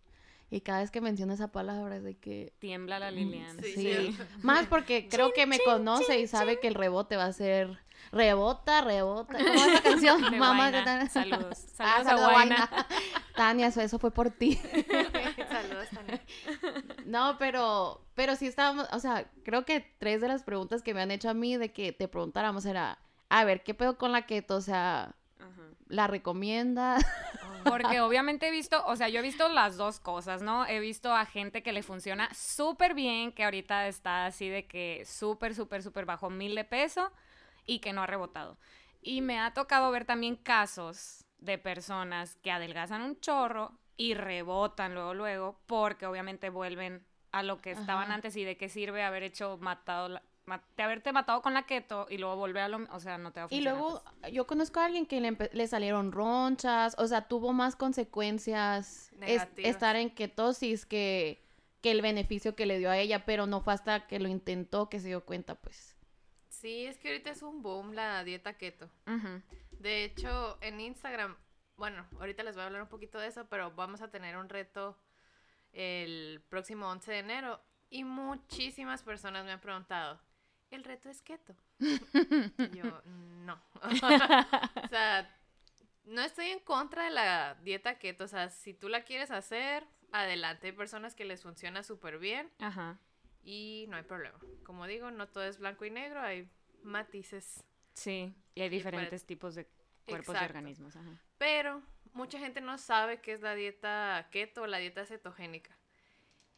Y 0.50 0.60
cada 0.60 0.80
vez 0.80 0.90
que 0.90 1.00
menciono 1.00 1.32
esa 1.32 1.52
palabra 1.52 1.96
es 1.96 2.04
de 2.04 2.18
que... 2.18 2.52
Tiembla 2.58 2.98
la 2.98 3.10
Lilian. 3.10 3.58
Sí, 3.62 3.72
Sí, 3.74 4.18
más 4.42 4.66
porque 4.66 5.08
creo 5.10 5.32
que 5.32 5.46
me 5.46 5.58
conoce 5.58 6.20
y 6.20 6.26
sabe 6.26 6.60
que 6.60 6.68
el 6.68 6.74
rebote 6.74 7.16
va 7.16 7.24
a 7.24 7.32
ser 7.32 7.78
rebota, 8.12 8.82
rebota. 8.82 9.38
¿Cómo 9.38 9.54
es 9.54 9.72
la 9.72 9.82
canción? 9.82 10.22
De 10.30 10.38
Mamá, 10.38 10.70
Guayna. 10.70 10.78
¿qué 10.78 10.84
tal? 10.84 11.10
Saludos. 11.10 11.66
Ah, 11.78 11.96
Saludos 11.96 12.00
a 12.00 12.04
saludos 12.04 12.28
a 12.28 12.32
Guayna. 12.32 12.68
Guayna. 12.70 12.86
Tania, 13.34 13.66
eso, 13.68 13.80
eso 13.80 13.98
fue 13.98 14.10
por 14.10 14.30
ti. 14.30 14.58
Saludos. 15.68 16.20
No, 17.06 17.36
pero, 17.38 18.04
pero 18.14 18.36
sí 18.36 18.46
estábamos, 18.46 18.86
o 18.92 18.98
sea, 18.98 19.30
creo 19.44 19.64
que 19.64 19.80
tres 19.98 20.20
de 20.20 20.28
las 20.28 20.42
preguntas 20.42 20.82
que 20.82 20.94
me 20.94 21.00
han 21.00 21.10
hecho 21.10 21.30
a 21.30 21.34
mí 21.34 21.56
de 21.56 21.72
que 21.72 21.92
te 21.92 22.08
preguntáramos 22.08 22.66
era, 22.66 22.98
a 23.28 23.44
ver, 23.44 23.62
¿qué 23.62 23.74
pedo 23.74 23.96
con 23.96 24.12
la 24.12 24.26
keto? 24.26 24.56
O 24.56 24.60
sea, 24.60 25.14
Ajá. 25.38 25.62
¿la 25.88 26.06
recomienda? 26.06 26.98
Porque 27.64 28.00
obviamente 28.00 28.48
he 28.48 28.50
visto, 28.50 28.84
o 28.86 28.96
sea, 28.96 29.08
yo 29.08 29.20
he 29.20 29.22
visto 29.22 29.48
las 29.48 29.76
dos 29.76 30.00
cosas, 30.00 30.42
¿no? 30.42 30.66
He 30.66 30.80
visto 30.80 31.14
a 31.14 31.26
gente 31.26 31.62
que 31.62 31.72
le 31.72 31.82
funciona 31.82 32.28
súper 32.34 32.94
bien, 32.94 33.32
que 33.32 33.44
ahorita 33.44 33.88
está 33.88 34.26
así 34.26 34.48
de 34.48 34.66
que 34.66 35.04
súper, 35.06 35.54
súper, 35.54 35.82
súper 35.82 36.04
bajo 36.04 36.30
mil 36.30 36.54
de 36.54 36.64
peso 36.64 37.10
y 37.66 37.80
que 37.80 37.92
no 37.92 38.02
ha 38.02 38.06
rebotado. 38.06 38.58
Y 39.02 39.20
me 39.20 39.38
ha 39.38 39.54
tocado 39.54 39.90
ver 39.90 40.04
también 40.04 40.36
casos 40.36 41.24
de 41.38 41.58
personas 41.58 42.36
que 42.36 42.50
adelgazan 42.50 43.02
un 43.02 43.20
chorro 43.20 43.78
y 43.98 44.14
rebotan 44.14 44.94
luego, 44.94 45.12
luego, 45.12 45.60
porque 45.66 46.06
obviamente 46.06 46.48
vuelven 46.48 47.04
a 47.32 47.42
lo 47.42 47.60
que 47.60 47.72
estaban 47.72 48.04
Ajá. 48.04 48.14
antes 48.14 48.34
y 48.36 48.44
de 48.44 48.56
qué 48.56 48.70
sirve 48.70 49.02
haber 49.02 49.22
hecho 49.24 49.58
matado, 49.60 50.08
la- 50.08 50.22
haberte 50.78 51.12
matado 51.12 51.42
con 51.42 51.52
la 51.52 51.64
keto 51.66 52.06
y 52.08 52.16
luego 52.16 52.36
volver 52.36 52.62
a 52.62 52.68
lo, 52.68 52.78
o 52.90 53.00
sea, 53.00 53.18
no 53.18 53.32
te 53.32 53.40
va 53.40 53.44
a 53.44 53.48
Y 53.48 53.56
funcionar. 53.60 53.74
luego 53.80 54.02
pues. 54.22 54.32
yo 54.32 54.46
conozco 54.46 54.80
a 54.80 54.86
alguien 54.86 55.04
que 55.04 55.20
le, 55.20 55.66
salieron 55.66 56.10
ronchas, 56.12 56.94
o 56.96 57.06
sea, 57.06 57.28
tuvo 57.28 57.52
más 57.52 57.76
consecuencias 57.76 59.12
es- 59.20 59.46
estar 59.58 59.96
en 59.96 60.10
ketosis 60.10 60.86
que, 60.86 61.42
que 61.82 61.90
el 61.90 62.00
beneficio 62.02 62.54
que 62.56 62.66
le 62.66 62.78
dio 62.78 62.90
a 62.90 62.96
ella, 62.98 63.24
pero 63.26 63.46
no 63.46 63.60
fue 63.60 63.74
hasta 63.74 64.06
que 64.06 64.18
lo 64.20 64.28
intentó 64.28 64.88
que 64.88 65.00
se 65.00 65.08
dio 65.08 65.24
cuenta, 65.24 65.54
pues. 65.56 65.96
Sí, 66.48 66.86
es 66.86 66.98
que 66.98 67.08
ahorita 67.08 67.30
es 67.30 67.42
un 67.42 67.62
boom 67.62 67.92
la 67.92 68.24
dieta 68.24 68.54
keto. 68.54 68.88
De 69.78 70.04
hecho, 70.04 70.58
en 70.60 70.80
Instagram, 70.80 71.36
bueno, 71.78 72.06
ahorita 72.18 72.42
les 72.42 72.54
voy 72.54 72.62
a 72.62 72.66
hablar 72.66 72.82
un 72.82 72.88
poquito 72.88 73.18
de 73.18 73.28
eso, 73.28 73.46
pero 73.48 73.70
vamos 73.70 74.02
a 74.02 74.10
tener 74.10 74.36
un 74.36 74.48
reto 74.48 74.98
el 75.72 76.42
próximo 76.48 76.88
11 76.90 77.12
de 77.12 77.18
enero 77.18 77.60
y 77.88 78.04
muchísimas 78.04 79.02
personas 79.02 79.44
me 79.44 79.52
han 79.52 79.60
preguntado, 79.60 80.20
¿el 80.70 80.84
reto 80.84 81.08
es 81.08 81.22
keto? 81.22 81.54
Yo, 81.78 83.02
no. 83.06 83.62
o 83.82 84.88
sea, 84.88 85.34
no 86.04 86.20
estoy 86.22 86.46
en 86.46 86.58
contra 86.60 87.04
de 87.04 87.10
la 87.10 87.54
dieta 87.62 87.98
keto, 87.98 88.24
o 88.24 88.28
sea, 88.28 88.50
si 88.50 88.74
tú 88.74 88.88
la 88.88 89.04
quieres 89.04 89.30
hacer, 89.30 89.86
adelante, 90.10 90.66
hay 90.66 90.72
personas 90.72 91.14
que 91.14 91.24
les 91.24 91.42
funciona 91.42 91.82
súper 91.84 92.18
bien 92.18 92.50
Ajá. 92.58 92.98
y 93.44 93.86
no 93.88 93.96
hay 93.96 94.02
problema. 94.02 94.38
Como 94.64 94.86
digo, 94.86 95.10
no 95.12 95.28
todo 95.28 95.44
es 95.44 95.58
blanco 95.58 95.84
y 95.84 95.90
negro, 95.90 96.20
hay 96.20 96.50
matices. 96.82 97.64
Sí, 97.94 98.34
y 98.54 98.62
hay 98.62 98.68
diferentes 98.68 99.24
tipos 99.24 99.54
de 99.54 99.68
cuerpos 100.08 100.34
y 100.34 100.38
Exacto. 100.38 100.58
organismos. 100.58 100.96
Ajá. 100.96 101.10
Pero 101.38 101.82
mucha 102.12 102.38
gente 102.38 102.60
no 102.60 102.78
sabe 102.78 103.20
qué 103.20 103.32
es 103.32 103.40
la 103.42 103.54
dieta 103.54 104.28
keto 104.30 104.62
o 104.62 104.66
la 104.66 104.78
dieta 104.78 105.04
cetogénica. 105.06 105.76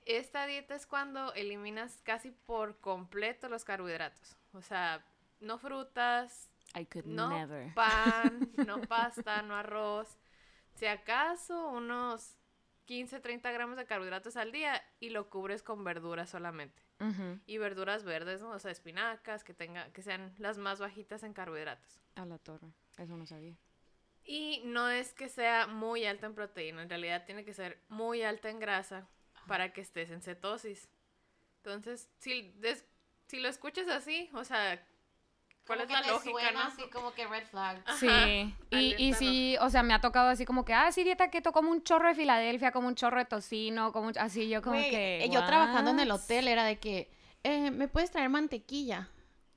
Esta 0.07 0.47
dieta 0.47 0.75
es 0.75 0.87
cuando 0.87 1.33
eliminas 1.35 2.01
casi 2.03 2.31
por 2.31 2.81
completo 2.81 3.49
los 3.49 3.65
carbohidratos. 3.65 4.37
O 4.53 4.63
sea, 4.63 5.05
no 5.41 5.59
frutas, 5.59 6.51
I 6.75 6.87
could 6.87 7.05
no 7.07 7.29
never. 7.31 7.73
pan, 7.75 8.51
no 8.67 8.81
pasta, 8.83 9.43
no 9.43 9.55
arroz. 9.57 10.17
Si 10.75 10.87
acaso 10.87 11.69
unos 11.69 12.37
15, 12.87 13.21
30 13.21 13.53
gramos 13.53 13.77
de 13.77 13.85
carbohidratos 13.87 14.37
al 14.37 14.51
día 14.53 14.83
y 14.99 15.11
lo 15.11 15.29
cubres 15.31 15.63
con 15.63 15.85
verduras 15.85 16.31
solamente. 16.31 16.83
Ujú, 17.01 17.39
Y 17.47 17.59
verduras 17.59 18.05
verdes, 18.05 18.41
¿no? 18.41 18.51
O 18.51 18.59
sea, 18.59 18.71
espinacas, 18.71 19.45
que, 19.45 19.55
tenga, 19.55 19.91
que 19.93 20.03
sean 20.03 20.35
las 20.39 20.59
más 20.59 20.81
bajitas 20.81 21.23
en 21.23 21.33
carbohidratos. 21.33 22.01
A 22.17 22.27
la 22.27 22.39
torre. 22.39 22.73
Eso 23.01 23.17
no 23.17 23.27
sabía. 23.27 23.57
Y 24.25 24.61
no 24.65 24.89
es 24.91 25.13
que 25.15 25.29
sea 25.29 25.67
muy 25.67 26.05
alta 26.05 26.27
en 26.27 26.35
proteína, 26.35 26.83
en 26.83 26.89
realidad 26.91 27.25
tiene 27.25 27.45
que 27.45 27.55
ser 27.55 27.81
muy 27.89 28.23
alta 28.23 28.51
en 28.51 28.61
grasa 28.61 29.09
para 29.49 29.73
que 29.73 29.81
estés 29.81 30.11
en 30.11 30.21
cetosis. 30.21 30.89
Entonces, 31.65 32.09
si, 32.19 32.53
des- 32.59 32.85
si 33.27 33.41
lo 33.41 33.49
escuchas 33.49 33.89
así, 33.89 34.29
o 34.35 34.45
sea, 34.45 34.87
¿cuál 35.67 35.81
es 35.81 35.91
la 35.91 36.03
lógica, 36.03 36.51
no? 36.53 36.61
así 36.61 36.83
como 36.91 37.13
que 37.15 37.27
red 37.27 37.47
flag. 37.47 37.83
Sí, 37.99 38.55
y, 38.71 38.95
y 38.99 39.15
sí, 39.15 39.57
o 39.61 39.71
sea, 39.71 39.83
me 39.83 39.95
ha 39.95 40.01
tocado 40.01 40.29
así 40.29 40.45
como 40.45 40.65
que, 40.65 40.75
ah, 40.75 40.93
sí, 40.93 41.03
dieta 41.03 41.31
keto, 41.31 41.53
como 41.53 41.71
un 41.71 41.83
chorro 41.83 42.09
de 42.09 42.15
Filadelfia, 42.15 42.71
como 42.71 42.87
un 42.89 42.95
chorro 42.95 43.19
de 43.19 43.25
tocino, 43.25 43.93
como 43.93 44.09
un- 44.09 44.19
así 44.19 44.49
yo 44.49 44.61
como 44.63 44.77
Güey, 44.77 44.91
que... 44.91 45.25
eh, 45.25 45.31
yo 45.31 45.43
trabajando 45.45 45.91
en 45.91 46.01
el 46.01 46.11
hotel 46.11 46.47
era 46.49 46.65
de 46.65 46.79
que, 46.79 47.11
eh, 47.43 47.71
¿me 47.71 47.89
puedes 47.89 48.11
traer 48.11 48.29
mantequilla? 48.29 49.09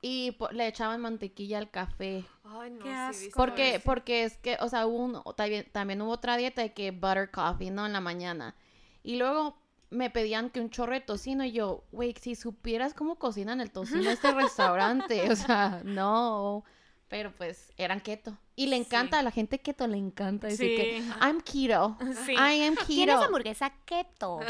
Y 0.06 0.36
le 0.50 0.66
echaban 0.68 1.00
mantequilla 1.00 1.56
al 1.56 1.70
café. 1.70 2.24
Ay, 2.44 2.70
no, 2.72 2.84
Qué 2.84 2.92
asco. 2.92 3.30
Porque, 3.36 3.80
porque 3.82 4.24
es 4.24 4.36
que, 4.36 4.58
o 4.60 4.68
sea, 4.68 4.86
hubo 4.86 4.98
un- 4.98 5.22
también, 5.34 5.66
también 5.72 6.02
hubo 6.02 6.10
otra 6.10 6.36
dieta 6.36 6.60
de 6.60 6.74
que 6.74 6.90
butter 6.90 7.30
coffee, 7.30 7.70
¿no? 7.70 7.86
En 7.86 7.94
la 7.94 8.02
mañana. 8.02 8.54
Y 9.02 9.16
luego 9.16 9.56
me 9.88 10.10
pedían 10.10 10.50
que 10.50 10.60
un 10.60 10.68
chorro 10.68 10.92
de 10.92 11.00
tocino 11.00 11.42
y 11.44 11.52
yo, 11.52 11.84
güey, 11.90 12.14
si 12.20 12.34
supieras 12.34 12.92
cómo 12.92 13.14
cocinan 13.18 13.62
el 13.62 13.70
tocino 13.70 14.10
este 14.10 14.30
restaurante, 14.34 15.30
o 15.32 15.36
sea, 15.36 15.80
no. 15.84 16.64
Pero 17.08 17.32
pues 17.34 17.72
eran 17.78 18.00
keto. 18.00 18.36
Y 18.56 18.66
le 18.66 18.76
encanta, 18.76 19.16
Sí. 19.16 19.20
a 19.20 19.22
la 19.22 19.30
gente 19.30 19.60
keto 19.60 19.86
le 19.86 19.96
encanta 19.96 20.48
decir 20.48 20.76
que. 20.76 20.98
I'm 21.22 21.40
keto. 21.40 21.96
Sí. 22.26 22.32
I 22.32 22.62
am 22.64 22.76
keto. 22.76 23.22
hamburguesa 23.22 23.72
keto? 23.86 24.40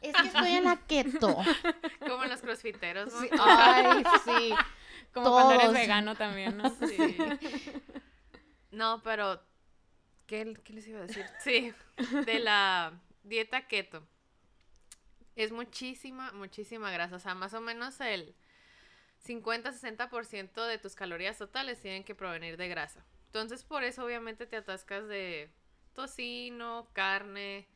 Es 0.00 0.14
que 0.14 0.26
estoy 0.28 0.50
en 0.50 0.64
la 0.64 0.76
keto. 0.76 1.36
Como 2.08 2.24
en 2.24 2.30
los 2.30 2.40
crossfiteros, 2.40 3.12
¿no? 3.12 3.20
Sí, 3.20 3.28
Ay, 3.40 4.04
sí. 4.24 4.54
Como 5.16 5.32
cuando 5.32 5.54
eres 5.54 5.72
vegano 5.72 6.14
también, 6.14 6.58
¿no? 6.58 6.68
Sí. 6.86 7.16
No, 8.70 9.02
pero 9.02 9.40
¿qué, 10.26 10.54
qué 10.62 10.72
les 10.74 10.86
iba 10.88 10.98
a 10.98 11.06
decir? 11.06 11.24
Sí, 11.42 11.72
de 12.26 12.38
la 12.38 12.92
dieta 13.22 13.66
keto. 13.66 14.06
Es 15.34 15.52
muchísima, 15.52 16.32
muchísima 16.32 16.90
grasa. 16.90 17.16
O 17.16 17.18
sea, 17.18 17.34
más 17.34 17.54
o 17.54 17.62
menos 17.62 17.98
el 18.02 18.34
50-60% 19.26 20.66
de 20.66 20.78
tus 20.78 20.94
calorías 20.94 21.38
totales 21.38 21.80
tienen 21.80 22.04
que 22.04 22.14
provenir 22.14 22.58
de 22.58 22.68
grasa. 22.68 23.02
Entonces, 23.26 23.64
por 23.64 23.84
eso 23.84 24.04
obviamente 24.04 24.46
te 24.46 24.56
atascas 24.56 25.08
de 25.08 25.50
tocino, 25.94 26.88
carne. 26.92 27.66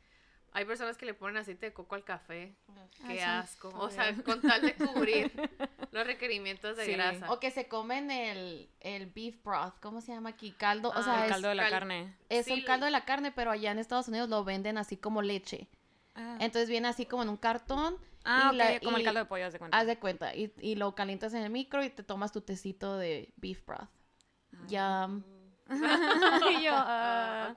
Hay 0.52 0.64
personas 0.64 0.96
que 0.96 1.06
le 1.06 1.14
ponen 1.14 1.36
aceite 1.36 1.66
de 1.66 1.72
coco 1.72 1.94
al 1.94 2.02
café. 2.04 2.56
Ay, 3.04 3.16
Qué 3.16 3.20
son 3.20 3.28
asco. 3.30 3.68
O 3.76 3.88
sea, 3.90 4.14
con 4.24 4.40
tal 4.40 4.62
de 4.62 4.74
cubrir 4.74 5.30
los 5.92 6.06
requerimientos 6.06 6.76
de 6.76 6.86
Sí. 6.86 6.92
grasa. 6.92 7.30
O 7.32 7.38
que 7.38 7.50
se 7.52 7.68
comen 7.68 8.10
el, 8.10 8.68
el 8.80 9.06
beef 9.06 9.42
broth, 9.44 9.74
¿cómo 9.80 10.00
se 10.00 10.12
llama 10.12 10.30
aquí? 10.30 10.50
Caldo, 10.52 10.88
o 10.88 10.92
Ah, 10.94 11.02
sea, 11.02 11.16
el 11.18 11.22
es, 11.24 11.28
caldo 11.30 11.48
de 11.50 11.54
la 11.54 11.62
cal- 11.64 11.70
carne. 11.70 12.16
es 12.28 12.46
sí, 12.46 12.52
un 12.52 12.62
caldo 12.62 12.86
de 12.86 12.90
la 12.90 13.04
carne, 13.04 13.30
pero 13.30 13.52
allá 13.52 13.70
en 13.70 13.78
Estados 13.78 14.08
Unidos 14.08 14.28
lo 14.28 14.42
venden 14.44 14.76
así 14.76 14.96
como 14.96 15.22
leche. 15.22 15.68
Ah, 16.16 16.36
Entonces 16.40 16.68
viene 16.68 16.88
así 16.88 17.06
como 17.06 17.22
en 17.22 17.28
un 17.28 17.36
cartón. 17.36 17.96
Ah, 18.24 18.50
y 18.52 18.56
la- 18.56 18.72
ok, 18.72 18.82
como 18.84 18.96
el 18.96 19.04
caldo 19.04 19.20
de 19.20 19.26
pollo, 19.26 19.46
haz 19.46 19.52
de 19.52 19.58
cuenta. 19.60 19.78
Haz 19.78 19.86
de 19.86 19.98
cuenta. 19.98 20.34
Y, 20.34 20.52
y 20.60 20.74
lo 20.74 20.94
calientas 20.96 21.32
en 21.32 21.42
el 21.44 21.50
micro 21.50 21.84
y 21.84 21.90
te 21.90 22.02
tomas 22.02 22.32
tu 22.32 22.40
tecito 22.40 22.96
de 22.98 23.32
beef 23.36 23.64
broth. 23.64 23.88
Yum. 24.68 25.22
Y 26.50 26.64
yo, 26.64 26.72
Ah, 26.74 27.54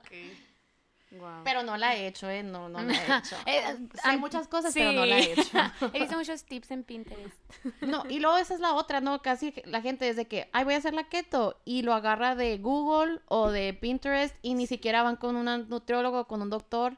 Pero 1.44 1.62
no 1.62 1.76
la 1.76 1.94
he 1.96 2.06
hecho, 2.06 2.28
¿eh? 2.28 2.42
No, 2.42 2.68
no 2.68 2.82
la 2.82 2.92
he 2.92 2.96
hecho. 3.18 3.36
Eh, 3.46 3.62
Sé 3.92 4.00
ah, 4.04 4.16
muchas 4.16 4.48
cosas, 4.48 4.72
pero 4.74 4.92
no 4.92 5.04
la 5.06 5.18
he 5.18 5.32
hecho. 5.32 5.42
He 5.92 6.00
visto 6.00 6.16
muchos 6.16 6.44
tips 6.44 6.70
en 6.70 6.84
Pinterest. 6.84 7.36
No, 7.80 8.04
y 8.08 8.18
luego 8.20 8.36
esa 8.36 8.54
es 8.54 8.60
la 8.60 8.74
otra, 8.74 9.00
¿no? 9.00 9.22
Casi 9.22 9.54
la 9.64 9.80
gente 9.80 10.04
desde 10.04 10.26
que, 10.26 10.48
ay, 10.52 10.64
voy 10.64 10.74
a 10.74 10.78
hacer 10.78 10.94
la 10.94 11.08
keto 11.08 11.60
y 11.64 11.82
lo 11.82 11.94
agarra 11.94 12.34
de 12.34 12.58
Google 12.58 13.20
o 13.26 13.50
de 13.50 13.74
Pinterest 13.74 14.34
y 14.42 14.54
ni 14.54 14.66
siquiera 14.66 15.02
van 15.02 15.16
con 15.16 15.36
un 15.36 15.68
nutriólogo 15.68 16.20
o 16.20 16.26
con 16.26 16.42
un 16.42 16.50
doctor 16.50 16.96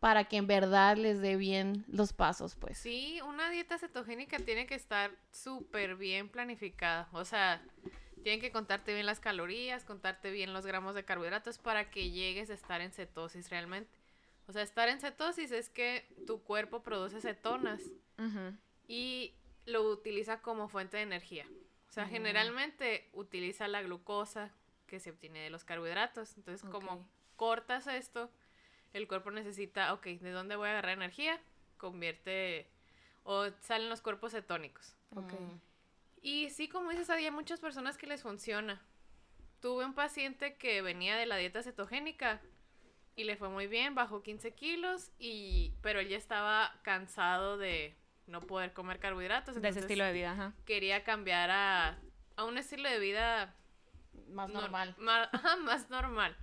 para 0.00 0.24
que 0.24 0.36
en 0.36 0.46
verdad 0.46 0.96
les 0.96 1.20
dé 1.20 1.36
bien 1.36 1.84
los 1.88 2.12
pasos, 2.12 2.54
pues. 2.54 2.78
Sí, 2.78 3.20
una 3.26 3.50
dieta 3.50 3.78
cetogénica 3.78 4.38
tiene 4.38 4.66
que 4.66 4.74
estar 4.74 5.10
súper 5.30 5.96
bien 5.96 6.28
planificada. 6.28 7.08
O 7.12 7.24
sea, 7.24 7.62
tienen 8.26 8.40
que 8.40 8.50
contarte 8.50 8.92
bien 8.92 9.06
las 9.06 9.20
calorías, 9.20 9.84
contarte 9.84 10.32
bien 10.32 10.52
los 10.52 10.66
gramos 10.66 10.96
de 10.96 11.04
carbohidratos 11.04 11.58
para 11.58 11.92
que 11.92 12.10
llegues 12.10 12.50
a 12.50 12.54
estar 12.54 12.80
en 12.80 12.90
cetosis 12.90 13.50
realmente. 13.50 13.88
O 14.48 14.52
sea, 14.52 14.62
estar 14.62 14.88
en 14.88 14.98
cetosis 14.98 15.52
es 15.52 15.68
que 15.70 16.04
tu 16.26 16.42
cuerpo 16.42 16.82
produce 16.82 17.20
cetonas 17.20 17.80
y 18.88 19.32
lo 19.64 19.82
utiliza 19.92 20.42
como 20.42 20.66
fuente 20.66 20.96
de 20.96 21.04
energía. 21.04 21.46
O 21.88 21.92
sea, 21.92 22.06
Mm. 22.06 22.10
generalmente 22.10 23.08
utiliza 23.12 23.68
la 23.68 23.80
glucosa 23.82 24.52
que 24.88 24.98
se 24.98 25.10
obtiene 25.10 25.38
de 25.38 25.50
los 25.50 25.62
carbohidratos. 25.62 26.36
Entonces, 26.36 26.68
como 26.68 27.08
cortas 27.36 27.86
esto, 27.86 28.28
el 28.92 29.06
cuerpo 29.06 29.30
necesita, 29.30 29.92
ok, 29.94 30.04
¿de 30.04 30.32
dónde 30.32 30.56
voy 30.56 30.66
a 30.66 30.72
agarrar 30.72 30.94
energía? 30.96 31.40
Convierte 31.76 32.68
o 33.22 33.46
salen 33.60 33.88
los 33.88 34.02
cuerpos 34.02 34.32
cetónicos. 34.32 34.96
Ok. 35.14 35.32
Y 36.26 36.50
sí, 36.50 36.68
como 36.68 36.90
dices, 36.90 37.08
había 37.08 37.30
muchas 37.30 37.60
personas 37.60 37.96
que 37.96 38.08
les 38.08 38.20
funciona. 38.20 38.82
Tuve 39.60 39.84
un 39.84 39.94
paciente 39.94 40.56
que 40.56 40.82
venía 40.82 41.14
de 41.16 41.24
la 41.24 41.36
dieta 41.36 41.62
cetogénica 41.62 42.40
y 43.14 43.22
le 43.22 43.36
fue 43.36 43.48
muy 43.48 43.68
bien, 43.68 43.94
bajó 43.94 44.24
15 44.24 44.52
kilos, 44.52 45.12
y, 45.20 45.72
pero 45.82 46.00
él 46.00 46.08
ya 46.08 46.16
estaba 46.16 46.74
cansado 46.82 47.58
de 47.58 47.94
no 48.26 48.40
poder 48.40 48.72
comer 48.72 48.98
carbohidratos. 48.98 49.62
De 49.62 49.68
ese 49.68 49.78
estilo 49.78 50.04
de 50.04 50.12
vida, 50.12 50.32
ajá. 50.32 50.52
Quería 50.64 51.04
cambiar 51.04 51.50
a, 51.52 51.96
a 52.34 52.44
un 52.44 52.58
estilo 52.58 52.88
de 52.90 52.98
vida 52.98 53.54
Más 54.30 54.50
nor- 54.50 54.62
normal. 54.62 54.96
ajá, 55.32 55.56
más 55.58 55.88
normal. 55.90 56.36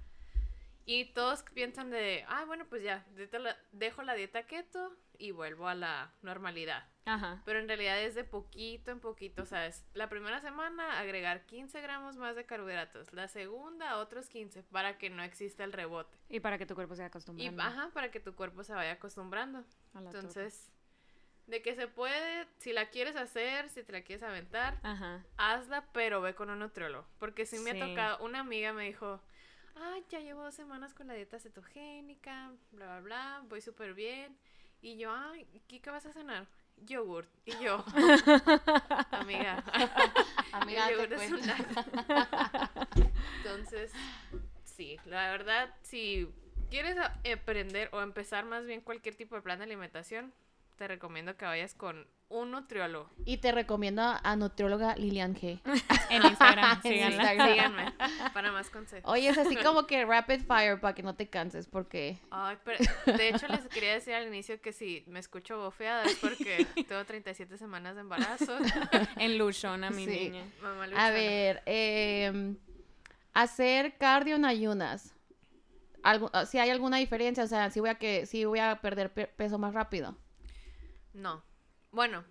Y 0.86 1.06
todos 1.14 1.44
piensan 1.54 1.90
de, 1.90 2.24
ah, 2.30 2.46
bueno, 2.46 2.66
pues 2.70 2.84
ya, 2.84 3.06
dejo 3.16 3.38
la, 3.38 3.58
dejo 3.74 4.02
la 4.04 4.14
dieta 4.16 4.44
keto 4.48 4.96
y 5.18 5.32
vuelvo 5.32 5.68
a 5.68 5.76
la 5.76 6.12
normalidad. 6.22 6.88
Ajá. 7.06 7.42
Pero 7.46 7.60
en 7.60 7.68
realidad 7.68 8.00
es 8.02 8.16
de 8.16 8.24
poquito 8.24 8.92
en 8.92 9.00
poquito, 9.02 9.44
o 9.44 9.46
sea, 9.46 9.66
es 9.68 9.84
la 9.94 10.08
primera 10.10 10.40
semana 10.40 11.00
agregar 11.00 11.46
15 11.46 11.82
gramos 11.82 12.16
más 12.18 12.36
de 12.36 12.46
carbohidratos, 12.46 13.12
la 13.14 13.28
segunda 13.28 13.98
otros 13.98 14.30
15 14.30 14.64
para 14.64 14.98
que 14.98 15.10
no 15.10 15.22
exista 15.24 15.64
el 15.66 15.74
rebote. 15.74 16.18
Y 16.30 16.40
para 16.40 16.58
que 16.58 16.66
tu 16.66 16.76
cuerpo 16.76 16.96
se 16.96 17.04
Y 17.04 17.06
acostumbre. 17.06 17.54
ajá, 17.60 17.90
para 17.94 18.10
que 18.12 18.20
tu 18.22 18.36
cuerpo 18.36 18.64
se 18.64 18.74
vaya 18.74 18.94
acostumbrando. 18.94 19.66
a 19.94 20.02
la 20.02 20.12
Entonces, 20.12 20.72
de 21.48 21.62
que 21.62 21.76
se 21.76 21.88
puede, 21.90 22.48
si 22.60 22.72
la 22.72 22.90
quieres 22.90 23.18
hacer, 23.18 23.68
si 23.70 23.84
te 23.84 23.92
la 23.92 24.02
quieres 24.04 24.24
aventar. 24.24 24.80
Ajá. 24.84 25.26
hazla, 25.36 25.86
pero 25.92 26.22
ve 26.22 26.36
con 26.36 26.50
un 26.50 26.60
nutriólogo. 26.60 27.06
Porque 27.20 27.46
si 27.46 27.60
me 27.60 27.72
Sí. 27.74 27.82
ha 27.82 27.86
tocado, 27.90 28.24
una 28.26 28.40
amiga 28.40 28.72
me 28.72 28.86
dijo, 28.86 29.22
ay, 29.76 30.06
ya 30.10 30.22
llevo 30.22 30.44
dos 30.44 30.56
semanas 30.56 30.94
con 30.94 31.08
la 31.08 31.16
dieta 31.16 31.38
cetogénica, 31.40 32.54
bla, 32.72 32.86
bla, 32.86 33.00
bla, 33.02 33.44
voy 33.50 33.60
súper 33.60 33.94
bien. 33.94 34.38
Y 34.84 34.98
yo, 34.98 35.12
ay, 35.16 35.48
¿qué, 35.68 35.82
qué 35.82 35.90
vas 35.90 36.06
a 36.06 36.12
cenar? 36.14 36.46
Yogurt. 36.76 37.30
Y 37.46 37.58
yo, 37.64 37.86
amiga, 39.12 39.64
Amiga, 40.52 40.90
el 40.90 40.98
date 40.98 41.10
yogur 41.10 41.14
es 41.14 41.32
un 41.32 41.40
cuenta. 41.40 41.58
nada. 42.10 42.72
Entonces, 43.38 43.94
sí, 44.66 45.00
la 45.06 45.32
verdad, 45.32 45.74
si 45.84 46.28
quieres 46.70 46.98
aprender 46.98 47.90
o 47.94 48.02
empezar 48.02 48.44
más 48.46 48.66
bien 48.66 48.82
cualquier 48.82 49.16
tipo 49.16 49.36
de 49.36 49.42
plan 49.42 49.60
de 49.60 49.64
alimentación, 49.64 50.34
te 50.76 50.88
recomiendo 50.88 51.36
que 51.38 51.46
vayas 51.46 51.74
con 51.76 52.08
un 52.30 52.50
nutriólogo. 52.52 53.10
Y 53.26 53.38
te 53.38 53.52
recomiendo 53.52 54.02
a 54.02 54.36
nutrióloga 54.36 54.96
Lilian 54.96 55.36
G. 55.36 55.60
En 56.10 56.24
Instagram, 56.26 56.82
En 56.84 56.92
síganla. 56.92 57.16
Instagram. 57.34 57.50
Síganme 57.54 57.94
para 58.34 58.52
más 58.52 58.70
consejos. 58.70 59.12
Oye, 59.12 59.30
es 59.30 59.38
así 59.38 59.56
como 59.58 59.86
que 59.88 60.04
rapid 60.06 60.42
fire 60.48 60.80
para 60.80 60.94
que 60.96 61.04
no 61.04 61.16
te 61.16 61.28
canses, 61.28 61.68
porque 61.68 62.18
Ay, 62.32 62.58
pero 62.64 62.80
de 63.06 63.30
hecho 63.30 63.48
les 63.48 63.68
quería 63.68 63.94
decir 63.94 64.14
al 64.16 64.28
inicio 64.28 64.60
que 64.62 64.74
si 64.74 65.04
me 65.08 65.20
escucho 65.20 65.58
bofeada 65.58 66.04
es 66.06 66.16
porque 66.16 66.66
tengo 66.88 67.04
37 67.06 67.58
semanas 67.58 67.96
de 67.96 68.02
embarazo. 68.02 68.58
En 69.18 69.38
Lushona, 69.38 69.90
mi 69.92 70.06
Sí. 70.06 70.30
niña. 70.30 70.44
Mamá 70.62 70.84
A 70.84 70.88
luchona. 70.88 71.10
ver, 71.12 71.64
em, 71.66 72.58
hacer 73.34 73.98
cardio 73.98 74.36
en 74.36 74.46
ayunas. 74.46 75.14
Algu- 76.04 76.30
ah, 76.34 76.46
si 76.46 76.60
hay 76.60 76.70
alguna 76.70 76.98
diferencia, 76.98 77.44
o 77.44 77.48
sea, 77.48 77.70
si 77.70 77.80
voy 77.80 77.90
a 77.90 77.96
que 77.96 78.26
si 78.26 78.44
voy 78.46 78.60
a 78.60 78.82
perder 78.82 79.14
pe- 79.14 79.28
peso 79.28 79.58
más 79.58 79.74
rápido. 79.74 80.18
No. 81.14 81.44
Bueno, 81.92 82.24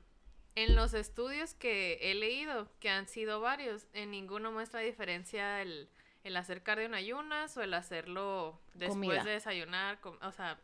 en 0.54 0.74
los 0.74 0.94
estudios 0.94 1.54
que 1.54 1.98
he 2.02 2.14
leído, 2.14 2.68
que 2.80 2.90
han 2.90 3.08
sido 3.08 3.40
varios, 3.40 3.86
en 3.92 4.10
ninguno 4.10 4.52
muestra 4.52 4.80
diferencia 4.80 5.62
el, 5.62 5.88
el 6.24 6.36
hacer 6.36 6.62
cardio 6.62 6.86
en 6.86 6.94
ayunas 6.94 7.56
o 7.56 7.62
el 7.62 7.74
hacerlo 7.74 8.60
después 8.74 8.90
Comida. 8.90 9.24
de 9.24 9.32
desayunar. 9.32 9.98
o 10.02 10.32
sea, 10.32 10.60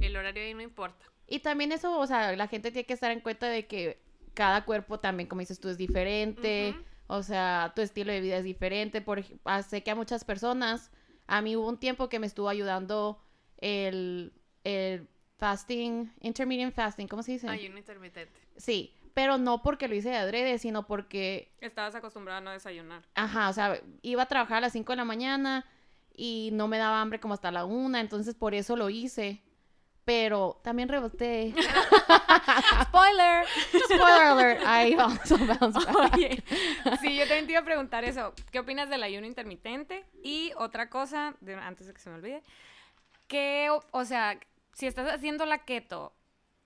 el 0.00 0.16
horario 0.16 0.42
ahí 0.42 0.54
no 0.54 0.62
importa. 0.62 1.06
Y 1.26 1.40
también 1.40 1.72
eso, 1.72 1.98
o 1.98 2.06
sea, 2.06 2.34
la 2.36 2.48
gente 2.48 2.70
tiene 2.70 2.86
que 2.86 2.92
estar 2.92 3.10
en 3.10 3.20
cuenta 3.20 3.48
de 3.48 3.66
que 3.66 4.02
cada 4.34 4.64
cuerpo 4.64 4.98
también, 5.00 5.28
como 5.28 5.40
dices 5.40 5.60
tú, 5.60 5.68
es 5.68 5.78
diferente. 5.78 6.74
O 7.06 7.22
sea, 7.22 7.72
tu 7.74 7.82
estilo 7.82 8.12
de 8.12 8.20
vida 8.20 8.38
es 8.38 8.44
diferente. 8.44 9.00
Por, 9.00 9.24
ah, 9.44 9.62
sé 9.62 9.82
que 9.82 9.90
a 9.90 9.94
muchas 9.94 10.24
personas, 10.24 10.90
a 11.26 11.40
mí 11.40 11.56
hubo 11.56 11.68
un 11.68 11.78
tiempo 11.78 12.08
que 12.08 12.18
me 12.18 12.26
estuvo 12.26 12.48
ayudando 12.48 13.22
el, 13.58 14.32
el 14.64 15.08
fasting, 15.38 16.12
intermittent 16.20 16.74
fasting, 16.74 17.06
¿cómo 17.08 17.22
se 17.22 17.32
dice? 17.32 17.48
Ayuno 17.48 17.78
intermitente. 17.78 18.32
Sí, 18.56 18.94
pero 19.14 19.38
no 19.38 19.62
porque 19.62 19.88
lo 19.88 19.94
hice 19.94 20.10
de 20.10 20.16
adrede, 20.16 20.58
sino 20.58 20.86
porque 20.86 21.52
Estabas 21.60 21.94
acostumbrada 21.94 22.38
a 22.38 22.42
no 22.42 22.50
desayunar. 22.50 23.02
Ajá, 23.14 23.48
o 23.48 23.52
sea, 23.52 23.80
iba 24.02 24.22
a 24.22 24.26
trabajar 24.26 24.58
a 24.58 24.60
las 24.62 24.72
5 24.72 24.92
de 24.92 24.96
la 24.96 25.04
mañana 25.04 25.66
y 26.16 26.50
no 26.52 26.68
me 26.68 26.78
daba 26.78 27.00
hambre 27.00 27.20
como 27.20 27.34
hasta 27.34 27.50
la 27.50 27.64
una, 27.64 28.00
entonces 28.00 28.34
por 28.34 28.54
eso 28.54 28.76
lo 28.76 28.90
hice. 28.90 29.42
Pero 30.04 30.60
también 30.62 30.90
reboté. 30.90 31.54
¡Spoiler! 32.82 33.46
Spoiler 33.84 34.22
alert. 34.22 34.62
Ahí 34.66 34.94
vamos 34.94 35.32
a 35.32 35.36
bounce 35.36 35.78
back. 35.92 36.14
Oye, 36.14 36.42
sí, 37.00 37.16
yo 37.16 37.22
también 37.26 37.46
te 37.46 37.52
iba 37.52 37.60
a 37.60 37.64
preguntar 37.64 38.04
eso. 38.04 38.34
¿Qué 38.52 38.58
opinas 38.58 38.90
del 38.90 39.02
ayuno 39.02 39.26
intermitente? 39.26 40.04
Y 40.22 40.52
otra 40.58 40.90
cosa, 40.90 41.34
de- 41.40 41.54
antes 41.54 41.86
de 41.86 41.94
que 41.94 42.00
se 42.00 42.10
me 42.10 42.16
olvide, 42.16 42.42
que, 43.28 43.68
o, 43.70 43.82
o 43.92 44.04
sea, 44.04 44.38
si 44.74 44.86
estás 44.86 45.12
haciendo 45.12 45.46
la 45.46 45.64
keto, 45.64 46.14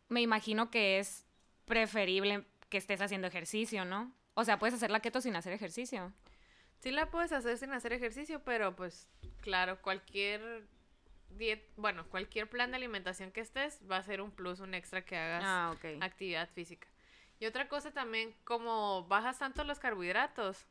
me 0.08 0.20
imagino 0.20 0.70
que 0.70 0.98
es 0.98 1.26
preferible 1.64 2.44
que 2.68 2.78
estés 2.78 3.00
haciendo 3.00 3.26
ejercicio, 3.26 3.84
¿no? 3.84 4.12
O 4.34 4.44
sea, 4.44 4.58
puedes 4.58 4.74
hacer 4.74 4.90
la 4.90 5.00
keto 5.00 5.20
sin 5.20 5.36
hacer 5.36 5.52
ejercicio. 5.52 6.12
Sí 6.80 6.90
la 6.90 7.10
puedes 7.10 7.32
hacer 7.32 7.58
sin 7.58 7.72
hacer 7.72 7.92
ejercicio, 7.92 8.42
pero 8.44 8.76
pues 8.76 9.08
claro, 9.40 9.80
cualquier 9.82 10.66
diet, 11.30 11.62
bueno, 11.76 12.06
cualquier 12.08 12.48
plan 12.48 12.70
de 12.70 12.76
alimentación 12.76 13.32
que 13.32 13.40
estés 13.40 13.80
va 13.90 13.96
a 13.96 14.02
ser 14.02 14.20
un 14.20 14.30
plus, 14.30 14.60
un 14.60 14.74
extra 14.74 15.04
que 15.04 15.16
hagas 15.16 15.44
Ah, 15.44 15.74
actividad 16.00 16.48
física. 16.50 16.86
Y 17.40 17.46
otra 17.46 17.68
cosa 17.68 17.90
también, 17.92 18.34
como 18.44 19.06
bajas 19.08 19.38
tanto 19.38 19.64
los 19.64 19.78
carbohidratos 19.78 20.66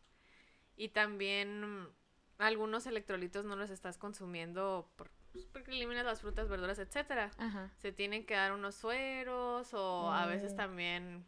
y 0.75 0.89
también 0.89 1.89
algunos 2.37 2.85
electrolitos 2.87 3.45
no 3.45 3.55
los 3.55 3.69
estás 3.69 3.97
consumiendo 3.97 4.89
por- 4.95 5.09
pues, 5.37 5.49
porque 5.53 5.71
eliminas 5.71 6.05
las 6.05 6.21
frutas, 6.21 6.47
verduras, 6.47 6.79
etcétera. 6.79 7.31
Ajá. 7.37 7.71
Se 7.77 7.91
tienen 7.91 8.25
que 8.25 8.33
dar 8.35 8.51
unos 8.53 8.75
sueros 8.75 9.73
o 9.73 10.11
a 10.11 10.25
veces 10.25 10.53
Mm. 10.53 10.57
también 10.57 11.25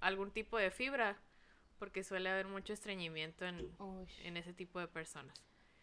algún 0.00 0.30
tipo 0.30 0.56
de 0.58 0.70
fibra 0.70 1.16
porque 1.78 2.04
suele 2.04 2.28
haber 2.30 2.46
mucho 2.46 2.72
estreñimiento 2.72 3.44
en, 3.44 3.58
Uy, 3.78 4.06
en 4.24 4.36
ese 4.36 4.52
tipo 4.52 4.78
de 4.80 4.86
personas. 4.88 5.34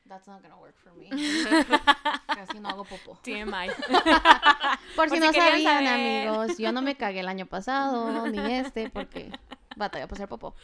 that's 0.07 0.27
not 0.27 0.41
gonna 0.41 0.56
work 0.57 0.76
for 0.77 0.91
me. 0.93 1.07
Casi 2.27 2.60
no 2.60 2.69
hago 2.69 2.84
popó. 2.85 3.19
TMI. 3.22 3.69
Por 4.95 5.10
si 5.10 5.15
si 5.18 5.22
no 5.22 5.31
sabían, 5.34 5.64
saber. 5.64 5.88
amigos, 5.88 6.57
yo 6.57 6.72
no 6.72 6.81
me 6.81 6.95
cagué 6.95 7.19
el 7.19 7.27
año 7.27 7.45
pasado, 7.45 8.26
ni 8.27 8.39
este, 8.56 8.89
porque 8.89 9.30
batalla 9.76 10.07
por 10.07 10.18
ser 10.18 10.27
popó. 10.27 10.56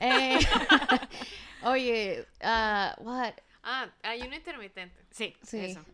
Eh, 0.00 0.38
oye, 1.62 2.26
ah, 2.42 2.94
what? 2.98 3.34
Ah, 3.62 3.88
ayuno 4.02 4.34
intermitente. 4.34 5.00
Sí, 5.10 5.36
Sí. 5.42 5.58
eso. 5.66 5.84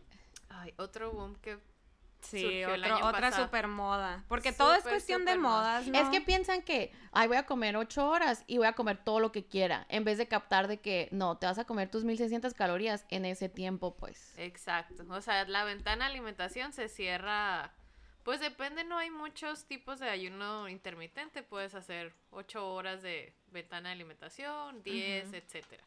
Ay, 0.61 0.73
otro 0.77 1.11
boom 1.11 1.35
que 1.35 1.57
Sí, 2.21 2.41
surgió 2.41 2.73
el 2.73 2.81
otro- 2.83 2.95
año 2.95 3.05
otra 3.07 3.21
pasado. 3.21 3.43
super 3.45 3.67
moda. 3.67 4.23
Porque 4.27 4.51
todo 4.51 4.73
es 4.73 4.83
cuestión 4.83 5.25
de 5.25 5.37
modas, 5.37 5.85
¿no? 5.87 5.99
Es 5.99 6.09
que 6.09 6.21
piensan 6.21 6.63
que, 6.63 6.91
ay, 7.11 7.27
voy 7.27 7.37
a 7.37 7.45
comer 7.45 7.77
ocho 7.77 8.07
horas 8.09 8.43
y 8.47 8.57
voy 8.57 8.65
a 8.65 8.73
comer 8.73 8.97
todo 9.03 9.19
lo 9.19 9.31
que 9.31 9.45
quiera, 9.45 9.85
en 9.89 10.03
vez 10.05 10.17
de 10.17 10.27
captar 10.27 10.67
de 10.67 10.79
que, 10.79 11.07
no, 11.11 11.37
te 11.37 11.45
vas 11.45 11.59
a 11.59 11.65
comer 11.65 11.91
tus 11.91 12.03
1600 12.03 12.53
calorías 12.55 13.05
en 13.09 13.25
ese 13.25 13.47
tiempo, 13.47 13.95
pues. 13.95 14.33
Exacto. 14.37 15.03
O 15.09 15.21
sea, 15.21 15.45
la 15.45 15.65
ventana 15.65 16.05
de 16.05 16.11
alimentación 16.11 16.73
se 16.73 16.89
cierra. 16.89 17.73
Pues 18.23 18.39
depende, 18.39 18.83
no 18.83 18.97
hay 18.97 19.11
muchos 19.11 19.65
tipos 19.65 19.99
de 19.99 20.09
ayuno 20.09 20.67
intermitente. 20.67 21.43
Puedes 21.43 21.75
hacer 21.75 22.11
8 22.31 22.73
horas 22.73 23.03
de 23.03 23.35
ventana 23.51 23.89
de 23.89 23.93
alimentación, 23.93 24.81
10, 24.81 25.27
Ujú. 25.27 25.35
etcétera. 25.35 25.83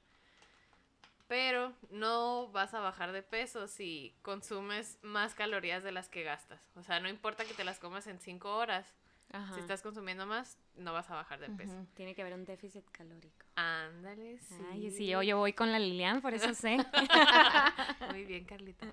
Pero 1.29 1.75
no 1.91 2.49
vas 2.49 2.73
a 2.75 2.81
bajar 2.81 3.13
de 3.13 3.23
peso 3.23 3.69
si 3.69 4.17
consumes 4.23 4.99
más 5.03 5.35
calorías 5.35 5.83
de 5.83 5.93
las 5.93 6.09
que 6.09 6.23
gastas. 6.23 6.71
O 6.75 6.83
sea, 6.83 7.01
no 7.01 7.09
importa 7.09 7.45
que 7.45 7.55
te 7.55 7.65
las 7.65 7.79
comas 7.79 8.07
en 8.07 8.19
5 8.19 8.57
horas. 8.57 8.97
Ajá. 9.31 9.55
Si 9.55 9.61
estás 9.61 9.83
consumiendo 9.83 10.25
más, 10.25 10.59
no 10.75 10.95
vas 10.95 11.11
a 11.11 11.15
bajar 11.15 11.39
de 11.39 11.51
peso. 11.51 11.87
Tiene 11.93 12.15
que 12.15 12.23
haber 12.23 12.33
un 12.33 12.47
déficit 12.47 12.89
calórico. 12.91 13.45
Ándale, 13.57 14.39
sí. 14.39 14.55
Ay, 14.73 14.91
sí, 14.91 15.07
yo, 15.07 15.23
yo 15.23 15.37
voy 15.37 15.53
con 15.53 15.71
la 15.71 15.79
Lilian, 15.79 16.23
por 16.23 16.33
eso 16.33 16.55
sé. 16.55 16.79
Muy 18.11 18.25
bien, 18.25 18.47
Carlita. 18.47 18.87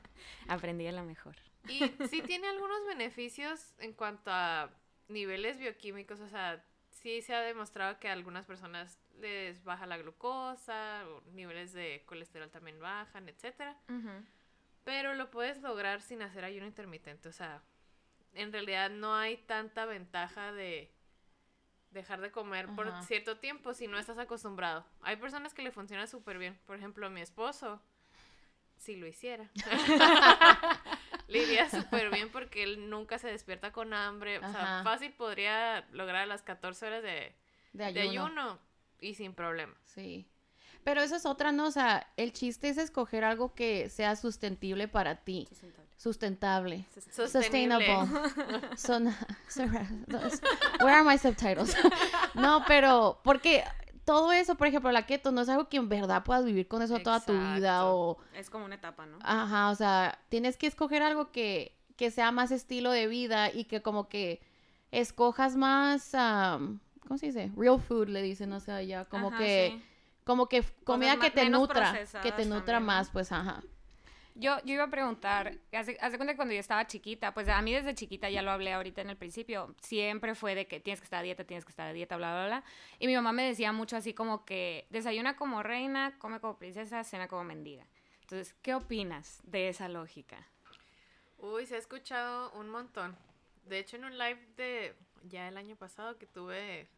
Aprendí 0.49 0.85
a 0.87 0.91
la 0.91 1.03
mejor. 1.03 1.37
Y 1.69 1.79
sí 2.09 2.21
tiene 2.21 2.47
algunos 2.49 2.85
beneficios 2.85 3.73
en 3.79 3.93
cuanto 3.93 4.29
a 4.29 4.69
niveles 5.07 5.57
bioquímicos, 5.57 6.19
o 6.19 6.27
sea, 6.27 6.61
sí 7.05 7.21
se 7.21 7.35
ha 7.35 7.41
demostrado 7.41 7.99
que 7.99 8.09
a 8.09 8.13
algunas 8.13 8.47
personas 8.47 8.97
les 9.19 9.63
baja 9.63 9.85
la 9.85 9.95
glucosa, 9.97 11.03
o 11.07 11.21
niveles 11.33 11.71
de 11.71 12.01
colesterol 12.07 12.49
también 12.49 12.79
bajan, 12.79 13.29
etcétera. 13.29 13.77
Pero 14.83 15.13
lo 15.13 15.29
puedes 15.29 15.61
lograr 15.61 16.01
sin 16.01 16.23
hacer 16.23 16.43
ayuno 16.43 16.65
intermitente, 16.65 17.29
o 17.29 17.31
sea, 17.31 17.61
en 18.33 18.51
realidad 18.51 18.89
no 18.89 19.13
hay 19.13 19.37
tanta 19.37 19.85
ventaja 19.85 20.51
de 20.51 20.91
dejar 21.91 22.21
de 22.21 22.31
comer 22.31 22.69
por 22.75 22.91
cierto 23.03 23.37
tiempo 23.37 23.75
si 23.75 23.85
no 23.87 23.99
estás 23.99 24.17
acostumbrado. 24.17 24.83
Hay 25.01 25.17
personas 25.17 25.53
que 25.53 25.61
le 25.61 25.71
funciona 25.71 26.07
súper 26.07 26.39
bien, 26.39 26.59
por 26.65 26.75
ejemplo, 26.75 27.07
mi 27.11 27.21
esposo, 27.21 27.83
si 28.77 28.95
lo 28.95 29.05
hiciera. 29.05 29.51
Le 31.27 31.43
iría 31.43 31.69
súper 31.69 32.09
bien 32.13 32.29
porque 32.31 32.63
él 32.63 32.89
nunca 32.89 33.17
se 33.17 33.27
despierta 33.27 33.71
con 33.71 33.93
hambre. 33.93 34.37
O 34.37 34.41
sea, 34.41 34.49
Ajá. 34.79 34.83
fácil 34.83 35.11
podría 35.13 35.85
lograr 35.91 36.27
las 36.27 36.41
14 36.43 36.85
horas 36.87 37.03
de, 37.03 37.33
De 37.73 37.91
de 37.93 38.01
ayuno. 38.01 38.59
y 39.01 39.15
sin 39.15 39.33
problema. 39.33 39.73
Sí. 39.85 40.27
Pero 40.83 41.01
eso 41.01 41.15
es 41.15 41.25
otra, 41.25 41.51
¿no? 41.51 41.65
O 41.65 41.71
sea, 41.71 42.07
el 42.15 42.31
chiste 42.31 42.69
es 42.69 42.77
escoger 42.77 43.23
algo 43.23 43.55
que 43.55 43.89
sea 43.89 44.15
sustentable 44.15 44.87
para 44.87 45.15
ti. 45.15 45.47
Sustentable. 45.97 46.85
Sostenible. 47.11 47.27
Sustainable. 47.41 47.97
Son, 48.77 49.05
where 50.81 50.95
are 50.95 51.03
my 51.03 51.17
subtitles? 51.17 51.75
no, 52.35 52.63
pero 52.67 53.19
porque 53.23 53.63
todo 54.05 54.31
eso, 54.31 54.55
por 54.55 54.67
ejemplo, 54.67 54.91
la 54.91 55.05
keto 55.05 55.31
no 55.31 55.41
es 55.41 55.49
algo 55.49 55.67
que 55.67 55.77
en 55.77 55.89
verdad 55.89 56.23
puedas 56.23 56.45
vivir 56.45 56.67
con 56.67 56.81
eso 56.81 56.99
toda 56.99 57.19
tu 57.19 57.33
vida 57.33 57.87
o 57.91 58.17
Es 58.33 58.49
como 58.49 58.65
una 58.65 58.75
etapa, 58.75 59.05
¿no? 59.05 59.17
Ajá, 59.21 59.69
o 59.71 59.75
sea, 59.75 60.19
tienes 60.29 60.57
que 60.57 60.67
escoger 60.67 61.01
algo 61.01 61.31
que, 61.31 61.75
que 61.97 62.11
sea 62.11 62.31
más 62.31 62.51
estilo 62.51 62.91
de 62.91 63.07
vida 63.07 63.51
y 63.51 63.65
que 63.65 63.81
como 63.81 64.07
que 64.07 64.41
escojas 64.91 65.55
más, 65.55 66.13
am, 66.13 66.79
¿cómo 67.01 67.17
se 67.17 67.27
dice? 67.27 67.51
Real 67.57 67.79
food, 67.79 68.09
le 68.09 68.21
dicen, 68.21 68.53
o 68.53 68.59
sea, 68.59 68.81
ya 68.83 69.05
como 69.05 69.29
Ajá, 69.29 69.39
que, 69.39 69.73
sí. 69.75 69.85
como 70.23 70.47
que 70.47 70.63
comida 70.83 71.17
que 71.17 71.31
te 71.31 71.49
nutra, 71.49 71.99
que 72.21 72.31
te 72.31 72.45
nutra 72.45 72.79
más, 72.79 73.09
pues, 73.09 73.31
ajá. 73.31 73.63
Yo, 74.37 74.57
yo 74.65 74.73
iba 74.73 74.83
a 74.83 74.89
preguntar, 74.89 75.57
hace, 75.71 75.97
hace 76.01 76.17
cuenta 76.17 76.33
que 76.33 76.35
cuando 76.35 76.53
yo 76.53 76.59
estaba 76.59 76.85
chiquita, 76.87 77.33
pues 77.33 77.47
a 77.47 77.61
mí 77.61 77.73
desde 77.73 77.95
chiquita, 77.95 78.29
ya 78.29 78.41
lo 78.41 78.51
hablé 78.51 78.73
ahorita 78.73 79.01
en 79.01 79.09
el 79.09 79.15
principio, 79.15 79.73
siempre 79.81 80.35
fue 80.35 80.55
de 80.55 80.67
que 80.67 80.81
tienes 80.81 80.99
que 80.99 81.05
estar 81.05 81.19
a 81.19 81.23
dieta, 81.23 81.45
tienes 81.45 81.63
que 81.63 81.69
estar 81.71 81.87
a 81.87 81.93
dieta, 81.93 82.17
bla, 82.17 82.33
bla, 82.33 82.45
bla. 82.47 82.63
Y 82.99 83.07
mi 83.07 83.15
mamá 83.15 83.31
me 83.31 83.43
decía 83.43 83.71
mucho 83.71 83.95
así 83.95 84.13
como 84.13 84.43
que 84.43 84.87
desayuna 84.89 85.37
como 85.37 85.63
reina, 85.63 86.17
come 86.19 86.41
como 86.41 86.57
princesa, 86.57 87.03
cena 87.05 87.29
como 87.29 87.45
mendiga. 87.45 87.85
Entonces, 88.21 88.53
¿qué 88.61 88.73
opinas 88.73 89.39
de 89.45 89.69
esa 89.69 89.87
lógica? 89.87 90.45
Uy, 91.37 91.65
se 91.65 91.75
ha 91.75 91.77
escuchado 91.77 92.51
un 92.59 92.69
montón. 92.69 93.15
De 93.65 93.79
hecho, 93.79 93.95
en 93.95 94.03
un 94.05 94.17
live 94.17 94.45
de 94.57 94.95
ya 95.23 95.47
el 95.47 95.55
año 95.57 95.77
pasado 95.77 96.17
que 96.17 96.25
tuve 96.25 96.89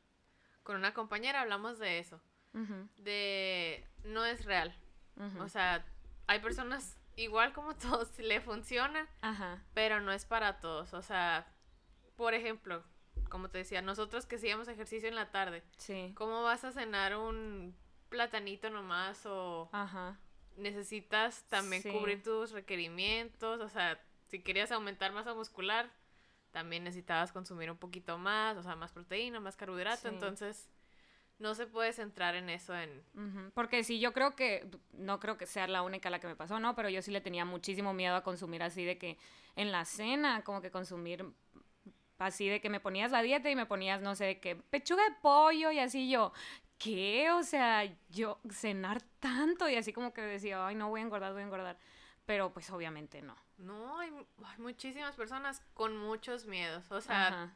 con 0.63 0.75
una 0.75 0.93
compañera 0.93 1.41
hablamos 1.41 1.77
de 1.77 1.99
eso. 1.99 2.19
Ujú, 2.53 2.87
De 2.97 3.85
no 4.05 4.25
es 4.25 4.43
real. 4.45 4.73
ujú. 5.17 5.43
O 5.43 5.49
sea, 5.49 5.85
hay 6.27 6.39
personas 6.39 6.96
igual 7.17 7.51
como 7.53 7.75
todos 7.75 8.17
le 8.19 8.39
funciona, 8.39 9.07
Ajá, 9.21 9.61
pero 9.73 9.99
no 9.99 10.11
es 10.13 10.25
para 10.25 10.59
todos. 10.61 10.93
O 10.93 11.01
sea, 11.01 11.45
por 12.15 12.33
ejemplo, 12.33 12.83
como 13.29 13.49
te 13.49 13.57
decía, 13.59 13.81
nosotros 13.81 14.25
que 14.25 14.37
hacíamos 14.37 14.67
ejercicio 14.69 15.09
en 15.09 15.15
la 15.15 15.31
tarde, 15.31 15.61
sí. 15.77 16.13
¿cómo 16.15 16.43
vas 16.43 16.63
a 16.63 16.71
cenar 16.71 17.17
un 17.17 17.75
platanito 18.09 18.69
nomás 18.69 19.25
o 19.25 19.69
Ajá, 19.73 20.17
necesitas 20.55 21.43
también 21.49 21.81
Sí. 21.83 21.91
cubrir 21.91 22.23
tus 22.23 22.51
requerimientos? 22.51 23.59
O 23.59 23.67
sea, 23.69 24.01
si 24.27 24.41
querías 24.41 24.71
aumentar 24.71 25.11
masa 25.11 25.33
muscular, 25.33 25.89
también 26.51 26.83
necesitabas 26.85 27.31
consumir 27.31 27.69
un 27.69 27.77
poquito 27.77 28.17
más, 28.17 28.57
o 28.57 28.63
sea, 28.63 28.75
más 28.75 28.91
proteína, 28.93 29.39
más 29.39 29.55
carbohidrato, 29.57 30.01
Sí. 30.03 30.07
entonces 30.07 30.69
no 31.39 31.53
se 31.53 31.67
puede 31.67 31.93
centrar 31.93 32.35
en 32.35 32.49
eso 32.49 32.75
en 32.75 33.03
Porque 33.53 33.83
sí, 33.83 33.99
yo 33.99 34.13
creo 34.13 34.35
que, 34.35 34.67
no 34.93 35.19
creo 35.19 35.37
que 35.37 35.45
sea 35.45 35.67
la 35.67 35.83
única 35.83 36.09
la 36.09 36.19
que 36.19 36.27
me 36.27 36.35
pasó, 36.35 36.59
¿no? 36.59 36.75
Pero 36.75 36.89
yo 36.89 37.01
sí 37.01 37.11
le 37.11 37.21
tenía 37.21 37.45
muchísimo 37.45 37.93
miedo 37.93 38.15
a 38.15 38.23
consumir 38.23 38.63
así 38.63 38.83
de 38.83 38.97
que 38.97 39.17
en 39.55 39.71
la 39.71 39.85
cena, 39.85 40.43
como 40.43 40.61
que 40.61 40.71
consumir 40.71 41.25
así 42.17 42.47
de 42.47 42.59
que 42.59 42.69
me 42.69 42.79
ponías 42.79 43.11
la 43.11 43.21
dieta 43.21 43.49
y 43.49 43.55
me 43.55 43.65
ponías, 43.65 44.01
no 44.01 44.15
sé, 44.15 44.25
de 44.25 44.39
que 44.39 44.55
pechuga 44.55 45.03
de 45.03 45.15
pollo 45.21 45.71
y 45.71 45.79
así 45.79 46.09
yo, 46.09 46.33
¿qué? 46.79 47.31
O 47.31 47.43
sea, 47.43 47.83
yo 48.09 48.39
cenar 48.49 49.03
tanto 49.19 49.69
y 49.69 49.75
así 49.75 49.93
como 49.93 50.13
que 50.13 50.21
decía, 50.21 50.65
ay, 50.65 50.75
no 50.75 50.89
voy 50.89 51.01
a 51.01 51.03
engordar, 51.03 51.33
voy 51.33 51.41
a 51.41 51.45
engordar. 51.45 51.77
Pero 52.25 52.51
pues 52.51 52.69
obviamente 52.71 53.21
no. 53.21 53.35
No, 53.57 53.99
hay, 53.99 54.11
hay 54.43 54.57
muchísimas 54.57 55.15
personas 55.15 55.61
con 55.73 55.95
muchos 55.97 56.45
miedos. 56.45 56.91
O 56.91 56.99
sea, 56.99 57.27
Ajá. 57.27 57.53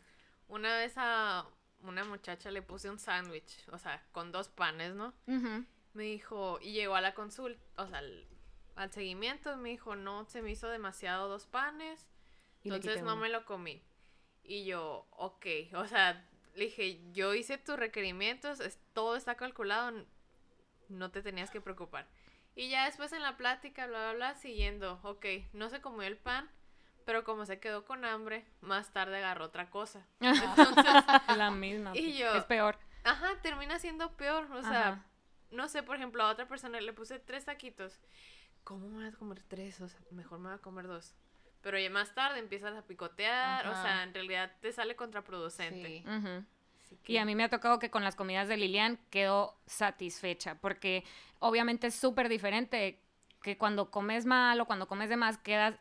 una 0.47 0.75
vez 0.77 0.93
a 0.95 1.45
una 1.83 2.03
muchacha 2.03 2.51
le 2.51 2.61
puse 2.61 2.89
un 2.89 2.99
sándwich, 2.99 3.67
o 3.71 3.77
sea, 3.77 4.03
con 4.11 4.31
dos 4.31 4.49
panes, 4.49 4.93
¿no? 4.95 5.13
Ujú. 5.27 5.65
Me 5.93 6.03
dijo, 6.03 6.59
y 6.61 6.73
llegó 6.73 6.95
a 6.95 7.01
la 7.01 7.13
consulta, 7.13 7.61
o 7.77 7.87
sea, 7.87 7.99
al, 7.99 8.27
al 8.75 8.91
seguimiento, 8.91 9.55
me 9.57 9.69
dijo, 9.69 9.95
no, 9.95 10.25
se 10.25 10.41
me 10.41 10.51
hizo 10.51 10.67
demasiado 10.69 11.27
dos 11.27 11.45
panes, 11.47 12.07
Y 12.63 12.69
entonces 12.73 13.03
no 13.03 13.13
uno. 13.13 13.21
me 13.23 13.29
lo 13.29 13.45
comí. 13.45 13.81
Y 14.43 14.65
yo, 14.65 15.07
ok, 15.11 15.45
o 15.73 15.85
sea, 15.87 16.27
le 16.55 16.65
dije, 16.65 17.01
yo 17.11 17.33
hice 17.33 17.57
tus 17.57 17.77
requerimientos, 17.77 18.59
es- 18.59 18.79
todo 18.93 19.15
está 19.15 19.35
calculado, 19.35 20.05
no 20.89 21.11
te 21.11 21.21
tenías 21.21 21.49
que 21.51 21.61
preocupar. 21.61 22.07
Y 22.55 22.69
ya 22.69 22.85
después 22.85 23.13
en 23.13 23.21
la 23.21 23.37
plática, 23.37 23.87
bla, 23.87 23.99
bla, 23.99 24.13
bla, 24.13 24.35
siguiendo, 24.35 24.99
ok, 25.03 25.25
no 25.53 25.69
se 25.69 25.79
comió 25.81 26.01
el 26.03 26.17
pan, 26.17 26.49
pero 27.05 27.23
como 27.23 27.45
se 27.45 27.59
quedó 27.59 27.85
con 27.85 28.05
hambre, 28.05 28.45
más 28.61 28.91
tarde 28.93 29.17
agarró 29.17 29.45
otra 29.45 29.69
cosa. 29.69 30.05
Entonces, 30.19 30.85
La 31.37 31.51
misma. 31.51 31.91
Y 31.95 32.17
yo- 32.17 32.33
Es 32.35 32.43
peor. 32.45 32.77
ajá, 33.03 33.29
termina 33.41 33.79
siendo 33.79 34.11
peor, 34.17 34.47
o 34.51 34.61
sea, 34.61 34.87
Ajá. 34.89 35.05
no 35.51 35.67
sé, 35.69 35.83
por 35.83 35.95
ejemplo, 35.97 36.23
a 36.23 36.29
otra 36.31 36.47
persona 36.47 36.79
le 36.81 36.93
puse 36.93 37.19
tres 37.19 37.45
taquitos. 37.45 37.99
¿Cómo 38.63 38.87
me 38.87 38.95
voy 38.97 39.05
a 39.07 39.11
comer 39.17 39.41
tres? 39.47 39.81
O 39.81 39.87
sea, 39.87 39.99
mejor 40.11 40.39
me 40.39 40.49
voy 40.49 40.57
a 40.57 40.61
comer 40.61 40.87
dos. 40.87 41.15
Pero 41.61 41.77
ya 41.79 41.89
más 41.89 42.13
tarde 42.15 42.39
empiezas 42.39 42.75
a 42.75 42.81
picotear, 42.83 43.67
o 43.67 43.73
sea, 43.81 44.03
en 44.03 44.13
realidad 44.13 44.51
te 44.61 44.71
sale 44.71 44.95
contraproducente. 44.95 46.03
Sí. 46.89 46.97
Que- 47.03 47.13
Y 47.13 47.17
a 47.17 47.25
mí 47.25 47.35
me 47.35 47.43
ha 47.43 47.49
tocado 47.49 47.79
que 47.79 47.89
con 47.89 48.03
las 48.03 48.15
comidas 48.15 48.47
de 48.47 48.57
Lilian 48.57 48.99
quedo 49.09 49.55
satisfecha, 49.65 50.55
porque 50.55 51.03
obviamente 51.39 51.87
es 51.87 51.95
súper 51.95 52.29
diferente 52.29 52.99
que 53.41 53.57
cuando 53.57 53.89
comes 53.91 54.25
mal 54.25 54.59
o 54.61 54.65
cuando 54.65 54.87
comes 54.87 55.09
de 55.09 55.17
más 55.17 55.37
quedas 55.37 55.75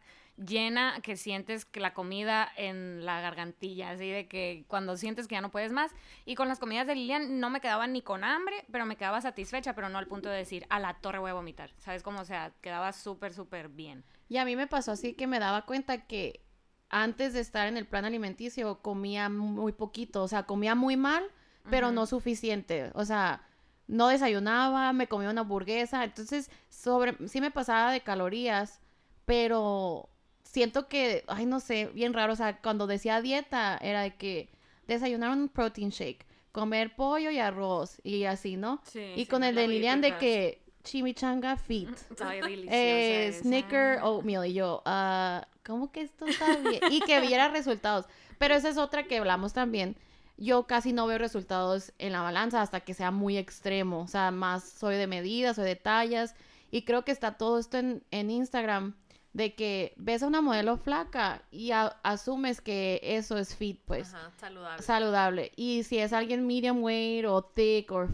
llena, 0.45 1.01
que 1.03 1.17
sientes 1.17 1.65
que 1.65 1.81
la 1.81 1.95
comida 1.95 2.51
en 2.57 3.05
la 3.05 3.21
gargantilla, 3.21 3.91
así 3.91 4.09
de 4.11 4.27
que 4.27 4.65
cuando 4.69 4.97
sientes 4.97 5.29
que 5.29 5.35
ya 5.35 5.41
no 5.41 5.51
puedes 5.51 5.73
más. 5.73 5.93
Y 6.25 6.35
con 6.35 6.49
las 6.49 6.59
comidas 6.59 6.87
de 6.87 6.95
Lilian 6.95 7.41
no 7.41 7.51
me 7.51 7.61
quedaba 7.61 7.87
ni 7.87 8.03
con 8.03 8.25
hambre, 8.25 8.65
pero 8.71 8.87
me 8.87 8.97
quedaba 8.97 9.21
satisfecha, 9.21 9.75
pero 9.75 9.89
no 9.89 9.99
al 9.99 10.07
punto 10.07 10.29
de 10.29 10.39
decir, 10.39 10.67
a 10.71 10.79
la 10.79 10.95
torre 10.95 11.19
voy 11.19 11.31
a 11.31 11.35
vomitar. 11.35 11.71
¿Sabes 11.79 12.03
cómo? 12.03 12.21
O 12.21 12.25
sea, 12.25 12.53
quedaba 12.61 12.93
súper, 12.93 13.33
súper 13.33 13.69
bien. 13.69 14.05
Y 14.29 14.39
a 14.39 14.45
mí 14.45 14.57
me 14.57 14.67
pasó 14.67 14.93
así 14.93 15.15
que 15.15 15.27
me 15.27 15.39
daba 15.39 15.67
cuenta 15.67 16.07
que 16.07 16.45
antes 16.89 17.33
de 17.33 17.41
estar 17.41 17.69
en 17.69 17.77
el 17.77 17.87
plan 17.87 18.05
alimenticio 18.05 18.81
comía 18.83 19.29
muy 19.29 19.73
poquito, 19.73 20.23
o 20.23 20.29
sea, 20.29 20.45
comía 20.45 20.75
muy 20.75 20.97
mal, 20.97 21.25
pero 21.69 21.93
no 21.93 22.07
suficiente, 22.07 22.91
o 22.95 23.05
sea, 23.05 23.47
no 23.87 24.09
desayunaba, 24.09 24.93
me 24.93 25.07
comía 25.07 25.31
una 25.31 25.43
hamburguesa, 25.43 26.03
entonces 26.03 26.51
sobre 26.69 27.17
sí 27.29 27.41
me 27.41 27.51
pasaba 27.51 27.93
de 27.93 28.01
calorías, 28.01 28.81
pero 29.25 30.09
siento 30.51 30.89
que, 30.89 31.25
ay, 31.29 31.47
no 31.47 31.61
sé, 31.61 31.87
bien 31.95 32.13
raro, 32.13 32.33
o 32.33 32.37
sea, 32.37 32.59
cuando 32.59 32.87
decía 32.87 33.21
dieta 33.21 33.79
era 33.81 34.03
de 34.03 34.17
que 34.17 34.49
desayunar 34.89 35.31
un 35.31 35.49
protein 35.49 35.91
shake, 35.91 36.27
comer 36.51 36.97
pollo 36.97 37.31
y 37.31 37.39
arroz 37.39 38.01
y 38.03 38.25
así, 38.25 38.57
¿no? 38.57 38.83
Sí, 38.85 39.13
y 39.15 39.27
con 39.27 39.45
el 39.45 39.55
de 39.55 39.69
Lilian 39.69 40.01
de 40.01 40.19
que 40.19 40.63
chimichanga 40.83 41.57
fit. 41.57 41.89
Eh, 42.73 43.33
Snicker 43.41 44.01
oatmeal. 44.03 44.47
Y 44.47 44.55
yo, 44.55 44.83
ah, 44.87 45.47
¿cómo 45.65 45.93
que 45.93 46.03
esto 46.03 46.27
está 46.27 46.57
bien? 46.57 46.81
Y 46.91 47.01
que 47.01 47.21
viera 47.21 47.49
resultados. 47.49 48.07
Pero 48.39 48.55
esa 48.55 48.71
es 48.71 48.79
otra 48.79 49.05
que 49.05 49.19
hablamos 49.19 49.53
también. 49.53 49.97
Yo 50.37 50.67
casi 50.67 50.93
no 50.93 51.07
veo 51.07 51.19
resultados 51.19 51.93
en 51.99 52.13
la 52.13 52.23
balanza 52.23 52.63
hasta 52.63 52.81
que 52.81 52.95
sea 52.95 53.11
muy 53.11 53.37
extremo. 53.37 54.01
O 54.01 54.09
sea, 54.09 54.31
más 54.31 54.65
soy 54.65 54.97
de 54.97 55.07
medidas, 55.07 55.57
soy 55.57 55.67
de 55.67 55.77
tallas. 55.77 56.35
Y 56.71 56.83
creo 56.83 57.05
que 57.05 57.13
está 57.13 57.37
todo 57.37 57.59
esto 57.59 57.79
en, 57.79 58.03
en 58.11 58.31
Instagram. 58.31 58.95
De 59.33 59.55
que 59.55 59.95
ves 59.97 60.23
a 60.25 60.27
una 60.27 60.41
modelo 60.41 60.77
flaca 60.77 61.43
y 61.53 61.71
a- 61.71 61.97
asumes 62.03 62.61
que 62.61 63.01
eso 63.03 63.39
es 63.39 63.55
fit, 63.55 63.81
pues 63.85 64.13
Ajá, 64.13 64.31
saludable. 64.39 64.83
saludable. 64.83 65.53
Y 65.57 65.85
si 65.85 65.99
es 65.99 66.13
alguien 66.13 66.47
medium 66.47 66.83
weight 66.83 67.25
o 67.27 67.43
thick 67.43 67.93
o 67.93 68.09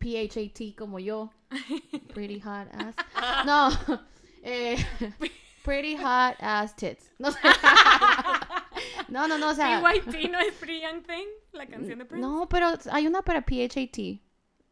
PHAT 0.00 0.74
como 0.76 0.98
yo. 0.98 1.30
Pretty 2.14 2.40
hot 2.40 2.68
ass. 2.72 2.94
No. 3.46 3.68
eh, 4.42 4.76
pretty 5.62 5.96
hot 5.96 6.36
ass 6.40 6.74
tits. 6.76 7.10
No 7.18 7.30
sé. 7.30 7.38
No, 9.08 9.28
no, 9.28 9.38
no, 9.38 9.50
o 9.50 9.54
sea. 9.54 9.82
PYT 9.82 10.30
no 10.30 10.38
es 10.38 10.54
Free 10.54 10.80
Young 10.80 11.02
Thing, 11.06 11.26
la 11.52 11.66
canción 11.66 11.98
de 11.98 12.04
Prince. 12.04 12.26
No, 12.26 12.48
pero 12.48 12.68
hay 12.90 13.06
una 13.06 13.22
para 13.22 13.42
PHAT. 13.42 14.20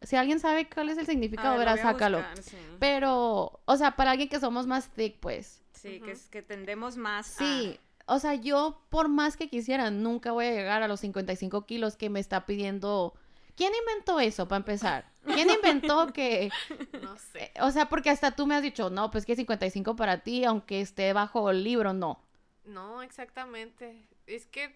Si 0.03 0.17
alguien 0.17 0.41
sabe 0.41 0.69
cuál 0.69 0.89
es 0.89 0.99
el 0.99 1.07
significado, 1.07 1.51
A 1.55 1.59
ver, 1.59 1.69
verá, 1.69 1.77
sácalo. 1.83 2.19
buscar, 2.19 2.43
sí. 2.43 2.57
Pero, 2.81 3.61
o 3.65 3.77
sea, 3.77 3.93
para 3.93 4.11
alguien 4.13 4.29
que 4.29 4.41
somos 4.41 4.67
más 4.67 4.89
thick, 4.89 5.21
pues. 5.21 5.62
Sí, 5.83 6.01
que, 6.01 6.13
es, 6.13 6.29
que 6.29 6.43
tendemos 6.43 6.97
más 6.97 7.35
a- 7.41 7.45
Sí. 7.45 7.79
O 8.07 8.19
sea, 8.19 8.35
yo, 8.35 8.83
por 8.91 9.09
más 9.09 9.37
que 9.37 9.49
quisiera, 9.49 9.91
nunca 9.91 10.33
voy 10.33 10.47
a 10.47 10.51
llegar 10.51 10.83
a 10.83 10.89
los 10.89 11.01
55 11.01 11.67
kilos 11.67 11.97
que 11.97 12.11
me 12.11 12.19
está 12.21 12.47
pidiendo. 12.47 13.15
¿Quién 13.57 13.73
inventó 13.79 14.19
eso, 14.19 14.49
para 14.49 14.57
empezar? 14.59 15.05
¿Quién 15.25 15.49
inventó 15.51 16.13
que.? 16.13 16.51
No 17.03 17.17
sé. 17.17 17.45
eh, 17.45 17.53
O 17.61 17.71
sea, 17.71 17.89
porque 17.89 18.11
hasta 18.11 18.33
tú 18.33 18.47
me 18.47 18.55
has 18.57 18.63
dicho, 18.63 18.91
no, 18.91 19.11
pues 19.11 19.25
que 19.25 19.37
55 19.37 19.95
para 19.95 20.19
ti, 20.23 20.45
aunque 20.45 20.81
esté 20.81 21.13
bajo 21.13 21.51
el 21.51 21.63
libro, 21.63 21.93
no. 21.93 22.19
No, 22.65 23.03
exactamente. 23.03 24.09
Es 24.27 24.47
que 24.47 24.75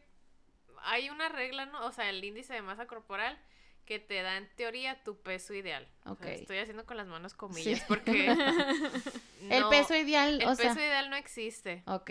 hay 0.85 1.11
una 1.11 1.29
regla, 1.29 1.67
¿no? 1.67 1.85
O 1.87 1.93
sea, 1.93 2.09
el 2.11 2.23
índice 2.25 2.55
de 2.55 2.63
masa 2.63 2.87
corporal 2.87 3.39
que 3.87 3.99
te 3.99 4.21
da 4.23 4.37
en 4.37 4.49
teoría 4.57 5.03
tu 5.05 5.17
peso 5.23 5.55
ideal. 5.55 5.89
O 6.05 6.17
sea, 6.17 6.27
Ok. 6.33 6.41
estoy 6.41 6.59
haciendo 6.59 6.85
con 6.85 6.97
las 6.97 7.07
manos 7.07 7.35
comillas 7.35 7.79
Sí. 7.79 7.85
porque 7.89 8.27
el 9.51 9.65
peso 9.71 9.95
ideal, 9.95 10.43
el 10.43 10.49
o 10.49 10.55
sea. 10.55 10.69
peso 10.71 10.81
ideal 10.81 11.09
no 11.09 11.17
existe 11.17 11.83
Ok. 11.87 12.11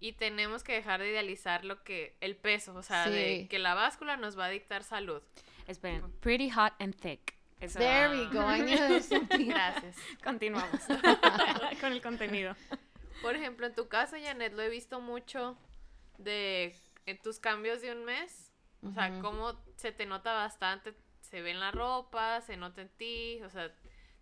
y 0.00 0.12
tenemos 0.14 0.62
que 0.64 0.72
dejar 0.74 1.00
de 1.00 1.10
idealizar 1.10 1.64
lo 1.64 1.82
que 1.84 2.16
el 2.20 2.36
peso, 2.36 2.74
o 2.74 2.82
sea, 2.82 3.08
de 3.08 3.46
que 3.48 3.58
la 3.58 3.74
báscula 3.74 4.16
nos 4.16 4.36
va 4.38 4.46
a 4.46 4.50
dictar 4.50 4.82
salud. 4.84 5.22
Esperen, 5.68 6.10
Pretty 6.20 6.50
Hot 6.50 6.72
and 6.80 6.94
Thick. 6.96 7.34
Eso- 7.60 7.78
There 7.78 8.08
we 8.10 8.26
go. 8.26 8.40
I 8.52 8.60
knew. 8.62 9.00
Gracias. 9.48 9.96
Continuamos 10.24 10.80
con 11.80 11.92
el 11.92 12.02
contenido. 12.02 12.56
Por 13.22 13.36
ejemplo, 13.36 13.68
en 13.68 13.74
tu 13.76 13.86
caso, 13.86 14.16
Janet, 14.20 14.52
lo 14.54 14.62
he 14.62 14.68
visto 14.68 15.00
mucho 15.00 15.56
de 16.18 16.76
en 17.06 17.18
tus 17.22 17.38
cambios 17.38 17.80
de 17.80 17.92
un 17.92 18.04
mes. 18.04 18.50
O 18.84 18.90
sea, 18.92 19.20
cómo 19.20 19.56
se 19.76 19.92
te 19.92 20.06
nota 20.06 20.32
bastante, 20.32 20.92
se 21.32 21.40
ve 21.40 21.50
en 21.52 21.60
la 21.60 21.70
ropa, 21.70 22.42
se 22.42 22.58
nota 22.58 22.82
en 22.82 22.90
ti, 22.90 23.40
o 23.42 23.48
sea, 23.48 23.72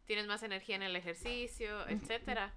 tienes 0.07 0.29
más 0.29 0.45
energía 0.45 0.77
en 0.77 0.83
el 0.85 0.95
ejercicio, 0.95 1.87
etcétera. 1.89 2.55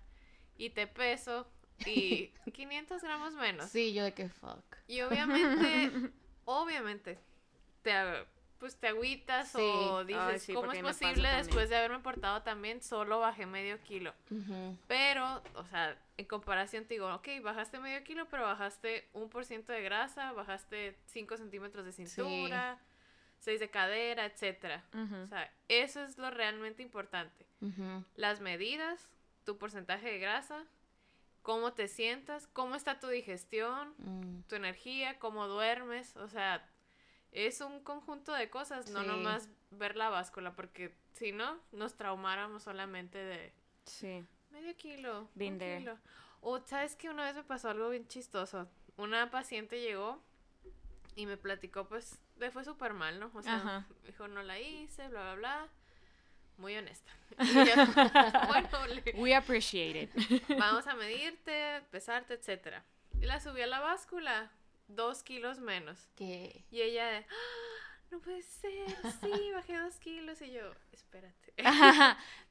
Y 0.58 0.70
te 0.70 0.86
peso 0.86 1.48
y 1.88 2.28
500 2.54 3.02
gramos 3.02 3.34
menos. 3.34 3.72
Sí, 3.72 3.94
yo 3.96 4.04
de 4.04 4.14
que 4.14 4.30
fuck. 4.30 4.64
Y 4.88 5.02
obviamente, 5.02 6.12
obviamente, 6.46 7.18
te, 7.82 7.92
pues 8.60 8.76
te 8.78 8.90
agüitas 8.90 9.52
Sí. 9.52 9.58
o 9.60 10.06
dices, 10.06 10.22
Ay, 10.24 10.40
sí, 10.40 10.54
¿cómo 10.54 10.72
es 10.72 10.84
posible 10.84 11.28
después 11.30 11.68
de 11.70 11.78
haberme 11.78 11.98
portado 12.00 12.44
también? 12.44 12.84
Solo 12.84 13.20
bajé 13.20 13.48
medio 13.48 13.82
kilo. 13.82 14.14
Pero, 14.88 15.42
o 15.56 15.66
sea, 15.66 15.98
en 16.18 16.26
comparación 16.28 16.86
te 16.86 16.94
digo, 16.94 17.12
ok, 17.12 17.28
bajaste 17.42 17.80
medio 17.80 18.04
kilo, 18.04 18.28
pero 18.30 18.44
bajaste 18.44 19.10
un 19.14 19.30
por 19.30 19.46
ciento 19.46 19.74
de 19.74 19.82
grasa, 19.82 20.32
bajaste 20.34 20.96
5 21.08 21.38
centímetros 21.38 21.86
de 21.86 21.92
cintura, 21.92 22.78
6 23.44 23.60
de 23.60 23.70
cadera, 23.70 24.26
etcétera. 24.26 24.84
Ujú. 24.94 25.16
O 25.24 25.28
sea, 25.28 25.54
eso 25.68 26.02
es 26.04 26.18
lo 26.18 26.32
realmente 26.32 26.82
importante. 26.82 27.46
Ujú. 27.62 28.04
Las 28.16 28.40
medidas, 28.40 29.08
tu 29.44 29.58
porcentaje 29.58 30.12
de 30.12 30.20
grasa, 30.20 30.64
cómo 31.42 31.74
te 31.74 31.90
sientas, 31.90 32.48
cómo 32.48 32.76
está 32.76 33.00
tu 33.02 33.08
digestión, 33.10 33.94
Mm. 33.98 34.44
tu 34.48 34.56
energía, 34.56 35.20
cómo 35.20 35.48
duermes, 35.48 36.16
o 36.16 36.30
sea, 36.30 36.66
es 37.34 37.60
un 37.60 37.84
conjunto 37.84 38.32
de 38.34 38.50
cosas, 38.50 38.90
no 38.92 39.02
Sí. 39.02 39.08
nomás 39.08 39.50
ver 39.72 39.98
la 39.98 40.08
báscula, 40.10 40.56
porque 40.56 40.96
si 41.14 41.34
no, 41.34 41.60
nos 41.74 41.96
traumáramos 41.96 42.64
solamente 42.64 43.18
de 43.18 43.52
Sí. 43.86 44.24
medio 44.52 44.74
kilo, 44.78 45.28
Been 45.36 45.54
un 45.54 45.60
there. 45.60 45.80
kilo. 45.80 45.98
O 46.40 46.60
sabes 46.66 46.96
que 46.96 47.10
una 47.10 47.24
vez 47.26 47.36
me 47.36 47.44
pasó 47.44 47.70
algo 47.70 47.90
bien 47.90 48.08
chistoso. 48.08 48.70
Una 48.96 49.30
paciente 49.32 49.82
llegó 49.82 50.22
y 51.16 51.26
me 51.26 51.36
platicó, 51.38 51.88
pues, 51.90 52.20
le 52.40 52.52
fue 52.52 52.64
súper 52.64 52.94
mal, 52.94 53.20
¿no? 53.20 53.32
O 53.34 53.42
sea, 53.42 53.56
Ajá. 53.56 53.86
dijo, 54.06 54.28
no 54.28 54.44
la 54.44 54.60
hice, 54.60 55.08
bla, 55.10 55.22
bla, 55.24 55.36
bla. 55.36 55.68
Muy 56.58 56.76
honesta. 56.76 57.12
Y 57.40 57.54
yo, 57.54 57.64
bueno, 58.48 58.88
le- 58.88 59.14
We 59.16 59.34
appreciate 59.36 60.04
it. 60.04 60.48
vamos 60.60 60.86
a 60.88 60.96
medirte, 60.96 61.82
pesarte, 61.92 62.36
etcétera. 62.36 62.84
Y 63.20 63.26
la 63.26 63.40
subí 63.40 63.62
a 63.62 63.68
la 63.68 63.80
báscula, 63.80 64.52
dos 64.88 65.24
kilos 65.24 65.60
menos. 65.60 66.08
Que. 66.16 66.64
Y 66.72 66.82
ella 66.82 67.20
"Ah, 67.20 67.24
no 68.12 68.20
puede 68.20 68.42
ser, 68.44 68.96
sí, 69.22 69.52
bajé 69.54 69.78
dos 69.78 69.96
kilos. 69.98 70.42
Y 70.42 70.52
yo, 70.52 70.72
espérate. 70.92 71.54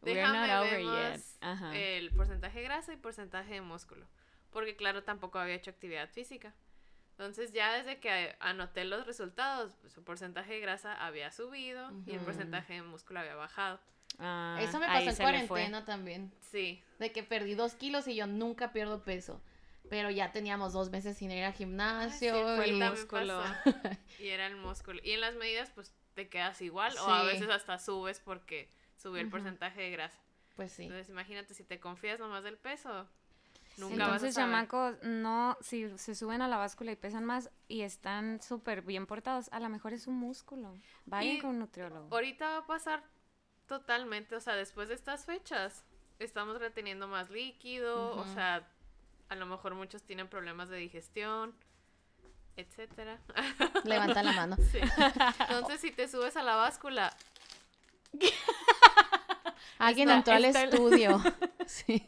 Déjame 0.00 0.46
not 0.48 0.60
over 0.66 0.78
vemos 0.78 1.12
yet. 1.14 1.22
Ajá. 1.40 1.76
el 1.76 2.10
porcentaje 2.12 2.58
de 2.58 2.64
grasa 2.64 2.92
y 2.92 2.96
porcentaje 2.96 3.54
de 3.54 3.60
músculo. 3.60 4.06
Porque 4.50 4.74
claro, 4.76 5.02
tampoco 5.04 5.38
había 5.38 5.54
hecho 5.54 5.70
actividad 5.70 6.08
física. 6.10 6.52
Entonces 7.12 7.52
ya 7.52 7.72
desde 7.74 8.00
que 8.00 8.34
anoté 8.40 8.84
los 8.84 9.06
resultados, 9.06 9.74
pues, 9.80 9.92
su 9.92 10.02
porcentaje 10.02 10.54
de 10.54 10.60
grasa 10.60 10.94
había 11.04 11.30
subido 11.30 11.90
y 12.06 12.12
el 12.12 12.20
porcentaje 12.20 12.74
de 12.74 12.82
músculo 12.82 13.20
había 13.20 13.34
bajado. 13.36 13.78
Ah, 14.18 14.58
Eso 14.60 14.78
me 14.80 14.86
pasó 14.86 15.10
en 15.10 15.16
cuarentena 15.16 15.84
también. 15.84 16.32
Sí, 16.40 16.82
De 16.98 17.12
que 17.12 17.22
perdí 17.22 17.54
dos 17.54 17.74
kilos 17.74 18.06
y 18.08 18.14
yo 18.14 18.26
nunca 18.26 18.72
pierdo 18.72 19.02
peso. 19.02 19.40
Pero 19.90 20.10
ya 20.10 20.32
teníamos 20.32 20.72
dos 20.72 20.90
meses 20.90 21.16
sin 21.18 21.30
ir 21.30 21.44
al 21.44 21.52
gimnasio. 21.52 22.34
sí, 22.34 22.56
fue 22.56 22.68
y- 22.68 22.70
el 22.82 22.90
músculo. 22.90 23.42
Y 24.18 24.28
era 24.28 24.46
el 24.46 24.56
músculo. 24.56 25.00
Y 25.02 25.12
en 25.12 25.20
las 25.20 25.34
medidas, 25.34 25.70
pues 25.74 25.92
te 26.14 26.28
quedas 26.28 26.60
igual 26.62 26.96
o 26.98 27.08
a 27.10 27.20
Sí. 27.22 27.26
veces 27.26 27.48
hasta 27.50 27.78
subes 27.78 28.20
porque 28.20 28.70
subió 28.96 29.20
el 29.20 29.28
porcentaje 29.28 29.80
de 29.82 29.90
grasa. 29.90 30.18
Pues 30.56 30.72
sí. 30.72 30.84
Entonces 30.84 31.08
imagínate 31.08 31.54
si 31.54 31.64
te 31.64 31.80
confías 31.80 32.20
nomás 32.20 32.44
del 32.44 32.56
peso. 32.58 33.08
Nunca 33.78 33.94
Entonces, 33.94 34.22
vas 34.22 34.36
a 34.36 34.40
chamacos, 34.40 35.02
no, 35.02 35.56
si 35.60 35.96
se 35.96 36.14
suben 36.14 36.42
a 36.42 36.48
la 36.48 36.56
báscula 36.58 36.92
y 36.92 36.96
pesan 36.96 37.24
más 37.24 37.50
y 37.68 37.82
están 37.82 38.40
súper 38.42 38.82
bien 38.82 39.06
portados, 39.06 39.48
a 39.52 39.60
lo 39.60 39.68
mejor 39.68 39.92
es 39.92 40.06
un 40.06 40.16
músculo. 40.16 40.74
Vayan 41.06 41.36
Y 41.36 41.38
con 41.40 41.50
un 41.50 41.58
nutriólogo. 41.60 42.08
Ahorita 42.10 42.48
va 42.48 42.56
a 42.58 42.66
pasar 42.66 43.02
totalmente, 43.66 44.36
o 44.36 44.40
sea, 44.40 44.54
después 44.54 44.88
de 44.88 44.94
estas 44.94 45.24
fechas, 45.24 45.84
estamos 46.18 46.58
reteniendo 46.58 47.08
más 47.08 47.30
líquido, 47.30 48.16
o 48.16 48.26
sea, 48.34 48.68
a 49.28 49.34
lo 49.34 49.46
mejor 49.46 49.74
muchos 49.74 50.02
tienen 50.02 50.28
problemas 50.28 50.68
de 50.68 50.76
digestión, 50.76 51.54
etcétera. 52.56 53.18
Levanta 53.84 54.22
la 54.22 54.32
mano. 54.32 54.56
Sí. 54.70 54.78
Entonces, 55.48 55.80
si 55.80 55.90
te 55.90 56.08
subes 56.08 56.36
a 56.36 56.42
la 56.42 56.56
báscula, 56.56 57.16
Alguien 59.78 60.08
Está- 60.08 60.18
entró 60.18 60.34
al 60.34 60.44
el- 60.44 60.56
estudio. 60.56 61.22
sí. 61.66 62.06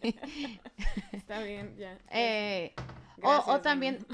Está 1.13 1.41
bien, 1.43 1.77
ya. 1.77 1.99
Eh, 2.11 2.75
o- 3.23 3.29
Gracias, 3.29 3.49
o, 3.57 3.61
también, 3.61 4.07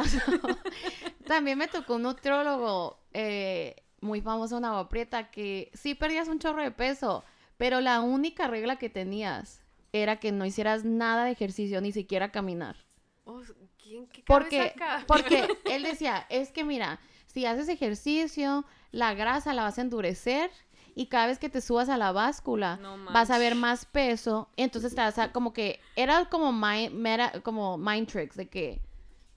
también 1.27 1.59
me 1.59 1.69
tocó 1.69 1.97
un 1.97 2.03
nutriólogo 2.03 2.99
eh, 3.13 3.77
muy 4.01 4.21
famoso 4.21 4.59
en 4.59 4.65
Agua 4.65 4.89
Prieta 4.89 5.31
que 5.31 5.71
sí 5.75 5.95
perdías 5.95 6.29
un 6.29 6.39
chorro 6.39 6.63
de 6.63 6.71
peso, 6.71 7.25
pero 7.57 7.81
la 7.81 8.01
única 8.01 8.47
regla 8.49 8.77
que 8.77 8.89
tenías 8.89 9.61
era 9.93 10.17
que 10.21 10.33
no 10.33 10.45
hicieras 10.47 10.85
nada 10.85 11.25
de 11.25 11.33
ejercicio, 11.33 11.81
ni 11.81 11.93
siquiera 11.93 12.31
caminar. 12.31 12.77
oh, 13.25 13.43
¿quién 13.83 14.07
qué 14.07 14.23
Porque, 14.27 14.61
acá? 14.63 15.05
porque 15.07 15.49
él 15.65 15.83
decía, 15.83 16.27
es 16.31 16.51
que 16.53 16.65
mira, 16.65 17.01
si 17.27 17.45
haces 17.47 17.69
ejercicio, 17.69 18.65
la 18.93 19.15
grasa 19.15 19.53
la 19.53 19.63
vas 19.63 19.79
a 19.79 19.83
endurecer 19.83 20.51
y 20.95 21.07
cada 21.07 21.27
vez 21.27 21.39
que 21.39 21.49
te 21.49 21.61
subas 21.61 21.89
a 21.89 21.97
la 21.97 22.13
báscula 22.13 22.77
No 22.81 22.97
vas 23.13 23.31
a 23.31 23.39
ver 23.39 23.55
más 23.55 23.85
peso, 23.87 24.49
entonces 24.57 24.95
te 24.95 25.01
vas 25.01 25.19
a 25.19 25.33
como 25.33 25.53
que 25.53 25.81
era 25.97 26.25
como 26.27 26.53
mind, 26.53 27.43
como 27.43 27.77
mind 27.79 28.09
tricks 28.09 28.37
de 28.37 28.49
que 28.49 28.81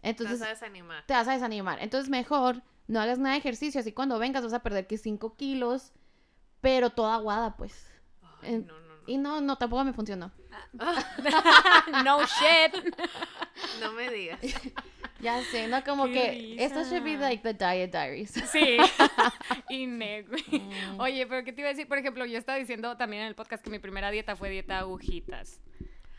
Te 0.01 0.09
entonces 0.09 0.39
vas 0.39 0.47
a 0.47 0.51
desanimar. 0.51 1.05
te 1.05 1.13
vas 1.13 1.27
a 1.27 1.33
desanimar. 1.33 1.79
Entonces 1.81 2.09
mejor 2.09 2.61
no 2.87 2.99
hagas 2.99 3.17
nada 3.19 3.33
de 3.33 3.39
ejercicio, 3.39 3.79
así 3.81 3.91
cuando 3.93 4.19
vengas 4.19 4.43
vas 4.43 4.53
a 4.53 4.63
perder 4.63 4.87
que 4.87 4.97
5 4.97 5.35
kilos, 5.35 5.91
pero 6.61 6.89
toda 6.91 7.15
aguada 7.15 7.55
pues. 7.55 7.87
Ay, 8.41 8.55
en- 8.55 8.67
no, 8.67 8.73
no, 8.79 8.87
no. 8.87 8.93
Y 9.07 9.17
no, 9.17 9.41
no, 9.41 9.57
tampoco 9.57 9.83
me 9.83 9.93
funcionó. 9.93 10.31
no 12.03 12.19
shit. 12.21 12.95
No 13.79 13.91
me 13.93 14.09
digas. 14.09 14.39
Ya 15.23 15.41
sé, 15.43 15.67
no 15.67 15.81
como 15.83 16.05
Qué 16.05 16.11
que 16.11 16.55
esto 16.63 16.83
should 16.83 17.03
be 17.03 17.17
like 17.17 17.41
the 17.41 17.53
diet 17.53 17.91
diaries. 17.91 18.31
Sí. 18.51 18.77
y 19.69 19.87
ne- 19.87 20.23
güey. 20.23 20.43
Mm. 20.59 20.99
Oye, 20.99 21.25
pero 21.25 21.43
¿qué 21.45 21.53
te 21.53 21.61
iba 21.61 21.69
a 21.69 21.73
decir? 21.73 21.87
Por 21.87 21.97
ejemplo, 21.97 22.25
yo 22.25 22.37
estaba 22.37 22.57
diciendo 22.57 22.97
también 22.97 23.23
en 23.23 23.29
el 23.29 23.35
podcast 23.35 23.63
que 23.63 23.69
mi 23.69 23.79
primera 23.79 24.11
dieta 24.11 24.35
fue 24.35 24.49
dieta 24.49 24.79
agujitas. 24.79 25.61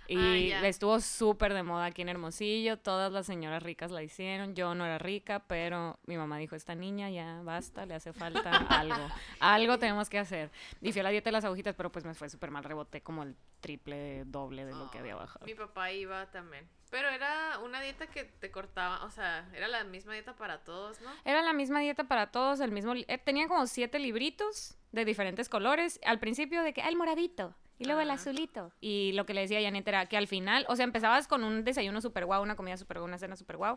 Y 0.06 0.16
Ah, 0.55 0.60
ya. 0.60 0.68
estuvo 0.68 1.01
súper 1.01 1.55
de 1.55 1.62
moda 1.62 1.86
aquí 1.86 2.02
en 2.02 2.09
Hermosillo. 2.09 2.78
Todas 2.78 3.10
las 3.12 3.26
señoras 3.26 3.62
ricas 3.62 3.90
la 3.90 4.02
hicieron. 4.02 4.55
Yo 4.55 4.74
no 4.74 4.85
era 4.85 4.98
rica, 4.98 5.44
pero 5.47 5.98
mi 6.06 6.16
mamá 6.16 6.39
dijo, 6.39 6.56
esta 6.56 6.74
niña 6.74 7.10
ya 7.10 7.40
basta, 7.43 7.86
le 7.86 7.94
hace 7.94 8.12
falta 8.12 8.51
algo. 8.68 9.09
Algo 9.40 9.78
tenemos 9.78 10.09
que 10.10 10.18
hacer. 10.18 10.51
Y 10.81 10.93
fui 10.93 11.01
a 11.01 11.05
la 11.05 11.10
dieta 11.10 11.28
de 11.28 11.32
las 11.32 11.44
agujitas, 11.44 11.74
pero 11.74 11.90
pues 11.90 12.05
me 12.05 12.14
fue 12.14 12.28
súper 12.28 12.51
mal. 12.51 12.64
Reboté 12.64 13.02
como 13.02 13.22
el 13.22 13.35
triple, 13.60 14.24
doble 14.26 14.64
de 14.64 14.72
lo 14.72 14.90
que 14.90 14.98
había 14.98 15.14
Ay, 15.14 15.18
bajado. 15.20 15.47
Mi 15.47 15.55
papá 15.55 15.90
iba 15.93 16.26
también. 16.31 16.68
Pero 16.90 17.09
era 17.09 17.59
una 17.64 17.81
dieta 17.81 18.06
que 18.06 18.22
te 18.24 18.51
cortaba, 18.52 19.05
o 19.05 19.10
sea, 19.10 19.48
era 19.52 19.66
la 19.66 19.82
misma 19.82 20.12
dieta 20.12 20.36
para 20.36 20.59
todos, 20.62 21.01
¿no? 21.01 21.10
Era 21.24 21.43
la 21.43 21.52
misma 21.52 21.81
dieta 21.81 22.05
para 22.05 22.31
todos, 22.31 22.60
el 22.60 22.70
mismo... 22.70 22.93
eh, 22.94 23.18
Tenía 23.18 23.48
como 23.48 23.66
siete 23.66 23.98
libritos 23.98 24.76
de 24.93 25.05
diferentes 25.05 25.48
colores. 25.48 25.98
Al 26.05 26.20
principio 26.20 26.62
de 26.62 26.72
que, 26.72 26.82
ah, 26.82 26.89
el 26.89 26.97
moradito. 26.97 27.55
Y 27.78 27.84
luego 27.86 28.01
el 28.01 28.10
azulito. 28.10 28.72
Y 28.80 29.12
lo 29.12 29.26
que 29.26 29.34
le 29.34 29.40
decía 29.42 29.59
a 29.59 29.62
Janet 29.62 29.86
era 29.88 30.06
que 30.06 30.16
al 30.16 30.28
final, 30.28 30.64
o 30.68 30.76
sea, 30.76 30.84
empezabas 30.84 31.26
con 31.26 31.42
un 31.44 31.64
desayuno 31.64 32.01
super 32.01 32.24
guau, 32.24 32.42
una 32.42 32.55
comida 32.56 32.76
super 32.76 32.98
guau, 32.98 33.09
una 33.09 33.18
cena 33.18 33.36
super 33.36 33.56
guau. 33.56 33.76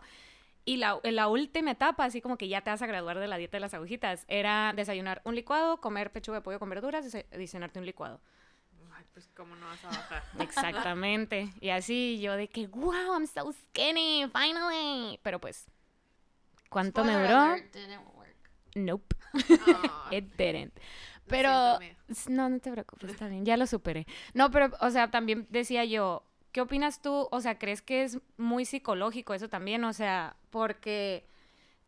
Y 0.65 0.77
la, 0.77 0.99
en 1.03 1.15
la 1.15 1.29
última 1.29 1.71
etapa, 1.71 2.03
así 2.05 2.21
como 2.21 2.37
que 2.37 2.47
ya 2.49 2.61
te 2.61 2.69
vas 2.69 2.81
a 2.81 2.87
graduar 2.87 3.17
de 3.19 3.27
la 3.27 3.37
dieta 3.37 3.57
de 3.57 3.61
las 3.61 3.73
agujitas, 3.73 4.25
era 4.27 4.73
desayunar 4.75 5.21
un 5.23 5.33
licuado, 5.33 5.77
comer 5.81 6.11
pechuga 6.11 6.39
de 6.39 6.41
pollo 6.43 6.59
con 6.59 6.69
verduras, 6.69 7.05
desa- 7.05 7.25
adicionarte 7.33 7.79
un 7.79 7.85
licuado. 7.85 8.19
Ay, 8.93 9.05
pues 9.13 9.29
cómo 9.35 9.55
no 9.55 9.65
vas 9.65 9.83
a 9.85 9.87
bajar. 9.87 10.23
Exactamente. 10.39 11.53
y 11.61 11.69
así 11.69 12.19
yo 12.19 12.33
de 12.33 12.49
que, 12.49 12.67
wow, 12.67 13.13
I'm 13.13 13.27
so 13.27 13.51
skinny, 13.53 14.25
finally. 14.33 15.19
Pero 15.23 15.39
pues, 15.39 15.67
¿cuánto 16.69 17.03
me 17.03 17.13
duró? 17.13 17.37
alert, 17.37 17.73
didn't 17.73 18.05
work. 18.15 18.35
Nope. 18.75 19.15
Ah, 19.67 20.09
It 20.11 20.35
didn't. 20.37 20.73
Pero, 21.27 21.79
siento, 22.09 22.31
no, 22.31 22.49
no 22.49 22.59
te 22.59 22.71
preocupes, 22.71 23.11
está 23.11 23.27
bien, 23.27 23.45
ya 23.45 23.57
lo 23.57 23.67
superé. 23.67 24.05
No, 24.33 24.51
pero, 24.51 24.71
o 24.79 24.89
sea, 24.89 25.11
también 25.11 25.47
decía 25.49 25.85
yo, 25.85 26.23
¿qué 26.51 26.61
opinas 26.61 27.01
tú? 27.01 27.27
O 27.31 27.41
sea, 27.41 27.59
¿crees 27.59 27.81
que 27.81 28.03
es 28.03 28.19
muy 28.37 28.65
psicológico 28.65 29.33
eso 29.33 29.49
también? 29.49 29.83
O 29.83 29.93
sea, 29.93 30.35
porque 30.49 31.27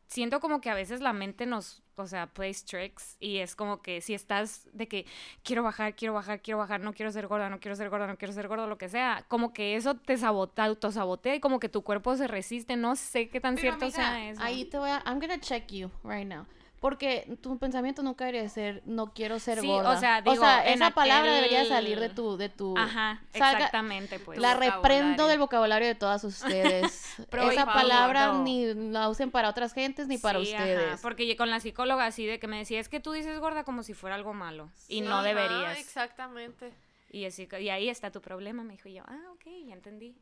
siento 0.10 0.40
como 0.40 0.60
que 0.60 0.70
a 0.70 0.74
veces 0.74 1.02
la 1.02 1.14
mente 1.14 1.46
nos, 1.46 1.82
o 1.96 2.08
sea, 2.08 2.28
plays 2.28 2.66
tricks 2.66 3.16
y 3.20 3.38
es 3.38 3.56
como 3.56 3.82
que 3.82 4.02
si 4.02 4.14
estás 4.14 4.68
de 4.74 4.88
que 4.88 5.06
quiero 5.44 5.64
bajar, 5.64 5.96
quiero 5.96 6.14
bajar, 6.14 6.42
quiero 6.42 6.58
bajar, 6.58 6.82
no 6.82 6.94
quiero 6.94 7.12
ser 7.12 7.28
gorda, 7.28 7.50
no 7.50 7.60
quiero 7.60 7.76
ser 7.76 7.90
gorda, 7.90 8.08
no 8.08 8.18
quiero 8.18 8.34
ser 8.34 8.48
gorda, 8.48 8.68
lo 8.68 8.78
que 8.78 8.90
sea, 8.90 9.26
como 9.28 9.54
que 9.54 9.76
eso 9.76 9.96
te 9.96 10.18
sabota, 10.18 10.66
autosabotea 10.66 11.36
y 11.36 11.40
como 11.40 11.60
que 11.60 11.70
tu 11.70 11.84
cuerpo 11.84 12.16
se 12.18 12.28
resiste, 12.28 12.76
no 12.76 12.96
sé 12.96 13.30
qué 13.30 13.40
tan 13.40 13.56
Pero, 13.56 13.78
cierto 13.78 13.86
amiga, 13.86 13.96
sea 13.96 14.30
eso. 14.30 14.42
Ahí 14.42 14.66
te 14.66 14.78
voy 14.78 14.90
a. 14.90 15.04
I'm 15.06 15.20
gonna 15.20 15.40
check 15.40 15.72
you 15.72 15.90
right 16.04 16.28
now. 16.28 16.46
Porque 16.80 17.38
tu 17.42 17.58
pensamiento 17.58 18.02
nunca 18.04 18.26
debería 18.26 18.48
ser 18.48 18.82
no 18.86 19.14
quiero 19.14 19.38
ser 19.40 19.60
Sí, 19.60 19.68
gorda. 19.68 19.92
o 19.92 20.00
sea, 20.00 20.22
digo, 20.22 20.44
en 20.46 20.76
esa 20.76 20.92
palabra 20.92 21.34
debería 21.34 21.66
salir 21.66 22.00
de 22.00 22.08
tu, 22.10 22.38
de 22.38 22.48
tu. 22.48 22.78
Ajá, 22.78 23.22
salga- 23.34 23.58
exactamente, 23.58 24.18
pues. 24.20 24.40
La 24.40 24.54
reprendo 24.54 25.28
del 25.28 25.40
vocabulario 25.40 25.88
de 25.88 25.96
todas 25.96 26.24
ustedes. 26.24 27.18
Esa 27.32 27.66
palabra 27.66 28.28
favor, 28.28 28.38
no. 28.38 28.44
ni 28.44 28.74
la 28.92 29.10
usen 29.10 29.30
para 29.30 29.50
otras 29.50 29.74
gentes 29.74 30.08
ni 30.08 30.18
para 30.18 30.40
ajá, 30.40 30.48
ustedes. 30.48 31.02
porque 31.02 31.36
con 31.36 31.50
la 31.50 31.60
psicóloga 31.60 32.06
así 32.06 32.26
de 32.26 32.40
que 32.40 32.48
me 32.48 32.58
decía, 32.60 32.80
es 32.80 32.88
que 32.88 33.00
tú 33.02 33.12
dices 33.12 33.38
gorda 33.40 33.64
como 33.66 33.84
si 33.84 33.94
fuera 33.94 34.16
algo 34.16 34.34
malo 34.34 34.70
y 34.88 35.02
no 35.02 35.16
Ajá, 35.16 35.24
deberías. 35.24 35.78
Exactamente. 35.80 36.72
Y, 37.12 37.26
así, 37.26 37.50
y 37.60 37.70
ahí 37.70 37.90
está 37.90 38.12
tu 38.12 38.22
problema, 38.22 38.64
me 38.64 38.74
dijo 38.74 38.88
Y 38.88 38.94
yo, 38.94 39.04
ah, 39.08 39.20
ok, 39.34 39.46
ya 39.68 39.74
entendí. 39.74 40.16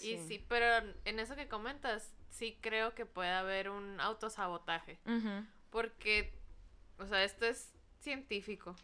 Y 0.00 0.18
sí, 0.18 0.44
pero 0.48 0.66
en 1.04 1.18
eso 1.20 1.36
que 1.36 1.48
comentas, 1.48 2.12
sí 2.30 2.58
creo 2.60 2.94
que 2.94 3.06
puede 3.06 3.30
haber 3.30 3.70
un 3.70 4.00
autosabotaje. 4.00 4.98
Porque, 5.70 6.32
o 6.98 7.06
sea, 7.06 7.24
esto 7.24 7.46
es 7.46 7.72
científico. 8.00 8.76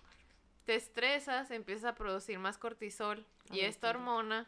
Te 0.65 0.75
estresas, 0.75 1.51
empiezas 1.51 1.85
a 1.85 1.95
producir 1.95 2.39
más 2.39 2.59
cortisol 2.59 3.27
y 3.51 3.61
esta 3.61 3.91
hormona 3.91 4.47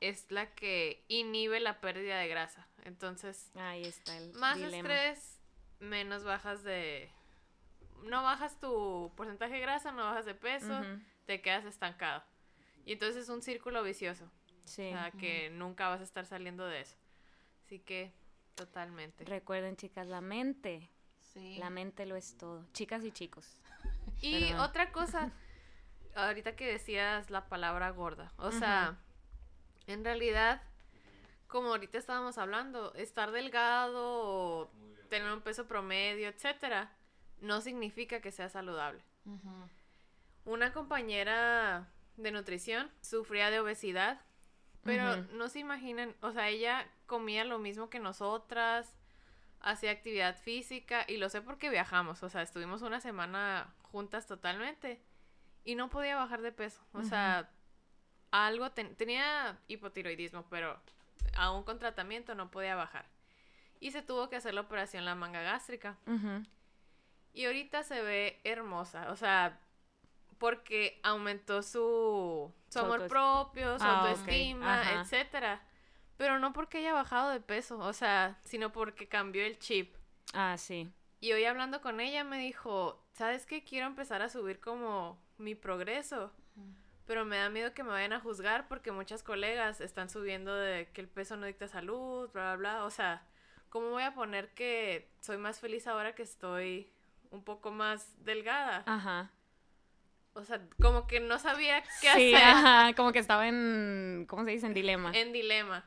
es 0.00 0.30
la 0.30 0.54
que 0.54 1.04
inhibe 1.08 1.60
la 1.60 1.80
pérdida 1.80 2.18
de 2.18 2.28
grasa. 2.28 2.66
Entonces, 2.84 3.50
Ahí 3.56 3.82
está 3.82 4.16
el 4.16 4.32
más 4.34 4.56
dilema. 4.56 4.76
estrés, 4.76 5.38
menos 5.78 6.24
bajas 6.24 6.62
de... 6.62 7.10
No 8.04 8.22
bajas 8.22 8.58
tu 8.58 9.12
porcentaje 9.16 9.54
de 9.54 9.60
grasa, 9.60 9.92
no 9.92 10.04
bajas 10.04 10.24
de 10.24 10.34
peso, 10.34 10.82
te 11.26 11.42
quedas 11.42 11.64
estancado. 11.66 12.22
Y 12.86 12.94
entonces 12.94 13.24
es 13.24 13.28
un 13.28 13.42
círculo 13.42 13.82
vicioso. 13.82 14.30
Sí. 14.64 14.88
O 14.88 14.90
sea, 14.92 15.10
que 15.12 15.50
nunca 15.50 15.88
vas 15.88 16.00
a 16.00 16.04
estar 16.04 16.24
saliendo 16.26 16.66
de 16.66 16.80
eso. 16.82 16.96
Así 17.66 17.78
que, 17.80 18.12
totalmente. 18.54 19.24
Recuerden, 19.24 19.76
chicas, 19.76 20.06
la 20.06 20.20
mente, 20.20 20.88
Sí. 21.20 21.56
la 21.58 21.70
mente 21.70 22.06
lo 22.06 22.16
es 22.16 22.36
todo. 22.36 22.66
Chicas 22.72 23.04
y 23.04 23.12
chicos. 23.12 23.60
Y 24.22 24.48
Perdón. 24.48 24.60
otra 24.60 24.92
cosa, 24.92 25.32
ahorita 26.14 26.56
que 26.56 26.66
decías 26.66 27.30
la 27.30 27.48
palabra 27.48 27.88
gorda, 27.90 28.32
o 28.36 28.50
sea, 28.52 28.98
en 29.86 30.04
realidad, 30.04 30.60
como 31.46 31.68
ahorita 31.68 31.96
estábamos 31.96 32.36
hablando, 32.36 32.92
estar 32.94 33.30
delgado 33.30 34.02
o 34.22 34.70
tener 35.08 35.32
un 35.32 35.40
peso 35.40 35.66
promedio, 35.66 36.28
etcétera, 36.28 36.92
no 37.40 37.60
significa 37.62 38.20
que 38.20 38.30
sea 38.30 38.48
saludable. 38.50 39.02
Una 40.44 40.72
compañera 40.72 41.88
de 42.16 42.30
nutrición 42.32 42.90
sufría 43.00 43.50
de 43.50 43.60
obesidad, 43.60 44.20
pero 44.82 45.04
no 45.34 45.48
se 45.48 45.58
imaginan, 45.58 46.14
o 46.20 46.32
sea, 46.32 46.48
ella 46.48 46.86
comía 47.06 47.44
lo 47.44 47.58
mismo 47.58 47.90
que 47.90 47.98
nosotras, 47.98 48.96
hacía 49.60 49.90
actividad 49.90 50.36
física 50.36 51.04
y 51.06 51.18
lo 51.18 51.28
sé 51.28 51.42
porque 51.42 51.68
viajamos, 51.70 52.22
o 52.22 52.28
sea, 52.30 52.42
estuvimos 52.42 52.80
una 52.82 53.00
semana 53.00 53.74
juntas 53.82 54.26
totalmente 54.26 55.00
y 55.64 55.74
no 55.74 55.90
podía 55.90 56.16
bajar 56.16 56.40
de 56.40 56.52
peso, 56.52 56.80
o 56.94 57.02
sea, 57.02 57.50
algo 58.30 58.70
ten- 58.70 58.94
tenía 58.96 59.58
hipotiroidismo, 59.68 60.46
pero 60.48 60.80
aún 61.36 61.62
con 61.64 61.78
tratamiento 61.78 62.34
no 62.34 62.50
podía 62.50 62.74
bajar. 62.76 63.04
Y 63.80 63.90
se 63.90 64.02
tuvo 64.02 64.28
que 64.30 64.36
hacer 64.36 64.54
la 64.54 64.60
operación 64.62 65.04
la 65.04 65.14
manga 65.14 65.42
gástrica. 65.42 65.96
Y 67.32 67.44
ahorita 67.46 67.82
se 67.82 68.02
ve 68.02 68.40
hermosa, 68.44 69.10
o 69.10 69.16
sea, 69.16 69.58
porque 70.40 70.98
aumentó 71.04 71.62
su, 71.62 72.52
su 72.70 72.78
amor 72.80 73.06
propio, 73.06 73.78
su 73.78 73.84
Ah, 73.84 74.00
autoestima, 74.08 74.80
ajá. 74.80 75.00
etcétera. 75.02 75.62
Pero 76.16 76.38
no 76.38 76.52
porque 76.52 76.78
haya 76.78 76.94
bajado 76.94 77.30
de 77.30 77.40
peso, 77.40 77.78
o 77.78 77.92
sea, 77.92 78.40
sino 78.44 78.72
porque 78.72 79.06
cambió 79.06 79.44
el 79.44 79.58
chip. 79.58 79.94
Ah, 80.32 80.56
sí. 80.58 80.90
Y 81.20 81.32
hoy 81.32 81.44
hablando 81.44 81.82
con 81.82 82.00
ella 82.00 82.24
me 82.24 82.38
dijo, 82.38 83.06
¿sabes 83.12 83.44
qué? 83.44 83.62
Quiero 83.64 83.86
empezar 83.86 84.22
a 84.22 84.30
subir 84.30 84.60
como 84.60 85.22
mi 85.38 85.54
progreso. 85.54 86.32
Pero 87.06 87.24
me 87.24 87.36
da 87.38 87.50
miedo 87.50 87.74
que 87.74 87.82
me 87.82 87.90
vayan 87.90 88.12
a 88.12 88.20
juzgar 88.20 88.68
porque 88.68 88.92
muchas 88.92 89.22
colegas 89.22 89.80
están 89.80 90.08
subiendo 90.08 90.54
de 90.54 90.88
que 90.92 91.00
el 91.00 91.08
peso 91.08 91.36
no 91.36 91.44
dicta 91.46 91.66
salud, 91.68 92.30
bla, 92.32 92.54
bla, 92.54 92.76
bla. 92.76 92.84
O 92.84 92.90
sea, 92.90 93.26
¿cómo 93.68 93.90
voy 93.90 94.04
a 94.04 94.14
poner 94.14 94.54
que 94.54 95.10
soy 95.20 95.36
más 95.36 95.58
feliz 95.60 95.86
ahora 95.86 96.14
que 96.14 96.22
estoy 96.22 96.92
un 97.30 97.42
poco 97.44 97.72
más 97.72 98.14
delgada? 98.24 98.84
Ajá. 98.86 99.30
O 100.34 100.44
sea, 100.44 100.60
como 100.80 101.06
que 101.06 101.20
no 101.20 101.38
sabía 101.38 101.82
qué 102.00 102.12
Sí, 102.14 102.34
hacer 102.34 102.48
ajá, 102.48 102.94
como 102.94 103.12
que 103.12 103.18
estaba 103.18 103.48
en, 103.48 104.26
¿cómo 104.28 104.44
se 104.44 104.50
dice? 104.52 104.66
En 104.66 104.74
dilema. 104.74 105.10
en 105.14 105.32
dilema. 105.32 105.84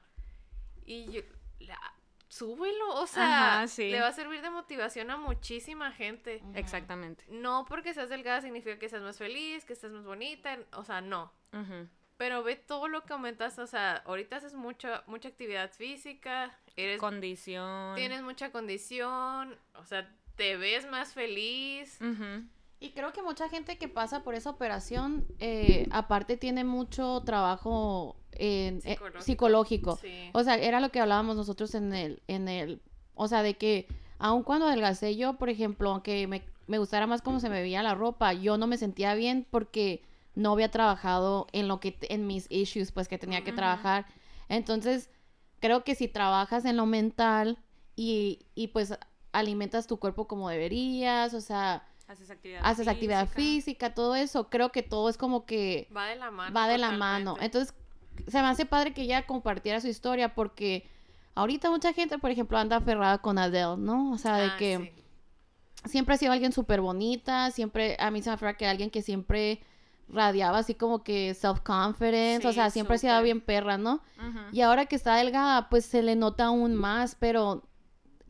Y 0.86 1.10
yo, 1.12 1.22
la- 1.60 1.80
súbelo, 2.28 2.96
o 2.96 3.08
sea, 3.08 3.58
Ajá, 3.60 3.68
sí. 3.68 3.90
le 3.90 4.02
va 4.02 4.08
a 4.08 4.12
servir 4.12 4.42
de 4.42 4.50
motivación 4.50 5.12
a 5.12 5.18
muchísima 5.18 5.92
gente. 5.92 6.42
Exactamente. 6.56 7.24
No 7.30 7.66
porque 7.70 7.94
seas 7.94 8.10
delgada 8.10 8.42
significa 8.42 8.78
que 8.80 8.90
seas 8.90 9.02
más 9.04 9.18
feliz, 9.18 9.64
que 9.66 9.74
estés 9.74 9.92
más 9.92 10.04
bonita, 10.04 10.58
o 10.74 10.84
sea, 10.84 11.00
no. 11.02 11.32
Pero 12.18 12.44
ve 12.44 12.56
todo 12.56 12.88
lo 12.88 13.04
que 13.06 13.14
aumentas, 13.14 13.58
o 13.60 13.68
sea, 13.68 13.98
ahorita 14.06 14.38
haces 14.38 14.54
mucho, 14.54 14.90
mucha 15.08 15.30
actividad 15.30 15.72
física, 15.72 16.58
eres, 16.76 17.00
Condición. 17.00 17.96
tienes 17.96 18.22
mucha 18.24 18.52
condición, 18.52 19.58
o 19.76 19.86
sea, 19.86 20.10
te 20.36 20.58
ves 20.58 20.86
más 20.90 21.14
feliz. 21.14 22.00
Ujú. 22.02 22.44
Y 22.84 22.90
creo 22.92 23.14
que 23.14 23.22
mucha 23.24 23.48
gente 23.48 23.78
que 23.78 23.88
pasa 23.88 24.24
por 24.24 24.36
esa 24.36 24.50
operación, 24.50 25.26
eh, 25.40 25.88
aparte 25.92 26.36
tiene 26.36 26.66
mucho 26.66 27.22
trabajo 27.26 28.18
en- 28.34 28.78
eh, 28.84 28.96
Psicológico. 28.98 29.22
psicológico. 29.24 29.96
Sí. 30.02 30.30
O 30.34 30.44
sea, 30.44 30.56
era 30.58 30.82
lo 30.82 30.90
que 30.90 31.00
hablábamos 31.00 31.38
nosotros 31.38 31.76
en 31.76 31.94
el, 31.94 32.22
en 32.28 32.50
el, 32.50 32.82
o 33.16 33.30
sea, 33.30 33.42
de 33.42 33.54
que 33.54 33.88
aun 34.20 34.44
cuando 34.44 34.68
adelgacé 34.68 35.16
yo, 35.16 35.36
por 35.38 35.50
ejemplo, 35.50 35.92
aunque 35.92 36.28
me, 36.28 36.44
me 36.68 36.78
gustara 36.78 37.08
más 37.08 37.22
cómo 37.22 37.40
se 37.40 37.48
me 37.50 37.62
veía 37.62 37.84
la 37.84 37.96
ropa, 37.96 38.34
yo 38.34 38.58
no 38.58 38.68
me 38.68 38.78
sentía 38.78 39.16
bien 39.16 39.48
porque 39.50 40.02
no 40.36 40.52
había 40.52 40.70
trabajado 40.70 41.48
en 41.54 41.70
lo 41.70 41.80
que, 41.80 41.98
en 42.10 42.28
mis 42.28 42.48
issues, 42.52 42.92
pues 42.92 43.08
que 43.08 43.18
tenía 43.18 43.46
que 43.46 43.54
trabajar. 43.54 44.08
Entonces, 44.50 45.10
creo 45.62 45.86
que 45.86 45.96
si 45.96 46.10
trabajas 46.10 46.66
en 46.66 46.76
lo 46.76 46.86
mental 46.86 47.60
y, 47.96 48.40
y 48.56 48.68
pues 48.68 48.94
alimentas 49.32 49.88
tu 49.88 50.00
cuerpo 50.00 50.28
como 50.28 50.50
deberías, 50.50 51.34
o 51.34 51.40
sea, 51.40 51.88
Haces 52.08 52.30
actividad 52.30 52.62
haces 52.64 52.88
actividad 52.88 53.28
física, 53.30 53.94
todo 53.94 54.16
eso, 54.16 54.50
creo 54.50 54.72
que 54.72 54.84
todo 54.84 55.10
es 55.10 55.18
como 55.18 55.46
que 55.46 55.88
Va 55.96 56.06
de 56.08 56.16
la 56.18 56.32
mano. 56.32 56.54
va 56.56 56.68
de 56.68 56.78
la 56.78 56.92
mano. 56.92 57.38
Entonces, 57.40 57.74
se 58.28 58.42
me 58.42 58.48
hace 58.48 58.66
padre 58.66 58.94
que 58.94 59.04
ella 59.04 59.26
compartiera 59.26 59.80
su 59.82 59.88
historia 59.88 60.36
porque 60.36 60.88
ahorita 61.36 61.70
mucha 61.72 61.94
gente, 61.94 62.18
por 62.20 62.30
ejemplo, 62.30 62.58
anda 62.58 62.78
aferrada 62.78 63.18
con 63.20 63.38
Adele, 63.38 63.78
¿no? 63.78 64.12
O 64.12 64.18
sea, 64.18 64.38
de 64.38 64.48
Ah, 64.48 64.56
que 64.60 64.94
sí. 65.86 65.90
siempre 65.90 66.16
ha 66.16 66.18
sido 66.18 66.32
alguien 66.34 66.52
súper 66.52 66.82
bonita, 66.82 67.50
siempre, 67.52 67.96
a 68.00 68.12
mí 68.12 68.22
se 68.22 68.30
me 68.30 68.36
aferra 68.36 68.56
que 68.58 68.68
alguien 68.68 68.90
que 68.90 69.02
siempre 69.02 69.62
radiaba 70.10 70.60
así 70.60 70.76
como 70.76 71.04
que 71.04 71.34
self-confidence, 71.34 72.46
o 72.46 72.52
sea, 72.54 72.70
siempre 72.70 72.96
ha 72.98 73.00
sido 73.00 73.22
bien 73.24 73.40
perra, 73.42 73.78
¿no? 73.78 74.02
Y 74.52 74.62
ahora 74.62 74.86
que 74.86 74.96
está 74.98 75.16
delgada, 75.16 75.70
pues 75.70 75.86
se 75.86 76.04
le 76.04 76.16
nota 76.16 76.46
aún 76.48 76.76
más, 76.76 77.16
pero, 77.16 77.64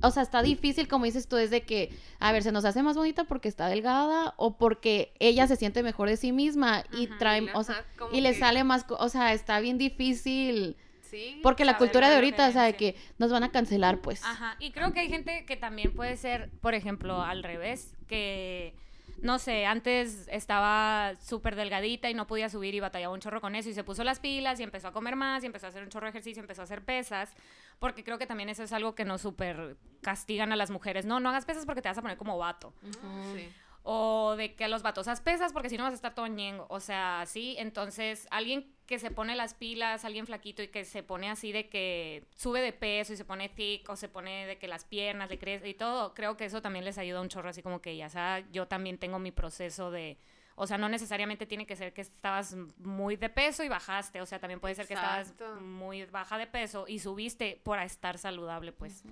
o 0.02 0.12
sea, 0.12 0.24
está 0.24 0.42
difícil, 0.42 0.88
como 0.88 1.06
dices 1.06 1.28
tú, 1.28 1.38
es 1.38 1.50
de 1.50 1.62
que, 1.62 1.90
a 2.20 2.32
ver, 2.32 2.44
se 2.44 2.52
nos 2.52 2.66
hace 2.66 2.84
más 2.84 2.98
bonita 2.98 3.24
porque 3.24 3.48
está 3.48 3.68
delgada 3.68 4.34
o 4.38 4.58
porque 4.58 5.14
ella 5.20 5.48
se 5.48 5.56
siente 5.56 5.82
mejor 5.84 6.10
de 6.10 6.18
sí 6.18 6.32
misma 6.32 6.84
y 6.92 7.08
Ajá, 7.08 7.18
trae, 7.20 7.42
le- 7.42 7.54
o 7.54 7.64
sea, 7.64 7.86
y 8.12 8.22
le 8.22 8.34
que- 8.34 8.40
sale 8.40 8.64
más, 8.64 8.86
o 8.90 9.10
sea, 9.10 9.34
está 9.34 9.60
bien 9.60 9.78
difícil 9.78 10.76
Sí. 11.02 11.40
Porque 11.44 11.64
la 11.64 11.78
cultura 11.78 12.10
de 12.10 12.16
ahorita, 12.16 12.48
o 12.48 12.52
sea, 12.52 12.64
de 12.64 12.74
que 12.76 12.96
nos 13.20 13.32
van 13.32 13.44
a 13.44 13.52
cancelar, 13.52 14.02
pues. 14.02 14.24
Ajá, 14.26 14.56
y 14.60 14.72
creo 14.72 14.94
que 14.94 15.00
hay 15.02 15.10
gente 15.10 15.46
que 15.46 15.56
también 15.56 15.94
puede 15.94 16.18
ser, 16.18 16.50
por 16.60 16.74
ejemplo, 16.74 17.22
al 17.22 17.44
revés, 17.44 17.94
que, 18.08 18.74
no 19.22 19.38
sé, 19.38 19.68
antes 19.68 20.28
estaba 20.32 21.14
súper 21.22 21.56
delgadita 21.56 22.10
y 22.10 22.16
no 22.16 22.26
podía 22.26 22.50
subir 22.50 22.74
y 22.74 22.80
batallaba 22.80 23.14
un 23.14 23.20
chorro 23.20 23.42
con 23.42 23.54
eso 23.54 23.70
y 23.70 23.76
se 23.76 23.84
puso 23.84 24.04
las 24.04 24.20
pilas 24.20 24.60
y 24.60 24.64
empezó 24.64 24.88
a 24.88 24.92
comer 24.92 25.16
más 25.16 25.44
y 25.44 25.46
empezó 25.46 25.68
a 25.68 25.70
hacer 25.70 25.84
un 25.84 25.90
chorro 25.90 26.08
de 26.08 26.10
ejercicio, 26.10 26.42
empezó 26.42 26.62
a 26.62 26.64
hacer 26.64 26.84
pesas, 26.84 27.30
porque 27.84 28.06
creo 28.06 28.18
que 28.18 28.26
también 28.26 28.48
eso 28.48 28.64
es 28.64 28.72
algo 28.72 28.96
que 28.96 29.04
nos 29.04 29.20
súper 29.20 29.76
castigan 30.00 30.54
a 30.54 30.56
las 30.56 30.72
mujeres. 30.72 31.06
No, 31.06 31.20
no 31.20 31.28
hagas 31.28 31.44
pesas 31.44 31.66
porque 31.66 31.82
te 31.82 31.90
vas 31.90 31.98
a 31.98 32.02
poner 32.02 32.16
como 32.16 32.38
vato. 32.38 32.74
Sí. 33.36 33.50
O 33.82 34.36
de 34.38 34.56
que 34.56 34.64
a 34.64 34.68
los 34.70 34.84
vatos 34.84 35.10
haz 35.10 35.20
pesas 35.20 35.52
porque 35.52 35.70
si 35.70 35.76
no 35.76 35.84
vas 35.84 35.92
a 35.92 35.96
estar 35.96 36.16
todo 36.16 36.28
ñengo. 36.28 36.66
O 36.70 36.80
sea, 36.80 37.26
sí. 37.28 37.58
Entonces, 37.60 38.26
alguien 38.32 38.74
que 38.86 39.00
se 39.00 39.12
pone 39.12 39.36
las 39.36 39.54
pilas, 39.54 40.06
alguien 40.06 40.26
flaquito 40.26 40.64
y 40.64 40.70
que 40.70 40.86
se 40.86 41.04
pone 41.04 41.30
así 41.30 41.52
de 41.52 41.68
que 41.68 42.24
sube 42.34 42.62
de 42.62 42.72
peso 42.72 43.12
y 43.12 43.18
se 43.18 43.26
pone 43.26 43.50
thick 43.50 43.90
o 43.90 43.98
se 43.98 44.08
pone 44.08 44.46
de 44.46 44.58
que 44.58 44.70
las 44.70 44.86
piernas 44.86 45.30
le 45.30 45.38
crecen 45.38 45.68
y 45.68 45.74
todo, 45.74 46.14
creo 46.14 46.38
que 46.38 46.46
eso 46.46 46.62
también 46.62 46.86
les 46.86 46.98
ayuda 46.98 47.20
un 47.20 47.28
chorro. 47.28 47.50
Así 47.50 47.62
como 47.62 47.82
que 47.82 47.98
ya 47.98 48.08
sea, 48.08 48.50
yo 48.54 48.66
también 48.66 48.98
tengo 48.98 49.20
mi 49.20 49.34
proceso 49.34 49.92
de. 49.92 50.18
O 50.56 50.68
sea, 50.68 50.78
no 50.78 50.88
necesariamente 50.90 51.46
tiene 51.48 51.66
que 51.66 51.76
ser 51.76 51.94
que 51.94 52.02
estabas 52.02 52.56
muy 52.78 53.16
de 53.16 53.30
peso 53.30 53.64
y 53.64 53.70
bajaste. 53.70 54.22
O 54.22 54.26
sea, 54.26 54.40
también 54.40 54.60
puede 54.60 54.76
ser 54.76 54.88
que 54.88 54.94
estabas 54.94 55.34
muy 55.62 56.06
baja 56.06 56.38
de 56.38 56.46
peso 56.48 56.86
y 56.88 57.00
subiste 57.00 57.60
por 57.64 57.80
estar 57.80 58.18
saludable, 58.18 58.72
pues. 58.72 59.04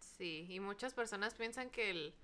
Sí, 0.00 0.46
y 0.48 0.60
muchas 0.60 0.92
personas 0.94 1.34
piensan 1.34 1.70
que 1.70 1.90
el- 1.90 2.14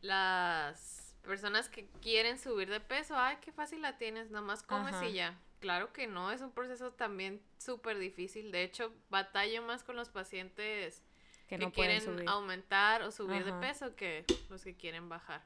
las 0.00 1.16
personas 1.22 1.68
que 1.68 1.86
quieren 2.02 2.38
subir 2.38 2.68
de 2.70 2.80
peso, 2.80 3.14
ay, 3.16 3.38
qué 3.40 3.52
fácil 3.52 3.80
la 3.82 3.96
tienes, 3.96 4.30
nomás 4.30 4.62
comes 4.62 4.94
Ajá. 4.94 5.06
y 5.06 5.14
ya. 5.14 5.38
Claro 5.60 5.92
que 5.94 6.06
no, 6.06 6.30
es 6.30 6.42
un 6.42 6.52
proceso 6.52 6.92
también 6.92 7.40
súper 7.58 7.98
difícil. 7.98 8.52
De 8.52 8.62
hecho, 8.62 8.92
batallo 9.08 9.62
más 9.62 9.82
con 9.82 9.96
los 9.96 10.10
pacientes 10.10 11.02
Que 11.48 11.56
que, 11.56 11.64
no 11.64 11.72
quieren 11.72 12.02
subir 12.02 12.28
aumentar 12.28 13.02
o 13.02 13.10
subir 13.10 13.42
Ajá. 13.42 13.58
de 13.58 13.66
peso 13.66 13.96
que 13.96 14.24
los 14.50 14.62
que 14.62 14.74
quieren 14.76 15.08
bajar. 15.08 15.42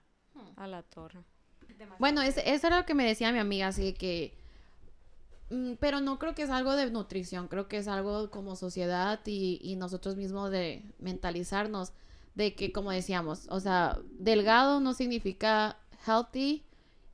a 0.56 0.66
la 0.68 0.82
torre. 0.84 1.24
Bueno, 1.98 2.22
es- 2.22 2.38
eso 2.44 2.66
era 2.66 2.78
lo 2.78 2.86
que 2.86 2.94
me 2.94 3.04
decía 3.06 3.32
mi 3.32 3.38
amiga, 3.38 3.68
así 3.68 3.84
de 3.84 3.94
que... 3.94 4.34
mm, 5.50 5.74
Pero 5.80 6.00
no 6.00 6.18
creo 6.18 6.34
que 6.34 6.42
es 6.42 6.50
algo 6.50 6.74
de 6.76 6.90
nutrición, 6.90 7.48
creo 7.48 7.68
que 7.68 7.78
es 7.78 7.88
algo 7.88 8.30
como 8.30 8.56
sociedad 8.56 9.20
y, 9.26 9.60
y 9.62 9.76
nosotros 9.76 10.16
mismos 10.16 10.50
de 10.50 10.82
mentalizarnos 10.98 11.92
de 12.34 12.54
que, 12.54 12.72
como 12.72 12.90
decíamos, 12.92 13.46
o 13.50 13.58
sea, 13.60 13.98
delgado 14.18 14.80
no 14.80 14.94
significa 14.94 15.76
healthy 16.06 16.62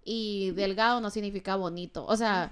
y 0.04 0.50
delgado 0.50 1.00
no 1.00 1.08
significa 1.10 1.56
bonito. 1.56 2.04
O 2.06 2.16
sea, 2.16 2.50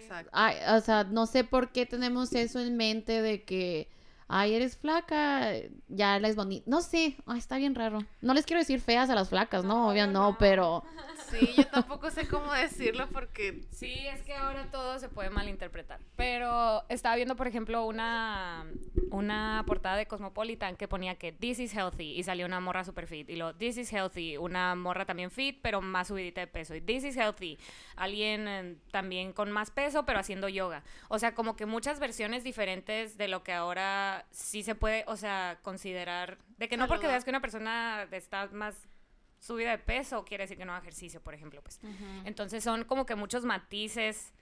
Sí. 0.00 0.08
Ay, 0.32 0.56
o 0.76 0.80
sea, 0.80 1.04
no 1.04 1.26
sé 1.26 1.44
por 1.44 1.70
qué 1.72 1.86
tenemos 1.86 2.32
eso 2.34 2.58
en 2.60 2.76
mente 2.76 3.22
de 3.22 3.44
que, 3.44 3.88
ay, 4.30 4.54
eres 4.54 4.76
flaca, 4.76 5.52
ya 5.88 6.16
eres 6.16 6.36
bonita. 6.36 6.64
No 6.70 6.80
sé, 6.80 7.16
ay, 7.26 7.38
está 7.38 7.56
bien 7.56 7.74
raro. 7.74 7.98
No 8.20 8.32
les 8.32 8.46
quiero 8.46 8.60
decir 8.60 8.80
feas 8.80 9.10
a 9.10 9.14
las 9.14 9.28
flacas, 9.28 9.64
¿no? 9.64 9.70
No, 9.70 9.88
Obvio 9.88 10.06
no, 10.06 10.30
no. 10.30 10.38
pero... 10.38 10.84
Sí, 11.30 11.52
yo 11.56 11.66
tampoco 11.68 12.10
sé 12.10 12.26
cómo 12.26 12.52
decirlo 12.52 13.08
porque 13.12 13.62
Sí, 13.70 13.94
es 14.08 14.20
que 14.22 14.34
ahora 14.34 14.68
todo 14.72 14.98
se 14.98 15.08
puede 15.08 15.30
malinterpretar. 15.30 16.00
Pero 16.16 16.82
estaba 16.88 17.14
viendo, 17.14 17.36
por 17.36 17.46
ejemplo, 17.46 17.86
una, 17.86 18.66
una 19.12 19.62
portada 19.64 19.96
de 19.96 20.06
Cosmopolitan 20.06 20.74
que 20.74 20.88
ponía 20.88 21.14
que 21.14 21.30
This 21.30 21.60
is 21.60 21.72
healthy 21.74 22.16
y 22.18 22.24
salió 22.24 22.46
una 22.46 22.58
morra 22.58 22.82
super 22.82 23.06
fit. 23.06 23.30
Y 23.30 23.36
lo 23.36 23.54
This 23.54 23.76
is 23.76 23.92
healthy, 23.92 24.38
una 24.38 24.74
morra 24.74 25.04
también 25.04 25.30
fit, 25.30 25.60
pero 25.62 25.80
más 25.80 26.08
subidita 26.08 26.40
de 26.40 26.48
peso. 26.48 26.74
Y 26.74 26.80
This 26.80 27.04
is 27.04 27.16
healthy, 27.16 27.58
alguien 27.94 28.48
eh, 28.48 28.76
también 28.90 29.32
con 29.32 29.52
más 29.52 29.70
peso, 29.70 30.04
pero 30.04 30.18
haciendo 30.18 30.48
yoga. 30.48 30.82
O 31.08 31.20
sea, 31.20 31.34
como 31.34 31.54
que 31.54 31.64
muchas 31.64 32.00
versiones 32.00 32.42
diferentes 32.42 33.16
de 33.16 33.28
lo 33.28 33.44
que 33.44 33.52
ahora 33.52 34.19
sí 34.30 34.62
se 34.62 34.74
puede, 34.74 35.04
o 35.06 35.16
sea, 35.16 35.58
considerar. 35.62 36.38
De 36.58 36.68
que 36.68 36.76
no 36.76 36.86
porque 36.88 37.06
veas 37.06 37.24
que 37.24 37.30
una 37.30 37.40
persona 37.40 38.06
está 38.12 38.46
más 38.48 38.74
subida 39.38 39.70
de 39.70 39.78
peso 39.78 40.24
quiere 40.24 40.44
decir 40.44 40.58
que 40.58 40.64
no 40.64 40.72
haga 40.72 40.82
ejercicio, 40.82 41.20
por 41.22 41.34
ejemplo, 41.34 41.62
pues. 41.62 41.80
Entonces 42.24 42.62
son 42.62 42.84
como 42.84 43.06
que 43.06 43.14
muchos 43.14 43.44
matices, 43.44 44.32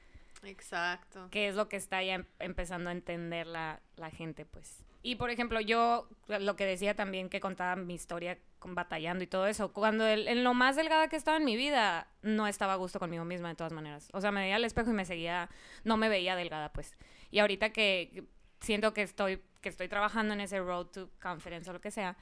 exacto. 0.43 1.29
que 1.31 1.49
es 1.49 1.55
lo 1.55 1.69
que 1.69 1.77
está 1.77 2.03
ya 2.03 2.15
em- 2.15 2.25
empezando 2.39 2.91
a 2.91 2.93
entender 2.93 3.47
la, 3.47 3.81
la 3.97 4.11
gente, 4.11 4.45
pues. 4.45 4.85
Y 5.03 5.15
por 5.15 5.31
ejemplo, 5.31 5.61
yo 5.61 6.09
lo 6.27 6.57
que 6.57 6.67
decía 6.67 6.95
también 6.95 7.29
que 7.29 7.39
contaba 7.41 7.77
mi 7.77 7.95
historia 7.95 8.37
con 8.59 8.75
batallando 8.75 9.23
y 9.23 9.29
todo 9.29 9.47
eso, 9.47 9.73
cuando 9.73 10.05
el- 10.07 10.27
en 10.27 10.43
lo 10.43 10.55
más 10.55 10.75
delgada 10.75 11.09
que 11.09 11.15
estaba 11.17 11.37
en 11.37 11.45
mi 11.45 11.57
vida, 11.57 12.09
no 12.23 12.49
estaba 12.49 12.73
a 12.73 12.77
gusto 12.77 12.99
conmigo 12.99 13.25
misma 13.25 13.49
de 13.51 13.55
todas 13.55 13.73
maneras. 13.73 14.09
O 14.13 14.21
sea, 14.21 14.33
me 14.33 14.41
veía 14.41 14.57
al 14.57 14.65
espejo 14.65 14.91
y 14.91 14.95
me 14.95 15.05
seguía, 15.05 15.49
no 15.85 15.97
me 15.97 16.09
veía 16.09 16.35
delgada, 16.35 16.73
pues. 16.73 16.97
Y 17.31 17.39
ahorita 17.39 17.71
que 17.71 18.25
siento 18.61 18.93
que 18.93 19.03
estoy, 19.03 19.41
que 19.61 19.69
estoy 19.69 19.89
trabajando 19.89 20.35
en 20.35 20.41
ese 20.41 20.61
road 20.61 20.87
to 20.87 21.11
confidence 21.21 21.69
o 21.71 21.73
lo 21.73 21.81
que 21.81 21.91
sea, 21.91 22.17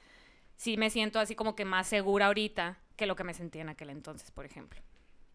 sí 0.55 0.77
me 0.77 0.89
siento 0.89 1.19
así 1.19 1.35
como 1.35 1.55
que 1.55 1.65
más 1.65 1.87
segura 1.87 2.27
ahorita 2.27 2.79
que 2.95 3.05
lo 3.05 3.15
que 3.15 3.23
me 3.23 3.33
sentía 3.33 3.61
en 3.61 3.69
aquel 3.69 3.89
entonces, 3.89 4.31
por 4.31 4.45
ejemplo. 4.45 4.81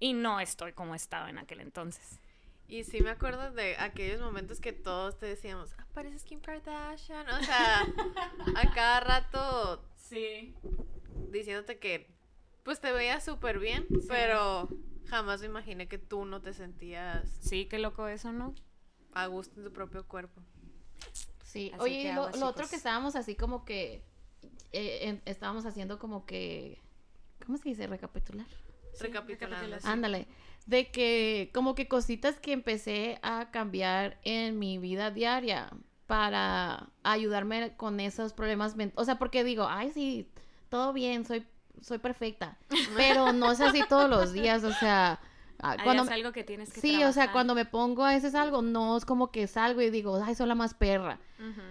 Y 0.00 0.14
no 0.14 0.40
estoy 0.40 0.72
como 0.72 0.94
estaba 0.94 1.30
en 1.30 1.38
aquel 1.38 1.60
entonces. 1.60 2.18
Y 2.66 2.84
sí 2.84 3.02
me 3.02 3.10
acuerdo 3.10 3.52
de 3.52 3.76
aquellos 3.76 4.20
momentos 4.20 4.60
que 4.60 4.72
todos 4.72 5.18
te 5.18 5.26
decíamos, 5.26 5.74
ah, 5.78 5.86
pareces 5.94 6.24
Kim 6.24 6.40
Kardashian. 6.40 7.28
O 7.28 7.42
sea, 7.44 7.82
a 8.56 8.74
cada 8.74 9.00
rato 9.00 9.84
Sí. 9.96 10.54
diciéndote 11.30 11.78
que 11.78 12.10
pues 12.64 12.80
te 12.80 12.92
veías 12.92 13.24
súper 13.24 13.58
bien, 13.58 13.86
pero 14.08 14.68
jamás 15.08 15.40
me 15.40 15.46
imaginé 15.46 15.86
que 15.88 15.98
tú 15.98 16.24
no 16.24 16.40
te 16.40 16.52
sentías 16.54 17.28
Sí, 17.40 17.66
qué 17.66 17.78
loco 17.78 18.08
eso, 18.08 18.32
¿no? 18.32 18.54
a 19.14 19.26
gusto 19.26 19.58
en 19.60 19.64
tu 19.66 19.72
propio 19.72 20.06
cuerpo. 20.08 20.40
Sí, 21.52 21.70
Así 21.74 21.82
oye, 21.82 22.02
que 22.04 22.12
lo, 22.14 22.30
lo 22.30 22.46
otro 22.46 22.66
que 22.68 22.76
estábamos 22.76 23.14
así 23.14 23.34
como 23.34 23.64
que 23.66 24.02
eh, 24.72 25.00
en- 25.02 25.22
estábamos 25.26 25.66
haciendo 25.66 25.98
como 25.98 26.24
que 26.24 26.80
¿cómo 27.44 27.58
se 27.58 27.68
dice? 27.68 27.86
recapitular. 27.86 28.46
Sí. 29.82 29.86
Ándale, 29.86 30.26
de 30.66 30.90
que 30.90 31.50
como 31.52 31.74
que 31.74 31.88
cositas 31.88 32.38
que 32.40 32.52
empecé 32.52 33.18
a 33.22 33.50
cambiar 33.50 34.18
en 34.24 34.58
mi 34.58 34.78
vida 34.78 35.10
diaria 35.10 35.70
para 36.06 36.88
ayudarme 37.02 37.76
con 37.76 38.00
esos 38.00 38.32
problemas, 38.32 38.74
o 38.94 39.04
sea, 39.04 39.18
porque 39.18 39.44
digo, 39.44 39.66
ay, 39.68 39.90
sí, 39.92 40.28
todo 40.68 40.92
bien, 40.92 41.24
soy 41.24 41.46
soy 41.80 41.98
perfecta, 41.98 42.58
pero 42.96 43.32
no 43.32 43.50
es 43.52 43.60
así 43.60 43.82
todos 43.88 44.08
los 44.08 44.32
días, 44.32 44.62
o 44.64 44.72
sea, 44.72 45.20
cuando 45.84 46.02
es 46.02 46.10
algo 46.10 46.32
que 46.32 46.44
tienes 46.44 46.72
que 46.72 46.80
Sí, 46.80 47.02
o 47.04 47.12
sea, 47.12 47.30
cuando 47.32 47.54
me 47.54 47.64
pongo 47.64 48.04
a 48.04 48.12
veces 48.12 48.34
algo, 48.34 48.62
no 48.62 48.96
es 48.96 49.04
como 49.04 49.30
que 49.30 49.46
salgo 49.46 49.80
y 49.80 49.90
digo, 49.90 50.20
ay, 50.22 50.34
soy 50.34 50.46
la 50.48 50.54
más 50.54 50.74
perra. 50.74 51.18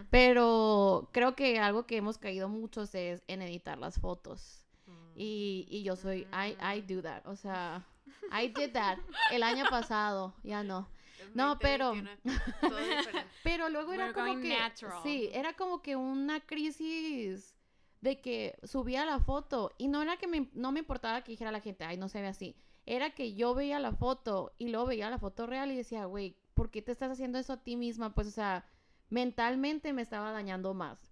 Pero 0.09 1.09
creo 1.11 1.35
que 1.35 1.59
algo 1.59 1.85
que 1.85 1.97
hemos 1.97 2.17
caído 2.17 2.49
muchos 2.49 2.93
es 2.95 3.23
en 3.27 3.41
editar 3.41 3.77
las 3.77 3.99
fotos. 3.99 4.65
Mm. 4.85 4.91
Y, 5.15 5.67
y 5.69 5.83
yo 5.83 5.95
soy, 5.95 6.27
I, 6.31 6.57
I 6.61 6.81
do 6.81 7.01
that. 7.01 7.25
O 7.25 7.35
sea, 7.35 7.85
I 8.31 8.47
did 8.47 8.71
that 8.73 8.97
el 9.31 9.43
año 9.43 9.65
pasado, 9.69 10.33
ya 10.43 10.63
no. 10.63 10.87
No, 11.33 11.57
pero- 11.59 11.89
2021, 11.89 12.39
todo 12.61 12.77
diferente. 12.77 13.31
Pero 13.43 13.69
luego 13.69 13.93
era 13.93 14.05
We're 14.05 14.13
como 14.13 14.41
que, 14.41 14.57
natural. 14.57 14.99
sí, 15.03 15.29
era 15.31 15.53
como 15.53 15.81
que 15.81 15.95
una 15.95 16.41
crisis 16.41 17.55
de 18.01 18.19
que 18.19 18.57
subía 18.63 19.05
la 19.05 19.19
foto 19.19 19.71
y 19.77 19.87
no 19.87 20.01
era 20.01 20.17
que 20.17 20.27
me, 20.27 20.49
no 20.53 20.71
me 20.71 20.79
importaba 20.79 21.23
que 21.23 21.31
dijera 21.31 21.51
la 21.51 21.61
gente, 21.61 21.85
ay, 21.85 21.97
no 21.97 22.09
se 22.09 22.21
ve 22.21 22.27
así. 22.27 22.55
Era 22.85 23.11
que 23.11 23.33
yo 23.33 23.53
veía 23.53 23.79
la 23.79 23.91
foto 23.93 24.53
y 24.57 24.69
luego 24.69 24.87
veía 24.87 25.09
la 25.09 25.19
foto 25.19 25.45
real 25.47 25.71
y 25.71 25.75
decía, 25.77 26.05
güey, 26.05 26.35
¿por 26.53 26.71
qué 26.71 26.81
te 26.81 26.91
estás 26.91 27.11
haciendo 27.11 27.37
eso 27.37 27.53
a 27.53 27.63
ti 27.63 27.75
misma? 27.75 28.13
Pues, 28.13 28.27
o 28.27 28.31
sea, 28.31 28.65
mentalmente 29.09 29.93
me 29.93 30.01
estaba 30.01 30.31
dañando 30.31 30.73
más. 30.73 31.11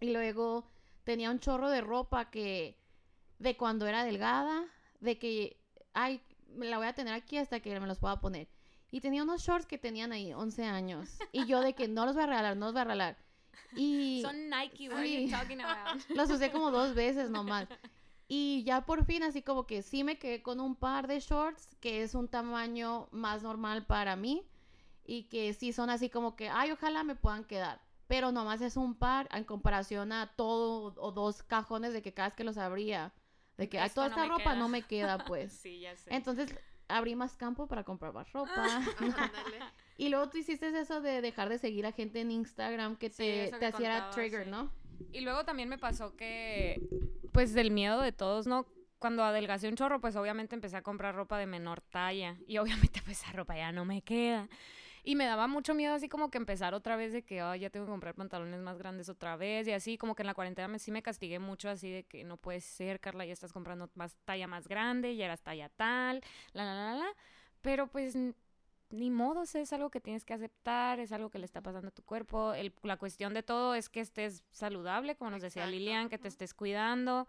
Y 0.00 0.12
luego 0.12 0.68
tenía 1.04 1.30
un 1.30 1.38
chorro 1.38 1.70
de 1.70 1.80
ropa 1.80 2.30
que, 2.30 2.76
de 3.38 3.56
cuando 3.56 3.86
era 3.86 4.04
delgada, 4.04 4.64
de 5.00 5.18
que, 5.18 5.60
ay, 5.94 6.20
me 6.48 6.66
la 6.68 6.78
voy 6.78 6.86
a 6.88 6.94
tener 6.94 7.14
aquí 7.14 7.36
hasta 7.36 7.60
que 7.60 7.78
me 7.78 7.86
los 7.86 7.98
pueda 7.98 8.20
poner. 8.20 8.48
Y 8.90 9.00
tenía 9.00 9.22
unos 9.22 9.42
shorts 9.42 9.66
que 9.66 9.78
tenían 9.78 10.10
ahí 10.12 10.32
11 10.32 10.64
años. 10.64 11.18
Y 11.30 11.46
yo 11.46 11.60
de 11.60 11.74
que 11.74 11.86
no 11.86 12.06
los 12.06 12.14
voy 12.16 12.24
a 12.24 12.26
regalar, 12.26 12.56
no 12.56 12.66
los 12.66 12.72
voy 12.72 12.80
a 12.80 12.84
regalar. 12.84 13.16
Y 13.76 14.20
Son 14.22 14.50
Nike, 14.50 14.88
what 14.88 14.98
are 14.98 15.06
Sí. 15.06 15.26
you 15.26 15.30
talking 15.30 15.60
about? 15.60 16.02
los 16.16 16.28
usé 16.30 16.50
como 16.50 16.72
dos 16.72 16.94
veces 16.94 17.30
nomás. 17.30 17.68
Y 18.32 18.62
ya 18.62 18.86
por 18.86 19.04
fin, 19.04 19.24
así 19.24 19.42
como 19.42 19.66
que 19.66 19.82
sí 19.82 20.04
me 20.04 20.16
quedé 20.16 20.40
con 20.40 20.60
un 20.60 20.76
par 20.76 21.08
de 21.08 21.18
shorts, 21.18 21.74
que 21.80 22.04
es 22.04 22.14
un 22.14 22.28
tamaño 22.28 23.08
más 23.10 23.42
normal 23.42 23.86
para 23.86 24.14
mí. 24.14 24.46
Y 25.04 25.24
que 25.24 25.52
sí 25.52 25.72
son 25.72 25.90
así 25.90 26.08
como 26.10 26.36
que, 26.36 26.48
ay, 26.48 26.70
ojalá 26.70 27.02
me 27.02 27.16
puedan 27.16 27.42
quedar. 27.44 27.80
Pero 28.06 28.30
nomás 28.30 28.60
es 28.60 28.76
un 28.76 28.94
par 28.94 29.28
en 29.32 29.42
comparación 29.42 30.12
a 30.12 30.32
todo 30.36 30.94
o 30.96 31.10
dos 31.10 31.42
cajones 31.42 31.92
de 31.92 32.02
que 32.02 32.14
cada 32.14 32.28
vez 32.28 32.36
que 32.36 32.44
los 32.44 32.56
abría, 32.56 33.12
de 33.56 33.68
que, 33.68 33.80
ay, 33.80 33.90
toda 33.90 34.08
no 34.08 34.14
esta 34.14 34.28
ropa 34.28 34.44
queda". 34.44 34.54
no 34.54 34.68
me 34.68 34.82
queda, 34.82 35.18
pues. 35.26 35.52
Sí, 35.52 35.80
ya 35.80 35.96
sé. 35.96 36.14
Entonces 36.14 36.54
abrí 36.86 37.16
más 37.16 37.36
campo 37.36 37.66
para 37.66 37.82
comprar 37.82 38.12
más 38.12 38.32
ropa. 38.32 38.64
Y 39.96 40.08
luego 40.08 40.30
tú 40.30 40.38
hiciste 40.38 40.68
eso 40.78 41.00
de 41.00 41.20
dejar 41.20 41.48
de 41.48 41.58
seguir 41.58 41.84
a 41.84 41.90
gente 41.92 42.20
en 42.20 42.30
Instagram 42.30 42.96
que 42.96 43.10
Sí, 43.10 43.16
te, 43.18 43.44
eso 43.44 43.54
te 43.54 43.58
que 43.58 43.66
hacía 43.66 43.90
contaba, 43.90 44.10
trigger, 44.12 44.44
sí. 44.44 44.50
¿no? 44.50 44.70
Y 45.12 45.20
luego 45.20 45.44
también 45.44 45.68
me 45.68 45.76
pasó 45.78 46.16
que, 46.16 46.80
pues 47.32 47.54
del 47.54 47.70
miedo 47.70 48.00
de 48.00 48.12
todos, 48.12 48.46
¿no? 48.46 48.66
Cuando 48.98 49.24
adelgacé 49.24 49.68
un 49.68 49.76
chorro, 49.76 50.00
pues 50.00 50.16
obviamente 50.16 50.54
empecé 50.54 50.76
a 50.76 50.82
comprar 50.82 51.14
ropa 51.14 51.38
de 51.38 51.46
menor 51.46 51.80
talla. 51.80 52.36
Y 52.46 52.58
obviamente 52.92 53.00
pues 53.04 53.22
esa 53.22 53.32
ropa 53.32 53.56
ya 53.56 53.72
no 53.72 53.84
me 53.84 54.02
queda. 54.02 54.48
Y 55.02 55.16
me 55.16 55.24
daba 55.24 55.46
mucho 55.46 55.74
miedo 55.74 55.94
así 55.94 56.08
como 56.08 56.30
que 56.30 56.38
empezar 56.38 56.74
otra 56.74 56.96
vez 56.96 57.12
de 57.12 57.22
que, 57.22 57.40
ay, 57.40 57.60
ya 57.60 57.70
tengo 57.70 57.86
que 57.86 57.90
comprar 57.90 58.14
pantalones 58.14 58.60
más 58.60 58.76
grandes 58.78 59.08
otra 59.08 59.36
vez 59.36 59.66
y 59.66 59.72
así, 59.72 59.96
como 59.96 60.14
que 60.14 60.22
en 60.22 60.26
la 60.26 60.34
cuarentena 60.34 60.68
me, 60.68 60.78
sí 60.78 60.90
me 60.90 61.02
castigué 61.02 61.38
mucho 61.38 61.70
así 61.70 61.90
de 61.90 62.04
que 62.04 62.22
no 62.22 62.36
puedes 62.36 62.64
ser, 62.64 63.00
Carla, 63.00 63.24
ya 63.24 63.32
estás 63.32 63.52
comprando 63.52 63.90
más 63.94 64.18
talla 64.26 64.46
más 64.46 64.68
grande, 64.68 65.16
ya 65.16 65.24
eras 65.24 65.42
talla 65.42 65.70
tal, 65.70 66.20
la, 66.52 66.64
la, 66.64 66.74
la, 66.74 66.94
la. 66.96 67.16
Pero 67.62 67.86
pues 67.86 68.14
ni 68.90 69.10
modo, 69.10 69.42
es 69.42 69.72
algo 69.72 69.90
que 69.90 70.00
tienes 70.00 70.24
que 70.24 70.34
aceptar, 70.34 71.00
es 71.00 71.12
algo 71.12 71.30
que 71.30 71.38
le 71.38 71.44
está 71.46 71.60
pasando 71.62 71.88
a 71.88 71.92
tu 71.92 72.02
cuerpo. 72.02 72.52
El- 72.54 72.74
la 72.82 72.96
cuestión 72.96 73.34
de 73.34 73.42
todo 73.42 73.74
es 73.74 73.88
que 73.88 74.00
estés 74.00 74.44
saludable, 74.50 75.16
como 75.16 75.30
nos 75.30 75.42
decía 75.42 75.62
Exacto, 75.62 75.78
Lilian, 75.78 76.08
que 76.08 76.18
te 76.18 76.28
estés 76.28 76.54
cuidando. 76.54 77.26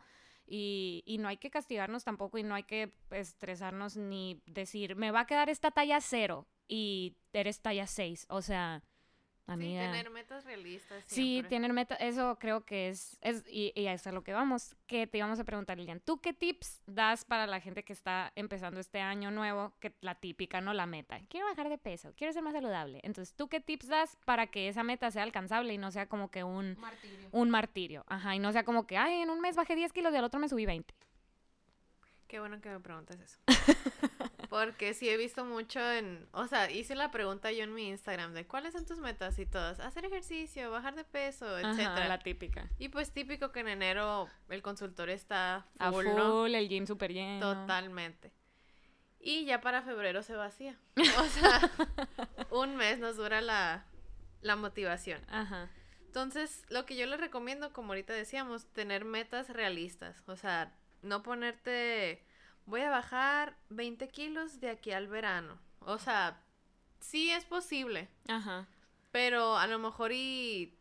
Y, 0.48 1.04
y 1.06 1.18
no 1.20 1.28
hay 1.30 1.38
que 1.38 1.50
castigarnos 1.50 2.04
tampoco 2.04 2.38
y 2.38 2.44
no 2.44 2.56
hay 2.56 2.64
que 2.64 2.92
estresarnos 3.12 3.96
ni 3.96 4.42
decir, 4.46 4.96
me 4.96 5.12
va 5.12 5.22
a 5.22 5.26
quedar 5.28 5.50
esta 5.50 5.72
talla 5.72 6.02
cero 6.02 6.48
y 6.68 7.16
eres 7.32 7.62
talla 7.62 7.88
6. 7.88 8.26
O 8.30 8.42
sea, 8.42 8.84
Sí, 9.46 9.52
amiga. 9.54 9.82
tener 9.82 10.10
metas 10.12 10.46
realistas. 10.46 11.04
Sí, 11.08 11.44
tener 11.50 11.74
meta, 11.74 11.96
eso 11.96 12.38
creo 12.40 12.64
que 12.64 12.90
es, 12.90 13.18
es 13.22 13.44
y, 13.50 13.74
y 13.76 13.88
a 13.88 13.94
eso 13.94 14.04
es 14.04 14.08
a 14.08 14.12
lo 14.14 14.24
que 14.24 14.34
vamos, 14.34 14.76
que 14.88 15.08
te 15.08 15.18
íbamos 15.18 15.40
a 15.40 15.44
preguntar, 15.44 15.78
Lilian, 15.78 16.00
¿tú 16.00 16.22
qué 16.22 16.34
tips 16.34 16.82
das 16.86 17.26
para 17.26 17.48
la 17.48 17.60
gente 17.60 17.84
que 17.84 17.92
está 17.92 18.32
empezando 18.36 18.80
este 18.80 19.00
año 19.02 19.30
nuevo, 19.32 19.74
que 19.80 19.94
la 20.02 20.16
típica, 20.16 20.62
¿no? 20.62 20.74
La 20.74 20.86
meta, 20.86 21.20
quiero 21.28 21.48
bajar 21.48 21.70
de 21.70 21.78
peso, 21.78 22.14
quiero 22.16 22.32
ser 22.32 22.44
más 22.44 22.54
saludable, 22.54 23.02
entonces, 23.04 23.36
¿tú 23.36 23.50
qué 23.50 23.60
tips 23.60 23.88
das 23.88 24.18
para 24.26 24.48
que 24.48 24.68
esa 24.70 24.84
meta 24.84 25.12
sea 25.12 25.24
alcanzable 25.24 25.74
y 25.74 25.78
no 25.78 25.92
sea 25.92 26.08
como 26.08 26.32
que 26.32 26.44
un, 26.44 26.78
Martirio. 26.80 27.30
un 27.32 27.50
martirio? 27.50 28.04
Ajá, 28.08 28.36
y 28.36 28.40
no 28.40 28.52
sea 28.52 28.64
como 28.64 28.88
que, 28.88 28.98
ay, 28.98 29.22
en 29.22 29.30
un 29.30 29.42
mes 29.42 29.56
bajé 29.56 29.76
10 29.76 29.92
kilos 29.92 30.14
y 30.14 30.18
al 30.18 30.24
otro 30.24 30.40
me 30.40 30.48
subí 30.48 30.66
20. 30.66 30.94
Qué 32.28 32.40
bueno 32.40 32.62
que 32.62 32.70
me 32.70 32.80
preguntes 32.80 33.20
eso. 33.20 33.38
Porque 34.52 34.94
sí 34.94 35.08
he 35.08 35.16
visto 35.16 35.46
mucho 35.46 35.80
en, 35.80 36.28
o 36.34 36.46
sea, 36.46 36.70
hice 36.70 36.94
la 36.94 37.10
pregunta 37.10 37.54
yo 37.54 37.64
en 37.64 37.74
mi 37.74 37.88
Instagram 37.88 38.34
de 38.34 38.46
cuáles 38.46 38.74
son 38.74 38.86
tus 38.86 38.98
metas 38.98 39.40
y 39.40 39.46
todas, 39.46 39.80
hacer 39.80 40.04
ejercicio, 40.04 40.70
bajar 40.70 40.94
de 40.94 41.06
peso, 41.06 41.58
etcétera. 41.58 41.96
Ajá, 41.96 42.08
la 42.10 42.20
típica. 42.20 42.70
Y 42.78 42.90
pues 42.90 43.14
típico 43.14 43.54
que 43.54 43.62
en 43.62 43.70
enero 43.70 44.28
el 44.50 44.62
consultorio 44.62 45.16
está 45.16 45.66
A 45.80 45.90
full, 45.90 46.04
full, 46.06 46.16
¿no? 46.18 46.46
el 46.48 46.68
gym 46.68 46.86
súper 46.86 47.14
lleno. 47.14 47.40
Totalmente. 47.40 48.34
Y 49.22 49.46
ya 49.46 49.62
para 49.62 49.84
febrero 49.84 50.22
se 50.22 50.36
vacía. 50.36 50.78
O 50.98 51.24
sea, 51.30 51.72
un 52.52 52.76
mes 52.76 53.00
nos 53.00 53.16
dura 53.16 53.40
la, 53.40 53.86
la 54.42 54.58
motivación. 54.58 55.22
Ajá. 55.30 55.70
Entonces, 56.08 56.66
lo 56.68 56.86
que 56.86 56.98
yo 56.98 57.06
les 57.06 57.22
recomiendo, 57.22 57.72
como 57.72 57.94
ahorita 57.94 58.12
decíamos, 58.12 58.66
tener 58.74 59.06
metas 59.06 59.48
realistas. 59.48 60.24
O 60.28 60.36
sea, 60.36 60.76
no 61.04 61.24
ponerte, 61.24 62.26
voy 62.66 62.82
a 62.82 62.90
bajar 62.90 63.56
20 63.70 64.08
kilos 64.10 64.60
de 64.60 64.70
aquí 64.70 64.92
al 64.92 65.08
verano. 65.08 65.58
O 65.82 65.98
sea, 65.98 66.42
sí 67.00 67.32
es 67.32 67.46
posible, 67.46 68.08
Ajá. 68.28 68.68
pero 69.12 69.58
a 69.58 69.68
lo 69.68 69.80
mejor 69.80 70.12
y 70.14 70.78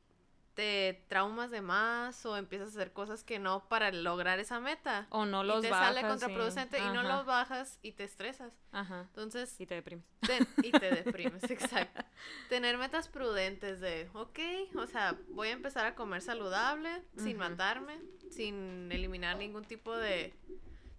te 0.54 1.04
traumas 1.08 1.50
de 1.50 1.62
más 1.62 2.26
o 2.26 2.36
empiezas 2.36 2.68
a 2.68 2.70
hacer 2.72 2.92
cosas 2.92 3.24
que 3.24 3.38
no 3.38 3.66
para 3.68 3.92
lograr 3.92 4.40
esa 4.40 4.60
meta. 4.60 5.06
O 5.10 5.24
no 5.24 5.42
y 5.42 5.46
los 5.46 5.62
te 5.62 5.70
bajas. 5.70 5.86
sale 5.86 6.00
sí. 6.00 6.06
contraproducente 6.06 6.78
y 6.78 6.86
no 6.90 7.02
los 7.02 7.24
bajas 7.24 7.78
y 7.82 7.92
te 7.92 8.04
estresas. 8.04 8.52
Ajá. 8.72 9.02
Entonces, 9.02 9.58
Y 9.58 9.64
te 9.66 9.76
deprimes. 9.76 10.04
Ten- 10.20 10.46
y 10.62 10.70
te 10.72 10.90
deprimes, 11.04 11.44
exacto. 11.44 12.02
Tener 12.50 12.76
metas 12.76 13.08
prudentes 13.08 13.80
de, 13.80 14.10
ok, 14.12 14.38
o 14.76 14.86
sea, 14.86 15.16
voy 15.30 15.48
a 15.48 15.52
empezar 15.52 15.86
a 15.86 15.94
comer 15.94 16.20
saludable, 16.20 16.90
sin 17.16 17.38
matarme, 17.38 17.98
sin 18.30 18.90
eliminar 18.92 19.38
ningún 19.38 19.64
tipo 19.64 19.96
de... 19.96 20.34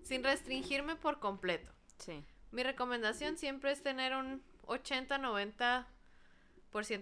sin 0.03 0.23
restringirme 0.23 0.95
por 0.95 1.19
completo. 1.19 1.71
Sí. 1.97 2.23
Mi 2.51 2.63
recomendación 2.63 3.37
siempre 3.37 3.71
es 3.71 3.81
tener 3.83 4.15
un 4.15 4.41
80-90% 4.67 5.85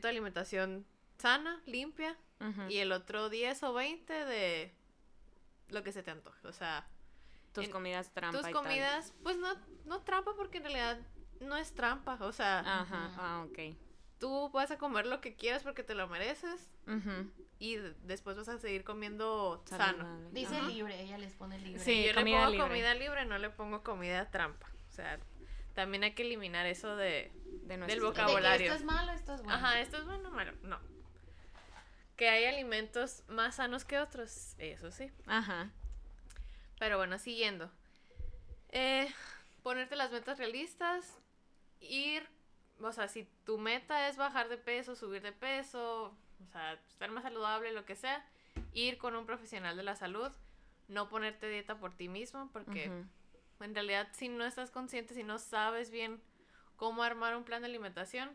de 0.01 0.09
alimentación 0.09 0.85
sana, 1.17 1.61
limpia, 1.65 2.17
y 2.69 2.77
el 2.77 2.93
otro 2.93 3.29
10 3.29 3.63
o 3.63 3.73
20 3.73 4.13
de 4.25 4.73
lo 5.69 5.83
que 5.83 5.91
se 5.91 6.03
te 6.03 6.11
antoje. 6.11 6.47
O 6.47 6.53
sea, 6.53 6.87
Tus 7.53 7.65
en- 7.65 7.71
comidas 7.71 8.11
trampa 8.13 8.37
tus 8.39 8.47
y 8.49 8.53
tal. 8.53 8.63
comidas, 8.63 9.13
pues 9.23 9.35
no, 9.37 9.53
no 9.85 9.99
trampa 10.03 10.33
porque 10.37 10.57
en 10.59 10.63
realidad 10.63 10.99
no 11.41 11.57
es 11.57 11.73
trampa. 11.73 12.17
O 12.21 12.31
sea, 12.31 12.59
Ajá, 12.59 13.11
ah, 13.17 13.45
ok. 13.45 13.75
Tú 14.19 14.49
vas 14.49 14.69
a 14.71 14.77
comer 14.77 15.05
lo 15.05 15.21
que 15.21 15.35
quieras 15.35 15.63
porque 15.63 15.83
te 15.83 15.95
lo 15.95 16.07
mereces 16.07 16.69
y 17.59 17.75
después 18.03 18.35
vas 18.37 18.49
a 18.49 18.57
seguir 18.59 18.83
comiendo 18.83 19.63
sano. 19.65 20.29
Dice 20.31 20.57
Ajá. 20.57 20.67
libre, 20.67 21.01
ella 21.01 21.17
les 21.17 21.33
pone 21.33 21.57
libre. 21.59 21.81
Sí, 21.83 22.05
yo 22.05 22.13
le 22.13 22.21
pongo 22.23 22.49
libre. 22.51 22.63
comida 22.67 22.93
libre, 22.95 23.25
no 23.25 23.37
le 23.37 23.49
pongo 23.49 23.83
comida 23.83 24.29
trampa. 24.29 24.67
O 24.89 24.91
sea, 24.91 25.19
también 25.73 26.03
hay 26.03 26.13
que 26.13 26.23
eliminar 26.23 26.65
eso 26.65 26.95
de, 26.95 27.31
De 27.63 27.77
del 27.77 27.79
nuestro- 27.79 27.87
De 28.09 28.13
que 28.15 28.21
vocabulario. 28.21 28.65
esto 28.67 28.75
es 28.77 28.83
malo, 28.83 29.11
esto 29.13 29.33
es 29.35 29.41
bueno. 29.41 29.53
Ajá, 29.55 29.79
esto 29.81 29.97
es 29.97 30.05
bueno, 30.05 30.31
malo. 30.31 30.51
No. 30.63 30.79
Que 32.17 32.27
hay 32.29 32.45
alimentos 32.45 33.23
más 33.29 33.55
sanos 33.55 33.85
que 33.85 33.97
otros, 33.99 34.55
eso 34.57 34.91
sí. 34.91 35.09
Ajá. 35.25 35.71
Pero 36.79 36.97
bueno, 36.97 37.17
siguiendo. 37.19 37.71
Eh, 38.71 39.09
ponerte 39.63 39.95
las 39.95 40.11
metas 40.11 40.37
realistas. 40.37 41.17
Ir, 41.79 42.27
o 42.81 42.91
sea, 42.91 43.07
si 43.07 43.27
tu 43.45 43.57
meta 43.57 44.07
es 44.07 44.17
bajar 44.17 44.49
de 44.49 44.57
peso, 44.57 44.95
subir 44.95 45.21
de 45.21 45.31
peso, 45.31 46.15
o 46.41 46.51
sea, 46.51 46.73
estar 46.73 47.11
más 47.11 47.23
saludable, 47.23 47.71
lo 47.71 47.85
que 47.85 47.95
sea, 47.95 48.25
ir 48.73 48.97
con 48.97 49.15
un 49.15 49.25
profesional 49.25 49.75
de 49.75 49.83
la 49.83 49.95
salud. 49.95 50.31
No 50.87 51.07
ponerte 51.07 51.47
dieta 51.47 51.77
por 51.77 51.95
ti 51.95 52.07
mismo, 52.07 52.49
porque 52.51 52.91
en 53.59 53.75
realidad 53.75 54.07
si 54.13 54.27
no 54.27 54.43
estás 54.43 54.71
consciente, 54.71 55.13
si 55.13 55.23
no 55.23 55.37
sabes 55.37 55.91
bien 55.91 56.19
cómo 56.77 57.03
armar 57.03 57.35
un 57.35 57.43
plan 57.43 57.61
de 57.61 57.67
alimentación, 57.67 58.31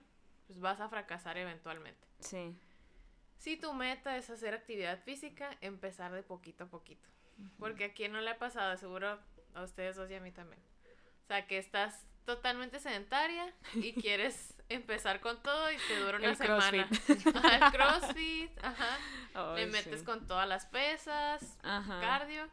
pues 0.47 0.61
vas 0.61 0.81
a 0.81 0.89
fracasar 0.89 1.37
eventualmente. 1.37 2.07
Sí. 2.21 2.57
Si 3.39 3.57
tu 3.57 3.73
meta 3.73 4.17
es 4.17 4.31
hacer 4.31 4.55
actividad 4.55 5.03
física, 5.03 5.57
empezar 5.61 6.13
de 6.13 6.23
poquito 6.23 6.65
a 6.65 6.67
poquito. 6.69 7.09
Porque 7.59 7.87
a 7.87 7.93
quién 7.93 8.13
no 8.13 8.21
le 8.21 8.31
ha 8.31 8.39
pasado, 8.39 8.77
seguro 8.77 9.19
a 9.55 9.63
ustedes 9.63 9.97
dos 9.97 10.09
y 10.11 10.15
a 10.15 10.21
mí 10.21 10.31
también. 10.31 10.61
O 11.25 11.27
sea, 11.27 11.47
que 11.47 11.59
estás 11.59 12.07
totalmente 12.25 12.81
sedentaria 12.81 13.53
y 13.75 13.93
quieres 14.01 14.55
empezar 14.69 15.21
con 15.21 15.43
todo 15.43 15.71
y 15.71 15.77
te 15.89 15.99
dura 16.01 16.19
una 16.19 16.31
El 16.31 16.37
semana. 16.37 16.89
CrossFit. 16.89 17.37
Ajá, 17.37 17.57
el 17.67 17.73
crossfit, 17.73 18.65
ajá. 18.65 18.99
le 19.55 19.63
Ay, 19.63 19.67
metes 19.71 20.01
sí. 20.01 20.05
con 20.05 20.27
todas 20.27 20.49
las 20.49 20.67
pesas, 20.67 21.59
Ajá. 21.63 22.01
cardio 22.01 22.49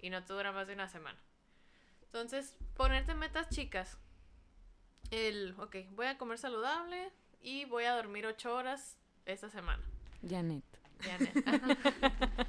y 0.00 0.10
no 0.10 0.24
te 0.24 0.32
dura 0.32 0.52
más 0.52 0.66
de 0.66 0.74
una 0.74 0.88
semana. 0.88 1.18
Entonces, 2.02 2.56
ponerte 2.76 3.14
metas 3.14 3.48
chicas. 3.50 3.98
El, 5.10 5.54
ok, 5.58 5.76
voy 5.90 6.06
a 6.06 6.16
comer 6.18 6.38
saludable 6.38 7.12
y 7.40 7.64
voy 7.66 7.84
a 7.84 7.94
dormir 7.94 8.26
ocho 8.26 8.54
horas 8.54 8.96
esta 9.26 9.50
semana. 9.50 9.82
Janet. 10.26 10.64
Ajá. 11.46 11.76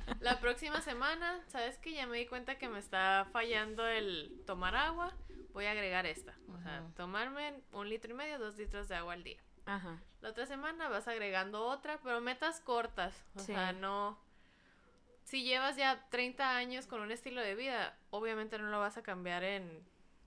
La 0.22 0.40
próxima 0.40 0.82
semana, 0.82 1.44
¿sabes 1.48 1.77
que 1.77 1.91
Ya 1.94 2.07
me 2.07 2.18
di 2.18 2.26
cuenta 2.27 2.57
que 2.57 2.69
me 2.69 2.80
está 2.80 3.27
fallando 3.32 3.86
el 3.86 4.41
tomar 4.45 4.76
agua. 4.76 5.14
Voy 5.56 5.65
a 5.68 5.72
agregar 5.72 6.06
esta. 6.06 6.36
O 6.53 6.60
sea, 6.60 6.84
tomarme 6.98 7.61
un 7.72 7.88
litro 7.88 8.11
y 8.11 8.14
medio, 8.14 8.38
dos 8.38 8.57
litros 8.57 8.90
de 8.90 8.95
agua 8.95 9.14
al 9.14 9.23
día. 9.23 9.40
Ajá. 9.65 10.02
La 10.19 10.30
otra 10.32 10.45
semana 10.45 10.90
vas 10.90 11.07
agregando 11.07 11.65
otra, 11.65 11.98
pero 12.03 12.19
metas 12.19 12.60
cortas. 12.60 13.15
O 13.36 13.40
Sí. 13.40 13.45
sea, 13.48 13.72
no. 13.72 14.19
Si 15.23 15.44
llevas 15.45 15.77
ya 15.77 16.07
30 16.10 16.57
años 16.57 16.88
con 16.88 16.99
un 17.02 17.10
estilo 17.10 17.40
de 17.40 17.56
vida, 17.56 17.98
obviamente 18.10 18.60
no 18.60 18.69
lo 18.69 18.80
vas 18.82 18.98
a 18.98 19.02
cambiar 19.02 19.44
en 19.45 19.82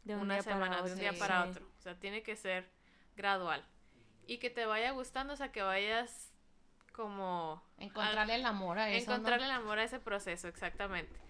De 0.05 0.14
un 0.14 0.22
una 0.22 0.40
semana, 0.40 0.80
de 0.82 0.92
un 0.92 0.98
día 0.98 1.12
para 1.18 1.44
sí. 1.44 1.50
otro. 1.50 1.66
O 1.78 1.82
sea, 1.82 1.94
tiene 1.94 2.22
que 2.22 2.34
ser 2.34 2.66
gradual. 3.14 3.62
Y 4.26 4.38
que 4.38 4.48
te 4.48 4.64
vaya 4.64 4.92
gustando, 4.92 5.34
o 5.34 5.36
sea, 5.36 5.52
que 5.52 5.60
vayas 5.62 6.32
como 6.92 7.62
Encontrarle 7.76 8.34
el 8.36 8.46
amor 8.46 8.78
a 8.78 8.90
eso, 8.90 9.10
¿no? 9.10 9.16
encontrar 9.16 9.40
el 9.42 9.50
amor 9.50 9.78
a 9.78 9.84
ese 9.84 10.00
proceso, 10.00 10.48
exactamente. 10.48 11.20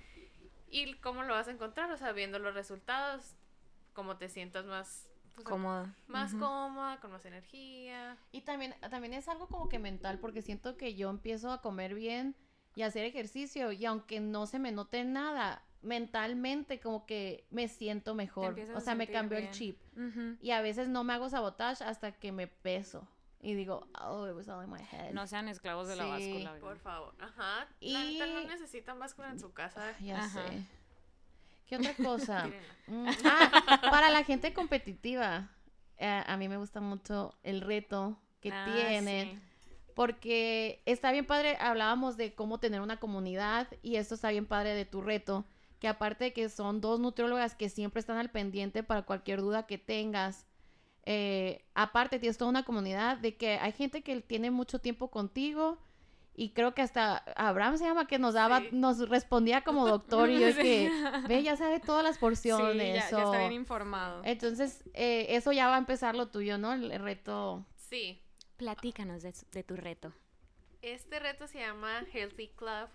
¿Y 0.71 0.95
cómo 1.01 1.25
lo 1.25 1.35
vas 1.35 1.49
a 1.49 1.51
encontrar? 1.51 1.91
O 1.91 1.97
sea, 1.97 2.13
viendo 2.13 2.39
los 2.39 2.55
resultados, 2.55 3.35
cómo 3.99 4.17
te 4.17 4.29
sientas 4.29 4.65
más, 4.65 5.09
sea, 5.35 5.45
Cómoda. 5.45 5.93
más 6.07 6.33
cómoda, 6.35 7.01
con 7.01 7.11
más 7.11 7.25
energía. 7.27 8.17
Y 8.31 8.43
también, 8.43 8.77
también 8.91 9.13
es 9.13 9.27
algo 9.29 9.49
como 9.49 9.69
que 9.69 9.81
mental, 9.81 10.21
porque 10.21 10.41
siento 10.41 10.77
que 10.77 10.95
yo 10.95 11.11
empiezo 11.11 11.51
a 11.51 11.61
comer 11.63 11.95
bien 11.95 12.37
y 12.77 12.83
a 12.83 12.87
hacer 12.87 13.05
ejercicio, 13.05 13.73
y 13.73 13.85
aunque 13.87 14.21
no 14.21 14.47
se 14.47 14.61
me 14.61 14.71
note 14.71 15.03
nada, 15.05 15.65
mentalmente 15.83 16.79
como 16.79 17.07
que 17.07 17.45
me 17.51 17.67
siento 17.67 18.15
mejor. 18.15 18.57
O 18.77 18.81
sea, 18.81 18.95
me 18.95 19.09
cambió 19.09 19.37
el 19.39 19.51
chip. 19.51 19.81
Y 20.41 20.53
a 20.53 20.61
veces 20.63 20.87
no 20.89 21.03
me 21.03 21.13
hago 21.15 21.29
sabotage 21.29 21.83
hasta 21.83 22.13
que 22.13 22.31
me 22.31 22.47
peso. 22.47 23.07
Y 23.41 23.55
digo, 23.55 23.89
oh, 24.01 24.29
it 24.29 24.35
was 24.35 24.49
all 24.49 24.65
in 24.65 24.71
my 24.71 24.81
head. 24.93 25.13
No 25.13 25.27
sean 25.27 25.47
esclavos 25.49 25.87
de 25.89 25.95
la 25.97 26.07
báscula. 26.07 26.35
oigan. 26.53 26.61
Por 26.61 26.79
favor. 26.79 27.15
Ajá. 27.21 27.69
Y- 27.81 27.93
La 27.93 28.05
neta 28.05 28.27
no 28.27 28.45
necesitan 28.49 28.99
báscula 28.99 29.31
en 29.31 29.39
su 29.39 29.53
casa. 29.53 29.97
Ya 30.01 30.19
Ajá. 30.25 30.49
sé. 30.49 30.67
¿Qué 31.69 31.77
otra 31.77 31.95
cosa? 31.95 32.51
Mm, 32.87 33.07
ah, 33.25 33.79
para 33.91 34.11
la 34.11 34.25
gente 34.25 34.53
competitiva, 34.53 35.51
eh, 35.99 36.23
a 36.27 36.37
mí 36.37 36.49
me 36.49 36.57
gusta 36.57 36.81
mucho 36.81 37.35
el 37.43 37.61
reto 37.61 38.19
que 38.41 38.51
Ah, 38.53 38.65
tienen. 38.73 39.33
sí. 39.37 39.39
Porque 39.95 40.81
está 40.87 41.11
bien 41.13 41.27
padre, 41.27 41.57
hablábamos 41.61 42.17
de 42.17 42.35
cómo 42.35 42.59
tener 42.59 42.81
una 42.81 42.99
comunidad 43.01 43.67
y 43.83 43.97
esto 43.97 44.15
está 44.15 44.31
bien 44.31 44.47
padre 44.47 44.75
de 44.75 44.85
tu 44.85 45.03
reto, 45.03 45.45
que 45.81 45.89
aparte 45.89 46.25
de 46.27 46.33
que 46.33 46.49
son 46.49 46.81
dos 46.81 47.01
nutriólogas 47.01 47.55
que 47.57 47.69
siempre 47.69 47.99
están 48.01 48.17
al 48.17 48.31
pendiente 48.31 48.83
para 48.85 49.03
cualquier 49.03 49.41
duda 49.41 49.67
que 49.67 49.77
tengas, 49.77 50.47
eh, 51.05 51.65
aparte 51.75 52.19
tienes 52.21 52.39
toda 52.39 52.49
una 52.51 52.65
comunidad 52.65 53.17
de 53.19 53.37
que 53.37 53.59
hay 53.59 53.73
gente 53.73 54.03
que 54.03 54.21
tiene 54.21 54.51
mucho 54.53 54.79
tiempo 54.79 55.11
contigo 55.11 55.79
y 56.39 56.51
creo 56.51 56.73
que 56.73 56.83
hasta 56.83 57.19
Abraham 57.37 57.77
se 57.79 57.85
llama 57.85 58.07
que 58.07 58.19
nos 58.19 58.35
daba, 58.35 58.61
Sí. 58.61 58.69
nos 58.73 59.09
respondía 59.09 59.63
como 59.65 59.87
doctor 59.89 60.31
y 60.31 60.39
yo 60.41 60.47
es 60.47 60.55
Sí. 60.57 60.63
que, 60.63 60.91
ve, 61.29 61.43
ya 61.43 61.57
sabe 61.57 61.81
todas 61.81 62.05
las 62.05 62.17
porciones. 62.19 62.95
ya, 62.95 63.11
ya 63.11 63.17
o- 63.19 63.25
está 63.33 63.39
bien 63.41 63.53
informado. 63.53 64.23
Entonces, 64.25 64.85
eh, 64.95 65.27
eso 65.31 65.51
ya 65.53 65.67
va 65.69 65.75
a 65.75 65.79
empezar 65.79 66.15
lo 66.15 66.29
tuyo, 66.29 66.57
¿no? 66.59 66.73
El 66.73 66.91
reto. 67.01 67.67
Sí, 67.77 68.23
Platícanos 68.57 69.23
de, 69.23 69.35
de 69.53 69.63
tu 69.63 69.77
reto. 69.77 70.13
este 70.83 71.19
reto 71.19 71.47
se 71.47 71.59
llama 71.59 72.03
Healthy 72.13 72.49
Club. 72.57 72.89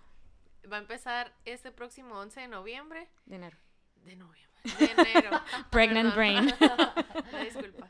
Va 0.72 0.78
a 0.78 0.80
empezar 0.80 1.34
este 1.46 1.72
próximo 1.72 2.16
11 2.20 2.40
de 2.42 2.48
noviembre. 2.48 3.10
De 3.26 3.36
enero. 3.36 3.58
De 4.06 4.16
noviembre. 4.16 4.62
De 4.80 4.86
enero. 5.02 5.32
Pregnant 5.72 6.16
brain. 6.16 6.46
Disculpa. 7.44 7.88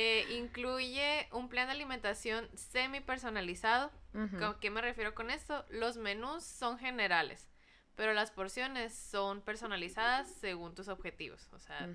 Eh, 0.00 0.24
incluye 0.30 1.28
un 1.32 1.48
plan 1.48 1.66
de 1.66 1.72
alimentación 1.72 2.48
semi 2.54 3.00
personalizado. 3.00 3.90
¿Con 4.38 4.60
qué 4.60 4.70
me 4.70 4.80
refiero 4.80 5.12
con 5.12 5.28
esto? 5.28 5.64
Los 5.70 5.96
menús 5.96 6.44
son 6.44 6.78
generales, 6.78 7.48
pero 7.96 8.12
las 8.12 8.30
porciones 8.30 8.94
son 8.94 9.40
personalizadas 9.42 10.30
según 10.40 10.76
tus 10.76 10.86
objetivos. 10.86 11.48
O 11.52 11.58
sea, 11.58 11.88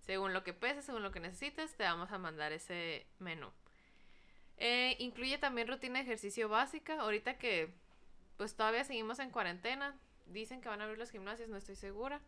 según 0.00 0.34
lo 0.34 0.44
que 0.44 0.52
peses, 0.52 0.84
según 0.84 1.02
lo 1.02 1.10
que 1.10 1.20
necesites, 1.20 1.74
te 1.74 1.84
vamos 1.84 2.12
a 2.12 2.18
mandar 2.18 2.52
ese 2.52 3.06
menú. 3.18 3.50
Eh, 4.58 4.96
incluye 4.98 5.38
también 5.38 5.68
rutina 5.68 6.00
de 6.00 6.04
ejercicio 6.04 6.50
básica. 6.50 7.00
Ahorita 7.00 7.38
que 7.38 7.72
pues 8.36 8.54
todavía 8.56 8.84
seguimos 8.84 9.20
en 9.20 9.30
cuarentena, 9.30 9.98
dicen 10.26 10.60
que 10.60 10.68
van 10.68 10.82
a 10.82 10.84
abrir 10.84 10.98
los 10.98 11.10
gimnasios, 11.10 11.48
no 11.48 11.56
estoy 11.56 11.76
segura. 11.76 12.20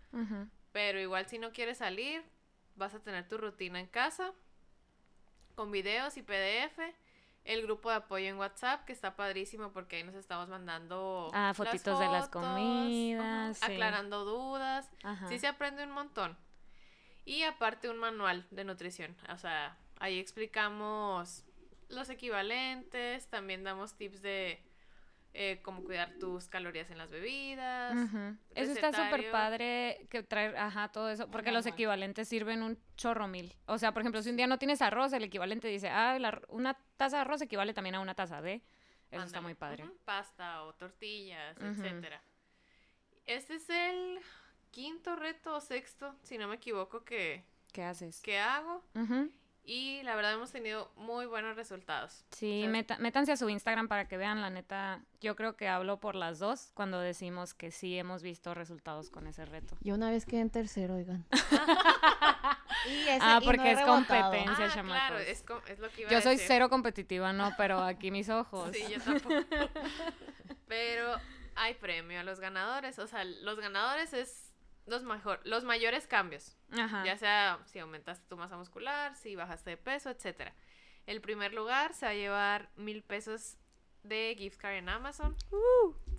Pero 0.73 0.99
igual 0.99 1.27
si 1.29 1.39
no 1.39 1.53
quieres 1.53 1.79
salir, 1.79 2.23
vas 2.75 2.95
a 2.95 3.01
tener 3.01 3.29
tu 3.29 3.37
rutina 3.37 3.81
en 3.81 3.87
casa, 3.87 4.33
con 5.55 5.71
videos 5.71 6.17
y 6.17 6.23
PDF. 6.23 6.79
El 7.45 7.61
grupo 7.63 7.91
de 7.91 7.97
apoyo 7.97 8.27
en 8.27 8.37
WhatsApp, 8.39 8.87
que 8.87 8.93
está 8.95 9.17
padrísimo 9.17 9.71
porque 9.73 9.97
ahí 9.97 10.03
nos 10.05 10.15
estamos 10.15 10.49
mandando 10.49 11.31
Ah, 11.35 11.49
las 11.49 11.57
fotitos 11.59 11.99
de 11.99 12.07
las 12.09 12.27
fotos, 12.31 12.43
comidas, 12.43 13.59
sí. 13.59 13.65
aclarando 13.65 14.25
dudas. 14.25 14.91
Ajá. 15.03 15.29
Sí 15.29 15.39
se 15.39 15.47
aprende 15.47 15.85
un 15.85 15.91
montón. 15.91 16.39
Y 17.27 17.43
aparte 17.43 17.91
un 17.91 17.99
manual 17.99 18.47
de 18.51 18.65
nutrición. 18.65 19.15
O 19.31 19.37
sea, 19.37 19.77
ahí 19.99 20.19
explicamos 20.19 21.45
los 21.91 22.09
equivalentes, 22.09 23.29
también 23.29 23.63
damos 23.63 23.95
tips 23.95 24.23
de 24.23 24.63
eh, 25.37 25.61
cómo 25.63 25.83
cuidar 25.85 26.15
tus 26.21 26.47
calorías 26.49 26.89
en 26.91 26.99
las 26.99 27.11
bebidas. 27.11 27.93
Eso 28.55 28.73
está 28.73 28.93
súper 28.93 29.31
padre 29.33 30.07
que 30.09 30.23
traer, 30.23 30.57
ajá, 30.57 30.89
todo 30.93 31.11
eso, 31.11 31.29
porque 31.31 31.51
los 31.53 31.67
equivalentes 31.67 32.29
sirven 32.29 32.63
un 32.63 32.79
chorro 32.97 33.27
mil. 33.27 33.53
O 33.67 33.77
sea, 33.79 33.93
por 33.93 34.03
ejemplo, 34.03 34.23
si 34.23 34.31
un 34.31 34.37
día 34.37 34.47
no 34.47 34.59
tienes 34.59 34.81
arroz, 34.81 35.13
el 35.13 35.25
equivalente 35.25 35.67
dice, 35.69 35.89
ah, 35.89 36.19
la- 36.21 36.41
una 36.49 36.75
taza 36.97 37.17
de 37.17 37.23
arroz 37.23 37.43
equivale 37.43 37.75
también 37.75 37.97
a 37.97 38.01
una 38.01 38.15
taza 38.15 38.41
de. 38.41 38.63
Eso 39.11 39.25
está 39.25 39.41
muy 39.41 39.55
padre. 39.55 39.85
Pasta 40.05 40.63
o 40.63 40.73
tortillas, 40.75 41.57
Ujú. 41.59 41.67
etcétera. 41.67 42.23
Este 43.27 43.55
es 43.57 43.69
el 43.71 44.21
quinto 44.71 45.17
reto 45.17 45.57
o 45.57 45.61
sexto, 45.61 46.15
si 46.23 46.37
no 46.39 46.47
me 46.49 46.57
equivoco, 46.57 47.05
que, 47.05 47.45
¿Qué 47.73 47.83
haces? 47.83 48.21
que 48.23 48.39
hago. 48.39 48.85
Y 49.67 50.03
la 50.03 50.15
verdad 50.15 50.35
hemos 50.35 50.53
tenido 50.53 50.93
muy 50.97 51.25
buenos 51.25 51.57
resultados. 51.57 52.25
Sí, 52.33 52.61
O 52.61 52.63
sea, 52.65 52.71
meta- 52.71 52.99
métanse 52.99 53.33
a 53.33 53.37
su 53.39 53.49
Instagram 53.49 53.89
para 53.89 54.07
que 54.09 54.19
vean, 54.19 54.43
la 54.43 54.51
neta, 54.51 55.01
yo 55.23 55.37
creo 55.37 55.57
que 55.57 55.69
hablo 55.69 56.01
por 56.01 56.15
las 56.17 56.39
dos 56.39 56.71
cuando 56.75 57.01
decimos 57.01 57.55
que 57.55 57.71
sí 57.71 57.99
hemos 57.99 58.23
visto 58.23 58.53
resultados 58.53 59.09
con 59.09 59.27
ese 59.27 59.47
reto. 59.47 59.77
Yo 59.81 59.95
una 59.95 60.11
vez 60.11 60.27
quedé 60.27 60.41
en 60.43 60.51
tercero, 60.51 60.97
oigan. 60.97 61.25
Y 62.87 63.09
ese- 63.09 63.19
Ah, 63.23 63.39
y 63.41 63.45
porque 63.47 63.63
no 63.63 63.69
es 63.71 63.79
rebotado. 63.79 63.97
competencia. 63.97 64.53
Ah, 64.53 64.59
Gracias, 64.59 64.73
claro, 64.75 64.89
chamacos. 64.89 65.21
es, 65.29 65.43
co- 65.43 65.63
es 65.69 65.79
lo 65.79 65.89
que 65.91 66.03
iba 66.03 66.11
Yo 66.11 66.19
a 66.19 66.21
soy 66.21 66.33
decir. 66.33 66.49
cero 66.49 66.69
competitiva, 66.69 67.33
no, 67.33 67.51
pero 67.57 67.79
aquí 67.83 68.11
mis 68.11 68.29
ojos. 68.29 68.71
Sí, 68.75 68.85
yo 68.93 69.01
tampoco. 69.01 69.35
Pero 70.69 71.15
hay 71.55 71.75
premio 71.75 72.21
a 72.21 72.25
los 72.25 72.41
ganadores. 72.41 72.99
O 72.99 73.07
sea, 73.07 73.25
los 73.25 73.59
ganadores 73.59 74.13
es 74.13 74.44
los, 74.87 75.03
mejor, 75.03 75.41
los 75.45 75.65
mayores 75.65 76.07
cambios. 76.07 76.57
Ajá. 76.73 77.05
Ya 77.05 77.17
sea 77.17 77.59
si 77.67 77.79
aumentaste 77.79 78.27
tu 78.29 78.37
masa 78.37 78.57
muscular, 78.57 79.15
si 79.17 79.37
bajaste 79.37 79.71
de 79.71 79.77
peso, 79.77 80.11
etcétera. 80.11 80.55
El 81.07 81.21
primer 81.21 81.53
lugar 81.53 81.95
se 81.95 82.07
va 82.07 82.13
a 82.13 82.15
llevar 82.15 82.71
mil 82.77 83.03
pesos 83.03 83.57
de 84.03 84.35
gift 84.39 84.59
card 84.61 84.75
en 84.75 84.89
Amazon. 84.89 85.37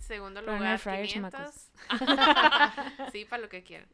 Segundo 0.00 0.40
Para 0.40 0.52
un 0.52 0.58
lugar, 0.58 0.72
air 0.72 0.78
fryer, 0.80 1.06
500. 1.06 1.70
sí, 3.12 3.24
para 3.24 3.42
lo 3.42 3.48
que 3.48 3.62
quieran. 3.62 3.88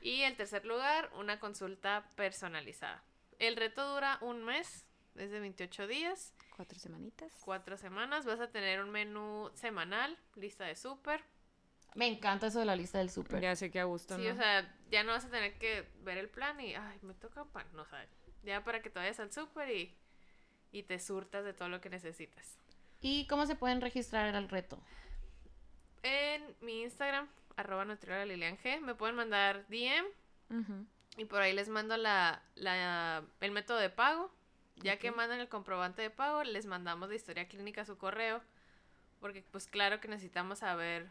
Y 0.00 0.22
el 0.22 0.36
tercer 0.36 0.64
lugar, 0.64 1.10
una 1.14 1.40
consulta 1.40 2.08
personalizada. 2.16 3.02
El 3.38 3.56
reto 3.56 3.86
dura 3.94 4.18
un 4.20 4.44
mes, 4.44 4.86
es 5.16 5.30
de 5.30 5.40
28 5.40 5.86
días, 5.86 6.34
Cuatro 6.56 6.78
semanitas. 6.78 7.32
cuatro 7.44 7.76
semanas. 7.76 8.24
Vas 8.26 8.40
a 8.40 8.48
tener 8.50 8.82
un 8.82 8.90
menú 8.90 9.50
semanal, 9.54 10.16
lista 10.36 10.64
de 10.66 10.76
súper. 10.76 11.24
Me 11.94 12.06
encanta 12.08 12.48
eso 12.48 12.58
de 12.58 12.64
la 12.64 12.74
lista 12.76 12.98
del 12.98 13.10
súper. 13.10 13.40
Ya 13.40 13.54
sé 13.56 13.70
que 13.70 13.78
a 13.80 13.84
gusto, 13.84 14.16
Sí, 14.16 14.24
¿no? 14.26 14.32
o 14.32 14.36
sea, 14.36 14.68
ya 14.90 15.04
no 15.04 15.12
vas 15.12 15.24
a 15.24 15.30
tener 15.30 15.56
que 15.58 15.88
ver 16.02 16.18
el 16.18 16.28
plan 16.28 16.58
y, 16.60 16.74
ay, 16.74 16.98
me 17.02 17.14
toca 17.14 17.44
pan, 17.44 17.66
no 17.72 17.84
sabes. 17.86 18.08
Ya 18.42 18.64
para 18.64 18.82
que 18.82 18.90
te 18.90 18.98
vayas 18.98 19.20
al 19.20 19.32
súper 19.32 19.70
y, 19.70 19.94
y 20.72 20.82
te 20.82 20.98
surtas 20.98 21.44
de 21.44 21.52
todo 21.54 21.68
lo 21.68 21.80
que 21.80 21.88
necesitas. 21.90 22.58
¿Y 23.00 23.26
cómo 23.28 23.46
se 23.46 23.54
pueden 23.54 23.80
registrar 23.80 24.34
al 24.34 24.48
reto? 24.48 24.82
En 26.02 26.54
mi 26.60 26.82
Instagram, 26.82 27.28
arroba 27.56 27.84
Lilian 27.84 28.58
G, 28.58 28.80
me 28.80 28.94
pueden 28.94 29.14
mandar 29.16 29.66
DM 29.68 30.06
y 31.16 31.24
por 31.26 31.40
ahí 31.42 31.52
les 31.52 31.68
mando 31.68 31.96
la, 31.96 32.42
la- 32.56 33.24
el 33.40 33.50
método 33.52 33.78
de 33.78 33.90
pago. 33.90 34.32
Ya 34.76 34.98
que 34.98 35.12
mandan 35.12 35.38
el 35.38 35.48
comprobante 35.48 36.02
de 36.02 36.10
pago, 36.10 36.42
les 36.42 36.66
mandamos 36.66 37.08
la 37.08 37.14
historia 37.14 37.46
clínica 37.46 37.82
a 37.82 37.84
su 37.84 37.96
correo. 37.96 38.42
Porque 39.20 39.44
pues 39.52 39.66
claro 39.68 40.00
que 40.00 40.08
necesitamos 40.08 40.58
saber 40.58 41.08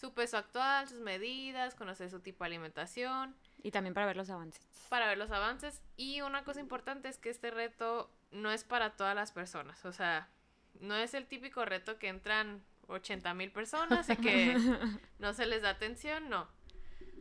su 0.00 0.14
peso 0.14 0.36
actual, 0.36 0.88
sus 0.88 1.00
medidas, 1.00 1.74
conocer 1.74 2.08
su 2.10 2.20
tipo 2.20 2.44
de 2.44 2.46
alimentación. 2.46 3.34
Y 3.62 3.72
también 3.72 3.94
para 3.94 4.06
ver 4.06 4.16
los 4.16 4.30
avances. 4.30 4.64
para 4.88 5.08
ver 5.08 5.18
los 5.18 5.30
avances. 5.30 5.82
Y 5.96 6.20
una 6.20 6.44
cosa 6.44 6.60
importante 6.60 7.08
es 7.08 7.18
que 7.18 7.30
este 7.30 7.50
reto 7.50 8.10
no 8.30 8.52
es 8.52 8.64
para 8.64 8.90
todas 8.96 9.14
las 9.14 9.32
personas. 9.32 9.84
O 9.84 9.92
sea, 9.92 10.28
no 10.80 10.94
es 10.94 11.14
el 11.14 11.26
típico 11.26 11.64
reto 11.64 11.98
que 11.98 12.08
entran 12.08 12.62
80 12.86 13.34
mil 13.34 13.50
personas 13.50 14.08
y 14.08 14.16
que 14.16 14.56
no 15.18 15.34
se 15.34 15.46
les 15.46 15.62
da 15.62 15.70
atención, 15.70 16.28
no. 16.28 16.48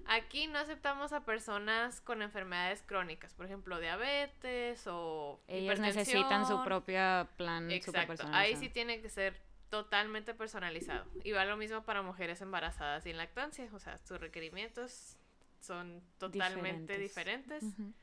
Aquí 0.10 0.48
no 0.48 0.60
aceptamos 0.60 1.12
a 1.12 1.26
personas 1.26 2.00
con 2.00 2.22
enfermedades 2.22 2.82
crónicas, 2.82 3.34
por 3.34 3.46
ejemplo, 3.46 3.78
diabetes 3.78 4.88
o 4.88 5.42
Ellos 5.48 5.80
necesitan 5.80 6.48
su 6.48 6.64
propio 6.64 7.28
plan 7.36 7.70
Exacto, 7.70 8.26
ahí 8.32 8.56
sí 8.56 8.70
tiene 8.70 9.02
que 9.02 9.10
ser 9.10 9.47
totalmente 9.70 10.34
personalizado. 10.34 11.06
Y 11.24 11.32
va 11.32 11.46
lo 11.46 11.58
mismo 11.58 11.84
para 11.84 12.02
mujeres 12.02 12.42
embarazadas 12.42 13.06
y 13.06 13.10
en 13.10 13.18
lactancia, 13.18 13.70
o 13.74 13.80
sea, 13.80 13.98
sus 14.00 14.20
requerimientos 14.20 15.18
son 15.60 16.02
totalmente 16.18 16.98
Diferentes. 16.98 17.62
diferentes. 17.62 17.94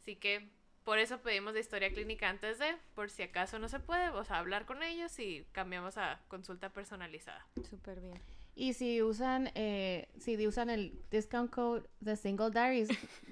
Así 0.00 0.16
que 0.16 0.48
por 0.84 0.98
eso 0.98 1.18
pedimos 1.18 1.54
de 1.54 1.60
historia 1.60 1.92
clínica 1.92 2.28
antes 2.28 2.58
de, 2.58 2.76
por 2.94 3.10
si 3.10 3.22
acaso 3.22 3.58
no 3.58 3.68
se 3.68 3.80
puede, 3.80 4.08
o 4.10 4.24
sea, 4.24 4.38
hablar 4.38 4.66
con 4.66 4.82
ellos 4.82 5.18
y 5.18 5.46
cambiamos 5.52 5.98
a 5.98 6.20
consulta 6.28 6.70
personalizada. 6.70 7.46
Súper 7.68 8.00
bien. 8.00 8.20
Y 8.56 8.74
si 8.74 9.00
usan, 9.02 9.50
eh, 9.54 10.08
si 10.18 10.46
usan 10.46 10.70
el 10.70 11.00
discount 11.10 11.50
code 11.50 11.88
de 12.00 12.16
Single 12.16 12.50
Diaries, 12.50 12.88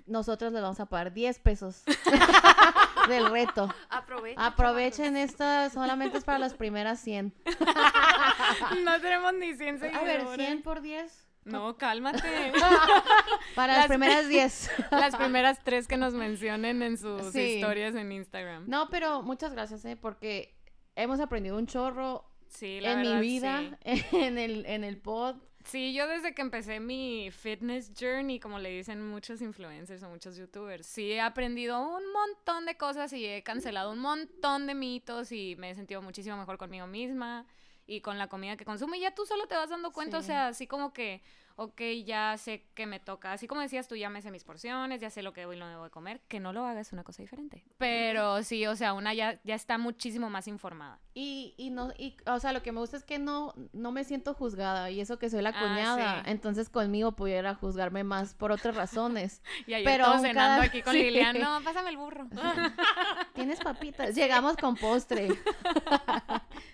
nosotros 0.06 0.52
les 0.52 0.62
vamos 0.62 0.80
a 0.80 0.86
pagar 0.86 1.12
10 1.12 1.38
pesos 1.40 1.82
del 3.08 3.30
reto. 3.30 3.72
Aprovechen. 3.90 4.38
Aprovechen 4.40 5.16
esto, 5.16 5.44
solamente 5.70 6.18
es 6.18 6.24
para 6.24 6.38
las 6.38 6.54
primeras 6.54 7.00
100. 7.00 7.34
no 8.84 9.00
tenemos 9.00 9.34
ni 9.34 9.54
100 9.54 9.76
A 9.76 10.02
ver, 10.02 10.20
seguidores. 10.20 10.46
100 10.46 10.62
por 10.62 10.80
10. 10.80 11.24
No, 11.44 11.78
cálmate. 11.78 12.52
Para 13.54 13.72
las 13.72 13.78
Las- 13.82 13.88
primeras 13.88 14.28
10. 14.28 14.70
Las 14.90 15.16
primeras 15.16 15.64
tres 15.64 15.88
que 15.88 15.96
nos 15.96 16.12
mencionen 16.12 16.82
en 16.82 16.98
sus 16.98 17.32
Sí. 17.32 17.40
historias 17.40 17.94
en 17.94 18.12
Instagram. 18.12 18.64
No, 18.68 18.88
pero 18.90 19.22
muchas 19.22 19.52
gracias, 19.52 19.82
¿eh? 19.86 19.96
Porque 19.96 20.54
hemos 20.94 21.20
aprendido 21.20 21.56
un 21.56 21.66
chorro 21.66 22.24
Sí, 22.48 22.80
la 22.80 22.92
en 22.92 23.00
mi 23.00 23.06
verdad, 23.08 23.20
vida, 23.22 23.78
sí. 23.84 24.04
en 24.12 24.36
el, 24.38 24.66
en 24.66 24.84
el 24.84 24.98
pod. 25.00 25.36
Sí, 25.68 25.92
yo 25.92 26.08
desde 26.08 26.34
que 26.34 26.40
empecé 26.40 26.80
mi 26.80 27.30
fitness 27.30 27.92
journey, 27.94 28.40
como 28.40 28.58
le 28.58 28.70
dicen 28.70 29.06
muchos 29.06 29.42
influencers 29.42 30.02
o 30.02 30.08
muchos 30.08 30.34
youtubers, 30.38 30.86
sí 30.86 31.12
he 31.12 31.20
aprendido 31.20 31.78
un 31.78 32.10
montón 32.10 32.64
de 32.64 32.78
cosas 32.78 33.12
y 33.12 33.26
he 33.26 33.42
cancelado 33.42 33.92
un 33.92 33.98
montón 33.98 34.66
de 34.66 34.74
mitos 34.74 35.30
y 35.30 35.56
me 35.56 35.70
he 35.70 35.74
sentido 35.74 36.00
muchísimo 36.00 36.38
mejor 36.38 36.56
conmigo 36.56 36.86
misma 36.86 37.44
y 37.86 38.00
con 38.00 38.16
la 38.16 38.28
comida 38.28 38.56
que 38.56 38.64
consumo. 38.64 38.94
Y 38.94 39.00
ya 39.00 39.14
tú 39.14 39.26
solo 39.26 39.46
te 39.46 39.56
vas 39.56 39.68
dando 39.68 39.92
cuenta, 39.92 40.16
o 40.16 40.22
sea, 40.22 40.48
así 40.48 40.66
como 40.66 40.94
que, 40.94 41.20
ok, 41.60 41.80
ya 42.06 42.36
sé 42.38 42.64
que 42.74 42.86
me 42.86 43.00
toca, 43.00 43.32
así 43.32 43.48
como 43.48 43.60
decías 43.60 43.88
tú, 43.88 43.96
ya 43.96 44.08
me 44.10 44.22
sé 44.22 44.30
mis 44.30 44.44
porciones, 44.44 45.00
ya 45.00 45.10
sé 45.10 45.22
lo 45.22 45.32
que 45.32 45.44
voy 45.44 45.56
y 45.56 45.58
lo 45.58 45.66
debo 45.66 45.82
de 45.82 45.90
comer, 45.90 46.20
que 46.28 46.38
no 46.38 46.52
lo 46.52 46.64
hagas 46.64 46.86
es 46.86 46.92
una 46.92 47.02
cosa 47.02 47.20
diferente. 47.20 47.64
Pero 47.78 48.44
sí, 48.44 48.64
o 48.68 48.76
sea, 48.76 48.92
una 48.94 49.12
ya, 49.12 49.40
ya 49.42 49.56
está 49.56 49.76
muchísimo 49.76 50.30
más 50.30 50.46
informada. 50.46 51.00
Y, 51.14 51.54
y 51.56 51.70
no, 51.70 51.92
y, 51.98 52.16
o 52.26 52.38
sea, 52.38 52.52
lo 52.52 52.62
que 52.62 52.70
me 52.70 52.78
gusta 52.78 52.96
es 52.96 53.02
que 53.02 53.18
no, 53.18 53.54
no 53.72 53.90
me 53.90 54.04
siento 54.04 54.34
juzgada, 54.34 54.88
y 54.92 55.00
eso 55.00 55.18
que 55.18 55.28
soy 55.30 55.42
la 55.42 55.50
Ah, 55.50 55.60
cuñada, 55.60 56.22
sí. 56.24 56.30
entonces 56.30 56.68
conmigo 56.70 57.12
pudiera 57.16 57.56
juzgarme 57.56 58.04
más 58.04 58.34
por 58.34 58.52
otras 58.52 58.76
razones. 58.76 59.42
Y 59.66 59.74
ayer 59.74 59.84
Pero 59.84 60.04
todos 60.04 60.22
cenando 60.22 60.40
cada- 60.40 60.62
aquí 60.62 60.80
con 60.82 60.92
sí. 60.94 61.02
Lilian, 61.02 61.40
no, 61.40 61.60
pásame 61.64 61.90
el 61.90 61.96
burro. 61.96 62.28
Tienes 63.34 63.58
papitas, 63.60 64.14
llegamos 64.14 64.56
con 64.56 64.76
postre 64.76 65.28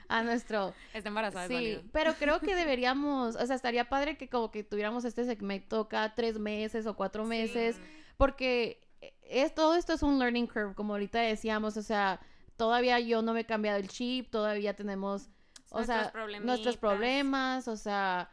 a 0.09 0.23
nuestro... 0.23 0.75
Está 0.93 1.09
embarazada, 1.09 1.45
es 1.45 1.49
Sí, 1.49 1.55
válido. 1.55 1.83
pero 1.93 2.15
creo 2.15 2.41
que 2.41 2.55
deberíamos, 2.55 3.37
o 3.37 3.47
sea, 3.47 3.57
estaría 3.57 3.89
padre 3.89 4.17
que 4.17 4.29
como 4.29 4.51
que 4.51 4.63
tuviéramos 4.75 5.05
este 5.05 5.25
segmento 5.25 5.89
cada 5.89 6.17
tres 6.17 6.37
meses 6.37 6.85
o 6.87 6.97
cuatro 6.97 7.25
meses, 7.25 7.81
porque 8.17 8.85
es, 9.23 9.55
todo 9.55 9.77
esto 9.77 9.93
es 9.93 10.03
un 10.03 10.19
learning 10.19 10.49
curve, 10.49 10.75
como 10.75 10.95
ahorita 10.95 11.21
decíamos, 11.21 11.77
o 11.77 11.83
sea, 11.83 12.19
todavía 12.57 12.99
yo 12.99 13.23
no 13.23 13.35
me 13.35 13.41
he 13.41 13.47
cambiado 13.47 13.79
el 13.79 13.87
chip, 13.87 14.31
todavía 14.31 14.75
tenemos, 14.75 15.29
o 15.71 15.77
Nuestros 15.77 15.87
sea, 15.87 16.41
nuestros 16.41 16.77
problemas, 16.77 17.69
o 17.69 17.77
sea, 17.77 18.29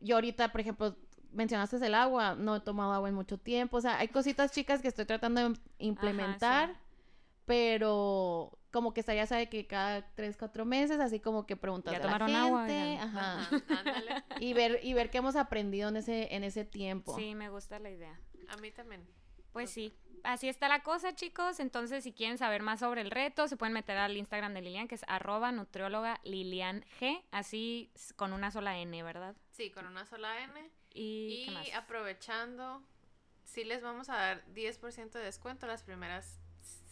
yo 0.00 0.14
ahorita, 0.14 0.50
por 0.50 0.62
ejemplo, 0.62 0.96
mencionaste 1.30 1.76
el 1.84 1.94
agua, 1.94 2.36
no 2.36 2.56
he 2.56 2.60
tomado 2.60 2.94
agua 2.94 3.10
en 3.10 3.14
mucho 3.14 3.36
tiempo, 3.36 3.76
o 3.76 3.80
sea, 3.82 3.98
hay 3.98 4.08
cositas 4.08 4.50
chicas 4.50 4.80
que 4.80 4.88
estoy 4.88 5.04
tratando 5.04 5.50
de 5.50 5.60
implementar, 5.76 6.74
pero 7.46 8.58
como 8.70 8.94
que 8.94 9.00
estaría, 9.00 9.26
sabe 9.26 9.48
que 9.48 9.66
cada 9.66 10.14
tres, 10.14 10.36
cuatro 10.36 10.64
meses, 10.64 10.98
así 10.98 11.20
como 11.20 11.46
que 11.46 11.56
preguntar 11.56 12.00
¿Ya 12.00 12.14
a 12.14 12.18
la 12.28 12.42
agua? 12.42 12.66
gente, 12.66 12.98
ajá, 12.98 13.40
Ajá, 13.40 13.62
ándale. 13.78 14.24
y 14.40 14.54
ver 14.54 14.80
y 14.82 14.94
ver 14.94 15.10
qué 15.10 15.18
hemos 15.18 15.36
aprendido 15.36 15.88
en 15.90 15.96
ese 15.96 16.34
en 16.34 16.44
ese 16.44 16.64
tiempo. 16.64 17.14
Sí, 17.16 17.34
me 17.34 17.50
gusta 17.50 17.78
la 17.78 17.90
idea. 17.90 18.18
A 18.48 18.56
mí 18.56 18.70
también. 18.70 19.06
Pues 19.52 19.68
sí, 19.68 19.92
así 20.24 20.48
está 20.48 20.68
la 20.68 20.82
cosa, 20.82 21.14
chicos. 21.14 21.60
Entonces, 21.60 22.04
si 22.04 22.12
quieren 22.12 22.38
saber 22.38 22.62
más 22.62 22.80
sobre 22.80 23.02
el 23.02 23.10
reto, 23.10 23.46
se 23.48 23.58
pueden 23.58 23.74
meter 23.74 23.98
al 23.98 24.16
Instagram 24.16 24.54
de 24.54 24.62
Lilian, 24.62 24.88
que 24.88 24.94
es 24.94 25.04
arroba 25.06 25.52
nutrióloga 25.52 26.20
Lilian 26.24 26.84
G, 26.98 27.22
así 27.30 27.92
con 28.16 28.32
una 28.32 28.50
sola 28.50 28.78
N, 28.78 29.02
¿verdad? 29.02 29.36
Sí, 29.50 29.70
con 29.70 29.86
una 29.86 30.06
sola 30.06 30.42
N. 30.44 30.70
Y, 30.94 31.42
Y, 31.42 31.44
¿qué 31.46 31.50
más? 31.52 31.74
aprovechando, 31.74 32.82
sí 33.44 33.64
les 33.64 33.82
vamos 33.82 34.08
a 34.08 34.14
dar 34.16 34.44
10% 34.54 35.10
de 35.10 35.20
descuento 35.24 35.66
a 35.66 35.68
las 35.68 35.82
primeras 35.82 36.40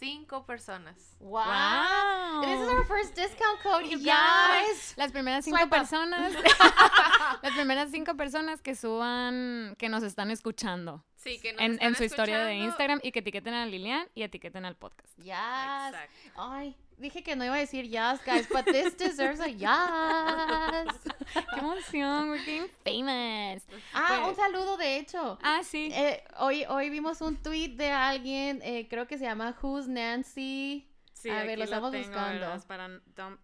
5 0.00 0.46
personas. 0.46 1.14
Wow. 1.20 1.44
¡Wow! 1.44 2.40
This 2.40 2.58
is 2.58 2.68
our 2.68 2.84
first 2.86 3.14
discount 3.14 3.60
code, 3.62 3.84
you 3.84 3.98
guys. 3.98 4.94
Las 4.96 5.12
primeras 5.12 5.44
cinco 5.44 5.58
Swipe 5.58 5.70
personas, 5.70 6.32
las 7.42 7.52
primeras 7.52 7.90
cinco 7.90 8.16
personas 8.16 8.62
que 8.62 8.74
suban, 8.74 9.76
que 9.78 9.90
nos 9.90 10.02
están 10.02 10.30
escuchando 10.30 11.04
Sí, 11.16 11.38
que 11.38 11.52
nos 11.52 11.60
en, 11.60 11.72
están 11.72 11.88
en 11.88 11.94
su 11.96 12.04
historia 12.04 12.38
de. 12.44 12.54
Instagram 12.54 13.00
y 13.02 13.12
que 13.12 13.18
etiqueten 13.18 13.52
a 13.52 13.66
Lilian 13.66 14.08
y 14.14 14.22
etiqueten 14.22 14.64
al 14.64 14.74
podcast. 14.74 15.14
Yes. 15.18 15.34
Exacto. 15.34 16.32
Ay, 16.36 16.74
dije 17.00 17.22
que 17.22 17.34
no 17.36 17.44
iba 17.44 17.54
a 17.54 17.58
decir 17.58 17.84
yes, 17.88 18.20
guys, 18.24 18.46
but 18.48 18.64
this 18.66 18.94
deserves 18.96 19.40
a 19.40 19.48
yes. 19.48 19.66
¡Qué 21.54 21.58
emoción! 21.60 22.28
We're 22.30 22.38
getting 22.44 22.68
famous. 22.84 23.62
Ah, 23.94 24.20
Pues- 24.24 24.28
un 24.28 24.36
saludo, 24.36 24.76
de 24.76 24.96
hecho. 24.98 25.38
Ah, 25.42 25.62
sí. 25.64 25.90
Eh, 25.92 26.22
hoy, 26.38 26.64
hoy 26.68 26.90
vimos 26.90 27.20
un 27.20 27.36
tweet 27.36 27.76
de 27.76 27.90
alguien, 27.90 28.60
eh, 28.62 28.86
creo 28.88 29.06
que 29.06 29.16
se 29.18 29.24
llama 29.24 29.56
Who's 29.62 29.88
Nancy. 29.88 30.86
Sí, 31.12 31.28
a 31.30 31.34
ver, 31.42 31.48
aquí 31.50 31.56
lo 31.56 31.64
estamos 31.64 31.92
buscando. 31.94 32.66
Para 32.66 32.88
don't, 33.16 33.40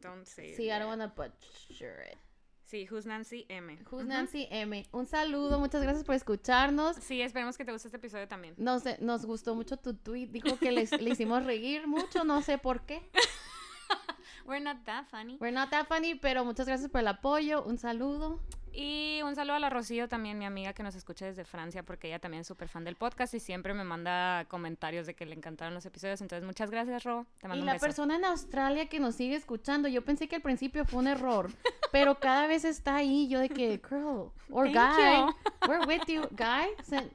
don't 0.00 0.26
say 0.26 0.50
it 0.50 0.56
Sí, 0.56 0.62
I 0.64 0.66
yet. 0.66 0.78
don't 0.80 0.88
wanna 0.88 1.08
butcher 1.08 2.04
it. 2.12 2.18
Sí, 2.66 2.88
Who's 2.90 3.06
Nancy 3.06 3.46
M. 3.48 3.78
Who's. 3.88 4.04
Nancy 4.04 4.48
M. 4.50 4.84
Un 4.90 5.06
saludo, 5.06 5.60
muchas 5.60 5.82
gracias 5.82 6.04
por 6.04 6.16
escucharnos. 6.16 6.96
Sí, 6.96 7.22
esperemos 7.22 7.56
que 7.56 7.64
te 7.64 7.70
guste 7.70 7.86
este 7.86 7.98
episodio 7.98 8.26
también. 8.26 8.54
Nos, 8.56 8.82
nos 9.00 9.24
gustó 9.24 9.54
mucho 9.54 9.76
tu 9.76 9.94
tweet. 9.94 10.26
Dijo 10.26 10.58
que 10.58 10.72
les, 10.72 10.90
le 11.00 11.10
hicimos 11.10 11.44
reír 11.44 11.86
mucho, 11.86 12.24
no 12.24 12.42
sé 12.42 12.58
por 12.58 12.80
qué. 12.84 13.08
We're 14.46 14.60
not 14.60 14.84
that 14.84 15.06
funny. 15.08 15.38
We're 15.40 15.54
not 15.54 15.70
that 15.70 15.86
funny, 15.86 16.16
pero 16.16 16.44
muchas 16.44 16.66
gracias 16.66 16.90
por 16.90 17.02
el 17.02 17.08
apoyo. 17.08 17.62
Un 17.62 17.78
saludo. 17.78 18.40
Y 18.78 19.22
un 19.22 19.34
saludo 19.34 19.54
a 19.54 19.58
la 19.58 19.70
Rocío 19.70 20.06
también, 20.06 20.38
mi 20.38 20.44
amiga 20.44 20.74
que 20.74 20.82
nos 20.82 20.94
escucha 20.94 21.24
desde 21.24 21.46
Francia, 21.46 21.82
porque 21.82 22.08
ella 22.08 22.18
también 22.18 22.42
es 22.42 22.46
súper 22.46 22.68
fan 22.68 22.84
del 22.84 22.94
podcast 22.94 23.32
y 23.32 23.40
siempre 23.40 23.72
me 23.72 23.84
manda 23.84 24.44
comentarios 24.48 25.06
de 25.06 25.14
que 25.14 25.24
le 25.24 25.34
encantaron 25.34 25.72
los 25.72 25.86
episodios. 25.86 26.20
Entonces, 26.20 26.44
muchas 26.44 26.70
gracias, 26.70 27.02
Ro. 27.04 27.24
Te 27.40 27.48
mando 27.48 27.56
Y 27.56 27.60
un 27.62 27.66
la 27.66 27.72
beso. 27.72 27.86
persona 27.86 28.16
en 28.16 28.26
Australia 28.26 28.86
que 28.90 29.00
nos 29.00 29.14
sigue 29.14 29.34
escuchando, 29.34 29.88
yo 29.88 30.04
pensé 30.04 30.28
que 30.28 30.36
al 30.36 30.42
principio 30.42 30.84
fue 30.84 30.98
un 31.00 31.06
error, 31.06 31.50
pero 31.90 32.20
cada 32.20 32.46
vez 32.46 32.66
está 32.66 32.96
ahí, 32.96 33.28
yo 33.28 33.40
de 33.40 33.48
que, 33.48 33.80
girl, 33.88 34.30
or 34.50 34.70
Thank 34.70 34.74
guy, 34.74 35.16
you. 35.20 35.34
we're 35.68 35.86
with 35.86 36.02
you, 36.06 36.28
guy, 36.32 36.66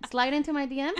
slide 0.10 0.34
into 0.36 0.54
my 0.54 0.66
DM. 0.66 0.94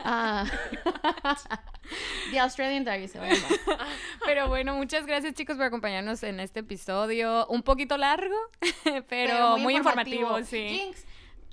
Ah, 0.00 0.44
the 2.32 2.40
Australian 2.40 2.84
Diary 2.84 3.08
se 3.08 3.18
va 3.18 3.26
a 3.26 3.28
llamar. 3.28 3.86
Pero 4.24 4.48
bueno, 4.48 4.74
muchas 4.74 5.06
gracias, 5.06 5.34
chicos, 5.34 5.56
por 5.56 5.66
acompañarnos 5.66 6.22
en 6.22 6.40
este 6.40 6.60
episodio. 6.60 7.46
Un 7.46 7.62
poquito 7.62 7.96
largo, 7.96 8.34
pero, 9.08 9.58
muy, 9.58 9.74
informativo, 10.06 10.46
sí. 10.48 10.68
Jinx, 10.68 11.04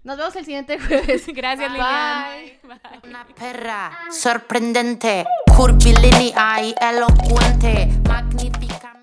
nos 0.03 0.17
vemos 0.17 0.35
el 0.35 0.45
siguiente 0.45 0.79
jueves. 0.79 1.25
Gracias, 1.33 1.71
Bye. 1.71 1.79
Lilian. 1.79 2.59
Bye. 2.63 3.09
Una 3.09 3.27
perra 3.27 3.99
sorprendente, 4.11 5.25
curvilínea 5.55 6.61
y 6.63 6.75
elocuente, 6.79 7.89
magnífica. 8.07 9.01